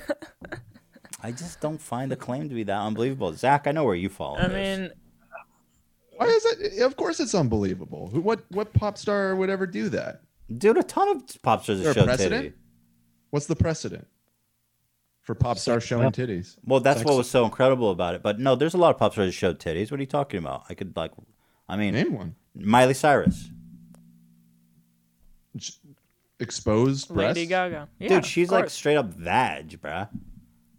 I 1.22 1.32
just 1.32 1.60
don't 1.60 1.80
find 1.80 2.10
the 2.10 2.16
claim 2.16 2.48
to 2.48 2.54
be 2.54 2.62
that 2.64 2.80
unbelievable. 2.80 3.32
Zach, 3.34 3.66
I 3.66 3.72
know 3.72 3.84
where 3.84 3.94
you 3.94 4.08
fall. 4.08 4.36
I 4.38 4.48
this. 4.48 4.78
mean, 4.78 4.90
Why 6.16 6.26
is 6.26 6.44
it? 6.46 6.82
Of 6.82 6.96
course, 6.96 7.20
it's 7.20 7.34
unbelievable. 7.34 8.08
What 8.12 8.44
what 8.50 8.72
pop 8.72 8.98
star 8.98 9.36
would 9.36 9.50
ever 9.50 9.66
do 9.66 9.88
that? 9.90 10.22
Dude, 10.52 10.78
a 10.78 10.82
ton 10.82 11.08
of 11.08 11.42
pop 11.42 11.62
stars 11.62 11.78
Is 11.78 11.84
there 11.84 11.94
have 11.94 12.02
a 12.02 12.06
precedent? 12.06 12.42
titty. 12.42 12.56
What's 13.30 13.46
the 13.46 13.54
precedent 13.56 14.08
for 15.22 15.34
pop 15.36 15.58
stars 15.58 15.84
showing 15.84 16.10
titties? 16.10 16.56
Well, 16.64 16.80
that's 16.80 17.04
what 17.04 17.16
was 17.16 17.30
so 17.30 17.44
incredible 17.44 17.90
about 17.92 18.16
it. 18.16 18.22
But 18.22 18.40
no, 18.40 18.56
there's 18.56 18.74
a 18.74 18.78
lot 18.78 18.90
of 18.90 18.98
pop 18.98 19.12
stars 19.12 19.28
that 19.28 19.32
showed 19.32 19.60
titties. 19.60 19.90
What 19.92 20.00
are 20.00 20.02
you 20.02 20.06
talking 20.08 20.38
about? 20.38 20.64
I 20.68 20.74
could 20.74 20.96
like, 20.96 21.12
I 21.68 21.76
mean, 21.76 21.94
name 21.94 22.12
one. 22.14 22.34
Miley 22.54 22.94
Cyrus. 22.94 23.48
Exposed 26.38 27.08
breasts. 27.08 27.36
Lady 27.36 27.46
Gaga. 27.46 27.88
Yeah, 27.98 28.08
Dude, 28.08 28.26
she's 28.26 28.50
like 28.50 28.64
course. 28.64 28.72
straight 28.72 28.96
up 28.96 29.12
vag, 29.12 29.80
bruh. 29.80 30.08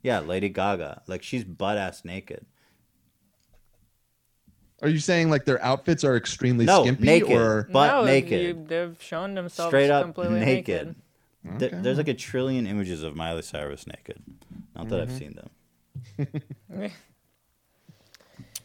Yeah, 0.02 0.20
Lady 0.20 0.50
Gaga. 0.50 1.04
Like 1.08 1.22
she's 1.24 1.44
butt 1.44 1.78
ass 1.78 2.04
naked. 2.04 2.46
Are 4.82 4.90
you 4.90 4.98
saying 4.98 5.30
like 5.30 5.46
their 5.46 5.64
outfits 5.64 6.04
are 6.04 6.16
extremely 6.18 6.66
No, 6.66 6.82
skimpy 6.82 7.04
naked. 7.06 7.32
or 7.32 7.68
butt 7.72 7.92
no, 7.92 8.06
naked. 8.06 8.42
You, 8.42 8.66
they've 8.68 8.98
shown 9.00 9.36
themselves 9.36 9.70
Straight 9.70 9.92
up 9.92 10.04
completely 10.04 10.40
naked. 10.40 10.88
naked. 10.88 10.96
There- 11.60 11.68
Okay. 11.70 11.78
there's 11.82 11.98
like 11.98 12.08
a 12.08 12.14
trillion 12.16 12.66
images 12.66 13.04
of 13.04 13.16
Miley 13.16 13.42
Cyrus 13.44 13.86
naked. 13.86 14.22
Not 14.76 14.90
that 14.90 15.02
I've 15.02 15.10
Mhm. 15.10 15.18
seen 15.20 15.40
them. 16.78 16.92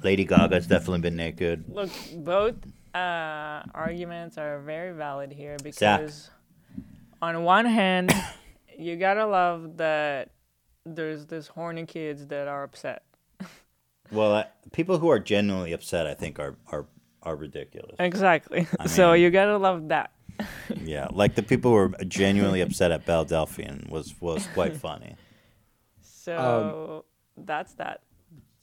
Lady 0.02 0.24
Gaga's 0.24 0.66
definitely 0.66 1.00
been 1.00 1.16
naked. 1.16 1.64
Look, 1.68 1.90
both 2.16 2.54
uh, 2.96 3.62
arguments 3.74 4.38
are 4.38 4.60
very 4.60 4.92
valid 4.92 5.32
here 5.32 5.56
Zach. 5.70 6.00
because, 6.00 6.30
on 7.20 7.44
one 7.44 7.66
hand, 7.66 8.12
you 8.78 8.96
gotta 8.96 9.26
love 9.26 9.76
that 9.76 10.30
there's 10.84 11.26
this 11.26 11.48
horny 11.48 11.84
kids 11.84 12.26
that 12.28 12.48
are 12.48 12.62
upset. 12.62 13.02
Well, 14.12 14.32
I, 14.36 14.44
people 14.70 14.98
who 14.98 15.08
are 15.08 15.18
genuinely 15.18 15.72
upset, 15.72 16.06
I 16.06 16.14
think, 16.14 16.38
are 16.38 16.54
are 16.70 16.86
are 17.22 17.34
ridiculous. 17.34 17.96
Exactly. 17.98 18.68
I 18.78 18.86
so 18.98 19.14
you 19.14 19.30
gotta 19.30 19.58
love 19.58 19.88
that. 19.88 20.12
Yeah, 20.84 21.08
like 21.10 21.34
the 21.34 21.42
people 21.42 21.72
who 21.72 21.76
were 21.76 21.88
genuinely 22.06 22.60
upset 22.60 22.92
at 22.92 23.04
Belle 23.04 23.24
Delphine 23.24 23.88
was 23.90 24.14
was 24.20 24.46
quite 24.54 24.76
funny. 24.76 25.16
So 26.02 27.04
that's 27.36 27.74
that. 27.74 28.02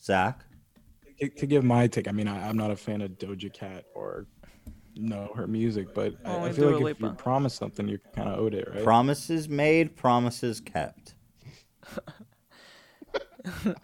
Zach, 0.01 0.45
to, 1.19 1.29
to 1.29 1.45
give 1.45 1.63
my 1.63 1.87
take, 1.87 2.07
I 2.07 2.11
mean, 2.11 2.27
I, 2.27 2.47
I'm 2.49 2.57
not 2.57 2.71
a 2.71 2.75
fan 2.75 3.01
of 3.01 3.11
Doja 3.11 3.51
Cat 3.53 3.85
or 3.93 4.25
know 4.95 5.31
her 5.35 5.47
music, 5.47 5.93
but 5.93 6.15
I, 6.25 6.45
I 6.45 6.51
feel 6.51 6.79
like 6.79 6.95
if 6.95 7.01
you 7.01 7.11
promise 7.11 7.53
something, 7.53 7.87
you 7.87 7.99
kind 8.15 8.29
of 8.29 8.39
owed 8.39 8.53
it, 8.53 8.67
right? 8.69 8.83
promises 8.83 9.49
made, 9.49 9.95
promises 9.95 10.59
kept. 10.59 11.15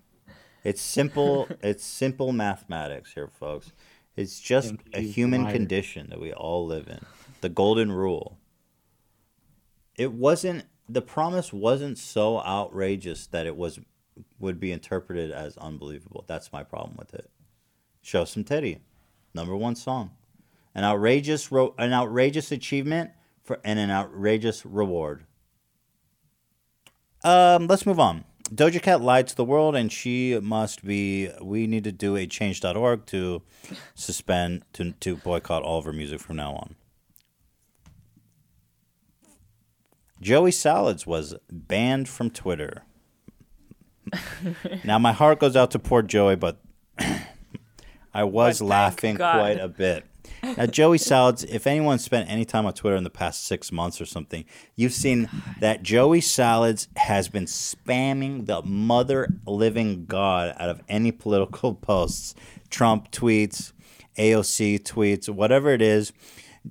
it's 0.63 0.81
simple. 0.81 1.47
It's 1.61 1.83
simple 1.83 2.31
mathematics 2.31 3.13
here, 3.13 3.27
folks. 3.27 3.71
It's 4.15 4.39
just 4.39 4.71
And 4.71 4.79
a 4.93 5.01
human 5.01 5.43
liar. 5.43 5.53
condition 5.53 6.07
that 6.09 6.19
we 6.19 6.33
all 6.33 6.65
live 6.65 6.87
in. 6.87 6.99
The 7.41 7.49
golden 7.49 7.91
rule. 7.91 8.37
It 9.97 10.13
wasn't 10.13 10.65
the 10.87 11.01
promise 11.01 11.53
wasn't 11.53 11.97
so 11.97 12.39
outrageous 12.39 13.27
that 13.27 13.45
it 13.45 13.55
was 13.55 13.79
would 14.39 14.59
be 14.59 14.71
interpreted 14.71 15.31
as 15.31 15.57
unbelievable. 15.57 16.25
That's 16.27 16.51
my 16.51 16.63
problem 16.63 16.95
with 16.97 17.13
it. 17.13 17.29
Show 18.01 18.25
some 18.25 18.43
titty. 18.43 18.79
Number 19.33 19.55
one 19.55 19.75
song. 19.75 20.11
An 20.73 20.83
outrageous 20.83 21.51
ro- 21.51 21.75
an 21.77 21.93
outrageous 21.93 22.51
achievement 22.51 23.11
for 23.43 23.59
and 23.63 23.79
an 23.79 23.91
outrageous 23.91 24.65
reward. 24.65 25.25
Um, 27.23 27.67
let's 27.67 27.85
move 27.85 27.99
on. 27.99 28.23
Doja 28.53 28.81
Cat 28.81 29.01
lied 29.01 29.27
to 29.27 29.35
the 29.35 29.43
world, 29.43 29.75
and 29.75 29.91
she 29.91 30.39
must 30.41 30.83
be. 30.83 31.29
We 31.41 31.67
need 31.67 31.83
to 31.83 31.91
do 31.91 32.15
a 32.15 32.25
change.org 32.25 33.05
to 33.07 33.41
suspend 33.93 34.63
to 34.73 34.93
to 34.93 35.17
boycott 35.17 35.63
all 35.63 35.79
of 35.79 35.85
her 35.85 35.93
music 35.93 36.19
from 36.19 36.37
now 36.37 36.53
on. 36.53 36.75
Joey 40.21 40.51
Salads 40.51 41.07
was 41.07 41.35
banned 41.49 42.09
from 42.09 42.29
Twitter. 42.29 42.83
now 44.83 44.99
my 44.99 45.11
heart 45.13 45.39
goes 45.39 45.55
out 45.55 45.71
to 45.71 45.79
poor 45.79 46.01
Joey, 46.01 46.35
but 46.35 46.59
I 48.13 48.23
was 48.23 48.59
But 48.59 48.65
laughing 48.65 49.15
God. 49.15 49.33
quite 49.35 49.59
a 49.59 49.67
bit. 49.67 50.05
Now, 50.41 50.67
Joey 50.67 50.97
Salads, 50.97 51.43
if 51.43 51.67
anyone 51.67 51.99
spent 51.99 52.29
any 52.29 52.45
time 52.45 52.65
on 52.65 52.73
Twitter 52.73 52.95
in 52.95 53.03
the 53.03 53.09
past 53.09 53.45
six 53.45 53.71
months 53.71 53.99
or 53.99 54.05
something, 54.05 54.45
you've 54.75 54.93
seen 54.93 55.29
that 55.59 55.83
Joey 55.83 56.21
Salads 56.21 56.87
has 56.95 57.27
been 57.27 57.45
spamming 57.45 58.45
the 58.45 58.61
mother 58.61 59.27
living 59.45 60.05
God 60.05 60.55
out 60.57 60.69
of 60.69 60.81
any 60.87 61.11
political 61.11 61.73
posts, 61.73 62.35
Trump 62.69 63.11
tweets, 63.11 63.73
AOC 64.17 64.79
tweets, 64.83 65.27
whatever 65.27 65.71
it 65.71 65.81
is. 65.81 66.13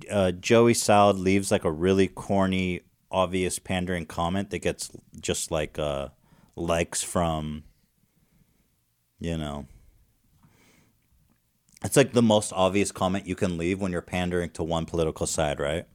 Uh, 0.09 0.31
Joey 0.31 0.73
Salad 0.73 1.17
leaves 1.17 1.51
like 1.51 1.63
a 1.63 1.71
really 1.71 2.07
corny, 2.07 2.81
obvious 3.11 3.59
pandering 3.59 4.05
comment 4.05 4.49
that 4.49 4.59
gets 4.59 4.89
just 5.19 5.51
like 5.51 5.77
uh, 5.77 6.09
likes 6.59 7.01
from, 7.01 7.63
you 9.19 9.37
know, 9.37 9.65
it's 11.83 11.95
like 11.95 12.11
the 12.13 12.21
most 12.21 12.51
obvious 12.53 12.91
comment 12.91 13.25
you 13.27 13.35
can 13.35 13.57
leave 13.57 13.79
when 13.79 13.91
you're 13.91 14.01
pandering 14.01 14.49
to 14.51 14.63
one 14.63 14.85
political 14.85 15.25
side, 15.25 15.59
right? 15.59 15.85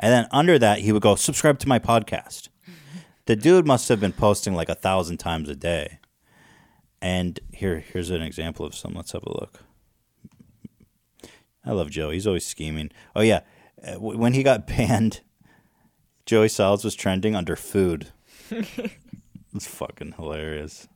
And 0.00 0.12
then 0.12 0.28
under 0.30 0.58
that, 0.58 0.80
he 0.80 0.92
would 0.92 1.02
go, 1.02 1.14
subscribe 1.14 1.58
to 1.60 1.68
my 1.68 1.78
podcast. 1.78 2.48
The 3.26 3.36
dude 3.36 3.66
must 3.66 3.88
have 3.88 3.98
been 4.00 4.12
posting 4.12 4.54
like 4.54 4.68
a 4.68 4.74
thousand 4.74 5.16
times 5.18 5.48
a 5.48 5.56
day. 5.56 5.98
And 7.00 7.38
here, 7.52 7.78
here's 7.78 8.10
an 8.10 8.22
example 8.22 8.66
of 8.66 8.74
some. 8.74 8.92
Let's 8.94 9.12
have 9.12 9.24
a 9.24 9.32
look. 9.32 9.60
I 11.64 11.72
love 11.72 11.90
Joe. 11.90 12.10
He's 12.10 12.26
always 12.26 12.46
scheming. 12.46 12.90
Oh, 13.14 13.20
yeah. 13.22 13.40
Uh, 13.86 13.94
When 14.00 14.32
he 14.34 14.42
got 14.42 14.66
banned, 14.66 15.20
Joey 16.26 16.48
Salads 16.48 16.84
was 16.84 16.94
trending 16.94 17.34
under 17.34 17.56
food. 17.56 18.08
It's 19.54 19.66
fucking 19.66 20.12
hilarious. 20.12 20.88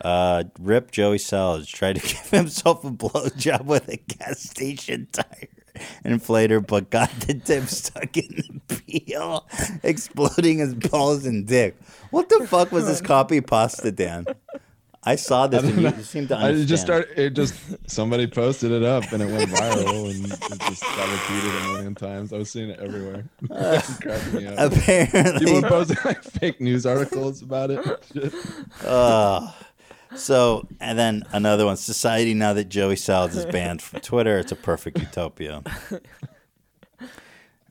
Uh, 0.00 0.44
Rip 0.60 0.90
Joey 0.90 1.18
Salads 1.18 1.68
tried 1.68 1.96
to 1.96 2.02
give 2.06 2.30
himself 2.30 2.84
a 2.84 2.90
blowjob 2.90 3.64
with 3.64 3.88
a 3.88 3.96
gas 3.96 4.40
station 4.40 5.08
tire 5.12 5.48
inflator, 6.04 6.64
but 6.64 6.90
got 6.90 7.10
the 7.20 7.34
tip 7.34 7.64
stuck 7.64 8.16
in 8.16 8.60
the 8.68 8.76
peel, 8.76 9.48
exploding 9.82 10.58
his 10.58 10.74
balls 10.74 11.26
and 11.26 11.46
dick. 11.46 11.76
What 12.10 12.28
the 12.28 12.46
fuck 12.46 12.70
was 12.70 12.86
this 12.86 13.00
copy 13.00 13.40
pasta, 13.40 13.90
Dan? 13.90 14.26
I 15.04 15.16
saw 15.16 15.48
this 15.48 15.64
and 15.64 15.82
you 15.82 16.02
seemed 16.04 16.28
to 16.28 16.36
I 16.36 16.64
just 16.64 16.84
started. 16.84 17.18
It 17.18 17.30
just 17.30 17.54
somebody 17.90 18.28
posted 18.28 18.70
it 18.70 18.84
up 18.84 19.10
and 19.12 19.20
it 19.22 19.26
went 19.26 19.50
viral 19.58 20.10
and 20.10 20.24
it 20.32 20.60
just 20.68 20.82
got 20.82 21.10
repeated 21.10 21.50
a 21.56 21.60
million 21.72 21.94
times. 21.96 22.32
I 22.32 22.38
was 22.38 22.50
seeing 22.50 22.70
it 22.70 22.78
everywhere. 22.78 23.24
It 23.50 23.84
cracked 24.00 24.32
me 24.32 24.46
up. 24.46 24.72
apparently- 24.72 25.44
people 25.46 25.60
were 25.62 25.68
posting 25.68 25.96
like 26.04 26.22
fake 26.22 26.60
news 26.60 26.86
articles 26.86 27.42
about 27.42 27.70
it. 27.72 28.34
Uh, 28.84 29.50
so, 30.14 30.68
and 30.78 30.96
then 30.98 31.24
another 31.32 31.64
one 31.66 31.76
Society, 31.76 32.34
now 32.34 32.52
that 32.52 32.68
Joey 32.68 32.96
Salads 32.96 33.36
is 33.36 33.46
banned 33.46 33.82
from 33.82 34.00
Twitter, 34.00 34.38
it's 34.38 34.52
a 34.52 34.56
perfect 34.56 34.98
utopia. 35.00 35.62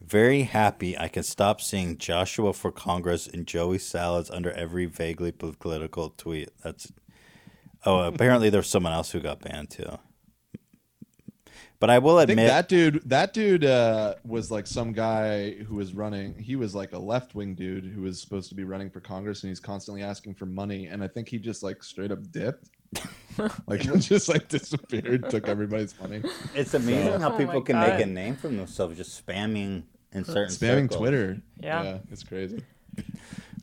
Very 0.06 0.44
happy 0.44 0.98
I 0.98 1.08
can 1.08 1.24
stop 1.24 1.62
seeing 1.62 1.98
Joshua 1.98 2.52
for 2.52 2.72
Congress 2.72 3.28
and 3.28 3.48
Joey 3.48 3.78
Salads 3.78 4.30
under 4.30 4.52
every 4.52 4.86
vaguely 4.86 5.32
political 5.32 6.10
tweet. 6.18 6.50
That's. 6.64 6.92
Oh, 7.86 8.00
apparently 8.02 8.50
there's 8.50 8.70
someone 8.70 8.94
else 8.94 9.12
who 9.12 9.20
got 9.20 9.40
banned 9.42 9.70
too. 9.72 9.98
But 11.80 11.90
I 11.90 11.98
will 11.98 12.18
I 12.18 12.28
think 12.28 12.32
admit 12.38 12.48
that 12.50 12.70
dude 12.70 13.02
that 13.10 13.34
dude 13.34 13.66
uh, 13.66 14.14
was 14.24 14.52
like 14.52 14.68
some 14.68 14.94
guy 14.94 15.54
who 15.54 15.76
was 15.76 15.96
running 15.96 16.36
he 16.38 16.56
was 16.56 16.76
like 16.76 16.94
a 16.94 17.00
left 17.00 17.34
wing 17.34 17.56
dude 17.56 17.86
who 17.86 18.04
was 18.04 18.22
supposed 18.22 18.50
to 18.50 18.56
be 18.56 18.64
running 18.64 18.92
for 18.92 19.00
Congress 19.00 19.42
and 19.42 19.50
he's 19.50 19.60
constantly 19.60 20.04
asking 20.04 20.36
for 20.36 20.46
money 20.46 20.86
and 20.88 21.04
I 21.04 21.08
think 21.08 21.28
he 21.28 21.40
just 21.40 21.64
like 21.64 21.84
straight 21.84 22.12
up 22.12 22.20
dipped. 22.32 22.70
like 23.68 23.82
just 24.00 24.30
like 24.30 24.48
disappeared, 24.48 25.28
took 25.32 25.48
everybody's 25.48 26.00
money. 26.00 26.22
it's 26.54 26.76
amazing 26.76 27.14
So- 27.14 27.20
how 27.20 27.34
Oh 27.34 27.38
people 27.38 27.56
my 27.56 27.66
can 27.66 27.80
make 27.80 28.00
a 28.00 28.06
name 28.06 28.36
for 28.36 28.50
themselves 28.50 28.96
just 28.98 29.26
spamming 29.26 29.84
in 30.12 30.24
certain 30.24 30.54
spamming 30.54 30.84
circles. 30.84 30.98
Twitter. 31.00 31.42
Yeah. 31.60 31.98
it's 32.12 32.24
crazy. 32.24 32.64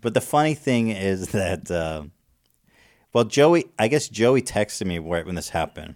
But 0.01 0.15
the 0.15 0.21
funny 0.21 0.55
thing 0.55 0.89
is 0.89 1.29
that, 1.29 1.71
uh, 1.71 2.05
well, 3.13 3.25
Joey, 3.25 3.67
I 3.79 3.89
guess 3.89 4.09
Joey 4.09 4.43
texted 4.43 4.87
me 4.87 4.99
right 4.99 5.25
when 5.25 5.35
this 5.35 5.51
happened, 5.51 5.95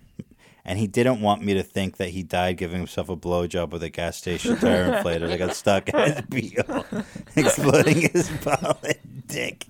and 0.65 0.79
he 0.79 0.87
didn't 0.87 1.21
want 1.21 1.43
me 1.43 1.55
to 1.55 1.63
think 1.63 1.99
that 1.99 2.11
he 2.11 2.23
died 2.23 2.57
giving 2.57 2.79
himself 2.79 3.09
a 3.09 3.17
blowjob 3.17 3.71
with 3.71 3.83
a 3.83 3.91
gas 3.91 4.17
station 4.17 4.57
tire 4.57 4.91
inflator 5.03 5.29
that 5.29 5.39
got 5.39 5.55
stuck 5.55 5.89
in 5.89 5.99
his 6.01 6.23
peel, 6.31 6.87
exploding 7.37 8.11
his 8.11 8.31
ball 8.45 8.79
and 8.83 9.27
dick. 9.27 9.67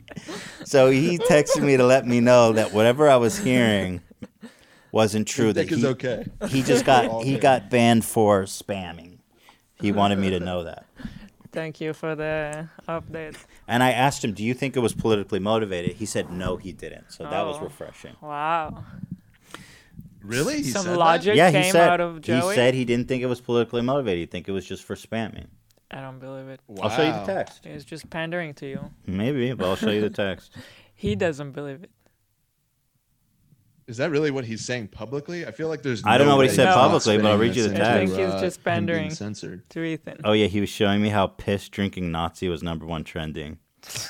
So 0.65 0.91
he 0.91 1.19
texted 1.19 1.63
me 1.63 1.77
to 1.77 1.85
let 1.85 2.07
me 2.07 2.21
know 2.21 2.53
that 2.53 2.73
whatever 2.73 3.09
I 3.09 3.17
was 3.17 3.39
hearing 3.39 4.03
wasn't 4.93 5.27
true. 5.27 5.47
His 5.47 5.55
that 5.55 5.63
dick 5.65 5.73
is 5.73 5.79
he, 5.79 5.87
okay. 5.89 6.27
He 6.49 6.63
just 6.63 6.85
got 6.85 7.25
he 7.25 7.39
got 7.39 7.71
banned 7.71 8.05
for 8.05 8.45
spamming. 8.45 9.19
He 9.81 9.91
wanted 9.91 10.19
me 10.21 10.31
to 10.31 10.39
know 10.39 10.63
that. 10.65 10.87
Thank 11.53 11.81
you 11.81 11.93
for 11.93 12.15
the 12.15 12.69
update. 12.89 13.37
And 13.69 13.83
I 13.83 13.91
asked 13.93 14.25
him, 14.25 14.33
"Do 14.33 14.43
you 14.43 14.55
think 14.55 14.75
it 14.77 14.81
was 14.81 14.95
politically 14.95 15.39
motivated?" 15.39 15.97
He 15.97 16.07
said, 16.07 16.31
"No, 16.31 16.57
he 16.57 16.73
didn't." 16.73 17.13
So 17.13 17.25
that 17.25 17.45
was 17.47 17.59
Oh. 17.61 17.65
refreshing. 17.65 18.17
Wow. 18.23 18.85
Really? 20.23 20.59
He 20.59 20.71
Some 20.71 20.83
said 20.85 20.93
that? 20.93 20.99
logic 20.99 21.37
yeah, 21.37 21.51
he 21.51 21.61
came 21.63 21.73
said 21.73 21.89
out 21.89 22.01
of 22.01 22.21
Joey. 22.23 22.51
he 22.51 22.55
said 22.55 22.75
he 22.75 22.85
didn't 22.85 23.09
think 23.09 23.23
it 23.23 23.27
was 23.27 23.41
politically 23.41 23.83
motivated. 23.83 24.19
He 24.21 24.27
think 24.27 24.49
it 24.49 24.53
was 24.53 24.65
just 24.65 24.85
for 24.85 24.95
spamming. 24.95 25.47
I 25.91 26.01
don't 26.01 26.21
believe 26.21 26.49
it. 26.49 26.61
I'll 26.81 26.89
show 26.89 27.03
you 27.03 27.13
the 27.13 27.19
Wow. 27.19 27.27
text. 27.27 27.65
He's 27.67 27.85
just 27.85 28.09
pandering 28.09 28.55
to 28.55 28.67
you. 28.67 28.91
Maybe, 29.07 29.53
but 29.53 29.67
I'll 29.69 29.77
show 29.77 29.91
you 29.91 30.01
the 30.01 30.11
text. 30.11 30.57
He 30.95 31.17
doesn't 31.17 31.51
believe 31.51 31.83
it. 31.83 31.91
Is 33.87 33.97
that 33.97 34.11
really 34.11 34.31
what 34.31 34.45
he's 34.45 34.65
saying 34.65 34.89
publicly? 34.89 35.47
I 35.47 35.51
feel 35.51 35.69
like 35.69 35.83
there's. 35.83 36.03
I 36.05 36.17
don't 36.19 36.27
no 36.27 36.33
know 36.33 36.37
what 36.37 36.49
he 36.49 36.55
said 36.55 36.73
publicly, 36.73 37.17
but 37.17 37.27
I'll 37.27 37.39
read 37.39 37.57
you 37.57 37.65
the 37.65 37.71
the 37.71 37.89
I 37.89 37.99
think 37.99 38.11
into, 38.11 38.25
he's 38.31 38.41
just 38.41 38.59
him 38.59 38.65
pandering 38.65 39.11
censored. 39.11 39.69
to 39.71 39.83
Ethan. 39.83 40.21
Oh 40.25 40.33
yeah, 40.33 40.47
he 40.47 40.61
was 40.61 40.69
showing 40.69 41.03
me 41.03 41.09
how 41.09 41.27
piss 41.27 41.69
drinking 41.69 42.13
Nazi 42.13 42.49
was 42.49 42.63
number 42.63 42.87
one 42.87 43.05
trending, 43.05 43.59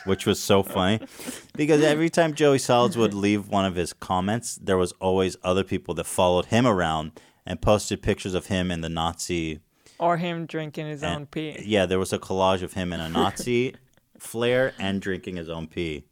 which 0.04 0.26
was 0.26 0.38
so 0.40 0.62
funny 0.62 1.00
because 1.56 1.82
every 1.82 2.10
time 2.10 2.34
Joey 2.34 2.58
Salads 2.58 2.96
would 2.96 3.14
leave 3.14 3.48
one 3.48 3.64
of 3.64 3.74
his 3.74 3.92
comments, 3.92 4.56
there 4.56 4.76
was 4.76 4.92
always 4.92 5.36
other 5.42 5.64
people 5.64 5.94
that 5.94 6.04
followed 6.04 6.46
him 6.46 6.66
around 6.66 7.18
and 7.46 7.60
posted 7.60 8.02
pictures 8.02 8.34
of 8.34 8.46
him 8.46 8.70
in 8.70 8.82
the 8.82 8.88
Nazi 8.88 9.60
Or 9.98 10.16
him 10.18 10.46
drinking 10.46 10.86
his 10.86 11.02
own 11.02 11.26
pee. 11.26 11.62
Yeah, 11.64 11.86
there 11.86 11.98
was 11.98 12.12
a 12.12 12.18
collage 12.18 12.62
of 12.62 12.74
him 12.74 12.92
in 12.92 13.00
a 13.00 13.08
Nazi 13.20 13.74
flare 14.18 14.72
and 14.78 15.00
drinking 15.00 15.36
his 15.36 15.48
own 15.48 15.66
pee. 15.66 16.04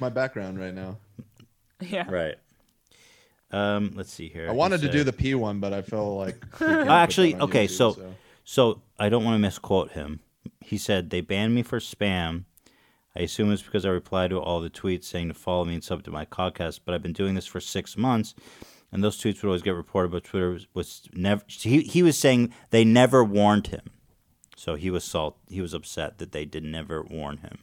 My 0.00 0.08
background 0.08 0.58
right 0.58 0.74
now. 0.74 0.98
Yeah. 1.80 2.08
Right. 2.10 2.36
Um, 3.52 3.92
let's 3.94 4.12
see 4.12 4.28
here. 4.28 4.48
I 4.48 4.52
wanted 4.52 4.80
He 4.80 4.86
to 4.86 4.92
do 4.92 5.04
the 5.04 5.12
P 5.12 5.34
one, 5.34 5.60
but 5.60 5.72
I 5.72 5.82
felt 5.82 6.16
like. 6.16 6.42
we 6.60 6.66
can't 6.66 6.80
put 6.80 6.88
actually, 6.88 7.36
okay, 7.36 7.66
YouTube, 7.66 7.70
so, 7.70 8.14
so 8.44 8.82
I 8.98 9.08
don't 9.08 9.24
want 9.24 9.34
to 9.34 9.38
misquote 9.38 9.92
him. 9.92 10.20
He 10.60 10.78
said 10.78 11.10
they 11.10 11.20
banned 11.20 11.54
me 11.54 11.62
for 11.62 11.78
spam. 11.78 12.44
I 13.14 13.20
assume 13.20 13.52
it's 13.52 13.62
because 13.62 13.84
I 13.84 13.90
replied 13.90 14.30
to 14.30 14.40
all 14.40 14.60
the 14.60 14.70
tweets 14.70 15.04
saying 15.04 15.28
to 15.28 15.34
follow 15.34 15.64
me 15.66 15.74
and 15.74 15.84
sub 15.84 16.02
to 16.04 16.10
my 16.10 16.24
podcast. 16.24 16.80
But 16.84 16.94
I've 16.94 17.02
been 17.02 17.12
doing 17.12 17.34
this 17.34 17.46
for 17.46 17.60
six 17.60 17.96
months, 17.96 18.34
and 18.90 19.04
those 19.04 19.20
tweets 19.20 19.42
would 19.42 19.48
always 19.48 19.62
get 19.62 19.74
reported. 19.74 20.12
But 20.12 20.24
Twitter 20.24 20.50
was, 20.50 20.66
was 20.72 21.08
never. 21.12 21.42
He 21.46 21.82
he 21.82 22.02
was 22.02 22.16
saying 22.16 22.54
they 22.70 22.84
never 22.84 23.22
warned 23.22 23.66
him, 23.66 23.90
so 24.56 24.76
he 24.76 24.90
was 24.90 25.04
salt. 25.04 25.36
He 25.48 25.60
was 25.60 25.74
upset 25.74 26.18
that 26.18 26.32
they 26.32 26.46
did 26.46 26.64
never 26.64 27.02
warn 27.02 27.38
him. 27.38 27.58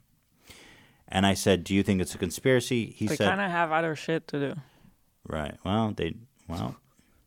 And 1.08 1.26
I 1.26 1.34
said, 1.34 1.64
"Do 1.64 1.74
you 1.74 1.82
think 1.82 2.00
it's 2.00 2.14
a 2.14 2.20
conspiracy?" 2.20 2.94
He 2.96 3.08
they 3.08 3.16
said, 3.16 3.30
kind 3.30 3.42
of 3.42 3.50
have 3.50 3.72
other 3.72 3.96
shit 3.96 4.28
to 4.28 4.40
do. 4.40 4.62
"Right. 5.28 5.56
Well, 5.64 5.94
they 5.96 6.16
well." 6.48 6.76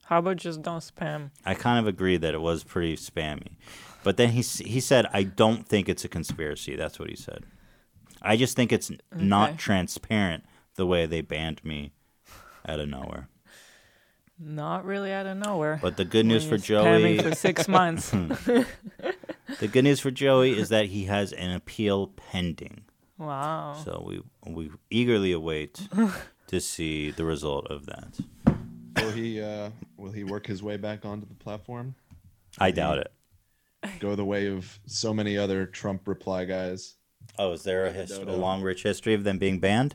How 0.05 0.19
about 0.19 0.37
just 0.37 0.63
don't 0.63 0.81
spam? 0.81 1.31
I 1.47 1.55
kind 1.55 1.79
of 1.79 1.87
agree 1.87 2.17
that 2.19 2.35
it 2.35 2.41
was 2.41 2.65
pretty 2.65 2.97
spammy. 2.97 3.57
But 4.05 4.17
then 4.17 4.31
he 4.31 4.41
s- 4.41 4.59
he 4.59 4.81
said, 4.81 5.07
"I 5.13 5.23
don't 5.23 5.67
think 5.67 5.89
it's 5.89 6.05
a 6.05 6.09
conspiracy." 6.09 6.77
That's 6.77 6.99
what 6.99 7.09
he 7.09 7.17
said. 7.17 7.45
I 8.21 8.37
just 8.37 8.55
think 8.57 8.73
it's 8.73 8.91
n 8.91 8.99
not 9.13 9.59
transparent 9.59 10.45
the 10.77 10.87
way 10.87 11.07
they 11.07 11.21
banned 11.23 11.65
me 11.65 11.93
out 12.69 12.79
of 12.81 12.89
nowhere. 12.89 13.29
Not 14.39 14.85
really 14.85 15.13
out 15.13 15.27
of 15.27 15.37
nowhere. 15.37 15.79
But 15.81 15.97
the 15.97 16.05
good 16.05 16.27
news 16.27 16.43
for 16.45 16.57
you're 16.57 16.83
spamming 16.83 17.17
Joey 17.21 17.31
for 17.31 17.35
six 17.37 17.69
months. 17.79 18.11
the 19.61 19.69
good 19.71 19.85
news 19.85 20.01
for 20.01 20.11
Joey 20.11 20.59
is 20.59 20.69
that 20.71 20.87
he 20.87 21.05
has 21.05 21.33
an 21.33 21.51
appeal 21.53 22.09
pending. 22.09 22.83
Wow. 23.19 23.81
So 23.85 24.03
we 24.07 24.23
we 24.53 24.71
eagerly 24.91 25.33
await 25.33 25.87
to 26.53 26.61
see 26.61 27.11
the 27.11 27.25
result 27.25 27.67
of 27.71 27.87
that. 27.87 28.21
will 28.99 29.11
he? 29.11 29.41
Uh, 29.41 29.71
will 29.97 30.13
he 30.13 30.23
work 30.23 30.47
his 30.47 30.63
way 30.63 30.77
back 30.77 31.05
onto 31.05 31.27
the 31.27 31.35
platform? 31.35 31.95
I 32.59 32.71
doubt 32.71 32.99
it. 32.99 33.11
Go 33.99 34.15
the 34.15 34.25
way 34.25 34.47
of 34.47 34.79
so 34.87 35.13
many 35.13 35.37
other 35.37 35.67
Trump 35.67 36.07
reply 36.07 36.45
guys. 36.45 36.95
Oh, 37.39 37.53
is 37.53 37.63
there 37.65 37.87
a, 37.87 37.93
his- 37.93 38.11
a 38.13 38.23
long, 38.25 38.63
rich 38.63 38.83
history 38.83 39.15
of 39.15 39.25
them 39.25 39.39
being 39.39 39.59
banned? 39.59 39.95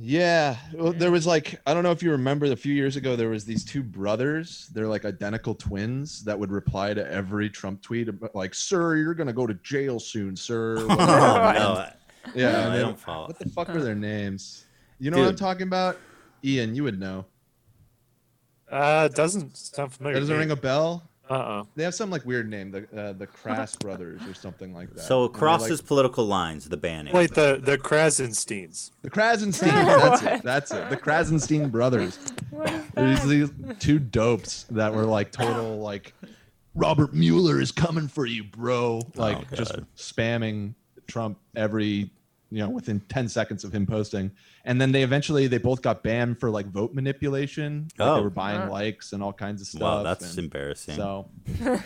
Yeah, 0.00 0.56
well, 0.74 0.92
there 0.92 1.10
was 1.10 1.26
like 1.26 1.60
I 1.66 1.74
don't 1.74 1.82
know 1.82 1.90
if 1.90 2.02
you 2.04 2.12
remember 2.12 2.46
a 2.46 2.56
few 2.56 2.72
years 2.72 2.94
ago 2.96 3.16
there 3.16 3.28
was 3.30 3.44
these 3.44 3.64
two 3.64 3.82
brothers. 3.82 4.70
They're 4.72 4.86
like 4.86 5.04
identical 5.04 5.54
twins 5.56 6.24
that 6.24 6.38
would 6.38 6.52
reply 6.52 6.94
to 6.94 7.10
every 7.12 7.50
Trump 7.50 7.82
tweet 7.82 8.08
like, 8.32 8.54
"Sir, 8.54 8.94
you're 8.96 9.14
gonna 9.14 9.32
go 9.32 9.44
to 9.46 9.54
jail 9.54 9.98
soon, 10.00 10.34
sir." 10.36 10.76
Oh, 10.88 10.94
no, 10.96 11.88
yeah, 12.34 12.52
no, 12.52 12.70
I 12.72 12.78
don't 12.78 12.98
follow. 12.98 13.26
What 13.26 13.38
the 13.40 13.48
fuck 13.48 13.68
were 13.68 13.82
their 13.82 13.94
names? 13.96 14.66
You 14.98 15.10
know 15.10 15.18
what 15.18 15.28
I'm 15.28 15.36
talking 15.36 15.62
about? 15.66 15.96
Ian, 16.44 16.74
you 16.74 16.84
would 16.84 16.98
know. 16.98 17.24
Uh, 18.70 19.08
doesn't 19.08 19.56
sound 19.56 19.92
familiar. 19.92 20.14
That 20.16 20.20
doesn't 20.20 20.36
ring 20.38 20.50
a 20.50 20.56
bell. 20.56 21.04
Uh 21.30 21.34
uh 21.34 21.64
They 21.76 21.84
have 21.84 21.94
some 21.94 22.08
like 22.10 22.24
weird 22.24 22.48
name, 22.48 22.70
the 22.70 22.86
uh, 22.98 23.12
the 23.12 23.26
Crass 23.26 23.76
brothers 23.76 24.22
or 24.26 24.32
something 24.34 24.72
like 24.72 24.94
that. 24.94 25.00
So 25.02 25.24
And 25.24 25.34
they're, 25.34 25.36
across 25.36 25.60
like- 25.62 25.70
his 25.70 25.82
political 25.82 26.24
lines, 26.26 26.68
the 26.68 26.76
banning. 26.78 27.12
Wait, 27.12 27.34
the 27.34 27.60
the 27.62 27.76
Krassensteins. 27.76 28.92
The 29.02 29.10
Krassenstein. 29.10 29.68
That's 29.84 30.22
it. 30.22 30.42
That's 30.42 30.70
it. 30.72 30.88
The 30.90 30.96
Krassenstein 30.96 31.70
brothers. 31.70 32.18
There's 32.94 33.22
these 33.24 33.50
two 33.78 33.98
dopes 33.98 34.64
that 34.70 34.92
were 34.94 35.04
like 35.04 35.30
total 35.32 35.78
like 35.80 36.14
Robert 36.74 37.12
Mueller 37.12 37.60
is 37.60 37.72
coming 37.72 38.08
for 38.08 38.24
you, 38.24 38.44
bro. 38.44 39.02
Like 39.14 39.36
Oh, 39.52 39.56
just 39.56 39.76
spamming 39.96 40.74
Trump 41.06 41.38
every 41.54 42.10
you 42.50 42.58
know 42.62 42.70
within 42.70 43.00
10 43.08 43.28
seconds 43.28 43.62
of 43.64 43.72
him 43.74 43.86
posting. 43.86 44.30
And 44.64 44.80
then 44.80 44.92
they 44.92 45.02
eventually 45.02 45.46
they 45.48 45.58
both 45.58 45.82
got 45.82 46.02
banned 46.02 46.40
for 46.40 46.50
like 46.50 46.66
vote 46.66 46.94
manipulation. 46.94 47.88
Like 47.98 48.08
Oh. 48.08 48.16
they 48.16 48.22
were 48.22 48.30
buying 48.30 48.60
Huh. 48.62 48.70
likes 48.70 49.12
and 49.12 49.22
all 49.22 49.32
kinds 49.32 49.60
of 49.60 49.66
stuff. 49.68 49.80
Wow, 49.82 50.02
that's 50.02 50.30
and 50.30 50.38
embarrassing. 50.44 50.96
So 50.96 51.28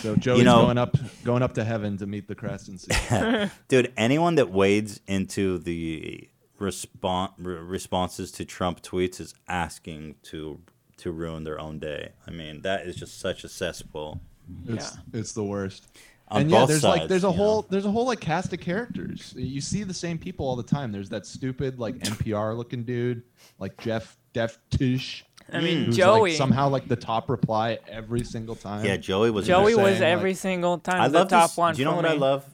so 0.00 0.16
Joey's 0.16 0.44
know- 0.44 0.62
going 0.62 0.78
up 0.78 0.96
going 1.24 1.42
up 1.42 1.54
to 1.54 1.64
heaven 1.64 1.96
to 1.98 2.06
meet 2.06 2.28
the 2.28 2.34
Krassenstein. 2.34 3.50
Dude, 3.68 3.92
anyone 3.96 4.36
that 4.36 4.50
wades 4.50 5.00
into 5.06 5.58
the 5.58 6.28
respon 6.60 7.30
re- 7.38 7.54
responses 7.56 8.30
to 8.32 8.44
Trump 8.44 8.82
tweets 8.82 9.20
is 9.20 9.34
asking 9.48 10.16
to 10.24 10.60
to 10.98 11.10
ruin 11.10 11.44
their 11.44 11.58
own 11.58 11.78
day. 11.78 12.10
I 12.26 12.30
mean, 12.30 12.60
that 12.62 12.86
is 12.86 12.94
just 12.96 13.18
such 13.20 13.42
a 13.44 13.48
cesspool. 13.48 14.20
It's 14.68 14.96
it's 15.12 15.32
the 15.32 15.44
worst. 15.44 15.86
On 16.30 16.42
and 16.42 16.50
yeah, 16.50 16.58
both 16.60 16.68
there's 16.68 16.84
like 16.84 17.08
there's 17.08 17.24
a 17.24 17.28
you 17.28 17.32
whole 17.32 17.62
there's 17.70 17.84
a 17.86 17.90
whole 17.90 18.06
like 18.06 18.20
cast 18.20 18.52
of 18.52 18.60
characters. 18.60 19.34
You 19.36 19.60
see 19.60 19.82
the 19.82 19.94
same 19.94 20.16
people 20.18 20.46
all 20.46 20.56
the 20.56 20.62
time. 20.62 20.92
There's 20.92 21.08
that 21.08 21.26
stupid 21.26 21.78
like 21.78 21.96
NPR 21.98 22.56
looking 22.56 22.84
dude, 22.84 23.22
like 23.58 23.76
Jeff 23.78 24.16
Def 24.32 24.58
Tish. 24.70 25.24
I 25.52 25.60
mean, 25.60 25.86
who's, 25.86 25.96
Joey. 25.96 26.30
like, 26.30 26.38
somehow 26.38 26.68
like 26.68 26.86
the 26.86 26.94
top 26.94 27.28
reply 27.28 27.78
every 27.88 28.22
single 28.22 28.54
time. 28.54 28.84
Yeah, 28.84 28.96
Joey 28.96 29.30
was. 29.32 29.46
Joey 29.48 29.74
was 29.74 29.98
saying, 29.98 30.02
every 30.04 30.30
like- 30.30 30.38
single 30.38 30.78
time 30.78 31.00
I 31.00 31.08
the 31.08 31.18
love 31.18 31.28
top 31.28 31.50
this- 31.50 31.56
one. 31.56 31.74
Do 31.74 31.80
you 31.80 31.84
know 31.86 31.90
for 31.92 31.96
what 31.96 32.06
I 32.06 32.12
love? 32.14 32.44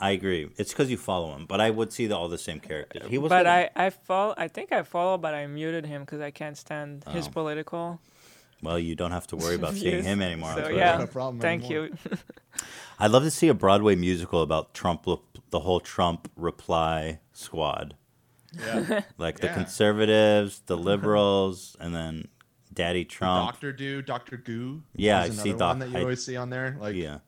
I 0.00 0.10
agree. 0.10 0.48
It's 0.58 0.70
because 0.72 0.90
you 0.90 0.96
follow 0.98 1.34
him, 1.34 1.46
but 1.46 1.60
I 1.60 1.70
would 1.70 1.92
see 1.92 2.06
the, 2.06 2.16
all 2.16 2.28
the 2.28 2.38
same 2.38 2.60
characters. 2.60 3.08
He 3.08 3.18
was. 3.18 3.30
But 3.30 3.38
good. 3.44 3.46
I 3.48 3.70
I 3.74 3.90
follow. 3.90 4.34
I 4.36 4.46
think 4.48 4.70
I 4.70 4.82
follow, 4.82 5.16
but 5.18 5.34
I 5.34 5.46
muted 5.46 5.86
him 5.86 6.02
because 6.02 6.20
I 6.20 6.30
can't 6.30 6.56
stand 6.58 7.04
his 7.08 7.26
Oh. 7.26 7.30
political. 7.30 8.00
Well, 8.62 8.78
you 8.78 8.94
don't 8.94 9.12
have 9.12 9.26
to 9.28 9.36
worry 9.36 9.54
about 9.54 9.74
seeing 9.74 9.92
views. 9.94 10.04
him 10.06 10.20
anymore. 10.22 10.54
So 10.56 10.68
yeah, 10.68 10.98
No 10.98 11.06
problem 11.06 11.40
thank 11.40 11.64
anymore. 11.64 11.86
you. 12.10 12.16
I'd 12.98 13.10
love 13.12 13.22
to 13.22 13.30
see 13.30 13.48
a 13.48 13.54
Broadway 13.54 13.94
musical 13.94 14.42
about 14.42 14.74
Trump, 14.74 15.06
the 15.50 15.60
whole 15.60 15.80
Trump 15.80 16.30
reply 16.36 17.20
squad. 17.32 17.96
Yeah. 18.58 19.02
Like 19.18 19.38
the 19.40 19.48
conservatives, 19.48 20.62
the 20.66 20.76
liberals, 20.76 21.76
and 21.78 21.94
then 21.94 22.28
Daddy 22.72 23.04
Trump. 23.04 23.50
Doctor 23.52 23.72
Do, 23.72 24.02
Doctor 24.02 24.36
Goo. 24.36 24.82
Yeah, 24.96 25.20
I 25.20 25.28
see 25.30 25.52
Doc- 25.52 25.60
one 25.60 25.78
that 25.80 25.90
you 25.90 25.98
I- 25.98 26.00
always 26.02 26.24
see 26.24 26.36
on 26.36 26.50
there. 26.50 26.76
Like, 26.80 26.96
yeah. 26.96 27.18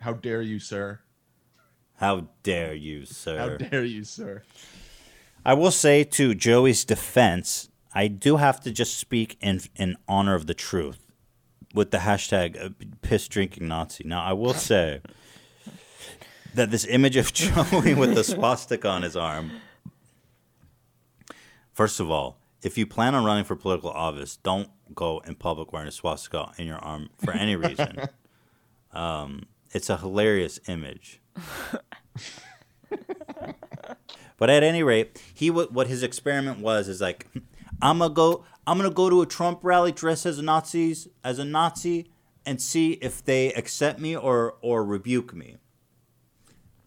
how 0.00 0.14
dare 0.14 0.40
you, 0.42 0.58
sir? 0.58 1.00
How 1.96 2.28
dare 2.42 2.74
you, 2.74 3.04
sir? 3.06 3.38
How 3.38 3.56
dare 3.56 3.84
you, 3.84 4.04
sir? 4.04 4.42
I 5.44 5.54
will 5.54 5.70
say 5.70 6.04
to 6.04 6.34
Joey's 6.34 6.84
defense, 6.84 7.68
I 7.96 8.08
do 8.08 8.36
have 8.36 8.60
to 8.60 8.70
just 8.70 8.98
speak 8.98 9.38
in 9.40 9.62
in 9.74 9.96
honor 10.06 10.34
of 10.34 10.46
the 10.46 10.54
truth. 10.54 11.00
with 11.74 11.90
the 11.90 11.98
hashtag 11.98 12.62
uh, 12.62 12.70
piss 13.02 13.28
drinking 13.28 13.68
Nazi. 13.68 14.04
Now, 14.04 14.22
I 14.22 14.32
will 14.32 14.54
say 14.54 15.02
that 16.54 16.70
this 16.70 16.86
image 16.86 17.16
of 17.16 17.32
Joey 17.40 17.94
with 17.94 18.14
the 18.14 18.24
swastika 18.24 18.88
on 18.88 19.02
his 19.02 19.16
arm. 19.16 19.50
First 21.72 22.00
of 22.00 22.10
all, 22.10 22.38
if 22.62 22.78
you 22.78 22.86
plan 22.86 23.14
on 23.14 23.24
running 23.24 23.44
for 23.44 23.56
political 23.56 23.90
office, 23.90 24.36
don't 24.36 24.70
go 24.94 25.20
in 25.26 25.34
public 25.34 25.72
wearing 25.72 25.88
a 25.88 25.92
swastika 25.92 26.52
in 26.56 26.66
your 26.66 26.78
arm 26.78 27.10
for 27.22 27.32
any 27.32 27.56
reason. 27.56 27.98
um, 28.92 29.44
it's 29.72 29.90
a 29.90 29.98
hilarious 29.98 30.58
image. 30.66 31.20
but 34.38 34.48
at 34.48 34.62
any 34.62 34.82
rate, 34.82 35.22
he 35.34 35.48
w- 35.48 35.68
what 35.70 35.88
his 35.88 36.02
experiment 36.02 36.60
was 36.60 36.88
is 36.88 37.02
like, 37.02 37.26
I'm 37.80 37.98
gonna 37.98 38.12
go, 38.12 38.44
I'm 38.66 38.78
gonna 38.78 38.90
go 38.90 39.10
to 39.10 39.22
a 39.22 39.26
Trump 39.26 39.60
rally 39.62 39.92
dressed 39.92 40.26
as 40.26 40.38
a 40.38 40.42
Nazis 40.42 41.08
as 41.22 41.38
a 41.38 41.44
Nazi 41.44 42.10
and 42.44 42.60
see 42.60 42.92
if 43.02 43.24
they 43.24 43.52
accept 43.52 43.98
me 43.98 44.16
or 44.16 44.54
or 44.60 44.84
rebuke 44.84 45.34
me. 45.34 45.56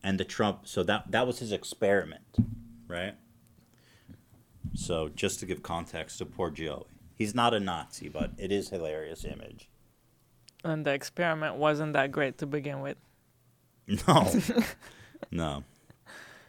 And 0.02 0.20
the 0.20 0.26
Trump, 0.26 0.68
so 0.68 0.84
that 0.84 1.12
that 1.12 1.28
was 1.28 1.40
his 1.40 1.52
experiment, 1.52 2.38
right? 2.88 3.16
So 4.74 5.10
just 5.10 5.40
to 5.40 5.46
give 5.46 5.64
context 5.64 6.20
to 6.20 6.26
poor 6.26 6.50
Joey, 6.50 6.86
he's 7.16 7.36
not 7.36 7.54
a 7.54 7.60
Nazi, 7.60 8.08
but 8.08 8.32
it 8.38 8.52
is 8.52 8.70
hilarious 8.70 9.26
image. 9.26 9.70
And 10.64 10.86
the 10.86 10.94
experiment 10.94 11.56
wasn't 11.56 11.94
that 11.94 12.12
great 12.12 12.38
to 12.40 12.46
begin 12.46 12.82
with. 12.82 12.98
No, 14.08 14.32
no. 15.32 15.64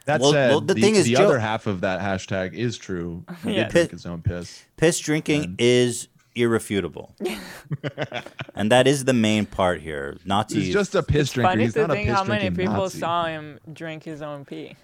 That 0.05 0.19
Well- 0.21 0.31
said, 0.31 0.49
well, 0.49 0.61
the 0.61 0.73
the, 0.73 0.81
thing 0.81 0.95
is, 0.95 1.05
the 1.05 1.15
Joe- 1.15 1.25
other 1.25 1.39
half 1.39 1.67
of 1.67 1.81
that 1.81 1.99
hashtag 2.01 2.53
is 2.53 2.77
true. 2.77 3.23
He 3.43 3.53
Yeah. 3.55 3.63
did 3.65 3.71
drink 3.71 3.91
his 3.91 4.05
own 4.05 4.21
piss. 4.21 4.63
Piss 4.77 4.99
drinking 4.99 5.55
is 5.59 6.07
irrefutable, 6.33 7.13
and 8.55 8.71
that 8.71 8.87
is 8.87 9.03
the 9.05 9.13
main 9.13 9.45
part 9.45 9.81
here. 9.81 10.17
Nazis. 10.25 10.65
He's 10.65 10.73
just 10.73 10.95
a 10.95 11.03
piss 11.03 11.31
drinker. 11.33 11.51
Funny 11.51 11.63
He's 11.65 11.73
to 11.73 11.81
not 11.81 11.91
a 11.91 11.93
think 11.93 12.07
piss 12.07 12.15
how 12.17 12.23
many 12.23 12.49
people 12.49 12.73
Nazi. 12.73 12.99
saw 12.99 13.25
him 13.25 13.59
drink 13.73 14.03
his 14.03 14.21
own 14.21 14.45
pee. 14.45 14.75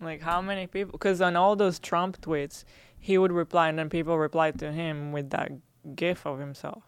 Like 0.00 0.22
how 0.22 0.40
many 0.40 0.66
people? 0.66 0.92
Because 0.92 1.20
on 1.20 1.36
all 1.36 1.56
those 1.56 1.78
Trump 1.78 2.20
tweets, 2.20 2.64
he 2.98 3.18
would 3.18 3.32
reply, 3.32 3.68
and 3.68 3.78
then 3.78 3.90
people 3.90 4.16
replied 4.18 4.58
to 4.60 4.72
him 4.72 5.12
with 5.12 5.30
that 5.30 5.50
gif 5.94 6.24
of 6.26 6.38
himself. 6.38 6.84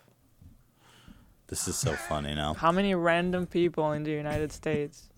This 1.49 1.69
is 1.69 1.77
so 1.77 1.93
funny 1.93 2.35
now. 2.35 2.55
How 2.55 2.73
many 2.73 2.95
random 2.95 3.47
people 3.47 3.93
in 3.93 4.03
the 4.03 4.11
United 4.11 4.51
States 4.53 5.09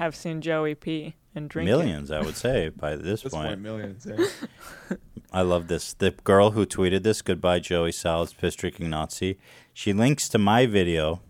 have 0.00 0.16
seen 0.16 0.40
Joey 0.40 0.74
pee 0.74 1.14
and 1.34 1.48
drink 1.48 1.68
it? 1.68 1.72
Millions, 1.72 2.10
I 2.10 2.20
would 2.22 2.36
say, 2.36 2.70
by 2.70 2.96
this, 2.96 3.22
This 3.24 3.32
point. 3.32 3.48
point, 3.48 3.60
millions. 3.60 4.06
Yeah. 4.08 4.96
I 5.32 5.42
love 5.42 5.68
this. 5.68 5.92
The 5.94 6.10
girl 6.24 6.50
who 6.52 6.66
tweeted 6.66 7.02
this, 7.04 7.22
goodbye 7.22 7.60
Joey 7.60 7.92
Salads, 7.92 8.32
piss 8.32 8.54
drinking 8.56 8.90
Nazi. 8.90 9.38
She 9.72 9.92
links 9.92 10.28
to 10.30 10.38
my 10.38 10.66
video 10.66 11.20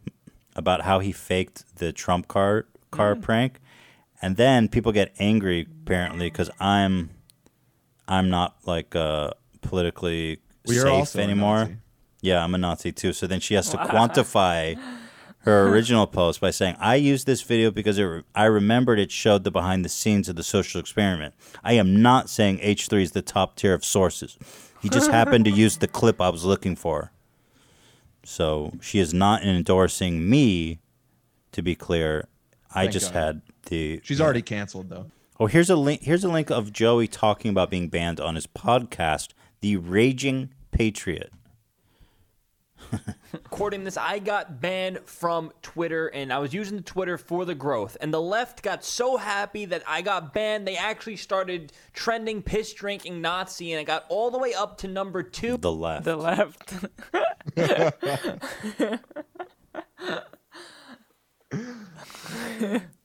about 0.57 0.83
how 0.83 1.01
he 1.01 1.13
faked 1.13 1.77
the 1.77 1.93
Trump 1.93 2.27
car 2.29 2.67
car 2.91 3.15
Mm. 3.15 3.23
prank, 3.23 3.61
and 4.23 4.37
then 4.37 4.69
people 4.69 4.91
get 4.93 5.13
angry 5.19 5.67
apparently 5.83 6.27
because 6.31 6.51
I'm 6.59 7.11
I'm 8.09 8.29
not 8.31 8.57
like 8.65 8.97
uh, 8.97 9.31
politically 9.61 10.39
We 10.67 10.79
are 10.79 10.83
safe 10.83 10.91
also 10.93 11.19
a 11.21 11.23
anymore. 11.23 11.79
Yeah, 12.23 12.43
I'm 12.45 12.55
a 12.55 12.59
Nazi 12.59 12.93
too. 12.93 13.13
So 13.13 13.27
then 13.27 13.41
she 13.41 13.55
has 13.55 13.69
to 13.71 13.77
Wow. 13.77 13.87
quantify 13.87 14.79
her 15.41 15.69
original 15.69 16.07
post 16.07 16.41
by 16.41 16.51
saying, 16.51 16.77
"I 16.79 16.97
used 16.97 17.27
this 17.27 17.43
video 17.43 17.71
because 17.71 17.99
it 17.99 18.05
re- 18.05 18.23
I 18.35 18.45
remembered 18.45 18.99
it 18.99 19.11
showed 19.11 19.45
the 19.45 19.51
behind 19.51 19.85
the 19.85 19.89
scenes 19.89 20.29
of 20.29 20.37
the 20.37 20.43
social 20.43 20.81
experiment. 20.81 21.35
I 21.65 21.75
am 21.75 22.03
not 22.03 22.29
saying 22.29 22.59
H3 22.59 23.03
is 23.03 23.13
the 23.13 23.23
top 23.23 23.57
tier 23.57 23.75
of 23.75 23.85
sources. 23.85 24.39
He 24.83 24.89
just 24.89 25.11
happened 25.19 25.45
to 25.47 25.51
use 25.51 25.79
the 25.79 25.89
clip 25.89 26.21
I 26.21 26.29
was 26.29 26.45
looking 26.45 26.77
for." 26.77 27.13
So 28.25 28.73
she 28.81 28.99
is 28.99 29.15
not 29.15 29.43
endorsing 29.43 30.29
me. 30.29 30.81
To 31.53 31.63
be 31.63 31.75
clear, 31.75 32.29
I 32.71 32.83
Thank 32.83 32.93
just 32.93 33.13
God. 33.13 33.19
had 33.19 33.43
the. 33.67 34.01
She's 34.05 34.21
already 34.21 34.43
canceled 34.43 34.89
though. 34.89 35.07
Oh, 35.41 35.47
here's 35.47 35.71
a 35.71 35.75
link. 35.75 36.03
Here's 36.03 36.23
a 36.23 36.29
link 36.29 36.51
of 36.51 36.73
Joey 36.73 37.09
talking 37.09 37.51
about 37.51 37.71
being 37.71 37.89
banned 37.89 38.21
on 38.21 38.35
his 38.37 38.47
podcast, 38.47 39.31
The 39.63 39.77
Raging 39.79 40.51
Patriot. 40.71 41.33
According 43.35 43.81
to 43.81 43.85
this, 43.85 43.97
I 43.97 44.19
got 44.19 44.61
banned 44.61 45.01
from 45.05 45.53
Twitter 45.63 46.09
and 46.09 46.33
I 46.33 46.39
was 46.39 46.53
using 46.53 46.77
the 46.77 46.83
Twitter 46.83 47.19
for 47.19 47.45
the 47.45 47.55
growth. 47.55 47.97
And 48.01 48.13
the 48.13 48.21
left 48.21 48.63
got 48.63 48.85
so 48.85 49.17
happy 49.17 49.65
that 49.67 49.83
I 49.87 50.03
got 50.03 50.35
banned, 50.35 50.67
they 50.67 50.77
actually 50.77 51.17
started 51.17 51.73
trending 51.93 52.43
piss 52.43 52.73
drinking 52.73 53.21
Nazi 53.21 53.73
and 53.73 53.81
it 53.81 53.85
got 53.85 54.07
all 54.09 54.31
the 54.31 54.39
way 54.39 54.55
up 54.55 54.79
to 54.79 54.89
number 54.89 55.23
two. 55.23 55.57
The 55.57 55.73
left. 55.73 56.05
The 56.05 56.17
left. 56.17 56.75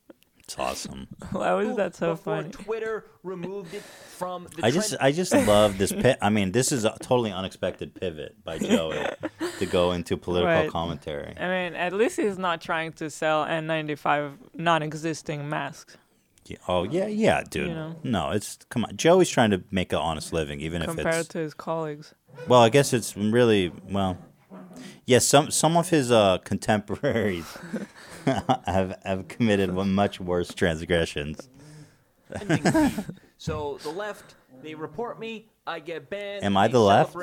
It's 0.57 0.85
awesome. 0.85 1.07
Why 1.31 1.51
was 1.53 1.75
that 1.75 1.95
so 1.95 2.11
before 2.11 2.37
funny? 2.43 2.51
Twitter 2.51 3.05
removed 3.23 3.73
it 3.73 3.81
from 3.83 4.47
the 4.55 4.65
I 4.65 4.71
just 4.71 4.95
I 5.01 5.11
just 5.11 5.33
love 5.33 5.77
this 5.77 5.91
pit. 6.03 6.17
I 6.21 6.29
mean, 6.29 6.53
this 6.53 6.71
is 6.71 6.85
a 6.85 6.95
totally 7.01 7.31
unexpected 7.31 7.93
pivot 7.93 8.41
by 8.45 8.57
Joey 8.59 9.05
to 9.59 9.65
go 9.65 9.91
into 9.91 10.15
political 10.15 10.53
Right. 10.63 10.69
commentary. 10.71 11.33
I 11.37 11.47
mean, 11.47 11.75
at 11.75 11.91
least 11.91 12.15
he's 12.17 12.37
not 12.37 12.61
trying 12.61 12.93
to 12.93 13.09
sell 13.09 13.45
N95 13.45 14.37
non-existing 14.53 15.49
masks 15.49 15.97
Yeah, 16.45 16.57
Oh 16.69 16.83
yeah, 16.83 17.07
yeah, 17.07 17.43
dude. 17.49 17.67
You 17.67 17.73
know. 17.73 17.95
No, 18.03 18.29
it's 18.31 18.57
come 18.69 18.85
on. 18.85 18.95
Joey's 18.95 19.29
trying 19.29 19.51
to 19.51 19.61
make 19.71 19.91
an 19.91 19.99
honest 19.99 20.31
living, 20.31 20.61
even 20.61 20.81
if 20.81 20.87
it's 20.89 20.95
compared 20.95 21.29
to 21.29 21.39
his 21.39 21.53
colleagues. 21.53 22.13
well. 22.47 22.61
I 22.61 22.69
guess 22.69 22.93
it's 22.93 23.17
really 23.17 23.73
well. 23.89 24.17
Yes, 25.05 25.25
some 25.25 25.51
some 25.51 25.75
of 25.75 25.89
his 25.89 26.11
uh, 26.11 26.37
contemporaries 26.45 27.45
have 28.65 28.99
have 29.03 29.27
committed 29.27 29.73
much 29.73 30.19
worse 30.19 30.53
transgressions. 30.53 31.49
so 33.37 33.79
the 33.83 33.89
left, 33.89 34.35
they 34.61 34.73
report 34.75 35.19
me, 35.19 35.47
I 35.67 35.79
get 35.79 36.09
banned. 36.09 36.43
Am 36.43 36.57
I 36.57 36.67
the 36.67 36.79
left? 36.79 37.15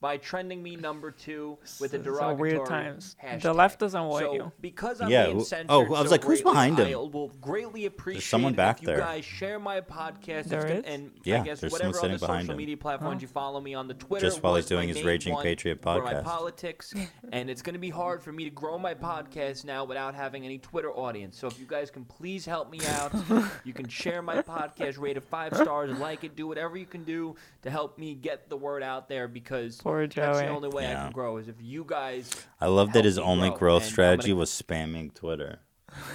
Celebrate 0.00 0.08
by 0.08 0.16
trending 0.16 0.62
me 0.62 0.76
number 0.76 1.10
two 1.10 1.58
with 1.80 1.92
a 1.94 1.98
So 1.98 2.02
derogatory 2.04 2.52
weird 2.54 2.66
times. 2.66 3.16
hashtag. 3.22 3.42
The 3.42 3.52
left 3.52 3.80
doesn't 3.80 4.04
want 4.04 4.24
so 4.24 4.34
you. 4.34 4.52
Because 4.60 5.00
I'm 5.00 5.10
Yeah, 5.10 5.26
being 5.26 5.44
censored 5.44 5.66
oh, 5.70 5.84
I 5.86 6.00
was 6.00 6.04
so 6.04 6.10
like, 6.10 6.24
who's 6.24 6.42
behind 6.42 6.78
him? 6.78 6.86
I 6.86 6.94
will 6.96 7.28
greatly 7.40 7.86
appreciate 7.86 8.22
someone 8.24 8.54
back 8.54 8.76
if 8.78 8.82
you 8.82 8.86
there. 8.88 8.98
guys 8.98 9.24
share 9.24 9.58
my 9.58 9.80
podcast 9.80 10.44
There 10.44 10.64
It's- 10.66 10.78
is? 10.78 10.84
and 10.86 11.10
Yeah, 11.24 11.40
I 11.40 11.44
guess 11.44 11.60
there's 11.60 11.72
whatever 11.72 11.92
someone 11.94 12.10
other 12.12 12.18
sitting 12.18 12.26
behind 12.28 12.42
social 12.44 12.52
him. 12.52 12.58
media 12.58 12.76
platforms 12.76 13.22
you 13.22 13.28
follow 13.28 13.60
me 13.60 13.74
on 13.74 13.88
the 13.88 13.94
Twitter. 13.94 14.26
Just 14.26 14.42
while 14.42 14.54
he's 14.56 14.66
doing 14.66 14.88
his 14.88 15.02
Raging 15.02 15.34
one 15.34 15.42
Patriot 15.42 15.82
for 15.82 16.02
my 16.02 16.14
politics, 16.22 16.94
and 17.32 17.50
it's 17.50 17.62
going 17.62 17.74
to 17.74 17.80
be 17.80 17.90
hard 17.90 18.22
for 18.22 18.32
me 18.32 18.44
to 18.44 18.50
grow 18.50 18.78
my 18.78 18.94
podcast 18.94 19.64
now 19.64 19.84
without 19.84 20.14
having 20.14 20.44
any 20.44 20.58
Twitter 20.58 20.90
audience. 20.92 21.36
So 21.38 21.46
if 21.48 21.58
you 21.58 21.66
guys 21.66 21.90
can 21.90 22.04
please 22.04 22.44
help 22.46 22.70
me 22.70 22.78
out, 22.86 23.12
you 23.64 23.72
can 23.72 23.88
share 23.88 24.22
my 24.22 24.42
podcast, 24.42 24.98
rate 24.98 25.16
it 25.16 25.24
five 25.24 25.54
stars, 25.56 25.96
like 25.98 26.24
it, 26.24 26.36
do 26.36 26.46
whatever 26.46 26.76
you 26.76 26.86
can 26.86 27.04
do 27.04 27.34
to 27.62 27.70
help 27.70 27.98
me 27.98 28.14
get 28.14 28.48
the 28.48 28.56
word 28.56 28.82
out 28.82 29.08
there 29.08 29.26
because 29.28 29.80
Poor 29.88 30.06
that's 30.06 30.38
the 30.38 30.48
only 30.48 30.68
way 30.68 30.86
I 30.86 30.94
can 30.94 31.12
grow 31.12 31.38
is 31.38 31.48
if 31.48 31.56
you 31.60 31.82
guys. 31.86 32.30
I 32.60 32.66
love 32.66 32.92
that 32.92 33.06
his 33.06 33.18
only 33.18 33.48
grow. 33.48 33.58
growth 33.58 33.84
strategy 33.84 34.28
gonna 34.28 34.40
was 34.40 34.50
spamming 34.50 35.14
Twitter. 35.14 35.60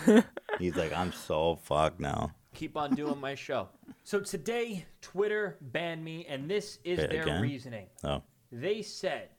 He's 0.59 0.75
like, 0.75 0.93
I'm 0.93 1.11
so 1.11 1.55
fucked 1.63 1.99
now. 1.99 2.35
keep 2.53 2.77
on 2.77 2.93
doing 2.93 3.19
my 3.19 3.33
show. 3.33 3.69
So 4.03 4.19
today, 4.19 4.85
Twitter 5.01 5.57
banned 5.59 6.03
me, 6.05 6.25
and 6.29 6.47
this 6.47 6.77
is 6.83 6.99
Wait, 6.99 7.09
their 7.09 7.23
again? 7.23 7.41
reasoning. 7.41 7.87
Oh, 8.03 8.21
They 8.51 8.83
said, 8.83 9.29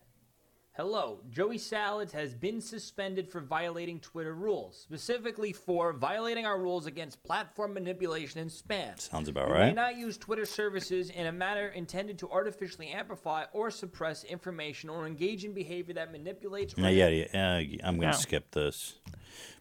Hello, 0.76 1.20
Joey 1.30 1.58
Salads 1.58 2.12
has 2.14 2.34
been 2.34 2.60
suspended 2.60 3.30
for 3.30 3.40
violating 3.40 4.00
Twitter 4.00 4.34
rules, 4.34 4.76
specifically 4.76 5.52
for 5.52 5.92
violating 5.92 6.46
our 6.46 6.58
rules 6.58 6.86
against 6.86 7.22
platform 7.22 7.74
manipulation 7.74 8.40
and 8.40 8.50
spam. 8.50 8.98
sounds 9.00 9.28
about 9.28 9.48
right. 9.52 9.60
You 9.60 9.66
may 9.66 9.72
not 9.72 9.96
use 9.96 10.16
Twitter 10.18 10.44
services 10.44 11.10
in 11.10 11.26
a 11.26 11.32
manner 11.32 11.68
intended 11.68 12.18
to 12.18 12.28
artificially 12.28 12.88
amplify 12.88 13.44
or 13.52 13.70
suppress 13.70 14.24
information 14.24 14.90
or 14.90 15.06
engage 15.06 15.44
in 15.44 15.52
behavior 15.52 15.94
that 15.94 16.10
manipulates. 16.10 16.74
or 16.76 16.80
Yeah, 16.80 16.88
yeah, 16.88 17.26
yeah. 17.32 17.58
yeah, 17.60 17.76
I'm 17.86 17.94
gonna 17.94 18.08
Yeah. 18.08 18.16
skip 18.18 18.50
this. 18.50 18.94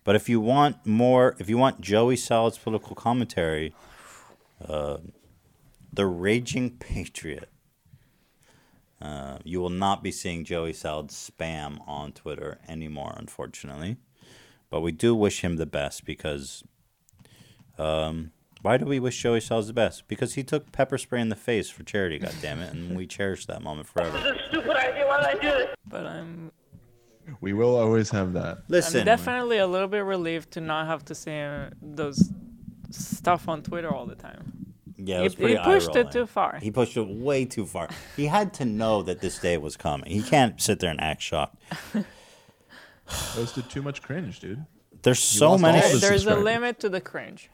But 0.04 0.16
if 0.16 0.28
you 0.28 0.42
want 0.42 0.84
more, 0.84 1.36
if 1.38 1.48
you 1.48 1.60
want 1.60 1.80
Joey 1.80 2.16
Salad's 2.16 2.58
political 2.58 2.96
commentary, 2.96 3.76
uh, 4.68 4.98
the 5.94 6.08
Raging 6.08 6.72
Patriot, 6.72 7.50
uh, 9.02 9.38
you 9.44 9.60
will 9.60 9.70
not 9.70 10.04
be 10.04 10.12
seeing 10.12 10.46
Joey 10.46 10.74
Salad 10.74 11.08
spam 11.10 11.88
on 11.88 12.12
Twitter 12.14 12.60
anymore, 12.68 13.14
unfortunately. 13.18 13.98
But 14.70 14.82
we 14.82 14.92
do 14.92 15.14
wish 15.14 15.42
him 15.42 15.58
the 15.58 15.66
best 15.66 16.06
because. 16.06 16.64
Um, 17.78 18.32
why 18.62 18.78
do 18.78 18.86
we 18.86 18.98
wish 18.98 19.22
Joey 19.22 19.42
Salad 19.42 19.68
the 19.68 19.74
best? 19.74 20.08
Because 20.08 20.36
he 20.36 20.44
took 20.44 20.72
pepper 20.72 20.98
spray 20.98 21.20
in 21.20 21.28
the 21.28 21.36
face 21.36 21.70
for 21.70 21.84
charity, 21.84 22.18
God 22.20 22.34
damn 22.42 22.60
it, 22.62 22.74
and 22.74 22.96
we 22.96 23.06
cherish 23.06 23.46
that 23.48 23.62
moment 23.62 23.88
forever. 23.88 24.18
This 24.18 24.26
is 24.26 24.32
a 24.32 24.48
stupid 24.50 24.76
idea. 24.78 25.06
Why 25.06 25.18
did 25.18 25.26
I 25.28 25.34
do 25.34 25.58
this? 25.58 25.76
But 25.86 26.08
I'm 26.08 26.52
We 27.42 27.52
will 27.52 27.76
always 27.76 28.10
have 28.12 28.34
that. 28.34 28.60
Listen, 28.70 29.02
I'm 29.02 29.06
definitely 29.06 29.58
a 29.58 29.68
little 29.68 29.90
bit 29.90 30.06
relieved 30.06 30.52
to 30.52 30.62
not 30.62 30.88
have 30.88 31.04
to 31.06 31.16
see 31.16 31.38
uh, 31.38 31.72
those 31.82 32.32
stuff 32.90 33.50
on 33.50 33.64
Twitter 33.64 33.94
all 33.94 34.06
the 34.06 34.16
time. 34.16 34.53
Yeah, 35.06 35.22
it 35.22 35.32
He- 35.32 35.38
pretty 35.38 35.58
he 35.58 35.64
pushed 35.64 35.96
it 35.96 36.12
too 36.12 36.26
far. 36.26 36.60
He 36.62 36.72
pushed 36.72 36.96
it 36.98 37.08
way 37.08 37.46
too 37.46 37.66
far. 37.66 37.90
He 38.16 38.26
had 38.28 38.54
to 38.56 38.66
know 38.66 39.02
that 39.04 39.22
this 39.22 39.40
day 39.40 39.58
was 39.58 39.76
coming. 39.78 40.10
He 40.10 40.22
can't 40.22 40.62
sit 40.62 40.80
there 40.80 40.90
and 40.92 41.02
act 41.02 41.22
shocked. 41.22 41.56
Posted 43.06 43.70
too 43.70 43.82
much 43.82 44.02
cringe, 44.02 44.40
dude. 44.40 44.66
There's 45.02 45.20
You 45.34 45.40
so 45.40 45.58
many. 45.58 45.82
the 45.82 45.98
There's 45.98 46.26
a 46.26 46.36
limit 46.36 46.80
to 46.80 46.90
the 46.90 47.02
cringe. 47.02 47.50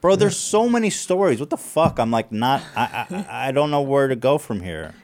Bro, 0.00 0.16
there's 0.16 0.36
so 0.36 0.68
many 0.68 0.90
stories. 0.90 1.40
What 1.40 1.50
the 1.50 1.56
fuck? 1.56 1.98
I'm 1.98 2.10
like 2.10 2.30
not. 2.32 2.62
I 2.76 3.06
I, 3.30 3.48
I 3.48 3.52
don't 3.52 3.70
know 3.70 3.80
where 3.82 4.08
to 4.08 4.16
go 4.16 4.36
from 4.36 4.60
here, 4.60 4.94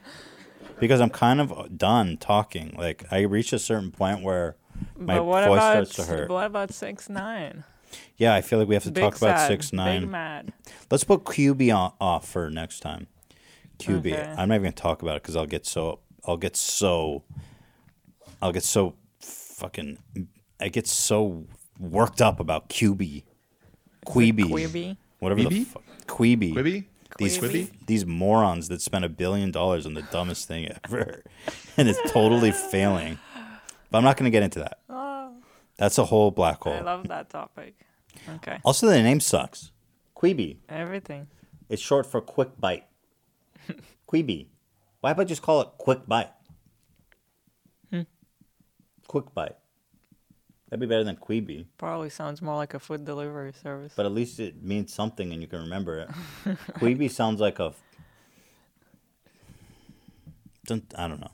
because 0.80 1.00
I'm 1.00 1.08
kind 1.10 1.40
of 1.40 1.78
done 1.78 2.16
talking. 2.18 2.74
Like 2.76 3.04
I 3.10 3.20
reached 3.20 3.52
a 3.52 3.58
certain 3.60 3.92
point 3.92 4.22
where 4.22 4.56
my 4.96 5.16
but 5.16 5.24
what 5.24 5.44
voice 5.46 5.56
about 5.58 5.86
starts 5.88 5.94
to 5.96 6.02
hurt. 6.14 6.28
what 6.30 6.46
about 6.46 6.72
six 6.74 7.08
nine? 7.08 7.64
Yeah, 8.18 8.34
I 8.34 8.40
feel 8.40 8.58
like 8.58 8.68
we 8.68 8.74
have 8.74 8.84
to 8.84 8.90
Big 8.90 9.02
talk 9.02 9.16
about 9.16 9.38
sad, 9.38 9.46
six 9.48 9.72
nine. 9.72 10.02
Big 10.02 10.10
mad. 10.10 10.52
Let's 10.90 11.04
put 11.04 11.24
QB 11.24 11.74
on, 11.74 11.92
off 12.00 12.28
for 12.28 12.50
next 12.50 12.80
time. 12.80 13.06
QB. 13.78 14.12
Okay. 14.12 14.34
I'm 14.36 14.48
not 14.48 14.56
even 14.56 14.62
gonna 14.64 14.72
talk 14.72 15.02
about 15.02 15.16
it 15.16 15.22
because 15.22 15.36
I'll 15.36 15.46
get 15.46 15.64
so 15.64 16.00
I'll 16.24 16.36
get 16.36 16.56
so 16.56 17.22
I'll 18.42 18.52
get 18.52 18.64
so 18.64 18.94
fucking 19.20 19.98
I 20.60 20.68
get 20.68 20.88
so 20.88 21.46
worked 21.78 22.20
up 22.20 22.40
about 22.40 22.68
QB. 22.68 23.22
Queeby. 24.04 24.44
Queeby? 24.44 24.96
Whatever 25.20 25.42
the 25.44 25.48
Queeby? 25.48 25.66
fuck. 25.66 25.82
Queeby. 26.06 26.54
Quibi? 26.54 26.84
These 27.18 27.38
Quibi? 27.38 27.70
these 27.86 28.04
morons 28.04 28.68
that 28.68 28.82
spent 28.82 29.04
a 29.04 29.08
billion 29.08 29.50
dollars 29.50 29.86
on 29.86 29.94
the 29.94 30.02
dumbest 30.02 30.46
thing 30.46 30.68
ever, 30.84 31.22
and 31.76 31.88
it's 31.88 32.12
totally 32.12 32.50
failing. 32.50 33.18
But 33.90 33.98
I'm 33.98 34.04
not 34.04 34.16
gonna 34.16 34.30
get 34.30 34.42
into 34.42 34.58
that. 34.58 34.78
Oh. 34.88 35.32
That's 35.76 35.98
a 35.98 36.04
whole 36.04 36.30
black 36.32 36.62
hole. 36.62 36.72
I 36.72 36.80
love 36.80 37.06
that 37.08 37.30
topic. 37.30 37.74
Okay. 38.36 38.58
Also, 38.64 38.86
the 38.86 39.02
name 39.02 39.20
sucks. 39.20 39.70
Queeby. 40.16 40.56
Everything. 40.68 41.26
It's 41.68 41.82
short 41.82 42.06
for 42.06 42.20
quick 42.20 42.58
bite. 42.60 42.84
Queeby. 44.08 44.46
Why 45.00 45.10
don't 45.10 45.12
about 45.12 45.28
just 45.28 45.42
call 45.42 45.60
it 45.60 45.68
quick 45.78 46.06
bite? 46.06 46.30
Hmm. 47.90 48.02
Quick 49.06 49.32
bite. 49.34 49.56
That'd 50.68 50.80
be 50.80 50.86
better 50.86 51.04
than 51.04 51.16
Queeby, 51.16 51.64
Probably 51.78 52.10
sounds 52.10 52.42
more 52.42 52.56
like 52.56 52.74
a 52.74 52.78
food 52.78 53.04
delivery 53.06 53.52
service. 53.62 53.92
but 53.96 54.04
at 54.04 54.12
least 54.12 54.38
it 54.38 54.62
means 54.62 54.92
something 54.92 55.32
and 55.32 55.40
you 55.40 55.48
can 55.48 55.60
remember 55.60 56.00
it. 56.00 56.08
Queeby 56.74 57.10
sounds 57.10 57.40
like 57.40 57.58
a. 57.58 57.72
Don't- 60.66 60.92
I 60.96 61.08
don't 61.08 61.20
know. 61.20 61.30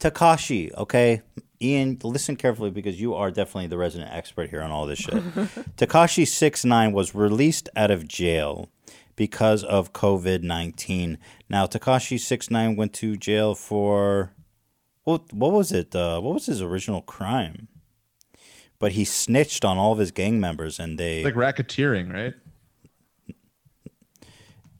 Tekashi, 0.00 0.72
okay? 0.74 1.22
Ian, 1.60 1.98
listen 2.04 2.36
carefully 2.36 2.70
because 2.70 3.00
you 3.00 3.14
are 3.14 3.30
definitely 3.30 3.66
the 3.66 3.78
resident 3.78 4.12
expert 4.12 4.50
here 4.50 4.62
on 4.62 4.70
all 4.70 4.86
this 4.86 5.00
shit. 5.00 5.14
Tekashi 5.76 6.26
six 6.26 6.64
nine 6.64 6.92
was 6.92 7.14
released 7.14 7.68
out 7.74 7.90
of 7.90 8.06
jail 8.06 8.68
because 9.16 9.64
of 9.64 9.92
COVID 9.92 10.42
nineteen. 10.42 11.18
Now 11.48 11.66
Tekashi 11.66 12.18
six 12.18 12.50
nine 12.50 12.76
went 12.76 12.92
to 12.94 13.16
jail 13.16 13.54
for 13.54 14.32
what? 15.04 15.32
What 15.32 15.52
was 15.52 15.72
it? 15.72 15.94
Uh, 15.96 16.20
what 16.20 16.34
was 16.34 16.46
his 16.46 16.62
original 16.62 17.02
crime? 17.02 17.68
But 18.78 18.92
he 18.92 19.04
snitched 19.04 19.64
on 19.64 19.76
all 19.76 19.92
of 19.92 19.98
his 19.98 20.12
gang 20.12 20.38
members, 20.38 20.78
and 20.78 20.98
they 20.98 21.24
Like 21.24 21.34
racketeering, 21.34 22.12
right? 22.12 22.34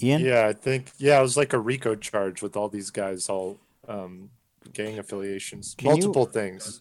Ian. 0.00 0.22
Yeah, 0.22 0.46
I 0.46 0.52
think 0.52 0.92
yeah, 0.98 1.18
it 1.18 1.22
was 1.22 1.36
like 1.36 1.52
a 1.52 1.58
RICO 1.58 1.96
charge 1.96 2.40
with 2.40 2.56
all 2.56 2.68
these 2.68 2.90
guys, 2.90 3.28
all 3.28 3.58
um, 3.88 4.30
gang 4.72 4.98
affiliations, 4.98 5.74
Can 5.76 5.86
you- 5.88 5.92
multiple 5.92 6.26
things. 6.26 6.80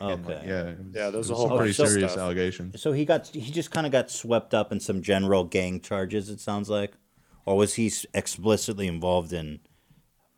Okay. 0.00 0.42
Yeah. 0.46 0.62
was- 0.64 0.76
Yeah, 0.92 1.10
there's 1.10 1.30
it 1.30 1.32
a 1.32 1.36
whole 1.36 1.48
pretty 1.56 1.70
bunch 1.72 1.78
of 1.80 1.88
serious 1.88 2.12
stuff. 2.12 2.22
allegations. 2.22 2.80
So 2.82 2.92
he 2.92 3.04
got 3.04 3.28
he 3.28 3.50
just 3.52 3.70
kind 3.70 3.86
of 3.86 3.92
got 3.92 4.10
swept 4.10 4.52
up 4.54 4.72
in 4.72 4.80
some 4.80 5.02
general 5.02 5.44
gang 5.44 5.80
charges. 5.80 6.28
It 6.28 6.40
sounds 6.40 6.68
like, 6.68 6.92
or 7.46 7.56
was 7.56 7.74
he 7.74 7.92
explicitly 8.12 8.86
involved 8.88 9.32
in? 9.32 9.60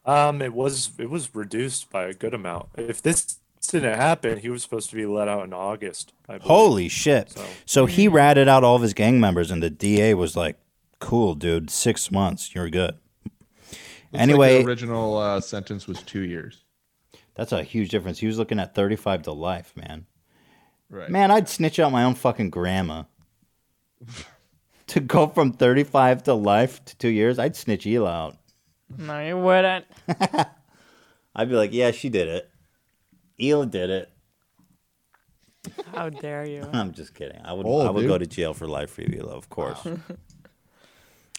Um, 0.04 0.40
it 0.42 0.52
was 0.52 0.90
it 0.98 1.10
was 1.10 1.34
reduced 1.34 1.90
by 1.90 2.04
a 2.04 2.14
good 2.14 2.34
amount. 2.34 2.68
If 2.76 3.02
this 3.02 3.38
didn't 3.68 3.96
happen, 3.98 4.38
he 4.38 4.48
was 4.48 4.62
supposed 4.62 4.90
to 4.90 4.96
be 4.96 5.06
let 5.06 5.26
out 5.26 5.44
in 5.44 5.52
August. 5.52 6.12
I. 6.28 6.38
Holy 6.38 6.88
shit! 6.88 7.30
So- 7.30 7.44
So 7.64 7.86
he 7.86 8.06
ratted 8.08 8.46
out 8.48 8.62
all 8.62 8.76
of 8.76 8.82
his 8.82 8.94
gang 8.94 9.18
members, 9.18 9.50
and 9.50 9.62
the 9.62 9.70
DA 9.70 10.14
was 10.14 10.36
like, 10.36 10.58
"Cool, 11.00 11.34
dude, 11.34 11.70
six 11.70 12.10
months, 12.12 12.54
you're 12.54 12.70
good." 12.70 12.96
Looks 14.12 14.22
anyway, 14.22 14.56
like 14.58 14.64
the 14.64 14.68
original 14.70 15.16
uh, 15.16 15.40
sentence 15.40 15.88
was 15.88 16.00
two 16.02 16.20
years. 16.22 16.62
That's 17.36 17.52
a 17.52 17.62
huge 17.62 17.90
difference. 17.90 18.18
He 18.18 18.26
was 18.26 18.38
looking 18.38 18.58
at 18.58 18.74
thirty-five 18.74 19.22
to 19.22 19.32
life, 19.32 19.72
man. 19.76 20.06
Right. 20.88 21.10
Man, 21.10 21.30
I'd 21.30 21.48
snitch 21.48 21.78
out 21.78 21.92
my 21.92 22.04
own 22.04 22.14
fucking 22.14 22.50
grandma. 22.50 23.04
to 24.88 25.00
go 25.00 25.26
from 25.28 25.52
thirty-five 25.52 26.22
to 26.24 26.34
life 26.34 26.84
to 26.86 26.96
two 26.96 27.08
years, 27.08 27.38
I'd 27.38 27.56
snitch 27.56 27.86
Ela 27.86 28.10
out. 28.10 28.36
No, 28.96 29.20
you 29.20 29.36
wouldn't. 29.36 29.84
I'd 31.34 31.48
be 31.48 31.56
like, 31.56 31.72
"Yeah, 31.72 31.90
she 31.90 32.08
did 32.08 32.28
it. 32.28 32.50
Ela 33.40 33.66
did 33.66 33.90
it." 33.90 34.10
How 35.92 36.08
dare 36.08 36.46
you? 36.46 36.62
I'm 36.72 36.92
just 36.92 37.14
kidding. 37.14 37.40
I 37.44 37.52
would 37.52 37.66
Oh, 37.66 37.80
I 37.80 37.90
would 37.90 38.06
go 38.06 38.18
to 38.18 38.26
jail 38.26 38.54
for 38.54 38.66
life 38.68 38.90
for 38.90 39.02
you, 39.02 39.18
Ela, 39.20 39.36
of 39.36 39.48
course. 39.48 39.86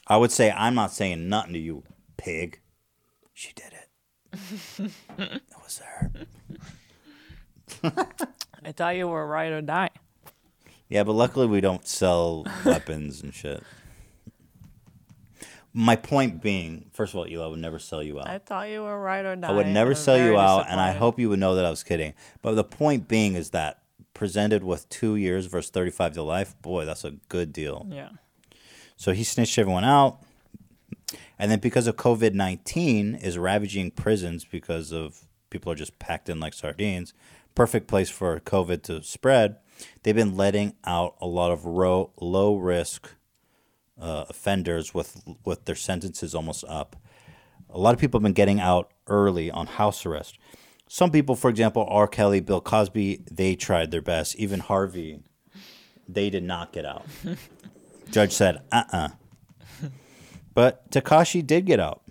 I 0.05 0.17
would 0.17 0.31
say 0.31 0.51
I'm 0.51 0.75
not 0.75 0.91
saying 0.91 1.29
nothing 1.29 1.53
to 1.53 1.59
you, 1.59 1.83
pig. 2.17 2.59
She 3.33 3.53
did 3.53 3.73
it. 3.73 5.41
It 5.67 5.73
was 5.73 5.79
her. 5.79 6.11
I 8.63 8.71
thought 8.71 8.95
you 8.95 9.07
were 9.07 9.27
right 9.27 9.51
or 9.51 9.61
die. 9.61 9.89
Yeah, 10.89 11.03
but 11.03 11.13
luckily 11.13 11.47
we 11.47 11.61
don't 11.61 11.85
sell 11.87 12.45
weapons 12.65 13.21
and 13.21 13.33
shit. 13.33 13.61
My 15.73 15.95
point 15.95 16.41
being, 16.41 16.89
first 16.93 17.13
of 17.13 17.19
all, 17.19 17.27
Ela, 17.29 17.45
I 17.45 17.49
would 17.49 17.59
never 17.59 17.77
sell 17.77 18.01
you 18.01 18.19
out. 18.19 18.27
I 18.27 18.39
thought 18.39 18.69
you 18.69 18.81
were 18.83 18.99
right 18.99 19.23
or 19.23 19.35
die. 19.35 19.49
I 19.49 19.51
would 19.51 19.67
never 19.67 19.91
I'm 19.91 19.95
sell 19.95 20.17
you 20.17 20.37
out, 20.37 20.67
and 20.69 20.79
I 20.79 20.91
hope 20.91 21.19
you 21.19 21.29
would 21.29 21.39
know 21.39 21.55
that 21.55 21.65
I 21.65 21.69
was 21.69 21.83
kidding. 21.83 22.13
But 22.41 22.55
the 22.55 22.63
point 22.63 23.07
being 23.07 23.35
is 23.35 23.51
that 23.51 23.81
presented 24.13 24.63
with 24.63 24.89
two 24.89 25.15
years 25.15 25.45
versus 25.45 25.69
35 25.69 26.13
to 26.13 26.23
life, 26.23 26.59
boy, 26.61 26.85
that's 26.85 27.03
a 27.03 27.11
good 27.29 27.53
deal. 27.53 27.85
Yeah. 27.91 28.09
So 28.95 29.11
he 29.11 29.23
snitched 29.23 29.57
everyone 29.59 29.83
out. 29.83 30.23
And 31.37 31.51
then 31.51 31.59
because 31.59 31.85
of 31.85 31.95
COVID 31.97 32.33
19 32.33 33.15
is 33.15 33.37
ravaging 33.37 33.91
prisons 33.91 34.43
because 34.45 34.91
of 34.91 35.26
people 35.49 35.71
are 35.71 35.75
just 35.75 35.99
packed 35.99 36.29
in 36.29 36.39
like 36.39 36.53
sardines, 36.53 37.13
perfect 37.55 37.87
place 37.87 38.09
for 38.09 38.39
COVID 38.39 38.83
to 38.83 39.03
spread. 39.03 39.57
They've 40.03 40.15
been 40.15 40.35
letting 40.35 40.73
out 40.85 41.15
a 41.21 41.27
lot 41.27 41.51
of 41.51 41.65
ro- 41.65 42.11
low 42.19 42.55
risk 42.55 43.09
uh, 43.99 44.25
offenders 44.29 44.93
with 44.93 45.23
with 45.45 45.65
their 45.65 45.75
sentences 45.75 46.35
almost 46.35 46.63
up. 46.67 46.95
A 47.69 47.79
lot 47.79 47.93
of 47.93 47.99
people 47.99 48.19
have 48.19 48.23
been 48.23 48.33
getting 48.33 48.59
out 48.59 48.91
early 49.07 49.51
on 49.51 49.67
house 49.67 50.05
arrest. 50.05 50.37
Some 50.87 51.11
people, 51.11 51.35
for 51.35 51.49
example, 51.49 51.85
R. 51.89 52.07
Kelly, 52.07 52.39
Bill 52.39 52.61
Cosby, 52.61 53.23
they 53.29 53.55
tried 53.55 53.91
their 53.91 54.01
best. 54.01 54.37
Even 54.37 54.61
Harvey, 54.61 55.19
they 56.07 56.29
did 56.29 56.43
not 56.43 56.71
get 56.71 56.85
out. 56.85 57.05
Judge 58.11 58.31
said, 58.31 58.61
uh 58.71 58.83
uh 58.91 59.09
But 60.53 60.89
Tekashi 60.91 61.45
did 61.45 61.65
get 61.65 61.79
out. 61.79 62.01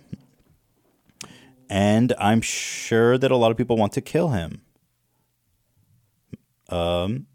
And 1.69 2.13
I'm 2.17 2.41
sure 2.41 3.17
that 3.17 3.31
a 3.31 3.35
lot 3.35 3.51
of 3.51 3.57
people 3.57 3.77
want 3.77 3.93
to 3.93 4.01
kill 4.01 4.29
him. 4.29 4.61
Um, 6.69 7.27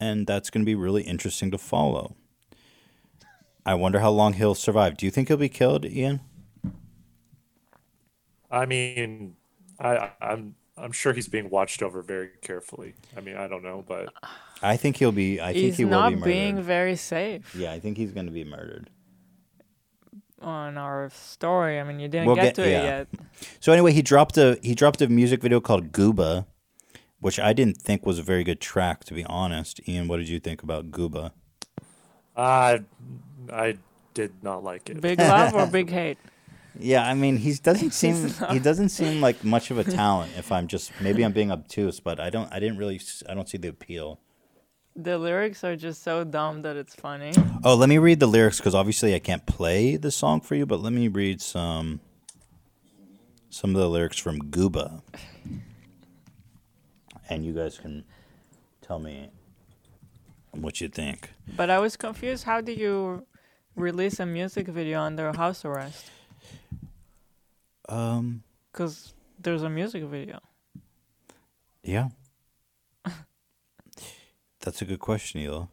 and 0.00 0.26
that's 0.26 0.50
going 0.50 0.62
to 0.62 0.66
be 0.66 0.74
really 0.74 1.02
interesting 1.02 1.50
to 1.50 1.58
follow. 1.58 2.16
I 3.64 3.74
wonder 3.74 4.00
how 4.00 4.10
long 4.10 4.34
he'll 4.34 4.54
survive. 4.54 4.96
Do 4.96 5.06
you 5.06 5.12
think 5.12 5.28
he'll 5.28 5.36
be 5.36 5.48
killed, 5.48 5.84
Ian? 5.84 6.20
I 8.50 8.66
mean, 8.66 9.36
I 9.78 10.10
I'm 10.20 10.56
I'm 10.76 10.92
sure 10.92 11.12
he's 11.12 11.28
being 11.28 11.48
watched 11.48 11.82
over 11.82 12.02
very 12.02 12.30
carefully. 12.42 12.94
I 13.16 13.20
mean, 13.20 13.36
I 13.36 13.46
don't 13.46 13.62
know, 13.62 13.84
but 13.86 14.12
I 14.62 14.76
think 14.76 14.96
he'll 14.96 15.12
be. 15.12 15.40
I 15.40 15.52
think 15.52 15.76
he 15.76 15.84
will 15.84 16.10
be 16.10 16.16
murdered. 16.16 16.24
being 16.24 16.62
very 16.62 16.96
safe 16.96 17.54
Yeah, 17.54 17.72
I 17.72 17.80
think 17.80 17.96
he's 17.96 18.12
going 18.12 18.26
to 18.26 18.32
be 18.32 18.44
murdered. 18.44 18.90
On 20.42 20.76
our 20.76 21.10
story. 21.10 21.78
I 21.80 21.84
mean, 21.84 21.98
you 22.00 22.08
didn't 22.08 22.26
We'll 22.26 22.36
get, 22.36 22.54
get- 22.54 22.54
to 22.56 22.70
yeah. 22.70 22.80
it 22.80 22.84
yet. 22.84 23.08
So 23.60 23.72
anyway, 23.72 23.92
he 23.92 24.02
dropped 24.02 24.36
a 24.36 24.58
he 24.62 24.74
dropped 24.74 25.00
a 25.02 25.08
music 25.08 25.40
video 25.42 25.60
called 25.60 25.92
Gooba, 25.92 26.46
which 27.20 27.38
I 27.40 27.52
didn't 27.52 27.78
think 27.80 28.04
was 28.04 28.18
a 28.18 28.22
very 28.22 28.44
good 28.44 28.60
track 28.60 29.04
to 29.04 29.14
be 29.14 29.24
honest. 29.24 29.80
Ian, 29.88 30.08
what 30.08 30.18
did 30.18 30.28
you 30.28 30.40
think 30.40 30.62
about 30.62 30.90
Gooba? 30.90 31.32
I 32.36 32.82
I 33.52 33.76
did 34.14 34.32
not 34.42 34.62
like 34.64 34.88
it. 34.90 35.00
Big 35.00 35.18
love 35.18 35.54
or 35.54 35.66
big 35.66 35.90
hate? 36.00 36.18
Yeah, 36.78 37.06
I 37.06 37.12
mean, 37.14 37.36
he 37.36 37.52
doesn't 37.54 37.90
seem 38.02 38.28
he 38.50 38.58
doesn't 38.58 38.88
seem 38.88 39.20
like 39.20 39.44
much 39.44 39.70
of 39.70 39.78
a 39.78 39.84
talent. 40.00 40.32
If 40.38 40.50
I'm 40.50 40.66
just 40.68 40.90
maybe 41.00 41.22
I'm 41.24 41.32
being 41.32 41.50
obtuse, 41.52 42.00
but 42.00 42.18
I 42.18 42.30
don't 42.30 42.52
I 42.52 42.58
didn't 42.60 42.78
really 42.78 43.00
I 43.28 43.34
don't 43.34 43.48
see 43.48 43.58
the 43.58 43.68
appeal. 43.68 44.18
The 44.94 45.16
lyrics 45.18 45.64
are 45.64 45.74
just 45.76 46.02
so 46.02 46.22
dumb 46.24 46.62
that 46.62 46.76
it's 46.76 46.94
funny. 46.94 47.32
Oh, 47.64 47.74
let 47.74 47.88
me 47.88 47.96
read 47.98 48.20
the 48.20 48.26
lyrics 48.26 48.58
because 48.58 48.74
obviously 48.74 49.14
I 49.14 49.18
can't 49.18 49.44
play 49.46 49.96
the 49.96 50.10
song 50.10 50.40
for 50.42 50.54
you, 50.54 50.66
but 50.66 50.80
let 50.80 50.92
me 50.92 51.08
read 51.08 51.40
some 51.40 52.00
some 53.48 53.74
of 53.74 53.80
the 53.80 53.88
lyrics 53.88 54.18
from 54.18 54.38
Gooba, 54.50 55.02
and 57.28 57.44
you 57.44 57.52
guys 57.52 57.78
can 57.78 58.04
tell 58.82 58.98
me 58.98 59.30
what 60.52 60.80
you 60.80 60.88
think. 60.88 61.30
But 61.56 61.70
I 61.70 61.78
was 61.78 61.96
confused. 61.96 62.44
How 62.44 62.60
do 62.60 62.72
you 62.72 63.26
release 63.76 64.20
a 64.20 64.26
music 64.26 64.68
video 64.68 65.00
under 65.00 65.32
house 65.32 65.64
arrest? 65.64 66.10
Um, 67.88 68.42
Because 68.70 69.14
there's 69.38 69.62
a 69.62 69.70
music 69.70 70.04
video. 70.04 70.40
yeah. 71.82 72.08
That's 74.62 74.80
a 74.80 74.84
good 74.84 75.00
question, 75.00 75.42
Ela. 75.42 75.68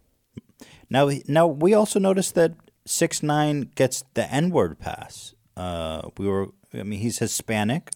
Now, 0.90 1.10
now 1.28 1.48
we 1.48 1.74
also 1.74 1.99
noticed 1.99 2.36
that 2.36 2.53
six 2.86 3.24
nine 3.24 3.72
gets 3.76 4.03
the 4.16 4.30
N 4.32 4.49
word 4.49 4.80
pass. 4.80 5.36
Uh, 5.56 6.10
we 6.18 6.28
were, 6.28 6.48
I 6.74 6.84
mean, 6.84 6.99
he's 6.99 7.20
Hispanic, 7.20 7.91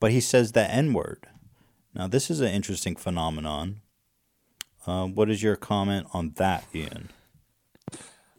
but 0.00 0.12
he 0.12 0.20
says 0.20 0.52
the 0.52 0.68
N 0.70 0.92
word. 0.92 1.26
Now, 1.94 2.06
this 2.06 2.30
is 2.30 2.40
an 2.40 2.48
interesting 2.48 2.96
phenomenon. 2.96 3.80
Uh, 4.86 5.06
what 5.06 5.28
is 5.28 5.42
your 5.42 5.56
comment 5.56 6.06
on 6.12 6.32
that, 6.36 6.64
Ian? 6.74 7.10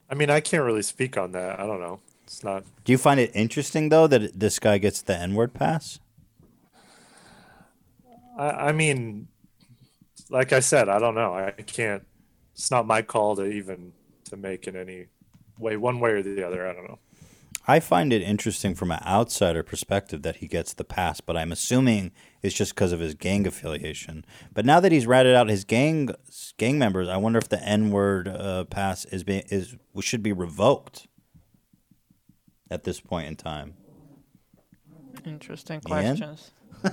I 0.10 0.16
mean, 0.16 0.30
I 0.30 0.40
can't 0.40 0.64
really 0.64 0.82
speak 0.82 1.18
on 1.18 1.32
that. 1.34 1.60
I 1.60 1.66
don't 1.66 1.80
know. 1.80 2.00
It's 2.24 2.44
not. 2.44 2.64
Do 2.84 2.92
you 2.92 2.98
find 2.98 3.20
it 3.20 3.32
interesting 3.34 3.90
though 3.90 4.08
that 4.08 4.40
this 4.40 4.60
guy 4.60 4.78
gets 4.78 5.02
the 5.02 5.18
N 5.18 5.36
word 5.36 5.54
pass? 5.54 6.00
I, 8.38 8.50
I 8.50 8.72
mean, 8.72 9.28
like 10.34 10.52
I 10.52 10.60
said, 10.60 10.90
I 10.90 11.00
don't 11.00 11.16
know. 11.16 11.34
I 11.34 11.52
can't. 11.52 12.04
It's 12.54 12.72
not 12.72 12.88
my 12.88 13.02
call 13.02 13.36
to 13.38 13.46
even 13.46 13.94
to 14.26 14.36
make 14.36 14.68
in 14.68 14.76
any 14.76 15.06
way, 15.58 15.78
one 15.78 16.00
way 16.00 16.12
or 16.12 16.24
the 16.24 16.46
other. 16.46 16.68
I 16.68 16.74
don't 16.74 16.88
know. 16.88 17.00
I 17.66 17.80
find 17.80 18.12
it 18.12 18.22
interesting 18.22 18.76
from 18.76 18.92
an 18.92 19.00
outsider 19.06 19.64
perspective 19.64 20.22
that 20.24 20.38
he 20.38 20.48
gets 20.48 20.74
the 20.74 20.84
pass, 20.84 21.22
but 21.22 21.38
I'm 21.38 21.52
assuming 21.52 22.12
it's 22.42 22.54
just 22.54 22.76
because 22.76 22.92
of 22.92 23.00
his 23.00 23.14
gang 23.14 23.48
affiliation. 23.48 24.26
But 24.54 24.66
now 24.66 24.82
that 24.82 24.92
he's 24.92 25.08
ratted 25.08 25.34
out 25.34 25.48
his 25.48 25.64
gang 25.64 26.10
gang 26.58 26.78
members, 26.78 27.08
I 27.08 27.18
wonder 27.18 27.40
if 27.40 27.48
the 27.48 27.64
N 27.64 27.92
word 27.92 28.28
uh, 28.28 28.66
pass 28.66 29.06
is 29.06 29.24
being 29.24 29.44
is 29.50 29.78
should 30.02 30.24
be 30.24 30.34
revoked 30.34 31.08
at 32.72 32.84
this 32.84 33.00
point 33.00 33.28
in 33.28 33.36
time. 33.36 33.76
Interesting 35.26 35.80
questions. 35.80 36.52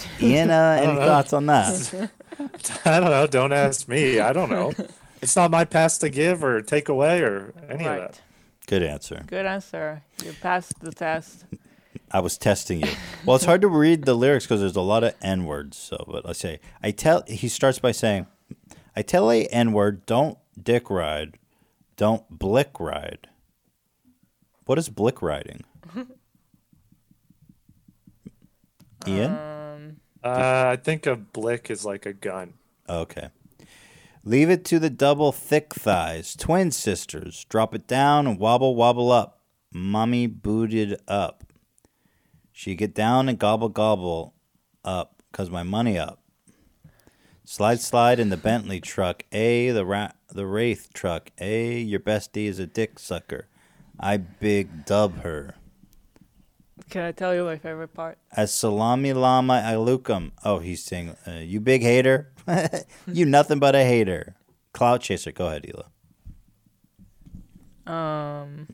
Ian, 0.20 0.50
uh, 0.50 0.78
any 0.82 0.94
know. 0.94 1.06
thoughts 1.06 1.32
on 1.32 1.46
that? 1.46 2.10
I 2.84 3.00
don't 3.00 3.10
know. 3.10 3.26
Don't 3.26 3.52
ask 3.52 3.88
me. 3.88 4.20
I 4.20 4.32
don't 4.32 4.50
know. 4.50 4.72
It's 5.20 5.36
not 5.36 5.50
my 5.50 5.64
pass 5.64 5.98
to 5.98 6.08
give 6.08 6.42
or 6.42 6.60
take 6.62 6.88
away 6.88 7.22
or 7.22 7.54
any 7.68 7.86
of 7.86 7.96
that. 7.96 8.20
Good 8.66 8.82
answer. 8.82 9.24
Good 9.26 9.46
answer. 9.46 10.02
You 10.24 10.32
passed 10.40 10.80
the 10.80 10.92
test. 10.92 11.44
I 12.10 12.20
was 12.20 12.36
testing 12.36 12.80
you. 12.80 12.88
Well, 13.24 13.36
it's 13.36 13.44
hard 13.44 13.60
to 13.62 13.68
read 13.68 14.04
the 14.04 14.14
lyrics 14.14 14.44
because 14.44 14.60
there's 14.60 14.76
a 14.76 14.82
lot 14.82 15.04
of 15.04 15.14
N 15.22 15.44
words. 15.44 15.76
So, 15.76 16.04
but 16.08 16.24
let's 16.24 16.38
say 16.38 16.60
I 16.82 16.90
tell. 16.90 17.22
He 17.26 17.48
starts 17.48 17.78
by 17.78 17.92
saying, 17.92 18.26
"I 18.94 19.02
tell 19.02 19.30
a 19.30 19.46
N 19.46 19.72
word, 19.72 20.04
don't 20.06 20.38
dick 20.60 20.90
ride, 20.90 21.38
don't 21.96 22.28
blick 22.30 22.78
ride." 22.78 23.28
What 24.66 24.78
is 24.78 24.88
blick 24.88 25.22
riding? 25.22 25.64
Ian. 29.06 29.32
Uh, 29.32 29.61
Uh, 30.22 30.70
I 30.72 30.76
think 30.76 31.06
a 31.06 31.16
blick 31.16 31.70
is 31.70 31.84
like 31.84 32.06
a 32.06 32.12
gun. 32.12 32.54
Okay. 32.88 33.28
Leave 34.24 34.50
it 34.50 34.64
to 34.66 34.78
the 34.78 34.90
double 34.90 35.32
thick 35.32 35.74
thighs, 35.74 36.36
twin 36.36 36.70
sisters. 36.70 37.44
Drop 37.48 37.74
it 37.74 37.88
down 37.88 38.26
and 38.26 38.38
wobble 38.38 38.76
wobble 38.76 39.10
up. 39.10 39.40
Mommy 39.72 40.26
booted 40.26 41.00
up. 41.08 41.44
She 42.52 42.74
get 42.76 42.94
down 42.94 43.28
and 43.28 43.38
gobble 43.38 43.70
gobble 43.70 44.34
up, 44.84 45.22
cause 45.32 45.50
my 45.50 45.64
money 45.64 45.98
up. 45.98 46.20
Slide 47.44 47.80
slide 47.80 48.20
in 48.20 48.28
the 48.28 48.36
Bentley 48.36 48.80
truck. 48.80 49.24
A 49.32 49.70
the 49.70 49.84
ra- 49.84 50.12
the 50.32 50.46
Wraith 50.46 50.90
truck. 50.92 51.30
A 51.40 51.80
your 51.80 51.98
bestie 51.98 52.46
is 52.46 52.60
a 52.60 52.66
dick 52.66 53.00
sucker. 53.00 53.48
I 53.98 54.18
big 54.18 54.84
dub 54.84 55.22
her. 55.22 55.56
Can 56.90 57.02
I 57.02 57.12
tell 57.12 57.34
you 57.34 57.44
my 57.44 57.56
favorite 57.56 57.94
part? 57.94 58.18
As 58.36 58.52
salami 58.52 59.12
lama 59.12 59.62
alukum. 59.64 60.32
Oh, 60.44 60.58
he's 60.58 60.82
saying, 60.84 61.16
uh, 61.26 61.32
"You 61.32 61.60
big 61.60 61.82
hater, 61.82 62.32
you 63.06 63.24
nothing 63.24 63.58
but 63.58 63.74
a 63.74 63.84
hater." 63.84 64.36
Cloud 64.72 65.00
chaser. 65.02 65.32
Go 65.32 65.46
ahead, 65.48 65.66
Ela. 65.68 65.86
Um, 67.86 68.68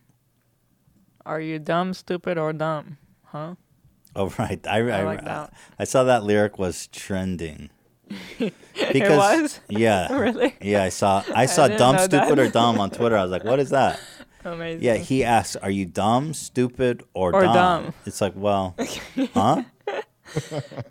are 1.25 1.41
you 1.41 1.59
dumb, 1.59 1.95
stupid, 1.95 2.39
or 2.39 2.53
dumb? 2.53 2.99
Huh? 3.25 3.55
Oh 4.17 4.33
right, 4.39 4.65
I 4.67 4.79
I, 4.79 5.01
I 5.01 5.03
like 5.05 5.25
that. 5.25 5.53
I 5.79 5.85
saw 5.85 6.05
that 6.05 6.25
lyric 6.25 6.59
was 6.59 6.87
trending. 6.89 7.71
It 8.81 9.11
was? 9.11 9.61
Yeah. 9.69 10.11
Really? 10.13 10.57
Yeah, 10.63 10.83
I 10.85 10.89
saw. 10.89 11.23
I 11.35 11.43
I 11.43 11.47
saw 11.47 11.69
dumb, 11.69 11.99
stupid, 11.99 12.39
or 12.39 12.49
dumb 12.49 12.79
on 12.81 12.91
Twitter. 12.91 13.17
I 13.19 13.23
was 13.23 13.31
like, 13.31 13.45
"What 13.45 13.59
is 13.61 13.71
that?" 13.71 14.01
Amazing. 14.53 14.83
Yeah, 14.83 14.97
he 14.97 15.25
asks, 15.25 15.57
"Are 15.57 15.70
you 15.70 15.87
dumb, 15.87 16.35
stupid, 16.35 17.03
or, 17.15 17.35
Or 17.35 17.43
dumb?" 17.43 17.55
dumb. 17.55 17.95
It's 18.07 18.20
like, 18.20 18.35
well, 18.37 18.75
huh? 19.35 19.62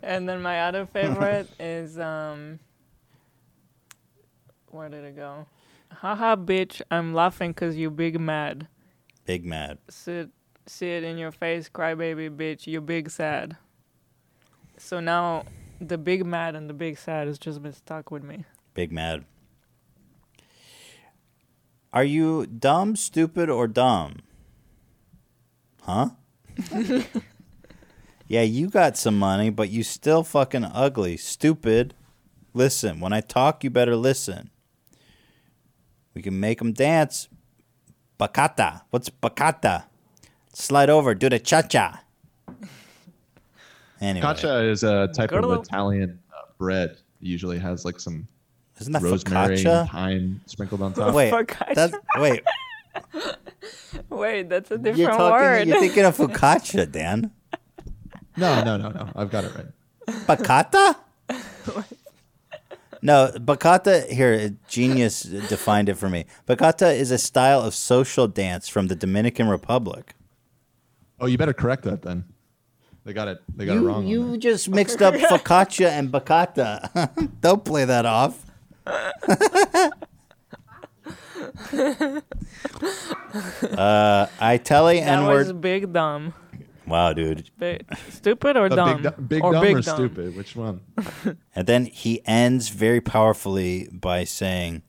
and 0.02 0.28
then 0.28 0.42
my 0.42 0.62
other 0.62 0.86
favorite 0.86 1.48
is 1.58 1.98
um. 1.98 2.58
Where 4.70 4.88
did 4.88 5.04
it 5.04 5.16
go? 5.16 5.46
Haha, 5.90 6.36
bitch! 6.36 6.82
I'm 6.90 7.14
laughing 7.14 7.52
because 7.52 7.76
you 7.76 7.90
big 7.90 8.20
mad. 8.20 8.68
Big 9.24 9.44
mad. 9.44 9.78
Sit, 9.88 10.30
see 10.66 10.90
it 10.90 11.04
in 11.04 11.18
your 11.18 11.32
face, 11.32 11.68
crybaby 11.68 12.34
bitch. 12.34 12.66
You 12.66 12.80
big 12.80 13.10
sad. 13.10 13.56
So 14.76 15.00
now, 15.00 15.44
the 15.80 15.98
big 15.98 16.24
mad 16.24 16.54
and 16.54 16.68
the 16.68 16.74
big 16.74 16.98
sad 16.98 17.26
has 17.26 17.38
just 17.38 17.62
been 17.62 17.72
stuck 17.72 18.10
with 18.10 18.22
me. 18.22 18.44
Big 18.74 18.92
mad. 18.92 19.24
Are 21.92 22.04
you 22.04 22.46
dumb, 22.46 22.96
stupid, 22.96 23.48
or 23.48 23.66
dumb? 23.66 24.16
Huh? 25.82 26.10
yeah, 28.28 28.42
you 28.42 28.68
got 28.68 28.96
some 28.96 29.18
money, 29.18 29.50
but 29.50 29.70
you 29.70 29.82
still 29.82 30.22
fucking 30.22 30.64
ugly. 30.64 31.16
Stupid. 31.16 31.94
Listen, 32.52 33.00
when 33.00 33.12
I 33.12 33.20
talk, 33.20 33.64
you 33.64 33.70
better 33.70 33.96
listen. 33.96 34.50
We 36.14 36.22
can 36.22 36.38
make 36.38 36.58
them 36.58 36.72
dance. 36.72 37.28
Bachata. 38.18 38.82
What's 38.90 39.08
bachata? 39.08 39.84
Slide 40.52 40.90
over, 40.90 41.14
do 41.14 41.28
the 41.28 41.38
cha 41.38 41.62
cha. 41.62 42.02
Anyway. 44.00 44.26
Focaccia 44.26 44.68
is 44.70 44.82
a 44.82 45.08
type 45.08 45.30
Go 45.30 45.40
to 45.40 45.48
of 45.48 45.64
Italian 45.64 46.18
uh, 46.32 46.42
bread. 46.58 46.90
It 46.90 46.98
usually 47.20 47.58
has 47.58 47.84
like 47.84 47.98
some 47.98 48.26
Isn't 48.80 48.92
that 48.92 49.02
rosemary 49.02 49.56
focaccia? 49.56 49.80
and 49.80 49.90
thyme 49.90 50.40
sprinkled 50.46 50.82
on 50.82 50.92
top. 50.92 51.14
Wait, 51.14 51.32
Focaccia? 51.32 51.74
that's 51.74 51.94
wait. 52.18 52.42
Wait, 54.10 54.48
that's 54.48 54.70
a 54.70 54.74
You're 54.74 54.82
different 54.82 55.18
talking. 55.18 55.32
word. 55.32 55.68
You're 55.68 55.80
thinking 55.80 56.04
of 56.04 56.16
focaccia, 56.16 56.90
Dan. 56.90 57.30
No, 58.36 58.62
no, 58.64 58.76
no, 58.76 58.88
no. 58.90 59.08
I've 59.16 59.30
got 59.30 59.44
it 59.44 59.52
right. 59.54 59.66
Bachata? 60.26 60.96
No, 63.00 63.30
bachata 63.36 64.08
here. 64.10 64.56
Genius 64.66 65.22
defined 65.22 65.88
it 65.88 65.94
for 65.94 66.08
me. 66.08 66.24
Bachata 66.48 66.92
is 66.92 67.12
a 67.12 67.18
style 67.18 67.60
of 67.62 67.72
social 67.72 68.26
dance 68.26 68.68
from 68.68 68.88
the 68.88 68.96
Dominican 68.96 69.46
Republic. 69.48 70.16
Oh, 71.20 71.26
you 71.26 71.38
better 71.38 71.52
correct 71.52 71.84
that 71.84 72.02
then. 72.02 72.24
They 73.04 73.12
got 73.12 73.28
it. 73.28 73.40
They 73.54 73.66
got 73.66 73.74
you 73.74 73.84
it 73.84 73.86
wrong. 73.86 73.96
on 73.98 74.06
you 74.08 74.36
just 74.36 74.68
mixed 74.68 75.00
up 75.00 75.14
focaccia 75.14 75.88
and 75.90 76.10
bachata. 76.10 77.30
Don't 77.40 77.64
play 77.64 77.84
that 77.84 78.04
off. 78.04 78.44
Uh, 83.76 84.26
I 84.40 84.56
tell 84.62 84.88
a 84.88 85.00
that 85.00 85.18
N 85.18 85.26
was 85.26 85.48
word. 85.52 85.60
big 85.60 85.92
dumb. 85.92 86.34
Wow, 86.86 87.12
dude. 87.12 87.50
Big, 87.58 87.84
stupid 88.10 88.56
or 88.56 88.68
The 88.70 88.76
dumb? 88.76 89.02
Big, 89.02 89.14
du- 89.16 89.22
big 89.22 89.44
or 89.44 89.52
dumb 89.52 89.62
big 89.62 89.76
or 89.76 89.80
dumb? 89.82 89.96
stupid? 89.96 90.36
Which 90.36 90.56
one? 90.56 90.80
And 91.54 91.66
then 91.66 91.84
he 91.86 92.22
ends 92.24 92.68
very 92.70 93.00
powerfully 93.00 93.88
by 93.92 94.24
saying, 94.24 94.82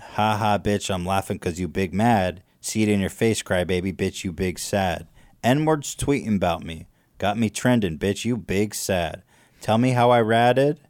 Ha 0.00 0.36
ha, 0.36 0.58
bitch, 0.58 0.92
I'm 0.92 1.04
laughing 1.04 1.36
because 1.36 1.60
you 1.60 1.68
big 1.68 1.92
mad. 1.92 2.42
See 2.60 2.82
it 2.82 2.88
in 2.88 3.00
your 3.00 3.10
face, 3.10 3.42
crybaby, 3.42 3.94
bitch, 3.94 4.24
you 4.24 4.32
big 4.32 4.58
sad. 4.58 5.08
N 5.44 5.64
words 5.64 5.94
tweeting 5.96 6.36
about 6.36 6.62
me. 6.64 6.86
Got 7.18 7.36
me 7.36 7.50
trending, 7.50 7.98
bitch, 7.98 8.24
you 8.24 8.36
big 8.36 8.74
sad. 8.74 9.22
Tell 9.60 9.76
me 9.78 9.90
how 9.90 10.10
I 10.10 10.20
ratted. 10.22 10.80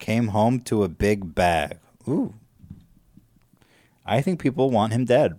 Came 0.00 0.28
home 0.28 0.60
to 0.62 0.82
a 0.82 0.88
big 0.88 1.34
bag. 1.34 1.78
Ooh. 2.08 2.34
I 4.04 4.20
think 4.22 4.40
people 4.40 4.70
want 4.70 4.92
him 4.92 5.04
dead. 5.04 5.38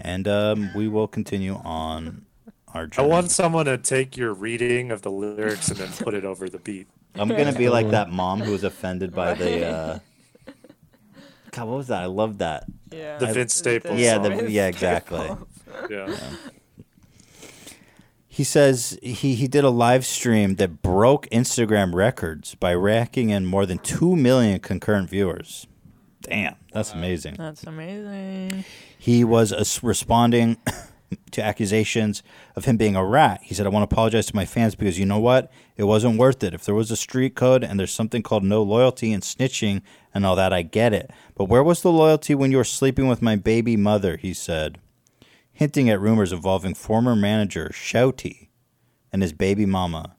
And 0.00 0.26
um, 0.26 0.70
we 0.74 0.88
will 0.88 1.06
continue 1.06 1.56
on 1.56 2.24
our 2.72 2.86
journey. 2.86 3.06
I 3.06 3.10
want 3.10 3.30
someone 3.30 3.66
to 3.66 3.76
take 3.76 4.16
your 4.16 4.32
reading 4.32 4.90
of 4.90 5.02
the 5.02 5.10
lyrics 5.10 5.68
and 5.68 5.76
then 5.76 5.90
put 5.92 6.14
it 6.14 6.24
over 6.24 6.48
the 6.48 6.58
beat. 6.58 6.86
I'm 7.16 7.28
gonna 7.28 7.52
be 7.52 7.68
like 7.68 7.90
that 7.90 8.10
mom 8.10 8.40
who 8.40 8.52
was 8.52 8.64
offended 8.64 9.12
by 9.12 9.34
the. 9.34 9.66
Uh... 9.66 9.98
God, 11.50 11.68
what 11.68 11.76
was 11.78 11.88
that? 11.88 12.02
I 12.02 12.06
love 12.06 12.38
that. 12.38 12.64
Yeah. 12.90 13.18
The 13.18 13.28
I- 13.28 13.32
Vince 13.32 13.54
Staples 13.54 13.98
Yeah, 13.98 14.22
song. 14.22 14.36
the, 14.36 14.50
yeah, 14.50 14.68
exactly. 14.68 15.28
Yeah. 15.90 16.16
He 18.32 18.44
says 18.44 18.96
he, 19.02 19.34
he 19.34 19.48
did 19.48 19.64
a 19.64 19.70
live 19.70 20.06
stream 20.06 20.54
that 20.54 20.82
broke 20.82 21.28
Instagram 21.30 21.92
records 21.92 22.54
by 22.54 22.72
racking 22.74 23.30
in 23.30 23.44
more 23.44 23.66
than 23.66 23.78
two 23.78 24.14
million 24.14 24.60
concurrent 24.60 25.10
viewers. 25.10 25.66
Damn, 26.22 26.54
that's 26.72 26.92
amazing. 26.92 27.34
That's 27.36 27.64
amazing. 27.64 28.64
He 28.96 29.24
was 29.24 29.52
uh, 29.52 29.64
responding 29.82 30.58
to 31.32 31.42
accusations 31.42 32.22
of 32.54 32.66
him 32.66 32.76
being 32.76 32.94
a 32.94 33.04
rat. 33.04 33.40
He 33.42 33.52
said, 33.52 33.66
I 33.66 33.70
want 33.70 33.88
to 33.88 33.92
apologize 33.92 34.26
to 34.26 34.36
my 34.36 34.46
fans 34.46 34.76
because 34.76 34.96
you 34.96 35.06
know 35.06 35.18
what? 35.18 35.50
It 35.76 35.84
wasn't 35.84 36.16
worth 36.16 36.44
it. 36.44 36.54
If 36.54 36.64
there 36.64 36.74
was 36.74 36.92
a 36.92 36.96
street 36.96 37.34
code 37.34 37.64
and 37.64 37.80
there's 37.80 37.92
something 37.92 38.22
called 38.22 38.44
no 38.44 38.62
loyalty 38.62 39.12
and 39.12 39.24
snitching 39.24 39.82
and 40.14 40.24
all 40.24 40.36
that, 40.36 40.52
I 40.52 40.62
get 40.62 40.92
it. 40.92 41.10
But 41.34 41.46
where 41.46 41.64
was 41.64 41.82
the 41.82 41.90
loyalty 41.90 42.36
when 42.36 42.52
you 42.52 42.58
were 42.58 42.64
sleeping 42.64 43.08
with 43.08 43.22
my 43.22 43.34
baby 43.34 43.76
mother? 43.76 44.18
He 44.18 44.32
said, 44.34 44.78
hinting 45.60 45.90
at 45.90 46.00
rumors 46.00 46.32
involving 46.32 46.72
former 46.72 47.14
manager 47.14 47.68
Shotti 47.70 48.48
and 49.12 49.20
his 49.20 49.34
baby 49.34 49.66
mama. 49.66 50.16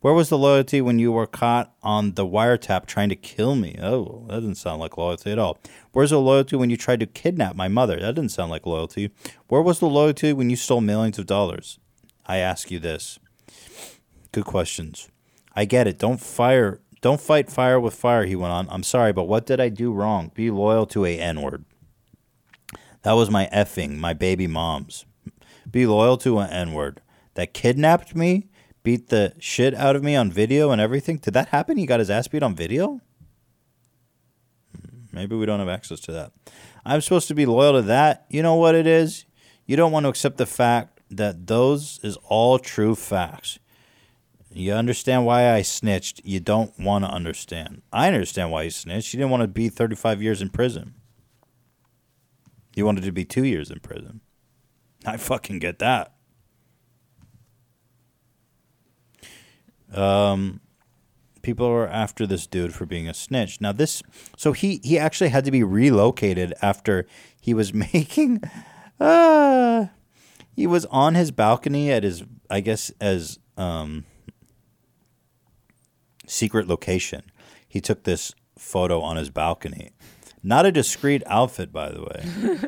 Where 0.00 0.14
was 0.14 0.30
the 0.30 0.38
loyalty 0.38 0.80
when 0.80 0.98
you 0.98 1.12
were 1.12 1.26
caught 1.26 1.74
on 1.82 2.14
the 2.14 2.24
wiretap 2.24 2.86
trying 2.86 3.10
to 3.10 3.14
kill 3.14 3.56
me? 3.56 3.78
Oh, 3.78 4.24
that 4.28 4.36
doesn't 4.36 4.54
sound 4.54 4.80
like 4.80 4.96
loyalty 4.96 5.32
at 5.32 5.38
all. 5.38 5.58
Where's 5.92 6.12
the 6.12 6.18
loyalty 6.18 6.56
when 6.56 6.70
you 6.70 6.78
tried 6.78 7.00
to 7.00 7.06
kidnap 7.06 7.54
my 7.54 7.68
mother? 7.68 8.00
That 8.00 8.14
didn't 8.14 8.30
sound 8.30 8.50
like 8.50 8.64
loyalty. 8.64 9.10
Where 9.48 9.60
was 9.60 9.80
the 9.80 9.86
loyalty 9.86 10.32
when 10.32 10.48
you 10.48 10.56
stole 10.56 10.80
millions 10.80 11.18
of 11.18 11.26
dollars? 11.26 11.78
I 12.24 12.38
ask 12.38 12.70
you 12.70 12.78
this. 12.78 13.18
Good 14.32 14.46
questions. 14.46 15.10
I 15.54 15.66
get 15.66 15.86
it. 15.86 15.98
Don't 15.98 16.22
fire 16.22 16.80
don't 17.02 17.20
fight 17.20 17.50
fire 17.50 17.78
with 17.78 17.92
fire, 17.92 18.24
he 18.24 18.34
went 18.34 18.54
on. 18.54 18.66
I'm 18.70 18.82
sorry, 18.82 19.12
but 19.12 19.24
what 19.24 19.44
did 19.44 19.60
I 19.60 19.68
do 19.68 19.92
wrong? 19.92 20.30
Be 20.34 20.50
loyal 20.50 20.86
to 20.86 21.04
a 21.04 21.18
N-word. 21.18 21.66
That 23.04 23.12
was 23.12 23.30
my 23.30 23.48
effing, 23.52 23.98
my 23.98 24.14
baby 24.14 24.46
mom's. 24.46 25.04
Be 25.70 25.86
loyal 25.86 26.16
to 26.18 26.38
an 26.38 26.50
N-word. 26.50 27.02
That 27.34 27.52
kidnapped 27.52 28.16
me, 28.16 28.48
beat 28.82 29.10
the 29.10 29.34
shit 29.38 29.74
out 29.74 29.94
of 29.94 30.02
me 30.02 30.16
on 30.16 30.32
video 30.32 30.70
and 30.70 30.80
everything. 30.80 31.18
Did 31.18 31.34
that 31.34 31.48
happen? 31.48 31.76
He 31.76 31.84
got 31.84 32.00
his 32.00 32.10
ass 32.10 32.28
beat 32.28 32.42
on 32.42 32.56
video? 32.56 33.00
Maybe 35.12 35.36
we 35.36 35.44
don't 35.44 35.60
have 35.60 35.68
access 35.68 36.00
to 36.00 36.12
that. 36.12 36.32
I'm 36.84 37.02
supposed 37.02 37.28
to 37.28 37.34
be 37.34 37.44
loyal 37.44 37.74
to 37.74 37.82
that. 37.82 38.24
You 38.30 38.42
know 38.42 38.54
what 38.54 38.74
it 38.74 38.86
is? 38.86 39.26
You 39.66 39.76
don't 39.76 39.92
want 39.92 40.04
to 40.04 40.10
accept 40.10 40.38
the 40.38 40.46
fact 40.46 41.00
that 41.10 41.46
those 41.46 42.00
is 42.02 42.16
all 42.24 42.58
true 42.58 42.94
facts. 42.94 43.58
You 44.50 44.72
understand 44.72 45.26
why 45.26 45.52
I 45.52 45.60
snitched. 45.62 46.22
You 46.24 46.40
don't 46.40 46.78
want 46.78 47.04
to 47.04 47.10
understand. 47.10 47.82
I 47.92 48.06
understand 48.06 48.50
why 48.50 48.62
you 48.62 48.70
snitched. 48.70 49.12
You 49.12 49.18
didn't 49.18 49.30
want 49.30 49.42
to 49.42 49.48
be 49.48 49.68
35 49.68 50.22
years 50.22 50.40
in 50.40 50.48
prison. 50.48 50.94
You 52.74 52.84
wanted 52.84 53.04
to 53.04 53.12
be 53.12 53.24
two 53.24 53.44
years 53.44 53.70
in 53.70 53.80
prison. 53.80 54.20
I 55.06 55.16
fucking 55.16 55.58
get 55.58 55.78
that. 55.78 56.14
Um, 59.92 60.60
people 61.42 61.66
are 61.66 61.86
after 61.86 62.26
this 62.26 62.46
dude 62.46 62.74
for 62.74 62.86
being 62.86 63.08
a 63.08 63.14
snitch. 63.14 63.60
Now 63.60 63.72
this, 63.72 64.02
so 64.36 64.52
he 64.52 64.80
he 64.82 64.98
actually 64.98 65.28
had 65.28 65.44
to 65.44 65.50
be 65.50 65.62
relocated 65.62 66.52
after 66.60 67.06
he 67.40 67.54
was 67.54 67.72
making, 67.92 68.42
uh, 68.98 69.86
he 70.56 70.66
was 70.66 70.84
on 70.86 71.14
his 71.14 71.30
balcony 71.30 71.92
at 71.92 72.02
his, 72.02 72.24
I 72.50 72.60
guess 72.60 72.90
as 73.00 73.38
um, 73.56 74.04
secret 76.26 76.66
location. 76.66 77.30
He 77.68 77.80
took 77.80 78.04
this 78.04 78.34
photo 78.58 79.00
on 79.00 79.16
his 79.16 79.30
balcony. 79.30 79.90
Not 80.46 80.66
a 80.66 80.70
discreet 80.72 81.22
outfit, 81.26 81.72
by 81.72 81.90
the 81.90 82.02
way. 82.02 82.58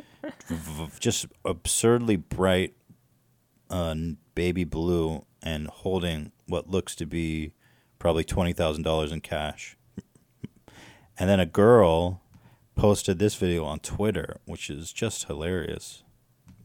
V- 0.48 0.88
Just 0.98 1.26
absurdly 1.44 2.16
bright 2.16 2.74
uh, 3.68 3.94
baby 4.34 4.64
blue 4.64 5.26
and 5.42 5.66
holding 5.68 6.32
what 6.46 6.68
looks 6.70 6.94
to 6.96 7.06
be 7.06 7.52
probably 7.98 8.24
$20,000 8.24 9.12
in 9.12 9.20
cash. 9.20 9.76
And 11.18 11.28
then 11.28 11.38
a 11.38 11.46
girl 11.46 12.22
posted 12.74 13.18
this 13.18 13.34
video 13.34 13.64
on 13.64 13.78
Twitter, 13.80 14.38
which 14.46 14.70
is 14.70 14.92
just 14.92 15.24
hilarious. 15.24 16.02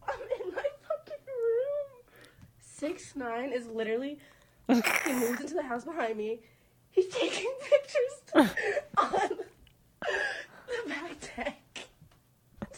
I'm 0.08 0.16
in 0.46 0.54
my 0.54 0.64
fucking 0.88 1.24
room. 1.28 2.04
Six 2.60 3.16
nine 3.16 3.52
is 3.52 3.68
literally. 3.68 4.20
he 4.70 4.74
moves 5.14 5.42
into 5.42 5.54
the 5.56 5.64
house 5.64 5.84
behind 5.86 6.18
me. 6.18 6.40
He's 6.90 7.08
taking 7.08 7.52
pictures 7.62 8.52
on 8.98 9.30
the 10.84 10.90
back 10.90 11.36
deck. 11.36 11.58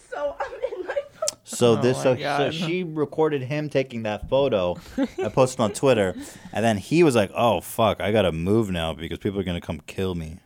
So 0.09 0.35
I'm 0.39 0.51
in 0.79 0.87
my. 0.87 0.95
So 1.43 1.73
Oh 1.73 1.75
this, 1.81 1.97
my 1.97 2.03
so, 2.03 2.15
so 2.15 2.21
God. 2.21 2.53
she 2.53 2.83
recorded 2.83 3.43
him 3.43 3.69
taking 3.69 4.03
that 4.03 4.27
photo. 4.29 4.75
I 5.23 5.29
posted 5.29 5.59
on 5.59 5.71
Twitter, 5.73 6.15
and 6.51 6.65
then 6.65 6.77
he 6.77 7.03
was 7.03 7.15
like, 7.15 7.31
"Oh 7.35 7.61
fuck, 7.61 8.01
I 8.01 8.11
gotta 8.11 8.31
move 8.31 8.69
now 8.71 8.93
because 8.93 9.19
people 9.19 9.39
are 9.39 9.43
gonna 9.43 9.61
come 9.61 9.79
kill 9.85 10.15
me." 10.15 10.39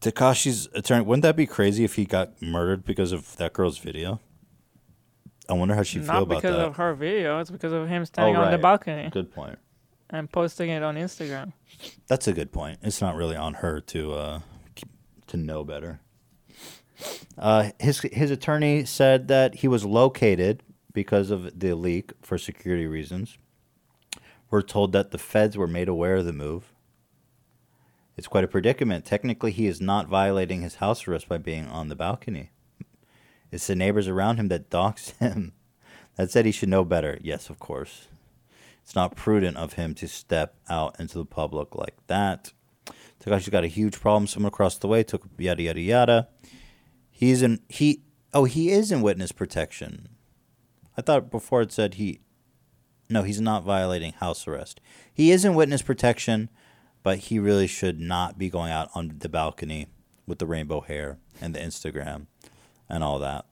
Tekashi's 0.00 0.68
attorney. 0.74 1.04
Wouldn't 1.04 1.22
that 1.22 1.36
be 1.36 1.46
crazy 1.46 1.84
if 1.84 1.96
he 1.96 2.04
got 2.04 2.40
murdered 2.40 2.84
because 2.84 3.12
of 3.12 3.36
that 3.36 3.52
girl's 3.52 3.78
video? 3.78 4.20
I 5.48 5.52
wonder 5.54 5.74
how 5.74 5.82
she 5.82 5.98
feel 5.98 6.06
Not 6.06 6.22
about 6.22 6.36
because 6.42 6.56
that. 6.56 6.66
of 6.66 6.76
her 6.76 6.94
video. 6.94 7.38
It's 7.40 7.50
because 7.50 7.72
of 7.72 7.88
him 7.88 8.04
standing 8.06 8.36
Oh, 8.36 8.40
on 8.40 8.46
the 8.50 8.56
right. 8.56 8.62
balcony 8.62 9.10
Good 9.10 9.32
point. 9.32 9.58
and 10.08 10.30
posting 10.30 10.70
it 10.70 10.82
on 10.82 10.94
Instagram. 10.96 11.52
That's 12.06 12.28
a 12.28 12.32
good 12.32 12.52
point. 12.52 12.78
It's 12.82 13.00
not 13.00 13.14
really 13.16 13.36
on 13.36 13.54
her 13.54 13.80
to 13.80 14.12
uh, 14.14 14.38
keep- 14.38 14.44
to 15.30 15.36
know 15.36 15.64
better. 15.64 16.00
Uh, 17.38 17.70
his 17.78 18.00
his 18.12 18.30
attorney 18.30 18.84
said 18.84 19.28
that 19.28 19.56
he 19.56 19.68
was 19.68 19.84
located 19.84 20.62
because 20.92 21.30
of 21.30 21.58
the 21.58 21.74
leak 21.74 22.12
for 22.20 22.36
security 22.36 22.86
reasons. 22.86 23.38
We're 24.50 24.62
told 24.62 24.92
that 24.92 25.10
the 25.10 25.18
feds 25.18 25.56
were 25.56 25.66
made 25.66 25.88
aware 25.88 26.16
of 26.16 26.26
the 26.26 26.32
move. 26.32 26.72
It's 28.16 28.26
quite 28.26 28.44
a 28.44 28.48
predicament. 28.48 29.04
Technically, 29.04 29.52
he 29.52 29.66
is 29.66 29.80
not 29.80 30.08
violating 30.08 30.60
his 30.60 30.76
house 30.76 31.06
arrest 31.06 31.28
by 31.28 31.38
being 31.38 31.66
on 31.66 31.88
the 31.88 31.96
balcony. 31.96 32.50
It's 33.50 33.66
the 33.66 33.74
neighbors 33.74 34.08
around 34.08 34.36
him 34.36 34.48
that 34.48 34.68
dox 34.68 35.10
him. 35.20 35.52
That 36.16 36.30
said, 36.30 36.44
he 36.44 36.52
should 36.52 36.68
know 36.68 36.84
better. 36.84 37.18
Yes, 37.22 37.48
of 37.48 37.58
course. 37.58 38.08
It's 38.82 38.94
not 38.94 39.16
prudent 39.16 39.56
of 39.56 39.74
him 39.74 39.94
to 39.94 40.08
step 40.08 40.56
out 40.68 40.98
into 40.98 41.16
the 41.16 41.24
public 41.24 41.74
like 41.74 41.96
that. 42.08 42.52
Tekashi's 43.20 43.48
got 43.48 43.64
a 43.64 43.68
huge 43.68 44.00
problem. 44.00 44.26
Someone 44.26 44.48
across 44.48 44.78
the 44.78 44.88
way 44.88 45.02
took 45.02 45.26
yada 45.38 45.62
yada 45.62 45.80
yada. 45.80 46.28
He's 47.10 47.42
in 47.42 47.60
he 47.68 48.02
oh 48.32 48.44
he 48.44 48.70
is 48.70 48.90
in 48.90 49.02
witness 49.02 49.32
protection. 49.32 50.08
I 50.96 51.02
thought 51.02 51.30
before 51.30 51.62
it 51.62 51.72
said 51.72 51.94
he 51.94 52.20
no, 53.08 53.24
he's 53.24 53.40
not 53.40 53.64
violating 53.64 54.12
house 54.12 54.46
arrest. 54.46 54.80
He 55.12 55.32
is 55.32 55.44
in 55.44 55.54
witness 55.54 55.82
protection, 55.82 56.48
but 57.02 57.18
he 57.18 57.38
really 57.38 57.66
should 57.66 58.00
not 58.00 58.38
be 58.38 58.48
going 58.48 58.70
out 58.70 58.88
on 58.94 59.16
the 59.18 59.28
balcony 59.28 59.88
with 60.26 60.38
the 60.38 60.46
rainbow 60.46 60.80
hair 60.80 61.18
and 61.40 61.54
the 61.54 61.58
Instagram 61.58 62.26
and 62.88 63.02
all 63.02 63.18
that. 63.18 63.46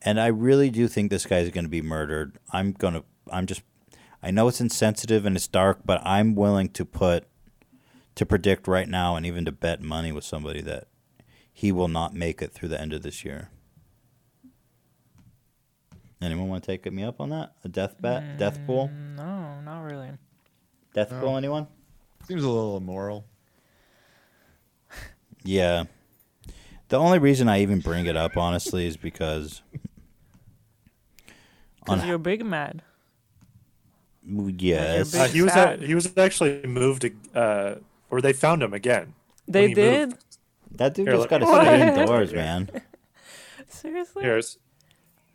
And 0.00 0.18
I 0.18 0.28
really 0.28 0.70
do 0.70 0.88
think 0.88 1.10
this 1.10 1.26
guy's 1.26 1.50
going 1.50 1.64
to 1.64 1.70
be 1.70 1.82
murdered. 1.82 2.38
I'm 2.50 2.72
going 2.72 2.94
to 2.94 3.04
I'm 3.30 3.46
just 3.46 3.62
I 4.22 4.30
know 4.30 4.48
it's 4.48 4.60
insensitive 4.60 5.26
and 5.26 5.36
it's 5.36 5.48
dark, 5.48 5.80
but 5.84 6.00
I'm 6.04 6.34
willing 6.34 6.68
to 6.70 6.84
put 6.84 7.26
to 8.14 8.26
predict 8.26 8.68
right 8.68 8.88
now 8.88 9.16
and 9.16 9.24
even 9.26 9.44
to 9.44 9.52
bet 9.52 9.80
money 9.82 10.12
with 10.12 10.24
somebody 10.24 10.60
that 10.62 10.88
he 11.52 11.72
will 11.72 11.88
not 11.88 12.14
make 12.14 12.42
it 12.42 12.52
through 12.52 12.68
the 12.68 12.80
end 12.80 12.92
of 12.92 13.02
this 13.02 13.24
year. 13.24 13.50
Anyone 16.20 16.48
want 16.48 16.62
to 16.62 16.66
take 16.66 16.90
me 16.92 17.02
up 17.02 17.20
on 17.20 17.30
that? 17.30 17.52
A 17.64 17.68
death 17.68 17.96
bet? 18.00 18.38
Death 18.38 18.60
pool? 18.66 18.88
No, 19.16 19.60
not 19.62 19.80
really. 19.82 20.10
Death 20.94 21.10
No. 21.10 21.20
pool? 21.20 21.36
Anyone? 21.36 21.66
Seems 22.28 22.44
a 22.44 22.48
little 22.48 22.76
immoral. 22.76 23.24
Yeah. 25.44 25.84
The 26.88 26.98
only 26.98 27.18
reason 27.18 27.48
I 27.48 27.62
even 27.62 27.80
bring 27.80 28.06
it 28.06 28.16
up, 28.16 28.36
honestly, 28.36 28.86
is 28.86 28.96
because 28.96 29.62
Because 31.84 32.04
you're 32.04 32.18
big 32.18 32.44
mad. 32.44 32.82
yes, 34.24 35.12
Uh, 35.14 35.26
he 35.26 35.42
was 35.42 35.52
at, 35.56 35.82
he 35.82 35.96
was 35.96 36.16
actually 36.16 36.64
moved, 36.64 37.10
uh, 37.34 37.76
or 38.12 38.20
they 38.20 38.34
found 38.34 38.62
him 38.62 38.74
again. 38.74 39.14
They 39.48 39.72
did? 39.72 40.10
moved. 40.10 40.22
that 40.72 40.94
dude 40.94 41.08
Here, 41.08 41.16
just 41.16 41.30
got 41.30 41.40
me- 41.40 41.46
to 41.46 41.52
stay 41.52 41.88
indoors, 41.88 42.32
man. 42.34 42.68
Seriously? 43.68 44.22
Here's, 44.22 44.58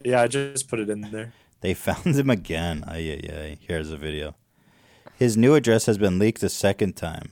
yeah, 0.05 0.21
I 0.21 0.27
just 0.27 0.69
put 0.69 0.79
it 0.79 0.89
in 0.89 1.01
there. 1.01 1.33
They 1.61 1.73
found 1.73 2.15
him 2.15 2.29
again. 2.29 2.85
Ay, 2.87 3.19
ay, 3.23 3.33
ay. 3.33 3.57
Here's 3.59 3.91
a 3.91 3.97
video. 3.97 4.35
His 5.17 5.35
new 5.35 5.55
address 5.55 5.87
has 5.87 5.97
been 5.97 6.19
leaked 6.19 6.43
a 6.43 6.49
second 6.49 6.95
time. 6.95 7.31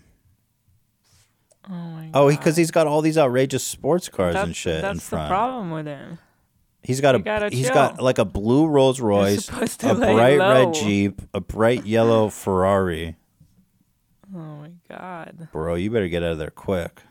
Oh 1.69 1.73
my 1.73 2.07
oh, 2.07 2.11
God. 2.11 2.19
Oh, 2.19 2.29
because 2.29 2.57
he's 2.57 2.71
got 2.71 2.87
all 2.87 3.01
these 3.01 3.17
outrageous 3.17 3.63
sports 3.63 4.09
cars 4.09 4.33
That's, 4.33 4.47
and 4.47 4.55
shit 4.55 4.83
in 4.83 4.99
front. 4.99 4.99
that's 4.99 5.11
in 5.11 5.19
the 5.19 5.27
problem 5.27 5.71
with 5.71 5.85
him. 5.85 6.17
He's 6.81 7.01
got 7.01 7.15
a 7.15 7.19
gotta 7.19 7.49
he's 7.49 7.67
chill. 7.67 7.73
got 7.75 8.01
like 8.01 8.17
a 8.17 8.25
blue 8.25 8.67
Rolls 8.67 8.99
Royce, 8.99 9.47
a 9.49 9.93
bright 9.95 10.37
low. 10.37 10.65
red 10.65 10.73
Jeep, 10.73 11.21
a 11.33 11.39
bright 11.39 11.85
yellow 11.85 12.29
Ferrari. 12.29 13.15
Oh 14.35 14.57
my 14.57 14.71
god. 14.89 15.47
Bro, 15.53 15.75
you 15.75 15.89
better 15.89 16.09
get 16.09 16.23
out 16.23 16.33
of 16.33 16.37
there 16.37 16.49
quick. 16.49 17.01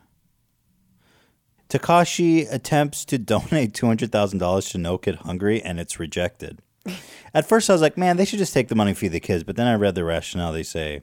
Tekashi 1.70 2.46
attempts 2.52 3.04
to 3.06 3.18
donate 3.18 3.72
two 3.72 3.86
hundred 3.86 4.12
thousand 4.12 4.38
dollars 4.38 4.68
to 4.70 4.78
No 4.78 4.98
Kid 4.98 5.16
Hungry, 5.16 5.62
and 5.62 5.80
it's 5.80 5.98
rejected. 5.98 6.60
At 7.34 7.48
first, 7.48 7.70
I 7.70 7.72
was 7.72 7.82
like, 7.82 7.96
"Man, 7.96 8.16
they 8.18 8.26
should 8.26 8.38
just 8.38 8.52
take 8.52 8.68
the 8.68 8.74
money 8.74 8.90
and 8.90 8.98
feed 8.98 9.12
the 9.12 9.20
kids." 9.20 9.42
But 9.42 9.56
then 9.56 9.66
I 9.66 9.74
read 9.74 9.94
the 9.94 10.04
rationale. 10.04 10.52
They 10.52 10.62
say, 10.62 11.00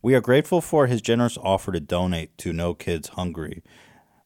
"We 0.00 0.14
are 0.14 0.20
grateful 0.20 0.60
for 0.60 0.86
his 0.86 1.02
generous 1.02 1.36
offer 1.42 1.72
to 1.72 1.80
donate 1.80 2.38
to 2.38 2.52
No 2.52 2.72
Kids 2.74 3.08
Hungry, 3.08 3.62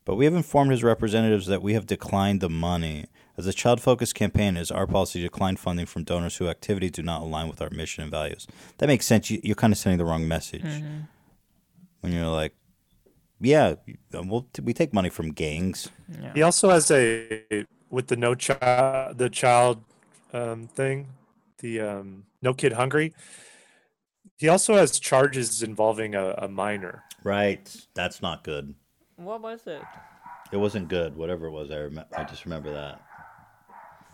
but 0.05 0.17
we 0.17 0.27
have 0.27 0.35
informed 0.35 0.73
his 0.73 0.85
representatives 0.85 1.47
that 1.47 1.63
we 1.63 1.73
have 1.73 1.87
declined 1.87 2.43
the 2.43 2.51
money 2.51 3.07
As 3.39 3.47
a 3.47 3.53
child 3.53 3.81
focused 3.81 4.15
campaign, 4.15 4.57
it 4.57 4.61
is 4.61 4.71
our 4.71 4.87
policy 4.87 5.19
to 5.21 5.27
decline 5.27 5.57
funding 5.57 5.87
from 5.87 6.05
donors 6.05 6.37
whose 6.37 6.49
activities 6.49 6.91
do 6.93 7.03
not 7.03 7.23
align 7.23 7.49
with 7.49 7.63
our 7.63 7.71
mission 7.71 8.03
and 8.03 8.11
values. 8.11 8.47
That 8.79 8.89
makes 8.89 9.07
sense. 9.07 9.31
You, 9.31 9.41
you're 9.43 9.55
kind 9.55 9.73
of 9.73 9.79
sending 9.79 9.99
the 9.99 10.05
wrong 10.05 10.29
message 10.29 10.63
Mhm. 10.63 11.09
when 12.01 12.13
you're 12.13 12.27
like, 12.27 12.55
yeah, 13.41 13.75
we'll, 14.13 14.47
we 14.63 14.73
take 14.75 14.93
money 14.93 15.09
from 15.09 15.33
gangs. 15.33 15.89
He 16.35 16.43
also 16.43 16.71
has 16.71 16.91
a 16.91 17.43
with 17.91 18.07
the 18.09 18.17
no 18.17 18.35
child 18.35 19.19
the 19.19 19.29
child 19.31 19.83
um, 20.33 20.69
thing, 20.69 21.09
the 21.59 21.81
um, 21.81 22.25
no 22.43 22.55
kid 22.55 22.75
hungry. 22.75 23.15
He 24.37 24.49
also 24.49 24.75
has 24.75 24.99
charges 25.01 25.63
involving 25.63 26.15
a, 26.15 26.35
a 26.39 26.49
minor. 26.49 27.03
Right. 27.25 27.75
That's 27.95 28.21
not 28.23 28.45
good. 28.45 28.75
What 29.17 29.41
was 29.41 29.67
it? 29.67 29.83
It 30.53 30.57
wasn't 30.59 30.89
good. 30.89 31.17
Whatever 31.17 31.47
it 31.47 31.53
was, 31.53 31.71
I 31.71 31.79
rem- 31.79 32.05
I 32.17 32.25
just 32.25 32.45
remember 32.45 32.73
that. 32.73 33.01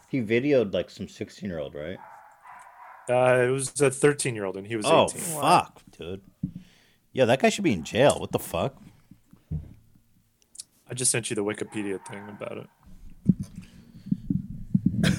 He 0.08 0.22
videoed 0.22 0.72
like 0.72 0.88
some 0.90 1.06
16 1.06 1.48
year 1.48 1.58
old, 1.58 1.74
right? 1.74 1.98
Uh, 3.08 3.46
it 3.46 3.50
was 3.50 3.80
a 3.80 3.90
13 3.90 4.34
year 4.34 4.44
old 4.44 4.56
and 4.56 4.66
he 4.66 4.74
was 4.76 4.86
oh 4.86 5.04
18. 5.04 5.20
fuck, 5.20 5.82
dude. 5.96 6.22
Yeah, 7.12 7.26
that 7.26 7.40
guy 7.40 7.50
should 7.50 7.64
be 7.64 7.72
in 7.72 7.84
jail. 7.84 8.16
What 8.18 8.32
the 8.32 8.38
fuck? 8.38 8.76
I 10.90 10.94
just 10.94 11.10
sent 11.10 11.28
you 11.28 11.36
the 11.36 11.44
Wikipedia 11.44 12.04
thing 12.06 12.28
about 12.28 12.66
it. 15.04 15.14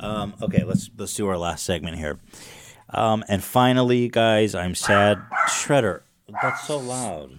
Um, 0.00 0.36
okay, 0.40 0.62
let's 0.62 0.88
let's 0.96 1.12
do 1.14 1.26
our 1.26 1.36
last 1.36 1.64
segment 1.64 1.96
here. 1.96 2.20
Um, 2.90 3.24
and 3.28 3.42
finally, 3.42 4.08
guys, 4.08 4.54
I'm 4.54 4.76
sad. 4.76 5.20
Shredder, 5.48 6.02
that's 6.40 6.68
so 6.68 6.78
loud. 6.78 7.32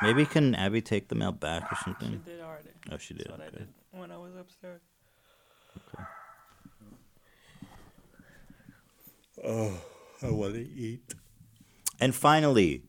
Maybe 0.00 0.24
can 0.24 0.54
Abby 0.54 0.82
take 0.82 1.08
them 1.08 1.20
out 1.20 1.40
back 1.40 1.72
or 1.72 1.76
something? 1.84 2.22
She 2.24 2.30
did 2.30 2.40
already. 2.42 2.68
Oh, 2.92 2.96
she 2.96 3.14
did. 3.14 3.26
That's 3.26 3.40
what 3.40 3.48
I 3.48 3.50
did 3.50 3.66
when 4.00 4.10
I 4.10 4.16
was 4.16 4.34
upstairs. 4.34 4.80
Oh, 9.44 9.78
I 10.22 10.30
want 10.30 10.54
to 10.54 10.60
eat. 10.60 11.14
And 12.00 12.14
finally, 12.14 12.84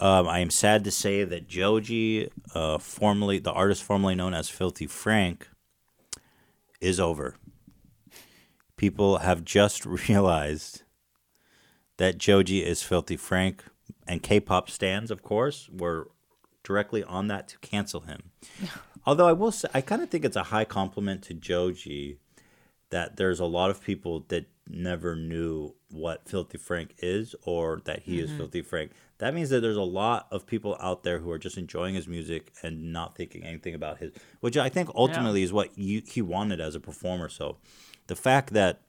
um, 0.00 0.26
I 0.26 0.38
am 0.38 0.50
sad 0.50 0.84
to 0.84 0.90
say 0.90 1.24
that 1.24 1.46
Joji, 1.46 2.30
uh, 2.54 2.78
formerly 2.78 3.38
the 3.38 3.52
artist 3.52 3.82
formerly 3.82 4.14
known 4.14 4.32
as 4.32 4.48
Filthy 4.48 4.86
Frank, 4.86 5.48
is 6.80 6.98
over. 6.98 7.36
People 8.76 9.18
have 9.18 9.44
just 9.44 9.84
realized 10.08 10.82
that 11.98 12.18
Joji 12.18 12.64
is 12.64 12.82
Filthy 12.82 13.16
Frank, 13.16 13.64
and 14.06 14.22
K-pop 14.22 14.70
stands, 14.70 15.10
of 15.10 15.22
course, 15.22 15.68
were 15.70 16.10
directly 16.62 17.02
on 17.04 17.28
that 17.28 17.48
to 17.48 17.58
cancel 17.58 18.00
him. 18.00 18.32
Although 19.06 19.28
I 19.28 19.32
will 19.32 19.52
say, 19.52 19.68
I 19.72 19.80
kind 19.80 20.02
of 20.02 20.10
think 20.10 20.24
it's 20.24 20.36
a 20.36 20.44
high 20.44 20.64
compliment 20.64 21.22
to 21.24 21.34
Joji 21.34 22.18
that 22.90 23.16
there's 23.16 23.40
a 23.40 23.44
lot 23.44 23.70
of 23.70 23.82
people 23.82 24.24
that 24.28 24.46
never 24.68 25.14
knew 25.14 25.74
what 25.90 26.28
Filthy 26.28 26.58
Frank 26.58 26.94
is 26.98 27.34
or 27.44 27.80
that 27.84 28.02
he 28.02 28.18
is 28.18 28.30
Mhm. 28.30 28.36
Filthy 28.36 28.62
Frank. 28.62 28.92
That 29.18 29.32
means 29.34 29.50
that 29.50 29.60
there's 29.60 29.76
a 29.76 29.82
lot 29.82 30.26
of 30.30 30.46
people 30.46 30.76
out 30.80 31.02
there 31.04 31.20
who 31.20 31.30
are 31.30 31.38
just 31.38 31.56
enjoying 31.56 31.94
his 31.94 32.06
music 32.08 32.52
and 32.62 32.92
not 32.92 33.16
thinking 33.16 33.44
anything 33.44 33.74
about 33.74 33.98
his, 33.98 34.12
which 34.40 34.56
I 34.56 34.68
think 34.68 34.90
ultimately 34.94 35.42
is 35.42 35.52
what 35.52 35.76
you, 35.78 36.02
he 36.06 36.20
wanted 36.22 36.60
as 36.60 36.74
a 36.74 36.80
performer. 36.80 37.28
So 37.28 37.58
the 38.08 38.16
fact 38.16 38.52
that 38.52 38.82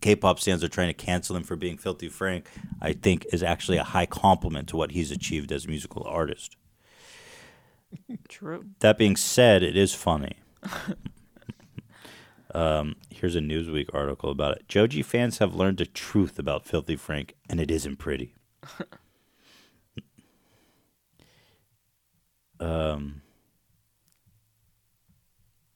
K-pop 0.00 0.40
stands 0.40 0.64
are 0.64 0.68
trying 0.68 0.88
to 0.88 0.94
cancel 0.94 1.36
him 1.36 1.42
for 1.42 1.54
being 1.54 1.76
Filthy 1.76 2.08
Frank, 2.08 2.48
I 2.80 2.92
think 2.92 3.26
is 3.32 3.42
actually 3.42 3.76
a 3.76 3.84
high 3.84 4.06
compliment 4.06 4.68
to 4.70 4.76
what 4.76 4.92
he's 4.92 5.10
achieved 5.10 5.52
as 5.52 5.66
a 5.66 5.68
musical 5.68 6.04
artist. 6.04 6.56
True. 8.28 8.64
That 8.80 8.98
being 8.98 9.16
said, 9.16 9.62
it 9.62 9.76
is 9.76 9.94
funny. 9.94 10.36
um, 12.54 12.96
here's 13.10 13.36
a 13.36 13.40
Newsweek 13.40 13.88
article 13.94 14.30
about 14.30 14.56
it. 14.56 14.68
Joji 14.68 15.02
fans 15.02 15.38
have 15.38 15.54
learned 15.54 15.78
the 15.78 15.86
truth 15.86 16.38
about 16.38 16.64
Filthy 16.64 16.96
Frank, 16.96 17.34
and 17.48 17.60
it 17.60 17.70
isn't 17.70 17.96
pretty. 17.96 18.34
um, 22.60 23.22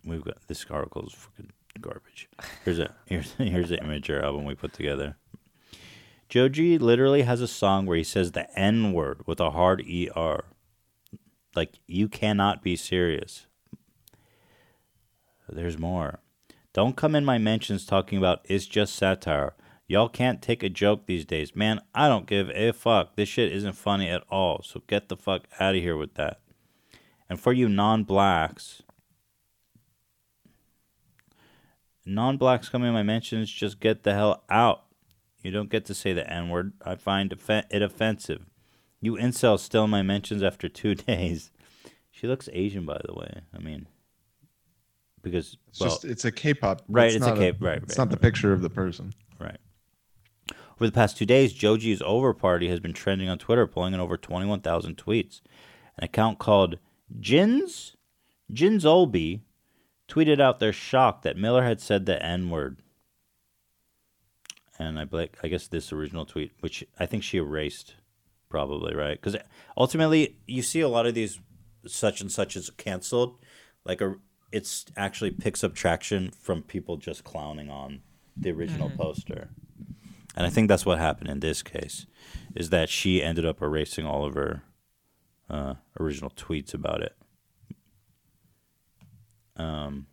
we've 0.04 0.24
got 0.24 0.46
this 0.46 0.64
article 0.70 1.06
is 1.06 1.12
fucking 1.12 1.52
garbage. 1.80 2.28
Here's 2.64 2.78
a 2.78 2.94
here's 3.06 3.32
here's 3.34 3.68
the 3.68 3.78
Imgur 3.78 4.22
album 4.22 4.44
we 4.44 4.54
put 4.54 4.72
together. 4.72 5.16
Joji 6.28 6.78
literally 6.78 7.22
has 7.22 7.40
a 7.40 7.46
song 7.48 7.86
where 7.86 7.96
he 7.96 8.02
says 8.02 8.32
the 8.32 8.50
N 8.58 8.92
word 8.92 9.26
with 9.26 9.38
a 9.40 9.50
hard 9.50 9.82
ER. 9.82 10.44
Like, 11.56 11.78
you 11.86 12.08
cannot 12.08 12.62
be 12.62 12.76
serious. 12.76 13.46
There's 15.48 15.78
more. 15.78 16.20
Don't 16.72 16.96
come 16.96 17.14
in 17.14 17.24
my 17.24 17.38
mentions 17.38 17.86
talking 17.86 18.18
about 18.18 18.44
it's 18.44 18.66
just 18.66 18.94
satire. 18.94 19.54
Y'all 19.88 20.08
can't 20.08 20.42
take 20.42 20.62
a 20.62 20.68
joke 20.68 21.06
these 21.06 21.24
days. 21.24 21.54
Man, 21.54 21.80
I 21.94 22.08
don't 22.08 22.26
give 22.26 22.50
a 22.50 22.72
fuck. 22.72 23.14
This 23.14 23.28
shit 23.28 23.52
isn't 23.52 23.74
funny 23.74 24.08
at 24.08 24.24
all. 24.28 24.62
So 24.62 24.82
get 24.86 25.08
the 25.08 25.16
fuck 25.16 25.46
out 25.60 25.76
of 25.76 25.80
here 25.80 25.96
with 25.96 26.14
that. 26.14 26.40
And 27.30 27.40
for 27.40 27.52
you 27.52 27.68
non 27.68 28.04
blacks, 28.04 28.82
non 32.04 32.36
blacks 32.36 32.68
coming 32.68 32.88
in 32.88 32.94
my 32.94 33.04
mentions, 33.04 33.50
just 33.50 33.80
get 33.80 34.02
the 34.02 34.14
hell 34.14 34.44
out. 34.50 34.84
You 35.42 35.52
don't 35.52 35.70
get 35.70 35.84
to 35.86 35.94
say 35.94 36.12
the 36.12 36.28
N 36.30 36.48
word. 36.48 36.72
I 36.84 36.96
find 36.96 37.32
it 37.32 37.82
offensive. 37.82 38.44
You 39.00 39.16
incels 39.16 39.60
still 39.60 39.86
my 39.86 40.02
mentions 40.02 40.42
after 40.42 40.68
two 40.68 40.94
days. 40.94 41.50
She 42.10 42.26
looks 42.26 42.48
Asian, 42.52 42.86
by 42.86 43.00
the 43.04 43.12
way. 43.14 43.42
I 43.54 43.58
mean, 43.58 43.86
because 45.22 45.56
It's 45.68 45.80
well, 45.80 45.90
just 45.90 46.04
it's 46.04 46.24
a 46.24 46.32
K-pop. 46.32 46.82
right? 46.88 47.06
It's 47.06 47.16
It's, 47.16 47.26
a 47.26 47.28
not 47.30 47.38
a- 47.38 47.40
K. 47.40 47.56
Right, 47.60 47.82
it's 47.82 47.90
right, 47.90 47.98
not 47.98 48.10
the 48.10 48.16
picture 48.16 48.52
of 48.52 48.62
the 48.62 48.70
person. 48.70 49.12
Right. 49.38 49.58
Over 50.76 50.86
the 50.86 50.92
past 50.92 51.16
two 51.16 51.26
days, 51.26 51.54
Joji's 51.54 52.02
Over 52.02 52.32
Party 52.34 52.68
has 52.68 52.80
been 52.80 52.92
trending 52.92 53.28
on 53.28 53.38
Twitter, 53.38 53.66
pulling 53.66 53.94
in 53.94 54.00
over 54.00 54.16
21,000 54.16 54.96
tweets. 54.96 55.40
An 55.98 56.04
account 56.04 56.38
called 56.38 56.78
Jins 57.18 57.94
Jins 58.52 58.84
Olby 58.84 59.40
tweeted 60.08 60.40
out 60.40 60.60
their 60.60 60.72
shock 60.72 61.22
that 61.22 61.36
Miller 61.36 61.64
had 61.64 61.80
said 61.80 62.06
the 62.06 62.22
N 62.22 62.48
word. 62.50 62.78
And 64.78 64.98
I 64.98 65.28
I 65.42 65.48
guess 65.48 65.66
this 65.66 65.92
original 65.92 66.26
tweet, 66.26 66.52
which 66.60 66.84
I 66.98 67.06
think 67.06 67.22
she 67.22 67.38
erased, 67.38 67.94
probably 68.48 68.94
right, 68.94 69.20
because 69.20 69.36
ultimately 69.76 70.36
you 70.46 70.62
see 70.62 70.80
a 70.80 70.88
lot 70.88 71.06
of 71.06 71.14
these 71.14 71.40
such 71.86 72.20
and 72.20 72.30
such 72.30 72.56
is 72.56 72.70
canceled, 72.70 73.38
like 73.84 74.00
a 74.00 74.16
it's 74.52 74.86
actually 74.96 75.30
picks 75.30 75.64
up 75.64 75.74
traction 75.74 76.30
from 76.30 76.62
people 76.62 76.96
just 76.96 77.24
clowning 77.24 77.68
on 77.68 78.00
the 78.40 78.50
original 78.50 78.88
Mhm. 78.88 78.96
poster. 78.96 79.50
And 80.36 80.46
I 80.46 80.50
think 80.50 80.68
that's 80.68 80.86
what 80.86 80.98
happened 80.98 81.30
in 81.30 81.40
this 81.40 81.62
case, 81.62 82.06
is 82.54 82.70
that 82.70 82.88
she 82.88 83.22
ended 83.22 83.44
up 83.44 83.60
erasing 83.60 84.06
all 84.06 84.24
of 84.24 84.34
her 84.34 84.62
uh, 85.48 85.74
original 86.00 86.30
tweets 86.30 86.74
about 86.74 87.02
it. 87.02 87.16
Um, 89.56 90.06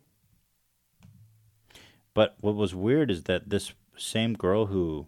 but 2.12 2.36
what 2.40 2.54
was 2.54 2.74
weird 2.74 3.10
is 3.10 3.24
that 3.24 3.50
this 3.50 3.72
same 3.96 4.34
girl 4.34 4.66
who. 4.66 5.06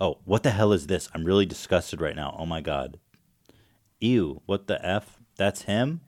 Oh, 0.00 0.18
what 0.24 0.42
the 0.42 0.50
hell 0.50 0.72
is 0.72 0.86
this? 0.86 1.08
I'm 1.14 1.24
really 1.24 1.46
disgusted 1.46 2.00
right 2.00 2.16
now. 2.16 2.34
Oh 2.38 2.46
my 2.46 2.60
god. 2.60 2.98
Ew, 4.00 4.42
what 4.46 4.66
the 4.66 4.84
F? 4.84 5.18
That's 5.36 5.62
him? 5.62 6.00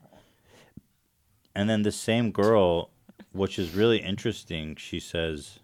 And 1.55 1.69
then 1.69 1.81
the 1.81 1.91
same 1.91 2.31
girl, 2.31 2.91
which 3.31 3.57
is 3.57 3.73
really 3.73 3.97
interesting, 3.97 4.75
she 4.75 4.99
says, 4.99 5.59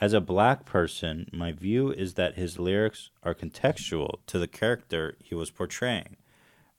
As 0.00 0.12
a 0.12 0.20
black 0.20 0.66
person, 0.66 1.28
my 1.32 1.52
view 1.52 1.90
is 1.90 2.14
that 2.14 2.34
his 2.34 2.58
lyrics 2.58 3.10
are 3.22 3.34
contextual 3.34 4.18
to 4.26 4.38
the 4.38 4.48
character 4.48 5.16
he 5.22 5.34
was 5.34 5.50
portraying. 5.50 6.16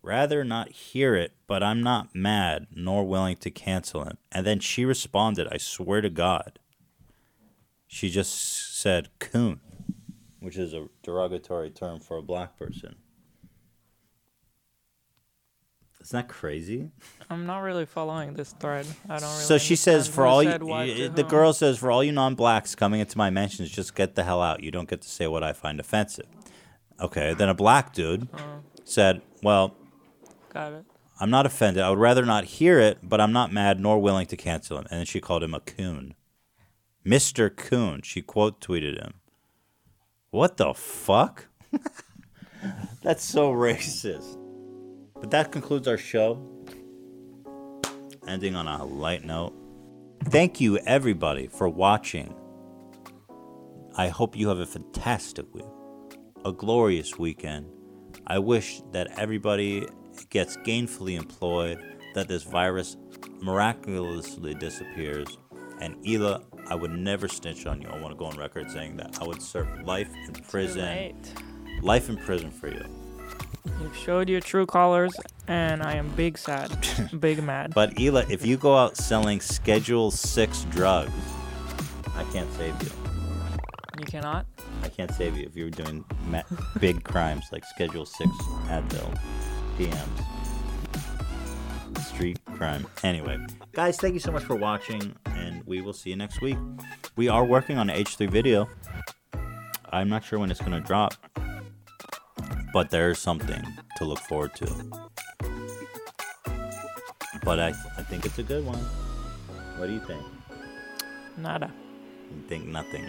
Rather 0.04 0.44
not 0.44 0.70
hear 0.70 1.16
it, 1.16 1.34
but 1.48 1.64
I'm 1.64 1.82
not 1.82 2.14
mad 2.14 2.68
nor 2.74 3.04
willing 3.04 3.38
to 3.38 3.50
cancel 3.50 4.04
him. 4.04 4.18
And 4.32 4.46
then 4.46 4.60
she 4.60 4.86
responded, 4.86 5.48
I 5.52 5.58
swear 5.58 6.02
to 6.02 6.10
God. 6.10 6.60
She 7.88 8.10
just 8.10 8.67
said 8.78 9.10
coon, 9.20 9.60
which 10.40 10.56
is 10.58 10.74
a 10.74 10.88
derogatory 11.02 11.72
term 11.72 12.00
for 12.00 12.18
a 12.18 12.22
black 12.22 12.56
person. 12.58 12.96
Isn't 16.02 16.16
that 16.16 16.30
crazy? 16.30 16.92
I'm 17.30 17.46
not 17.46 17.60
really 17.60 17.86
following 17.86 18.34
this 18.34 18.54
thread. 18.54 18.86
I 19.10 19.18
don't 19.18 19.30
really. 19.30 19.44
so 19.44 19.58
she 19.58 19.76
says, 19.76 20.08
for 20.08 20.26
all 20.26 20.42
you, 20.44 20.58
the 20.58 21.10
whom. 21.24 21.28
girl 21.28 21.54
says, 21.54 21.78
for 21.80 21.92
all 21.92 22.04
you 22.04 22.12
non-blacks 22.12 22.76
coming 22.76 23.02
into 23.02 23.18
my 23.18 23.30
mentions, 23.30 23.70
just 23.72 23.96
get 23.96 24.16
the 24.16 24.24
hell 24.24 24.42
out. 24.42 24.64
You 24.64 24.72
don't 24.72 24.88
get 24.88 25.02
to 25.02 25.10
say 25.10 25.28
what 25.28 25.44
I 25.44 25.52
find 25.54 25.80
offensive. 25.80 26.28
Okay, 27.02 27.34
then 27.34 27.50
a 27.50 27.54
black 27.56 27.94
dude 27.94 28.28
Oh. 28.34 28.62
said, 28.84 29.22
well, 29.44 29.76
Got 30.54 30.74
it. 30.74 30.86
I'm 31.20 31.30
not 31.32 31.46
offended. 31.48 31.84
I 31.84 31.90
would 31.90 32.00
rather 32.00 32.26
not 32.26 32.46
hear 32.46 32.80
it, 32.80 33.00
but 33.04 33.20
I'm 33.20 33.34
not 33.34 33.52
mad 33.52 33.80
nor 33.80 34.00
willing 34.00 34.28
to 34.28 34.38
cancel 34.38 34.78
him. 34.78 34.86
And 34.92 35.00
then 35.00 35.06
she 35.08 35.20
called 35.20 35.44
him 35.44 35.54
a 35.56 35.60
coon. 35.60 36.14
Mr. 37.08 37.56
Coon. 37.56 38.02
She 38.04 38.22
quote 38.22 38.60
tweeted 38.60 39.02
him. 39.02 39.14
What 40.32 40.58
the 40.58 40.74
fuck? 40.74 41.46
That's 43.02 43.24
so 43.24 43.54
racist. 43.54 44.38
But 45.16 45.32
that 45.32 45.54
concludes 45.54 45.88
our 45.88 45.98
show. 45.98 46.46
Ending 48.28 48.56
on 48.56 48.68
a 48.68 48.84
light 48.84 49.24
note. 49.24 49.54
Thank 50.26 50.60
you, 50.60 50.80
everybody, 50.80 51.48
for 51.48 51.70
watching. 51.70 52.36
I 53.96 54.10
hope 54.10 54.36
you 54.36 54.50
have 54.50 54.60
a 54.60 54.66
fantastic 54.66 55.46
week, 55.56 55.66
a 56.44 56.52
glorious 56.52 57.18
weekend. 57.18 57.72
I 58.28 58.40
wish 58.40 58.82
that 58.92 59.18
everybody 59.18 59.88
gets 60.30 60.58
gainfully 60.58 61.18
employed, 61.18 61.82
that 62.16 62.28
this 62.28 62.44
virus 62.44 62.98
miraculously 63.42 64.56
disappears. 64.56 65.38
And 65.80 65.96
Hila, 66.04 66.44
I 66.70 66.76
would 66.76 66.92
never 66.92 67.28
snitch 67.28 67.66
on 67.66 67.82
you. 67.82 67.88
I 67.88 68.00
want 68.00 68.14
to 68.14 68.18
go 68.18 68.26
on 68.26 68.38
record 68.38 68.70
saying 68.70 68.98
that. 68.98 69.20
I 69.22 69.26
would 69.26 69.42
serve 69.42 69.68
life 69.84 70.10
in 70.28 70.34
prison. 70.34 71.16
Life 71.82 72.10
in 72.10 72.18
prison 72.18 72.52
for 72.52 72.68
you. 72.68 72.84
You've 73.82 73.96
showed 73.96 74.28
your 74.30 74.42
true 74.42 74.66
colors, 74.66 75.14
and 75.48 75.84
I 75.84 75.94
am 75.94 76.10
big 76.16 76.38
sad, 76.38 76.72
big 77.20 77.44
mad. 77.44 77.74
But 77.74 77.92
Hila, 77.96 78.30
if 78.30 78.46
you 78.46 78.58
go 78.58 78.76
out 78.76 78.98
selling 78.98 79.40
Schedule 79.40 80.10
Six 80.12 80.64
drugs, 80.72 81.12
I 82.16 82.24
can't 82.34 82.52
save 82.54 82.82
you. 82.82 82.90
You 84.00 84.06
cannot. 84.06 84.46
I 84.84 84.90
can't 84.90 85.12
save 85.12 85.38
you 85.38 85.46
if 85.46 85.56
you're 85.56 85.70
doing 85.70 86.04
ma- 86.28 86.44
big 86.80 87.04
crimes 87.04 87.46
like 87.52 87.66
Schedule 87.66 88.06
Six 88.06 88.30
Advil, 88.68 89.20
DMs, 89.78 90.26
street 92.18 92.40
crime. 92.46 92.88
Anyway, 93.04 93.38
guys, 93.74 93.96
thank 93.98 94.16
you 94.16 94.20
so 94.20 94.32
much 94.32 94.44
for 94.44 94.56
watching, 94.56 95.14
and 95.28 95.62
we 95.68 95.82
will 95.82 95.94
see 95.94 96.10
you 96.10 96.16
next 96.16 96.42
week. 96.42 96.58
We 97.16 97.30
are 97.30 97.46
working 97.46 97.78
on 97.78 97.92
an 97.92 98.04
H3 98.04 98.28
video. 98.28 98.68
I'm 99.92 100.10
not 100.10 100.24
sure 100.24 100.40
when 100.40 100.50
it's 100.50 100.60
gonna 100.60 100.82
drop, 100.82 101.14
but 102.74 102.90
there's 102.90 103.20
something 103.20 103.64
to 103.98 104.04
look 104.04 104.18
forward 104.18 104.56
to. 104.56 104.66
But 107.44 107.60
I, 107.60 107.68
I 107.68 108.02
think 108.10 108.26
it's 108.26 108.40
a 108.40 108.44
good 108.44 108.66
one. 108.66 108.80
What 109.78 109.86
do 109.86 109.94
you 109.94 110.00
think? 110.00 110.24
Nada. 111.38 111.72
You 112.32 112.42
think 112.48 112.66
nothing? 112.66 113.06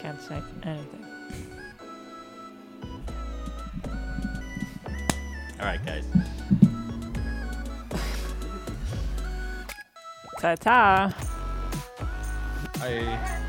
Can't 0.00 0.20
say 0.22 0.40
anything. 0.62 1.06
All 5.58 5.66
right, 5.66 5.84
guys. 5.84 6.04
Ta 10.40 10.54
ta. 10.56 11.10
I. 12.80 13.47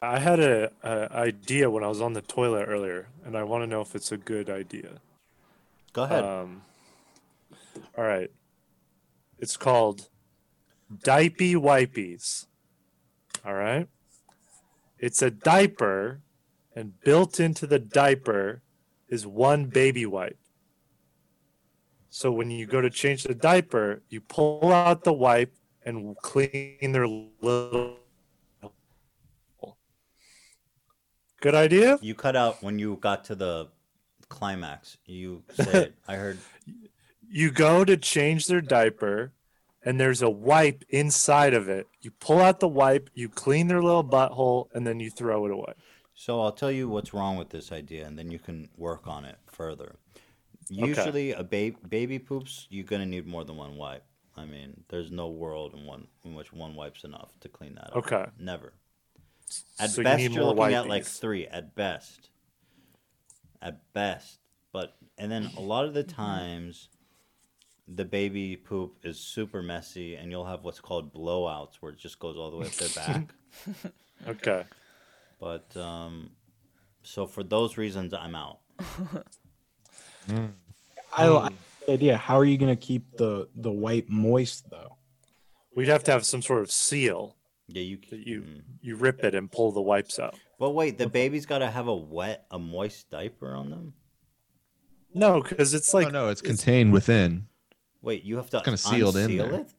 I 0.00 0.20
had 0.20 0.38
a, 0.38 0.70
a 0.82 1.12
idea 1.12 1.70
when 1.70 1.82
I 1.82 1.88
was 1.88 2.00
on 2.00 2.12
the 2.12 2.22
toilet 2.22 2.66
earlier, 2.68 3.08
and 3.24 3.36
I 3.36 3.42
want 3.42 3.62
to 3.62 3.66
know 3.66 3.80
if 3.80 3.94
it's 3.96 4.12
a 4.12 4.16
good 4.16 4.48
idea. 4.48 5.00
Go 5.92 6.04
ahead. 6.04 6.24
Um, 6.24 6.62
all 7.96 8.04
right. 8.04 8.30
It's 9.38 9.56
called 9.56 10.08
Diaper 11.02 11.58
Wipies. 11.58 12.46
All 13.44 13.54
right. 13.54 13.88
It's 14.98 15.22
a 15.22 15.30
diaper, 15.30 16.20
and 16.74 17.00
built 17.00 17.40
into 17.40 17.66
the 17.66 17.78
diaper 17.78 18.62
is 19.08 19.26
one 19.26 19.66
baby 19.66 20.06
wipe. 20.06 20.38
So 22.10 22.30
when 22.30 22.50
you 22.50 22.66
go 22.66 22.80
to 22.80 22.90
change 22.90 23.24
the 23.24 23.34
diaper, 23.34 24.02
you 24.08 24.20
pull 24.20 24.72
out 24.72 25.04
the 25.04 25.12
wipe 25.12 25.54
and 25.84 26.16
clean 26.18 26.92
their 26.92 27.06
little. 27.06 27.96
Good 31.40 31.54
idea? 31.54 31.98
You 32.02 32.14
cut 32.14 32.36
out 32.36 32.62
when 32.62 32.78
you 32.78 32.96
got 32.96 33.24
to 33.26 33.34
the 33.34 33.68
climax. 34.28 34.96
You 35.06 35.42
said, 35.52 35.94
I 36.08 36.16
heard. 36.16 36.38
You 37.30 37.50
go 37.50 37.84
to 37.84 37.96
change 37.96 38.46
their 38.46 38.60
diaper, 38.60 39.32
and 39.84 40.00
there's 40.00 40.22
a 40.22 40.30
wipe 40.30 40.84
inside 40.88 41.54
of 41.54 41.68
it. 41.68 41.86
You 42.00 42.10
pull 42.10 42.40
out 42.40 42.60
the 42.60 42.68
wipe, 42.68 43.10
you 43.14 43.28
clean 43.28 43.68
their 43.68 43.82
little 43.82 44.04
butthole, 44.04 44.68
and 44.74 44.86
then 44.86 44.98
you 44.98 45.10
throw 45.10 45.44
it 45.46 45.52
away. 45.52 45.74
So 46.14 46.40
I'll 46.40 46.52
tell 46.52 46.72
you 46.72 46.88
what's 46.88 47.14
wrong 47.14 47.36
with 47.36 47.50
this 47.50 47.70
idea, 47.70 48.06
and 48.06 48.18
then 48.18 48.30
you 48.30 48.40
can 48.40 48.68
work 48.76 49.06
on 49.06 49.24
it 49.24 49.36
further. 49.46 49.96
Usually, 50.68 51.32
a 51.32 51.44
ba- 51.44 51.76
baby 51.88 52.18
poops, 52.18 52.66
you're 52.70 52.84
gonna 52.84 53.06
need 53.06 53.26
more 53.26 53.44
than 53.44 53.56
one 53.56 53.76
wipe. 53.76 54.04
I 54.36 54.44
mean, 54.44 54.84
there's 54.88 55.10
no 55.10 55.28
world 55.28 55.74
in 55.74 55.84
one 55.86 56.08
in 56.24 56.34
which 56.34 56.52
one 56.52 56.74
wipe's 56.74 57.04
enough 57.04 57.30
to 57.40 57.48
clean 57.48 57.74
that. 57.76 57.90
up. 57.90 57.96
Okay. 57.96 58.26
Never. 58.38 58.72
At 59.78 59.90
So 59.90 60.02
best, 60.02 60.18
need 60.18 60.32
you're 60.32 60.44
looking 60.44 60.74
at 60.74 60.88
like 60.88 61.04
three. 61.04 61.46
At 61.46 61.74
best. 61.74 62.30
At 63.60 63.92
best, 63.92 64.38
but 64.72 64.96
and 65.16 65.30
then 65.32 65.50
a 65.56 65.60
lot 65.60 65.84
of 65.84 65.94
the 65.94 66.04
times, 66.04 66.88
the 67.88 68.04
baby 68.04 68.56
poop 68.56 68.98
is 69.02 69.18
super 69.18 69.62
messy, 69.62 70.14
and 70.14 70.30
you'll 70.30 70.46
have 70.46 70.62
what's 70.62 70.80
called 70.80 71.12
blowouts, 71.12 71.76
where 71.80 71.92
it 71.92 71.98
just 71.98 72.20
goes 72.20 72.36
all 72.36 72.50
the 72.52 72.56
way 72.56 72.66
up 72.66 72.72
their 72.74 72.88
back. 73.06 73.34
Okay. 74.28 74.64
But 75.40 75.76
um, 75.76 76.30
so 77.02 77.26
for 77.26 77.42
those 77.42 77.76
reasons, 77.76 78.14
I'm 78.14 78.34
out. 78.34 78.58
I 81.16 81.26
like 81.28 81.52
the 81.86 81.92
idea. 81.92 82.16
How 82.16 82.38
are 82.38 82.44
you 82.44 82.58
gonna 82.58 82.76
keep 82.76 83.16
the 83.16 83.48
the 83.56 83.72
wipe 83.72 84.08
moist 84.08 84.68
though? 84.70 84.96
We'd 85.74 85.88
have 85.88 86.04
to 86.04 86.12
have 86.12 86.26
some 86.26 86.42
sort 86.42 86.60
of 86.60 86.70
seal. 86.70 87.36
Yeah, 87.68 87.82
you 87.82 87.98
that 88.10 88.26
you 88.26 88.40
mm. 88.40 88.62
you 88.80 88.96
rip 88.96 89.22
it 89.24 89.34
and 89.34 89.50
pull 89.50 89.72
the 89.72 89.82
wipes 89.82 90.18
out. 90.18 90.34
But 90.58 90.70
wait, 90.70 90.98
the 90.98 91.08
baby's 91.08 91.46
got 91.46 91.58
to 91.58 91.70
have 91.70 91.86
a 91.86 91.94
wet, 91.94 92.46
a 92.50 92.58
moist 92.58 93.10
diaper 93.10 93.54
on 93.54 93.70
them. 93.70 93.92
No, 95.14 95.42
because 95.42 95.74
it's 95.74 95.92
like 95.92 96.10
no, 96.10 96.28
it's 96.28 96.40
contained 96.40 96.92
within. 96.92 97.46
Wait, 98.00 98.24
you 98.24 98.36
have 98.36 98.48
to 98.50 98.60
kinda 98.62 98.78
sealed 98.78 99.16
in 99.16 99.24
unseal 99.24 99.48
there. 99.48 99.60
it? 99.60 99.72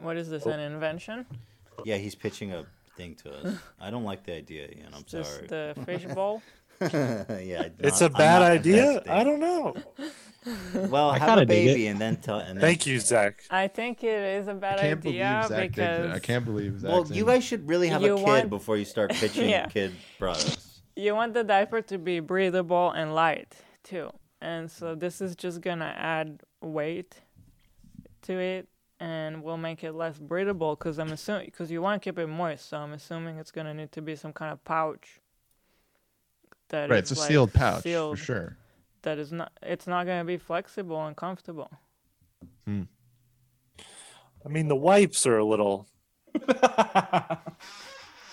What 0.00 0.16
is 0.16 0.28
this? 0.28 0.46
Oh. 0.46 0.50
An 0.50 0.60
invention? 0.60 1.26
Yeah, 1.84 1.96
he's 1.96 2.14
pitching 2.14 2.52
a 2.52 2.64
thing 2.96 3.14
to 3.16 3.32
us. 3.32 3.58
I 3.80 3.90
don't 3.90 4.04
like 4.04 4.24
the 4.24 4.34
idea, 4.34 4.68
Ian. 4.68 4.88
I'm 4.94 5.04
Is 5.04 5.12
this 5.12 5.28
sorry. 5.28 5.46
the 5.46 5.74
fish 5.84 6.04
bowl? 6.06 6.42
yeah, 6.92 7.68
It's 7.78 8.00
not- 8.00 8.10
a 8.12 8.14
I'm 8.14 8.18
bad 8.18 8.42
idea. 8.42 9.02
I 9.08 9.24
don't 9.24 9.40
know. 9.40 9.74
Well, 10.74 11.10
I 11.10 11.18
have 11.18 11.38
a 11.38 11.44
baby 11.44 11.86
and 11.88 12.00
then 12.00 12.16
tell. 12.16 12.38
And 12.38 12.56
then, 12.56 12.62
Thank 12.62 12.86
you, 12.86 12.98
Zach. 12.98 13.42
I 13.50 13.68
think 13.68 14.02
it 14.02 14.08
is 14.40 14.48
a 14.48 14.54
bad 14.54 14.78
I 14.78 14.82
can't 14.82 15.02
believe 15.02 15.20
idea 15.20 15.44
Zach 15.48 15.58
did 15.60 15.70
because 15.72 16.06
that. 16.06 16.14
I 16.14 16.18
can't 16.18 16.44
believe 16.46 16.80
Zach. 16.80 16.90
Well, 16.90 17.06
you 17.12 17.26
guys 17.26 17.44
should 17.44 17.68
really 17.68 17.88
have 17.88 18.02
a 18.02 18.14
kid 18.16 18.22
want- 18.22 18.48
before 18.48 18.78
you 18.78 18.86
start 18.86 19.10
pitching 19.10 19.50
Yeah. 19.50 19.66
kid 19.66 19.92
products. 20.18 20.80
you 20.96 21.14
want 21.14 21.34
the 21.34 21.44
diaper 21.44 21.82
to 21.82 21.98
be 21.98 22.20
breathable 22.20 22.90
and 22.92 23.14
light 23.14 23.54
too. 23.84 24.08
And 24.40 24.70
so 24.70 24.94
this 24.94 25.20
is 25.20 25.36
just 25.36 25.60
gonna 25.60 25.92
add 25.94 26.40
weight 26.62 27.20
to 28.22 28.38
it 28.38 28.66
and 28.98 29.42
will 29.42 29.58
make 29.58 29.84
it 29.84 29.92
less 29.92 30.18
breathable 30.18 30.74
because 30.74 30.98
I'm 30.98 31.12
assuming 31.12 31.46
because 31.46 31.70
you 31.70 31.82
want 31.82 32.00
to 32.00 32.08
keep 32.10 32.18
it 32.18 32.28
moist. 32.28 32.70
So 32.70 32.78
I'm 32.78 32.94
assuming 32.94 33.36
it's 33.36 33.50
gonna 33.50 33.74
need 33.74 33.92
to 33.92 34.00
be 34.00 34.16
some 34.16 34.32
kind 34.32 34.52
of 34.54 34.64
pouch. 34.64 35.20
That 36.70 36.88
right, 36.90 37.02
is, 37.02 37.10
it's 37.12 37.20
a 37.20 37.22
like, 37.22 37.28
sealed 37.30 37.52
pouch 37.52 37.82
sealed, 37.82 38.18
for 38.18 38.24
sure. 38.24 38.56
That 39.02 39.18
is 39.18 39.32
not. 39.32 39.52
It's 39.62 39.86
not 39.86 40.06
gonna 40.06 40.24
be 40.24 40.38
flexible 40.38 41.06
and 41.06 41.16
comfortable. 41.16 41.70
Hmm. 42.64 42.82
I 44.44 44.48
mean, 44.48 44.68
the 44.68 44.76
wipes 44.76 45.26
are 45.26 45.38
a 45.38 45.44
little. 45.44 45.86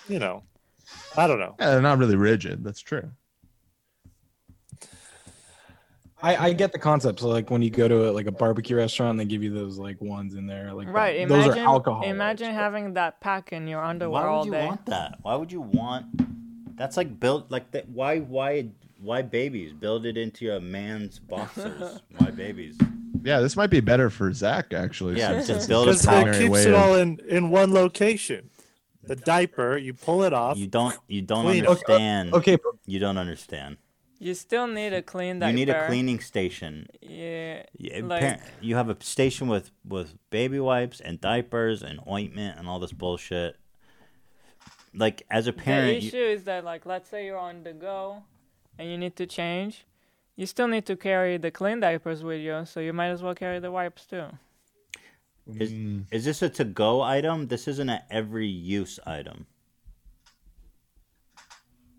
you 0.08 0.20
know, 0.20 0.44
I 1.18 1.28
don't 1.28 1.40
know. 1.40 1.56
Yeah, 1.60 1.72
they're 1.72 1.82
not 1.82 1.98
really 1.98 2.16
rigid. 2.16 2.64
That's 2.64 2.80
true. 2.80 3.12
I, 6.22 6.48
I 6.48 6.54
get 6.54 6.72
the 6.72 6.80
concept. 6.80 7.20
So 7.20 7.28
like 7.28 7.52
when 7.52 7.62
you 7.62 7.70
go 7.70 7.88
to 7.88 8.10
a, 8.10 8.12
like 8.12 8.26
a 8.26 8.32
barbecue 8.32 8.76
restaurant, 8.76 9.18
they 9.20 9.26
give 9.26 9.44
you 9.44 9.54
those 9.54 9.78
like 9.78 10.02
ones 10.02 10.34
in 10.34 10.48
there. 10.48 10.74
Like 10.74 10.88
Right. 10.92 11.28
those 11.28 11.46
Imagine. 11.46 11.64
are 11.64 11.68
alcohol. 11.68 12.04
imagine 12.04 12.54
having 12.54 12.94
that 12.94 13.22
pack 13.22 13.54
in 13.54 13.68
your 13.68 13.84
underwear 13.84 14.24
all 14.28 14.44
day. 14.44 14.50
Why 14.50 14.58
all 14.58 14.62
would 14.62 14.62
you 14.62 14.62
day. 14.62 14.66
want 14.66 14.86
that? 14.88 15.20
Why 15.22 15.36
would 15.36 15.52
you 15.52 15.62
want? 15.62 16.06
That's 16.78 16.96
like 16.96 17.20
built 17.20 17.52
like 17.52 17.72
that. 17.72 17.90
Why? 17.90 18.20
Why? 18.20 18.70
Why 19.00 19.22
babies? 19.22 19.74
Build 19.74 20.06
it 20.06 20.18
into 20.18 20.56
a 20.56 20.60
man's 20.60 21.20
boxers. 21.20 22.00
why 22.18 22.30
babies? 22.32 22.78
Yeah, 23.24 23.40
this 23.40 23.56
might 23.56 23.70
be 23.70 23.80
better 23.80 24.10
for 24.10 24.32
Zach 24.32 24.74
actually. 24.74 25.18
Yeah, 25.18 25.30
since 25.34 25.48
just 25.48 25.50
it's 25.50 25.60
his 25.60 25.68
build 25.68 25.88
a 25.90 25.92
Because 25.92 26.08
it 26.38 26.40
keeps 26.40 26.52
way 26.52 26.62
it 26.64 26.68
of- 26.70 26.76
all 26.76 26.96
in 26.96 27.20
in 27.28 27.50
one 27.50 27.74
location. 27.74 28.50
The 29.04 29.16
diaper, 29.16 29.78
you 29.78 29.94
pull 29.94 30.24
it 30.24 30.34
off. 30.34 30.58
You 30.58 30.68
don't. 30.68 30.98
You 31.08 31.22
don't 31.22 31.46
Clean 31.46 31.66
uh, 31.66 31.70
understand. 31.70 32.34
okay, 32.34 32.58
You 32.86 33.00
don't 33.00 33.18
understand. 33.18 33.78
You 34.20 34.34
still 34.34 34.68
need 34.68 34.94
a 34.94 35.02
clean 35.02 35.40
diaper. 35.40 35.50
You 35.52 35.56
need 35.56 35.70
a 35.70 35.88
cleaning 35.88 36.20
station. 36.20 36.88
Yeah. 37.02 37.64
Yeah, 37.78 38.02
like, 38.04 38.40
you 38.62 38.76
have 38.76 38.90
a 38.90 38.98
station 39.02 39.48
with 39.48 39.72
with 39.86 40.16
baby 40.30 40.60
wipes 40.60 41.00
and 41.00 41.22
diapers 41.22 41.84
and 41.84 42.00
ointment 42.10 42.58
and 42.60 42.68
all 42.68 42.80
this 42.80 42.92
bullshit. 42.92 43.56
Like 44.94 45.24
as 45.30 45.48
a 45.48 45.54
parent. 45.54 46.02
the 46.02 46.08
issue 46.08 46.18
you, 46.18 46.26
is 46.26 46.44
that 46.44 46.64
like 46.64 46.86
let's 46.86 47.10
say 47.10 47.26
you're 47.26 47.38
on 47.38 47.64
the 47.64 47.74
go 47.74 48.24
and 48.80 48.90
you 48.90 48.98
need 48.98 49.16
to 49.18 49.26
change, 49.26 49.86
you 50.36 50.46
still 50.46 50.68
need 50.68 50.86
to 50.86 50.96
carry 50.96 51.38
the 51.38 51.52
clean 51.52 51.80
diapers 51.80 52.24
with 52.24 52.42
you, 52.42 52.64
so 52.66 52.80
you 52.80 52.94
might 52.94 53.10
as 53.10 53.22
well 53.22 53.36
carry 53.36 53.60
the 53.60 53.72
wipes 53.72 54.06
too. 54.06 54.26
is, 55.48 55.72
mm. 55.72 56.06
is 56.12 56.26
this 56.26 56.42
a 56.42 56.50
to 56.50 56.64
go 56.64 57.02
item? 57.02 57.48
This 57.48 57.68
isn't 57.68 57.90
an 57.90 58.02
every 58.10 58.48
use 58.48 59.00
item. 59.06 59.48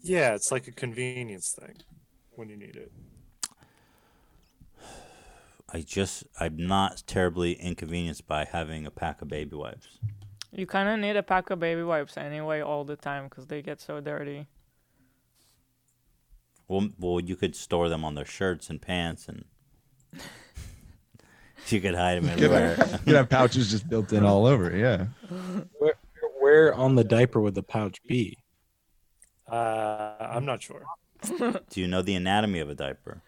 Yeah, 0.01 0.35
it's 0.35 0.52
like 0.52 0.69
a 0.69 0.73
convenience 0.73 1.52
thing 1.59 1.77
when 2.31 2.48
you 2.48 2.56
need 2.56 2.77
it. 2.77 2.93
I 5.70 5.82
just 5.82 6.24
I'm 6.40 6.56
not 6.56 7.02
terribly 7.06 7.52
inconvenienced 7.52 8.27
by 8.27 8.44
having 8.44 8.86
a 8.86 8.90
pack 8.90 9.20
of 9.20 9.28
baby 9.28 9.56
wipes. 9.56 9.98
You 10.52 10.66
kind 10.66 10.88
of 10.88 10.98
need 10.98 11.16
a 11.16 11.22
pack 11.22 11.50
of 11.50 11.60
baby 11.60 11.82
wipes 11.82 12.16
anyway 12.16 12.60
all 12.60 12.84
the 12.84 12.96
time 12.96 13.24
because 13.24 13.46
they 13.46 13.62
get 13.62 13.80
so 13.80 14.00
dirty. 14.00 14.46
Well, 16.66 16.88
well, 16.98 17.20
you 17.20 17.36
could 17.36 17.54
store 17.54 17.88
them 17.88 18.04
on 18.04 18.14
their 18.14 18.24
shirts 18.24 18.68
and 18.70 18.80
pants, 18.80 19.28
and 19.28 19.44
you 21.68 21.80
could 21.80 21.94
hide 21.94 22.22
them 22.22 22.24
You 22.24 22.34
could 22.34 22.52
everywhere. 22.52 22.76
you 22.92 22.98
could 22.98 23.14
have 23.14 23.28
pouches 23.28 23.70
just 23.70 23.88
built 23.88 24.12
in 24.12 24.24
all 24.24 24.46
over. 24.46 24.76
Yeah. 24.76 25.06
Where, 25.78 25.94
where 26.40 26.74
on 26.74 26.94
the 26.94 27.04
diaper 27.04 27.40
would 27.40 27.54
the 27.54 27.62
pouch 27.62 27.98
be? 28.06 28.38
Uh, 29.50 30.14
I'm 30.20 30.44
not 30.44 30.62
sure. 30.62 30.84
Do 31.38 31.80
you 31.80 31.88
know 31.88 32.02
the 32.02 32.14
anatomy 32.14 32.60
of 32.60 32.68
a 32.68 32.74
diaper? 32.74 33.22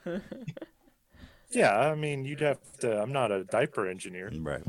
Yeah, 1.51 1.77
I 1.77 1.95
mean, 1.95 2.25
you'd 2.25 2.41
have 2.41 2.61
to. 2.81 3.01
I'm 3.01 3.13
not 3.13 3.33
a 3.33 3.45
diaper 3.45 3.89
engineer. 3.89 4.31
Right. 4.33 4.63